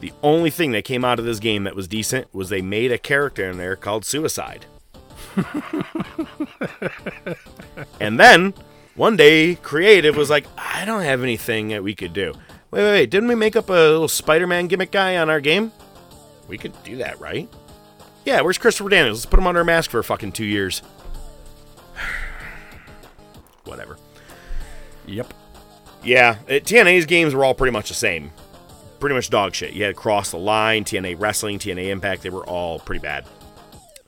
The 0.00 0.12
only 0.22 0.50
thing 0.50 0.72
that 0.72 0.84
came 0.84 1.04
out 1.04 1.18
of 1.18 1.24
this 1.24 1.38
game 1.38 1.64
that 1.64 1.76
was 1.76 1.88
decent 1.88 2.32
was 2.34 2.48
they 2.48 2.62
made 2.62 2.90
a 2.92 2.98
character 2.98 3.48
in 3.48 3.56
there 3.56 3.76
called 3.76 4.04
Suicide. 4.04 4.66
and 8.00 8.18
then 8.18 8.52
one 8.94 9.16
day, 9.16 9.54
Creative 9.54 10.16
was 10.16 10.28
like, 10.28 10.44
I 10.58 10.84
don't 10.84 11.02
have 11.02 11.22
anything 11.22 11.68
that 11.68 11.82
we 11.82 11.94
could 11.94 12.12
do. 12.12 12.34
Wait, 12.70 12.82
wait, 12.82 12.90
wait. 12.90 13.10
Didn't 13.10 13.28
we 13.28 13.34
make 13.34 13.56
up 13.56 13.70
a 13.70 13.72
little 13.72 14.08
Spider 14.08 14.46
Man 14.46 14.66
gimmick 14.66 14.90
guy 14.90 15.16
on 15.16 15.30
our 15.30 15.40
game? 15.40 15.72
We 16.48 16.58
could 16.58 16.74
do 16.82 16.96
that, 16.96 17.18
right? 17.18 17.48
Yeah, 18.24 18.42
where's 18.42 18.58
Christopher 18.58 18.90
Daniels? 18.90 19.20
Let's 19.20 19.26
put 19.26 19.38
him 19.38 19.46
under 19.46 19.60
a 19.60 19.64
mask 19.64 19.90
for 19.90 20.02
fucking 20.02 20.32
two 20.32 20.44
years. 20.44 20.82
Whatever. 23.64 23.96
Yep. 25.06 25.32
Yeah, 26.04 26.38
it, 26.48 26.64
TNA's 26.64 27.06
games 27.06 27.34
were 27.34 27.44
all 27.44 27.54
pretty 27.54 27.72
much 27.72 27.88
the 27.88 27.94
same. 27.94 28.32
Pretty 28.98 29.14
much 29.14 29.30
dog 29.30 29.54
shit. 29.54 29.72
You 29.72 29.84
had 29.84 29.96
Cross 29.96 30.30
the 30.30 30.38
Line, 30.38 30.84
TNA 30.84 31.20
Wrestling, 31.20 31.58
TNA 31.58 31.88
Impact. 31.90 32.22
They 32.22 32.30
were 32.30 32.44
all 32.46 32.78
pretty 32.78 33.00
bad. 33.00 33.24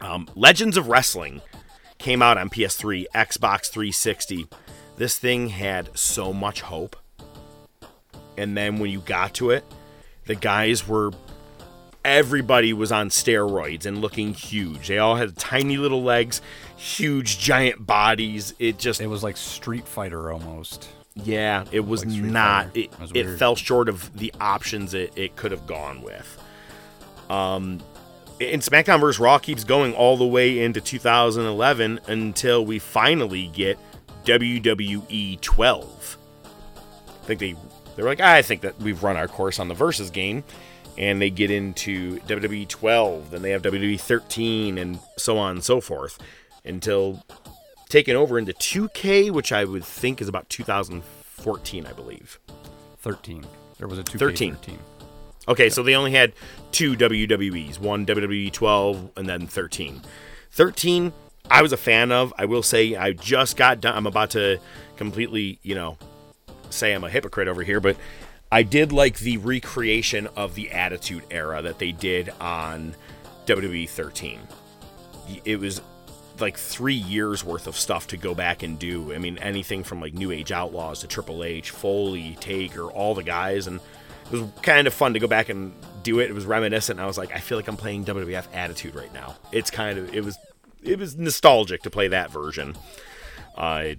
Um, 0.00 0.28
Legends 0.34 0.76
of 0.76 0.88
Wrestling 0.88 1.40
came 1.98 2.22
out 2.22 2.36
on 2.36 2.50
PS3, 2.50 3.06
Xbox 3.14 3.70
360. 3.70 4.46
This 4.96 5.18
thing 5.18 5.48
had 5.48 5.96
so 5.96 6.32
much 6.32 6.60
hope. 6.60 6.96
And 8.36 8.56
then 8.56 8.78
when 8.78 8.90
you 8.90 9.00
got 9.00 9.34
to 9.34 9.50
it, 9.50 9.64
the 10.26 10.34
guys 10.34 10.86
were. 10.86 11.12
Everybody 12.04 12.74
was 12.74 12.92
on 12.92 13.08
steroids 13.08 13.86
and 13.86 14.02
looking 14.02 14.34
huge. 14.34 14.88
They 14.88 14.98
all 14.98 15.16
had 15.16 15.38
tiny 15.38 15.78
little 15.78 16.02
legs, 16.02 16.42
huge 16.76 17.38
giant 17.38 17.86
bodies. 17.86 18.54
It 18.58 18.78
just. 18.78 19.00
It 19.00 19.06
was 19.06 19.22
like 19.22 19.36
Street 19.36 19.86
Fighter 19.86 20.32
almost. 20.32 20.88
Yeah, 21.14 21.64
it 21.70 21.86
was 21.86 22.04
Like 22.04 22.22
not. 22.22 22.76
It, 22.76 22.92
It 22.92 23.00
was 23.00 23.12
it 23.14 23.38
fell 23.38 23.56
short 23.56 23.88
of 23.88 24.16
the 24.18 24.32
options 24.40 24.94
it, 24.94 25.12
it 25.16 25.36
could 25.36 25.52
have 25.52 25.66
gone 25.66 26.02
with. 26.02 26.42
Um, 27.30 27.80
and 28.40 28.60
SmackDown 28.60 29.00
vs. 29.00 29.20
Raw 29.20 29.38
keeps 29.38 29.62
going 29.62 29.94
all 29.94 30.16
the 30.16 30.26
way 30.26 30.60
into 30.62 30.80
2011 30.80 32.00
until 32.08 32.64
we 32.66 32.80
finally 32.80 33.46
get 33.48 33.78
WWE 34.24 35.40
12. 35.40 36.18
I 37.06 37.26
think 37.26 37.40
they 37.40 37.54
they 37.96 38.02
were 38.02 38.08
like, 38.08 38.20
I 38.20 38.42
think 38.42 38.62
that 38.62 38.78
we've 38.80 39.02
run 39.02 39.16
our 39.16 39.28
course 39.28 39.60
on 39.60 39.68
the 39.68 39.74
versus 39.74 40.10
game, 40.10 40.42
and 40.98 41.22
they 41.22 41.30
get 41.30 41.50
into 41.50 42.18
WWE 42.20 42.66
12, 42.66 43.30
then 43.30 43.42
they 43.42 43.50
have 43.50 43.62
WWE 43.62 44.00
13, 44.00 44.78
and 44.78 44.98
so 45.16 45.38
on 45.38 45.52
and 45.52 45.64
so 45.64 45.80
forth, 45.80 46.18
until 46.64 47.24
taken 47.88 48.16
over 48.16 48.38
into 48.38 48.52
2K, 48.52 49.30
which 49.30 49.52
I 49.52 49.64
would 49.64 49.84
think 49.84 50.20
is 50.20 50.28
about 50.28 50.48
2014, 50.48 51.86
I 51.86 51.92
believe. 51.92 52.38
13. 52.98 53.44
There 53.78 53.88
was 53.88 53.98
a 53.98 54.02
2K 54.02 54.18
13. 54.18 54.54
13. 54.56 54.78
Okay, 55.46 55.68
so 55.68 55.82
they 55.82 55.94
only 55.94 56.12
had 56.12 56.32
two 56.72 56.96
WWEs, 56.96 57.78
one 57.78 58.06
WWE 58.06 58.50
12 58.50 59.10
and 59.16 59.28
then 59.28 59.46
13. 59.46 60.00
13, 60.52 61.12
I 61.50 61.62
was 61.62 61.72
a 61.72 61.76
fan 61.76 62.10
of. 62.12 62.32
I 62.38 62.46
will 62.46 62.62
say 62.62 62.96
I 62.96 63.12
just 63.12 63.56
got 63.56 63.80
done. 63.80 63.94
I'm 63.94 64.06
about 64.06 64.30
to 64.30 64.58
completely, 64.96 65.58
you 65.62 65.74
know, 65.74 65.98
say 66.70 66.94
I'm 66.94 67.04
a 67.04 67.10
hypocrite 67.10 67.48
over 67.48 67.62
here, 67.62 67.80
but 67.80 67.96
I 68.50 68.62
did 68.62 68.92
like 68.92 69.18
the 69.18 69.36
recreation 69.38 70.28
of 70.36 70.54
the 70.54 70.70
Attitude 70.70 71.24
Era 71.30 71.60
that 71.62 71.78
they 71.78 71.92
did 71.92 72.30
on 72.40 72.94
WWE 73.46 73.88
13. 73.88 74.40
It 75.44 75.60
was 75.60 75.80
like 76.40 76.56
three 76.58 76.94
years 76.94 77.44
worth 77.44 77.66
of 77.66 77.76
stuff 77.76 78.08
to 78.08 78.16
go 78.16 78.34
back 78.34 78.62
and 78.62 78.78
do. 78.78 79.14
I 79.14 79.18
mean, 79.18 79.38
anything 79.38 79.84
from 79.84 80.00
like 80.00 80.14
New 80.14 80.30
Age 80.30 80.52
Outlaws 80.52 81.00
to 81.00 81.06
Triple 81.06 81.44
H, 81.44 81.70
Foley, 81.70 82.36
Taker, 82.40 82.90
all 82.90 83.14
the 83.14 83.22
guys, 83.22 83.66
and 83.66 83.80
it 84.26 84.32
was 84.32 84.50
kind 84.62 84.86
of 84.86 84.94
fun 84.94 85.14
to 85.14 85.20
go 85.20 85.26
back 85.26 85.48
and 85.48 85.72
do 86.02 86.20
it. 86.20 86.30
It 86.30 86.34
was 86.34 86.46
reminiscent. 86.46 87.00
I 87.00 87.06
was 87.06 87.18
like, 87.18 87.34
I 87.34 87.38
feel 87.38 87.58
like 87.58 87.68
I'm 87.68 87.76
playing 87.76 88.04
WWF 88.04 88.46
Attitude 88.52 88.94
right 88.94 89.12
now. 89.12 89.36
It's 89.52 89.70
kind 89.70 89.98
of 89.98 90.14
it 90.14 90.24
was 90.24 90.36
it 90.82 90.98
was 90.98 91.16
nostalgic 91.16 91.82
to 91.82 91.90
play 91.90 92.08
that 92.08 92.30
version. 92.30 92.76
Uh, 93.56 93.94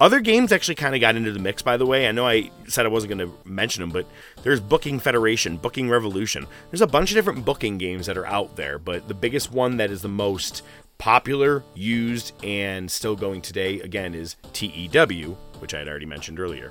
other 0.00 0.18
games 0.20 0.50
actually 0.50 0.74
kind 0.74 0.96
of 0.96 1.00
got 1.00 1.14
into 1.14 1.30
the 1.30 1.38
mix, 1.38 1.62
by 1.62 1.76
the 1.76 1.86
way. 1.86 2.08
I 2.08 2.12
know 2.12 2.26
I 2.26 2.50
said 2.66 2.86
I 2.86 2.88
wasn't 2.88 3.16
going 3.16 3.30
to 3.30 3.48
mention 3.48 3.82
them, 3.82 3.90
but 3.90 4.04
there's 4.42 4.58
Booking 4.60 4.98
Federation, 4.98 5.56
Booking 5.56 5.88
Revolution. 5.88 6.46
There's 6.70 6.80
a 6.80 6.88
bunch 6.88 7.12
of 7.12 7.14
different 7.14 7.44
booking 7.44 7.78
games 7.78 8.06
that 8.06 8.16
are 8.16 8.26
out 8.26 8.56
there, 8.56 8.80
but 8.80 9.06
the 9.06 9.14
biggest 9.14 9.52
one 9.52 9.76
that 9.76 9.92
is 9.92 10.02
the 10.02 10.08
most 10.08 10.62
popular, 11.02 11.64
used, 11.74 12.32
and 12.44 12.88
still 12.88 13.16
going 13.16 13.42
today, 13.42 13.80
again, 13.80 14.14
is 14.14 14.36
TEW, 14.52 15.36
which 15.58 15.74
I 15.74 15.78
had 15.78 15.88
already 15.88 16.06
mentioned 16.06 16.38
earlier. 16.38 16.70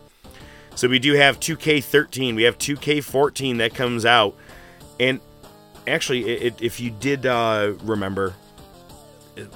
So 0.74 0.88
we 0.88 1.00
do 1.00 1.16
have 1.16 1.38
2K13, 1.42 2.34
we 2.34 2.44
have 2.44 2.58
2K14 2.58 3.58
that 3.58 3.76
comes 3.76 4.06
out, 4.06 4.38
and 5.02 5.20
actually, 5.86 6.30
it, 6.30 6.62
if 6.62 6.80
you 6.80 6.92
did 6.92 7.26
uh, 7.26 7.74
remember, 7.84 8.34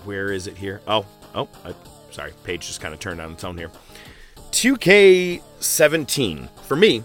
where 0.04 0.30
is 0.30 0.46
it 0.46 0.58
here? 0.58 0.82
Oh, 0.90 1.06
oh, 1.34 1.48
I, 1.64 1.74
sorry, 2.12 2.34
page 2.44 2.68
just 2.68 2.82
kind 2.82 2.94
of 2.94 3.00
turned 3.00 3.22
on 3.22 3.32
its 3.32 3.46
own 3.46 3.58
here. 3.58 3.72
2K17 4.52 6.50
for 6.64 6.76
me, 6.76 7.02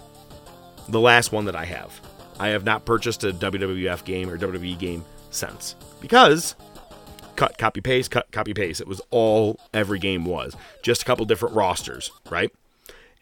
the 0.89 0.99
last 0.99 1.31
one 1.31 1.45
that 1.45 1.55
I 1.55 1.67
have. 1.67 2.01
I 2.41 2.49
have 2.49 2.65
not 2.65 2.85
purchased 2.85 3.23
a 3.23 3.33
WWF 3.33 4.05
game 4.05 4.29
or 4.29 4.37
WWE 4.37 4.77
game 4.77 5.05
since 5.31 5.77
because 6.01 6.57
cut, 7.41 7.57
copy, 7.57 7.81
paste, 7.81 8.11
cut, 8.11 8.31
copy, 8.33 8.53
paste. 8.53 8.83
It 8.83 8.87
was 8.87 9.01
all 9.09 9.59
every 9.73 9.99
game 9.99 10.27
was. 10.27 10.55
Just 10.83 11.01
a 11.01 11.05
couple 11.07 11.25
different 11.25 11.55
rosters, 11.55 12.11
right? 12.31 12.53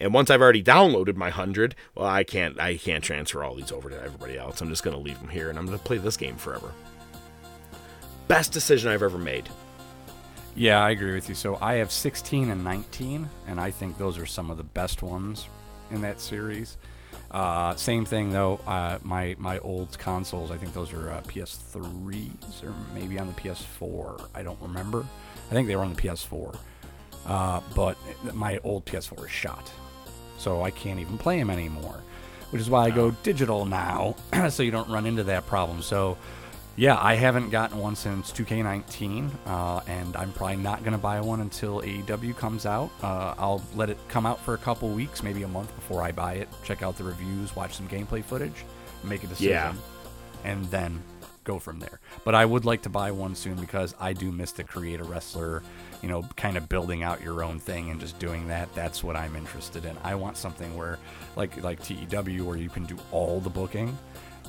And 0.00 0.12
once 0.12 0.28
I've 0.28 0.42
already 0.42 0.62
downloaded 0.62 1.14
my 1.14 1.30
hundred, 1.30 1.76
well, 1.94 2.08
I 2.08 2.24
can't, 2.24 2.58
I 2.58 2.78
can't 2.78 3.04
transfer 3.04 3.44
all 3.44 3.54
these 3.54 3.70
over 3.70 3.88
to 3.88 4.02
everybody 4.02 4.36
else. 4.36 4.60
I'm 4.60 4.70
just 4.70 4.82
gonna 4.82 4.98
leave 4.98 5.20
them 5.20 5.28
here, 5.28 5.50
and 5.50 5.56
I'm 5.58 5.66
gonna 5.66 5.78
play 5.78 5.98
this 5.98 6.16
game 6.16 6.34
forever. 6.34 6.72
Best 8.26 8.50
decision 8.50 8.90
I've 8.90 9.04
ever 9.04 9.18
made. 9.18 9.48
Yeah, 10.56 10.82
I 10.82 10.90
agree 10.90 11.14
with 11.14 11.28
you. 11.28 11.36
So 11.36 11.56
I 11.60 11.74
have 11.74 11.92
16 11.92 12.50
and 12.50 12.64
19, 12.64 13.28
and 13.46 13.60
I 13.60 13.70
think 13.70 13.98
those 13.98 14.18
are 14.18 14.26
some 14.26 14.50
of 14.50 14.56
the 14.56 14.64
best 14.64 15.00
ones 15.00 15.46
in 15.92 16.00
that 16.00 16.20
series. 16.20 16.76
Uh, 17.30 17.74
same 17.76 18.04
thing 18.04 18.30
though. 18.30 18.58
Uh, 18.66 18.98
my 19.02 19.36
my 19.38 19.58
old 19.58 19.98
consoles, 19.98 20.50
I 20.50 20.56
think 20.56 20.72
those 20.72 20.92
are 20.92 21.10
uh, 21.10 21.20
PS3s 21.22 22.64
or 22.64 22.74
maybe 22.94 23.18
on 23.18 23.26
the 23.26 23.34
PS4. 23.34 24.28
I 24.34 24.42
don't 24.42 24.60
remember. 24.60 25.04
I 25.50 25.54
think 25.54 25.68
they 25.68 25.76
were 25.76 25.82
on 25.82 25.94
the 25.94 26.00
PS4. 26.00 26.56
Uh, 27.26 27.60
but 27.74 27.98
my 28.34 28.58
old 28.64 28.86
PS4 28.86 29.26
is 29.26 29.30
shot, 29.30 29.70
so 30.38 30.62
I 30.62 30.70
can't 30.70 30.98
even 30.98 31.18
play 31.18 31.38
them 31.38 31.50
anymore. 31.50 32.02
Which 32.50 32.62
is 32.62 32.70
why 32.70 32.86
I 32.86 32.90
go 32.90 33.10
digital 33.10 33.66
now, 33.66 34.16
so 34.48 34.62
you 34.62 34.70
don't 34.70 34.88
run 34.88 35.04
into 35.04 35.24
that 35.24 35.46
problem. 35.46 35.82
So 35.82 36.16
yeah, 36.78 36.96
I 37.00 37.14
haven't 37.16 37.50
gotten 37.50 37.76
one 37.78 37.96
since 37.96 38.30
2K19, 38.30 39.30
uh, 39.46 39.80
and 39.88 40.16
I'm 40.16 40.32
probably 40.32 40.56
not 40.58 40.80
going 40.80 40.92
to 40.92 40.98
buy 40.98 41.20
one 41.20 41.40
until 41.40 41.82
AEW 41.82 42.36
comes 42.36 42.66
out. 42.66 42.90
Uh, 43.02 43.34
I'll 43.36 43.60
let 43.74 43.90
it 43.90 43.98
come 44.08 44.24
out 44.24 44.38
for 44.40 44.54
a 44.54 44.58
couple 44.58 44.88
weeks, 44.90 45.24
maybe 45.24 45.42
a 45.42 45.48
month 45.48 45.74
before 45.74 46.02
I 46.02 46.12
buy 46.12 46.34
it, 46.34 46.48
check 46.62 46.82
out 46.84 46.96
the 46.96 47.02
reviews, 47.02 47.54
watch 47.56 47.74
some 47.74 47.88
gameplay 47.88 48.22
footage, 48.22 48.64
make 49.02 49.24
a 49.24 49.26
decision, 49.26 49.50
Yeah. 49.50 49.74
and 50.44 50.64
then 50.66 51.02
go 51.42 51.58
from 51.58 51.80
there. 51.80 51.98
But 52.24 52.36
I 52.36 52.44
would 52.44 52.64
like 52.64 52.82
to 52.82 52.90
buy 52.90 53.10
one 53.10 53.34
soon 53.34 53.56
because 53.56 53.94
I 53.98 54.12
do 54.12 54.30
miss 54.30 54.52
the 54.52 54.62
create 54.62 55.00
a 55.00 55.04
wrestler, 55.04 55.62
you 56.02 56.08
know, 56.08 56.22
kind 56.36 56.56
of 56.56 56.68
building 56.68 57.02
out 57.02 57.22
your 57.22 57.42
own 57.42 57.58
thing 57.58 57.90
and 57.90 57.98
just 57.98 58.18
doing 58.18 58.46
that. 58.48 58.72
That's 58.74 59.02
what 59.02 59.16
I'm 59.16 59.34
interested 59.34 59.84
in. 59.84 59.96
I 60.04 60.14
want 60.14 60.36
something 60.36 60.76
where, 60.76 60.98
like 61.36 61.60
like 61.64 61.82
TEW, 61.82 62.44
where 62.44 62.56
you 62.58 62.68
can 62.68 62.84
do 62.84 62.96
all 63.12 63.40
the 63.40 63.48
booking 63.50 63.96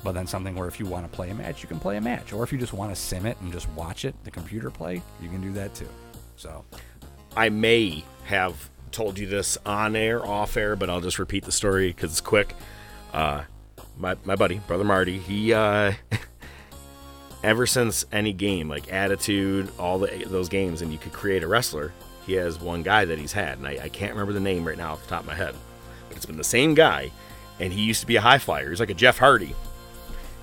but 0.02 0.12
then 0.12 0.26
something 0.26 0.54
where 0.54 0.68
if 0.68 0.80
you 0.80 0.86
want 0.86 1.10
to 1.10 1.14
play 1.14 1.30
a 1.30 1.34
match, 1.34 1.62
you 1.62 1.68
can 1.68 1.78
play 1.78 1.96
a 1.96 2.00
match. 2.00 2.32
Or 2.32 2.42
if 2.42 2.52
you 2.52 2.58
just 2.58 2.72
want 2.72 2.94
to 2.94 3.00
sim 3.00 3.26
it 3.26 3.36
and 3.40 3.52
just 3.52 3.68
watch 3.70 4.04
it, 4.04 4.14
the 4.24 4.30
computer 4.30 4.70
play, 4.70 5.02
you 5.20 5.28
can 5.28 5.40
do 5.40 5.52
that 5.52 5.74
too. 5.74 5.88
So 6.36 6.64
I 7.36 7.48
may 7.48 8.04
have 8.24 8.70
told 8.92 9.18
you 9.18 9.26
this 9.26 9.58
on 9.64 9.94
air, 9.94 10.24
off 10.24 10.56
air, 10.56 10.76
but 10.76 10.90
I'll 10.90 11.00
just 11.00 11.18
repeat 11.18 11.44
the 11.44 11.52
story 11.52 11.88
because 11.88 12.12
it's 12.12 12.20
quick. 12.20 12.54
Uh, 13.12 13.42
my 13.98 14.16
my 14.24 14.36
buddy, 14.36 14.58
brother 14.66 14.84
Marty, 14.84 15.18
he 15.18 15.52
uh, 15.52 15.92
ever 17.42 17.66
since 17.66 18.04
any 18.12 18.32
game 18.32 18.68
like 18.68 18.92
Attitude, 18.92 19.70
all 19.78 19.98
the 19.98 20.24
those 20.26 20.48
games, 20.48 20.82
and 20.82 20.92
you 20.92 20.98
could 20.98 21.12
create 21.12 21.42
a 21.42 21.48
wrestler. 21.48 21.92
He 22.26 22.34
has 22.34 22.60
one 22.60 22.82
guy 22.82 23.04
that 23.04 23.18
he's 23.18 23.32
had, 23.32 23.58
and 23.58 23.66
I, 23.66 23.78
I 23.82 23.88
can't 23.88 24.12
remember 24.12 24.32
the 24.32 24.40
name 24.40 24.66
right 24.66 24.78
now 24.78 24.92
off 24.92 25.02
the 25.02 25.08
top 25.08 25.20
of 25.20 25.26
my 25.26 25.34
head, 25.34 25.54
but 26.08 26.16
it's 26.16 26.26
been 26.26 26.36
the 26.36 26.44
same 26.44 26.74
guy, 26.74 27.10
and 27.58 27.72
he 27.72 27.82
used 27.82 28.00
to 28.00 28.06
be 28.06 28.16
a 28.16 28.20
high 28.20 28.38
flyer. 28.38 28.70
He's 28.70 28.80
like 28.80 28.90
a 28.90 28.94
Jeff 28.94 29.18
Hardy. 29.18 29.54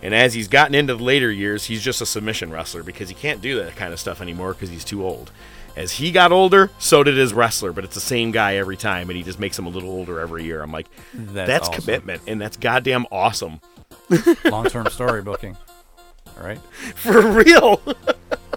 And 0.01 0.13
as 0.13 0.33
he's 0.33 0.47
gotten 0.47 0.75
into 0.75 0.95
the 0.95 1.03
later 1.03 1.31
years, 1.31 1.65
he's 1.65 1.81
just 1.81 2.01
a 2.01 2.05
submission 2.05 2.51
wrestler 2.51 2.83
because 2.83 3.09
he 3.09 3.15
can't 3.15 3.41
do 3.41 3.57
that 3.63 3.75
kind 3.75 3.93
of 3.93 3.99
stuff 3.99 4.21
anymore 4.21 4.53
because 4.53 4.69
he's 4.69 4.83
too 4.83 5.05
old. 5.05 5.31
As 5.75 5.91
he 5.91 6.11
got 6.11 6.31
older, 6.31 6.71
so 6.79 7.03
did 7.03 7.17
his 7.17 7.33
wrestler, 7.33 7.71
but 7.71 7.83
it's 7.83 7.93
the 7.93 8.01
same 8.01 8.31
guy 8.31 8.55
every 8.55 8.77
time, 8.77 9.09
and 9.09 9.17
he 9.17 9.23
just 9.23 9.39
makes 9.39 9.57
him 9.59 9.67
a 9.67 9.69
little 9.69 9.89
older 9.89 10.19
every 10.19 10.43
year. 10.43 10.61
I'm 10.61 10.71
like, 10.71 10.87
That's 11.13 11.47
that's, 11.47 11.69
awesome. 11.69 11.81
commitment, 11.83 12.21
and 12.25 12.41
that's 12.41 12.57
goddamn 12.57 13.05
awesome. 13.11 13.61
long 14.45 14.65
term 14.65 14.87
story 14.87 15.21
booking. 15.21 15.55
All 16.37 16.43
right. 16.43 16.59
For 16.95 17.21
real. 17.21 17.81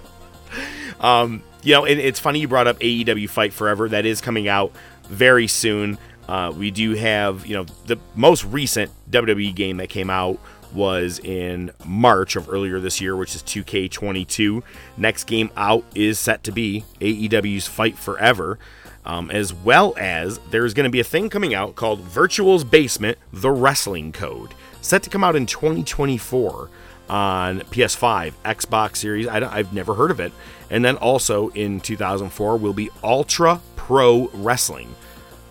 um, 1.01 1.43
you 1.63 1.75
know, 1.75 1.85
and 1.85 2.01
it's 2.01 2.19
funny 2.19 2.41
you 2.41 2.49
brought 2.49 2.67
up 2.67 2.79
AEW 2.79 3.29
Fight 3.29 3.53
Forever. 3.53 3.89
That 3.89 4.07
is 4.07 4.21
coming 4.21 4.49
out 4.49 4.73
very 5.05 5.47
soon. 5.47 5.99
Uh, 6.29 6.53
we 6.57 6.71
do 6.71 6.95
have, 6.95 7.45
you 7.47 7.55
know, 7.55 7.65
the 7.87 7.99
most 8.15 8.45
recent 8.45 8.91
WWE 9.11 9.55
game 9.55 9.79
that 9.79 9.89
came 9.89 10.09
out 10.09 10.39
was 10.73 11.19
in 11.21 11.71
March 11.85 12.37
of 12.37 12.49
earlier 12.49 12.79
this 12.81 13.01
year, 13.01 13.17
which 13.17 13.35
is 13.35 13.43
2K22. 13.43 14.63
Next 14.97 15.25
game 15.25 15.51
out 15.57 15.85
is 15.95 16.19
set 16.19 16.43
to 16.45 16.53
be 16.53 16.85
AEW's 17.01 17.67
Fight 17.67 17.97
Forever, 17.99 18.59
um, 19.05 19.31
as 19.31 19.53
well 19.53 19.95
as 19.99 20.39
there's 20.51 20.75
going 20.75 20.85
to 20.85 20.91
be 20.91 21.01
a 21.01 21.05
thing 21.05 21.29
coming 21.29 21.55
out 21.55 21.77
called 21.77 22.01
Virtual's 22.01 22.65
Basement: 22.65 23.19
The 23.33 23.51
Wrestling 23.51 24.13
Code, 24.13 24.55
set 24.81 25.03
to 25.03 25.11
come 25.11 25.25
out 25.25 25.37
in 25.37 25.47
2024 25.47 26.71
on 27.11 27.61
PS5, 27.61 28.33
Xbox 28.45 28.97
Series. 28.97 29.27
I 29.27 29.41
have 29.41 29.73
never 29.73 29.95
heard 29.95 30.13
of 30.13 30.21
it. 30.21 30.33
And 30.71 30.85
then 30.85 30.97
also 30.97 31.49
in 31.49 31.81
2004 31.81 32.57
will 32.57 32.73
be 32.73 32.89
Ultra 33.03 33.61
Pro 33.75 34.29
Wrestling, 34.33 34.95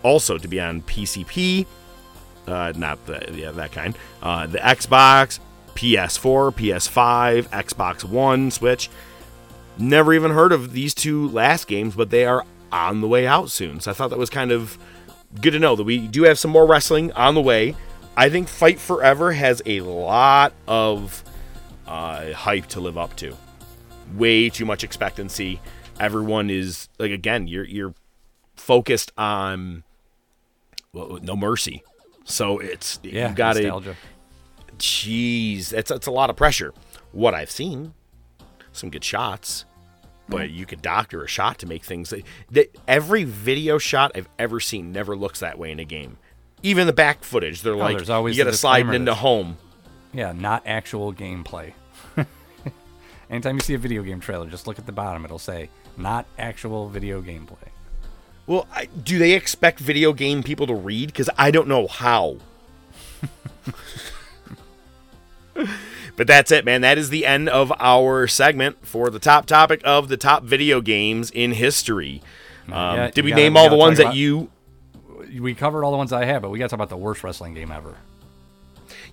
also 0.02 0.38
to 0.38 0.48
be 0.48 0.62
on 0.62 0.82
PCP, 0.84 1.66
uh, 2.50 2.74
not 2.76 3.06
the 3.06 3.30
yeah 3.34 3.52
that 3.52 3.72
kind. 3.72 3.98
Uh, 4.22 4.48
the 4.48 4.58
Xbox, 4.60 5.40
PS4, 5.76 6.53
PS5, 6.53 7.48
Xbox 7.50 8.03
One, 8.03 8.52
Switch. 8.52 8.90
Never 9.78 10.14
even 10.14 10.32
heard 10.32 10.52
of 10.52 10.74
these 10.74 10.94
two 10.94 11.30
last 11.30 11.68
games, 11.68 11.95
but 11.95 12.10
they 12.10 12.26
are 12.26 12.44
on 12.72 13.02
the 13.02 13.08
way 13.08 13.26
out 13.26 13.50
soon. 13.50 13.80
So 13.80 13.92
I 13.92 13.94
thought 13.94 14.10
that 14.10 14.19
was 14.19 14.30
kind 14.30 14.52
of 14.52 14.78
good 15.42 15.52
to 15.52 15.60
know 15.60 15.76
that 15.76 15.84
we 15.84 16.08
do 16.08 16.24
have 16.24 16.38
some 16.38 16.52
more 16.52 16.66
wrestling 16.66 17.11
on 17.14 17.36
the 17.36 17.42
way. 17.42 17.76
I 18.18 18.30
think 18.30 18.50
Fight 18.50 18.80
Forever 18.80 19.32
has 19.32 19.61
a 19.66 19.82
lot 19.82 20.53
of 20.68 21.24
uh, 21.88 22.34
hype 22.34 22.68
to 22.68 22.80
live 22.82 22.98
up 22.98 23.16
to. 23.18 23.36
Way 24.16 24.50
too 24.50 24.66
much 24.66 24.84
expectancy. 24.84 25.61
Everyone 26.00 26.50
is 26.50 26.90
like 26.98 27.11
again, 27.11 27.48
you're 27.48 27.66
you're 27.66 27.94
focused 28.56 29.11
on 29.18 29.84
well, 30.92 31.19
no 31.22 31.36
mercy. 31.36 31.84
So 32.30 32.59
it's 32.59 32.99
Yeah, 33.03 33.30
you 33.30 33.35
got 33.35 33.53
to 33.53 33.61
nostalgia. 33.61 33.95
Jeez, 34.77 35.69
that's 35.69 35.90
that's 35.90 36.08
a 36.08 36.11
lot 36.11 36.30
of 36.30 36.35
pressure. 36.35 36.74
What 37.11 37.33
I've 37.33 37.51
seen, 37.51 37.93
some 38.72 38.90
good 38.90 39.03
shots, 39.03 39.66
but 40.30 40.49
mm. 40.49 40.53
you 40.53 40.66
could 40.66 40.82
doctor 40.82 41.24
a 41.24 41.27
shot 41.27 41.58
to 41.59 41.66
make 41.66 41.83
things. 41.83 42.14
That 42.51 42.77
every 42.88 43.24
video 43.24 43.77
shot 43.77 44.11
I've 44.16 44.30
ever 44.38 44.59
seen 44.59 44.91
never 44.91 45.16
looks 45.16 45.40
that 45.40 45.58
way 45.58 45.72
in 45.72 45.80
a 45.80 45.85
game. 45.85 46.17
Even 46.61 46.88
the 46.88 46.93
back 46.93 47.24
footage, 47.24 47.61
they're 47.61 47.74
Oh, 47.74 47.77
like, 47.77 47.98
there's 47.98 48.09
always 48.09 48.38
you 48.38 48.43
got 48.43 48.51
to 48.51 48.56
slide 48.56 48.93
into 48.93 49.16
home. 49.16 49.58
Yeah, 50.14 50.32
not 50.32 50.64
actual 50.66 51.14
gameplay. 51.14 51.74
Anytime 53.30 53.56
you 53.56 53.61
see 53.61 53.74
a 53.74 53.77
video 53.77 54.03
game 54.03 54.19
trailer, 54.19 54.48
just 54.48 54.67
look 54.67 54.80
at 54.80 54.85
the 54.85 54.91
bottom. 54.91 55.25
It'll 55.25 55.40
say 55.40 55.69
not 55.98 56.25
actual 56.38 56.90
video 56.90 57.22
gameplay. 57.22 57.69
Well, 58.50 58.68
I, 58.74 58.86
do 58.86 59.19
they 59.19 59.34
expect 59.34 59.80
video 59.80 60.11
game 60.11 60.42
people 60.42 60.66
to 60.66 60.74
read? 60.74 61.10
Because 61.10 61.30
I 61.38 61.52
don't 61.52 61.68
know 61.68 61.86
how. 61.86 62.38
but 66.16 66.26
that's 66.26 66.52
it, 66.52 66.66
man. 66.66 66.82
That 66.82 66.98
is 66.98 67.11
the 67.11 67.28
end 67.28 67.48
of 67.48 67.72
our 67.80 68.26
segment 68.26 68.88
for 68.88 69.11
the 69.11 69.19
top 69.19 69.45
topic 69.45 69.82
of 69.86 70.08
the 70.08 70.18
top 70.18 70.42
video 70.42 70.82
games 70.82 71.30
in 71.30 71.52
history. 71.52 72.24
Um, 72.72 72.74
Yeah, 72.98 73.11
did 73.11 73.24
we 73.24 73.30
gotta- 73.30 73.44
name 73.44 73.53
we 73.53 73.60
all 73.60 73.69
the 73.69 73.76
ones 73.76 74.00
talk 74.00 74.08
that 74.08 74.16
you? 74.16 74.50
We 75.40 75.53
covered 75.53 75.84
all 75.84 75.92
the 75.92 75.98
ones 75.98 76.11
I 76.11 76.26
have, 76.26 76.42
but 76.42 76.50
we 76.50 76.58
got 76.58 76.66
to 76.66 76.69
talk 76.69 76.78
about 76.78 76.90
the 76.90 76.98
worst 76.98 77.24
wrestling 77.24 77.53
game 77.53 77.72
ever. 77.72 77.98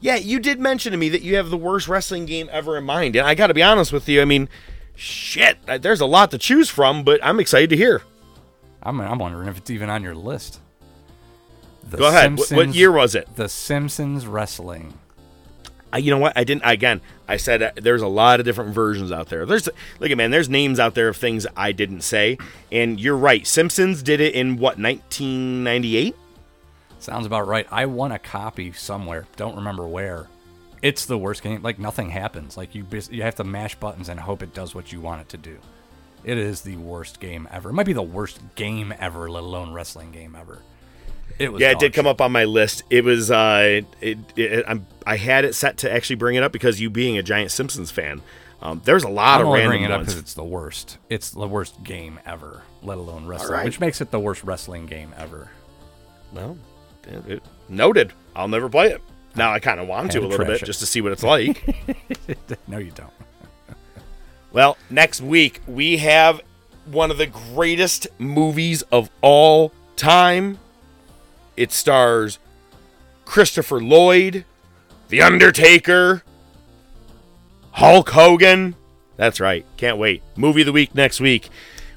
Yeah, 0.00 0.16
you 0.16 0.40
did 0.40 0.58
mention 0.58 0.92
to 0.92 0.96
me 0.96 1.10
that 1.10 1.20
you 1.20 1.36
have 1.36 1.50
the 1.50 1.58
worst 1.58 1.88
wrestling 1.88 2.24
game 2.24 2.48
ever 2.50 2.78
in 2.78 2.84
mind, 2.84 3.16
and 3.16 3.26
I 3.26 3.34
got 3.34 3.48
to 3.48 3.54
be 3.54 3.62
honest 3.62 3.92
with 3.92 4.08
you. 4.08 4.22
I 4.22 4.24
mean, 4.24 4.48
shit, 4.94 5.58
there's 5.82 6.00
a 6.00 6.06
lot 6.06 6.30
to 6.30 6.38
choose 6.38 6.70
from, 6.70 7.04
but 7.04 7.20
I'm 7.22 7.38
excited 7.38 7.68
to 7.68 7.76
hear. 7.76 8.00
I'm, 8.88 9.00
I'm 9.00 9.18
wondering 9.18 9.48
if 9.48 9.58
it's 9.58 9.70
even 9.70 9.90
on 9.90 10.02
your 10.02 10.14
list. 10.14 10.60
The 11.90 11.96
Go 11.98 12.08
ahead. 12.08 12.36
What- 12.38 12.50
what 12.52 12.74
year 12.74 12.90
was 12.92 13.14
it? 13.14 13.28
The 13.36 13.48
Simpsons 13.48 14.26
Wrestling. 14.26 14.94
I, 15.92 15.98
you 15.98 16.10
know 16.10 16.18
what? 16.18 16.32
I 16.36 16.44
didn't. 16.44 16.62
Again, 16.64 17.00
I 17.28 17.36
said 17.36 17.62
uh, 17.62 17.70
there's 17.76 18.02
a 18.02 18.08
lot 18.08 18.40
of 18.40 18.44
different 18.44 18.74
versions 18.74 19.12
out 19.12 19.28
there. 19.28 19.46
There's 19.46 19.68
look 20.00 20.10
at 20.10 20.16
man. 20.16 20.30
There's 20.32 20.48
names 20.48 20.80
out 20.80 20.94
there 20.94 21.08
of 21.08 21.16
things 21.16 21.46
I 21.56 21.72
didn't 21.72 22.00
say, 22.02 22.38
and 22.72 23.00
you're 23.00 23.16
right. 23.16 23.46
Simpsons 23.46 24.02
did 24.02 24.20
it 24.20 24.34
in 24.34 24.56
what 24.56 24.78
1998. 24.78 26.14
Sounds 26.98 27.24
about 27.24 27.46
right. 27.46 27.66
I 27.70 27.86
won 27.86 28.10
a 28.10 28.18
copy 28.18 28.72
somewhere. 28.72 29.26
Don't 29.36 29.54
remember 29.56 29.86
where. 29.86 30.26
It's 30.82 31.06
the 31.06 31.16
worst 31.16 31.42
game. 31.42 31.62
Like 31.62 31.78
nothing 31.78 32.10
happens. 32.10 32.56
Like 32.56 32.74
you, 32.74 32.84
you 33.10 33.22
have 33.22 33.36
to 33.36 33.44
mash 33.44 33.76
buttons 33.76 34.08
and 34.08 34.18
hope 34.18 34.42
it 34.42 34.52
does 34.54 34.74
what 34.74 34.92
you 34.92 35.00
want 35.00 35.20
it 35.20 35.28
to 35.30 35.36
do. 35.36 35.56
It 36.26 36.38
is 36.38 36.62
the 36.62 36.76
worst 36.76 37.20
game 37.20 37.48
ever. 37.52 37.70
It 37.70 37.74
might 37.74 37.86
be 37.86 37.92
the 37.92 38.02
worst 38.02 38.40
game 38.56 38.92
ever, 38.98 39.30
let 39.30 39.44
alone 39.44 39.72
wrestling 39.72 40.10
game 40.10 40.36
ever. 40.38 40.60
It 41.38 41.52
was. 41.52 41.60
yeah, 41.60 41.70
it 41.70 41.78
did 41.78 41.92
come 41.92 42.06
up 42.06 42.20
on 42.20 42.32
my 42.32 42.44
list. 42.44 42.82
It 42.90 43.04
was. 43.04 43.30
Uh, 43.30 43.82
it. 44.00 44.18
it 44.36 44.64
I'm, 44.66 44.86
I 45.06 45.16
had 45.16 45.44
it 45.44 45.54
set 45.54 45.78
to 45.78 45.92
actually 45.92 46.16
bring 46.16 46.34
it 46.34 46.42
up 46.42 46.50
because 46.50 46.80
you 46.80 46.90
being 46.90 47.16
a 47.16 47.22
giant 47.22 47.52
Simpsons 47.52 47.92
fan. 47.92 48.22
Um, 48.60 48.82
there's 48.84 49.04
a 49.04 49.08
lot 49.08 49.40
I'm 49.40 49.46
of 49.46 49.52
random 49.52 49.70
bringing 49.70 49.84
it 49.84 49.92
up 49.92 50.00
because 50.00 50.16
it's 50.16 50.34
the 50.34 50.42
worst. 50.42 50.98
It's 51.08 51.30
the 51.30 51.46
worst 51.46 51.84
game 51.84 52.18
ever, 52.26 52.62
let 52.82 52.98
alone 52.98 53.26
wrestling, 53.26 53.52
right. 53.52 53.64
which 53.64 53.78
makes 53.78 54.00
it 54.00 54.10
the 54.10 54.18
worst 54.18 54.42
wrestling 54.42 54.86
game 54.86 55.14
ever. 55.16 55.48
Well, 56.32 56.58
it- 57.06 57.30
it- 57.30 57.42
noted. 57.68 58.12
I'll 58.34 58.48
never 58.48 58.68
play 58.68 58.88
it. 58.88 59.00
Now 59.36 59.52
I 59.52 59.60
kind 59.60 59.78
of 59.78 59.86
want 59.86 60.10
to 60.12 60.18
a 60.18 60.22
little 60.22 60.44
bit 60.44 60.62
it. 60.62 60.66
just 60.66 60.80
to 60.80 60.86
see 60.86 61.02
what 61.02 61.12
it's 61.12 61.22
like. 61.22 61.62
no, 62.66 62.78
you 62.78 62.90
don't. 62.90 63.12
Well, 64.56 64.78
next 64.88 65.20
week 65.20 65.60
we 65.66 65.98
have 65.98 66.40
one 66.86 67.10
of 67.10 67.18
the 67.18 67.26
greatest 67.26 68.06
movies 68.18 68.80
of 68.90 69.10
all 69.20 69.70
time. 69.96 70.58
It 71.58 71.72
stars 71.72 72.38
Christopher 73.26 73.82
Lloyd, 73.82 74.46
The 75.10 75.20
Undertaker, 75.20 76.22
Hulk 77.72 78.08
Hogan. 78.08 78.76
That's 79.18 79.40
right. 79.40 79.66
Can't 79.76 79.98
wait. 79.98 80.22
Movie 80.36 80.62
of 80.62 80.66
the 80.68 80.72
week 80.72 80.94
next 80.94 81.20
week. 81.20 81.50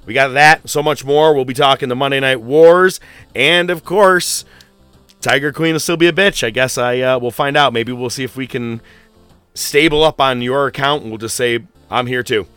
We 0.06 0.14
got 0.14 0.34
that, 0.34 0.70
so 0.70 0.84
much 0.84 1.06
more. 1.06 1.34
We'll 1.34 1.46
be 1.46 1.54
talking 1.54 1.88
the 1.88 1.96
Monday 1.96 2.20
Night 2.20 2.42
Wars, 2.42 3.00
and 3.34 3.70
of 3.70 3.86
course, 3.86 4.44
Tiger 5.22 5.54
Queen 5.54 5.76
will 5.76 5.80
still 5.80 5.96
be 5.96 6.08
a 6.08 6.12
bitch. 6.12 6.46
I 6.46 6.50
guess 6.50 6.78
I 6.78 7.00
uh, 7.00 7.20
will 7.20 7.32
find 7.32 7.56
out. 7.56 7.72
Maybe 7.72 7.94
we'll 7.94 8.10
see 8.10 8.26
if 8.26 8.36
we 8.36 8.48
can 8.48 8.82
stable 9.54 10.04
up 10.04 10.20
on 10.20 10.42
your 10.42 10.68
account 10.68 11.06
we'll 11.06 11.18
just 11.18 11.36
say 11.36 11.60
I'm 11.90 12.08
here 12.08 12.24
too. 12.24 12.48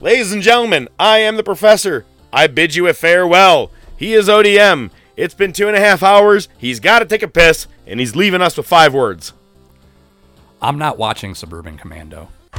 Ladies 0.00 0.32
and 0.32 0.42
gentlemen, 0.42 0.88
I 0.98 1.18
am 1.18 1.36
the 1.36 1.42
professor. 1.42 2.04
I 2.32 2.46
bid 2.46 2.74
you 2.74 2.86
a 2.86 2.94
farewell. 2.94 3.70
He 3.96 4.14
is 4.14 4.28
ODM. 4.28 4.90
It's 5.16 5.34
been 5.34 5.52
two 5.52 5.66
and 5.66 5.76
a 5.76 5.80
half 5.80 6.02
hours. 6.02 6.48
He's 6.58 6.78
got 6.78 7.00
to 7.00 7.04
take 7.04 7.24
a 7.24 7.28
piss, 7.28 7.66
and 7.86 7.98
he's 7.98 8.14
leaving 8.14 8.40
us 8.40 8.56
with 8.56 8.66
five 8.66 8.94
words. 8.94 9.32
I'm 10.62 10.78
not 10.78 10.98
watching 10.98 11.34
Suburban 11.34 11.76
Commando. 11.76 12.28
The 12.52 12.58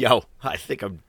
yo, 0.00 0.24
I 0.42 0.56
think 0.56 0.82
I'm. 0.82 1.02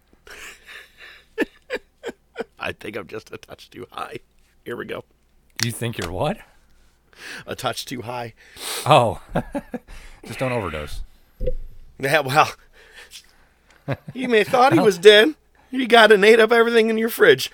I 2.60 2.72
think 2.72 2.98
I'm 2.98 3.08
just 3.08 3.32
a 3.32 3.38
touch 3.38 3.70
too 3.70 3.88
high. 3.92 4.20
Here 4.64 4.76
we 4.76 4.86
go. 4.86 5.04
You 5.64 5.72
think 5.72 5.98
you're 5.98 6.12
what? 6.12 6.38
A 7.46 7.56
touch 7.56 7.86
too 7.86 8.02
high. 8.02 8.34
Oh, 8.86 9.22
just 10.26 10.40
don't 10.40 10.52
overdose. 10.52 11.02
Yeah, 12.00 12.20
well, 12.22 12.52
you 14.14 14.28
may 14.28 14.40
have 14.40 14.48
thought 14.48 14.74
he 14.74 14.80
was 14.80 14.98
dead. 14.98 15.36
You 15.72 15.88
got 15.88 16.12
and 16.12 16.24
ate 16.26 16.40
up 16.40 16.52
everything 16.52 16.90
in 16.90 16.98
your 16.98 17.10
fridge. 17.10 17.52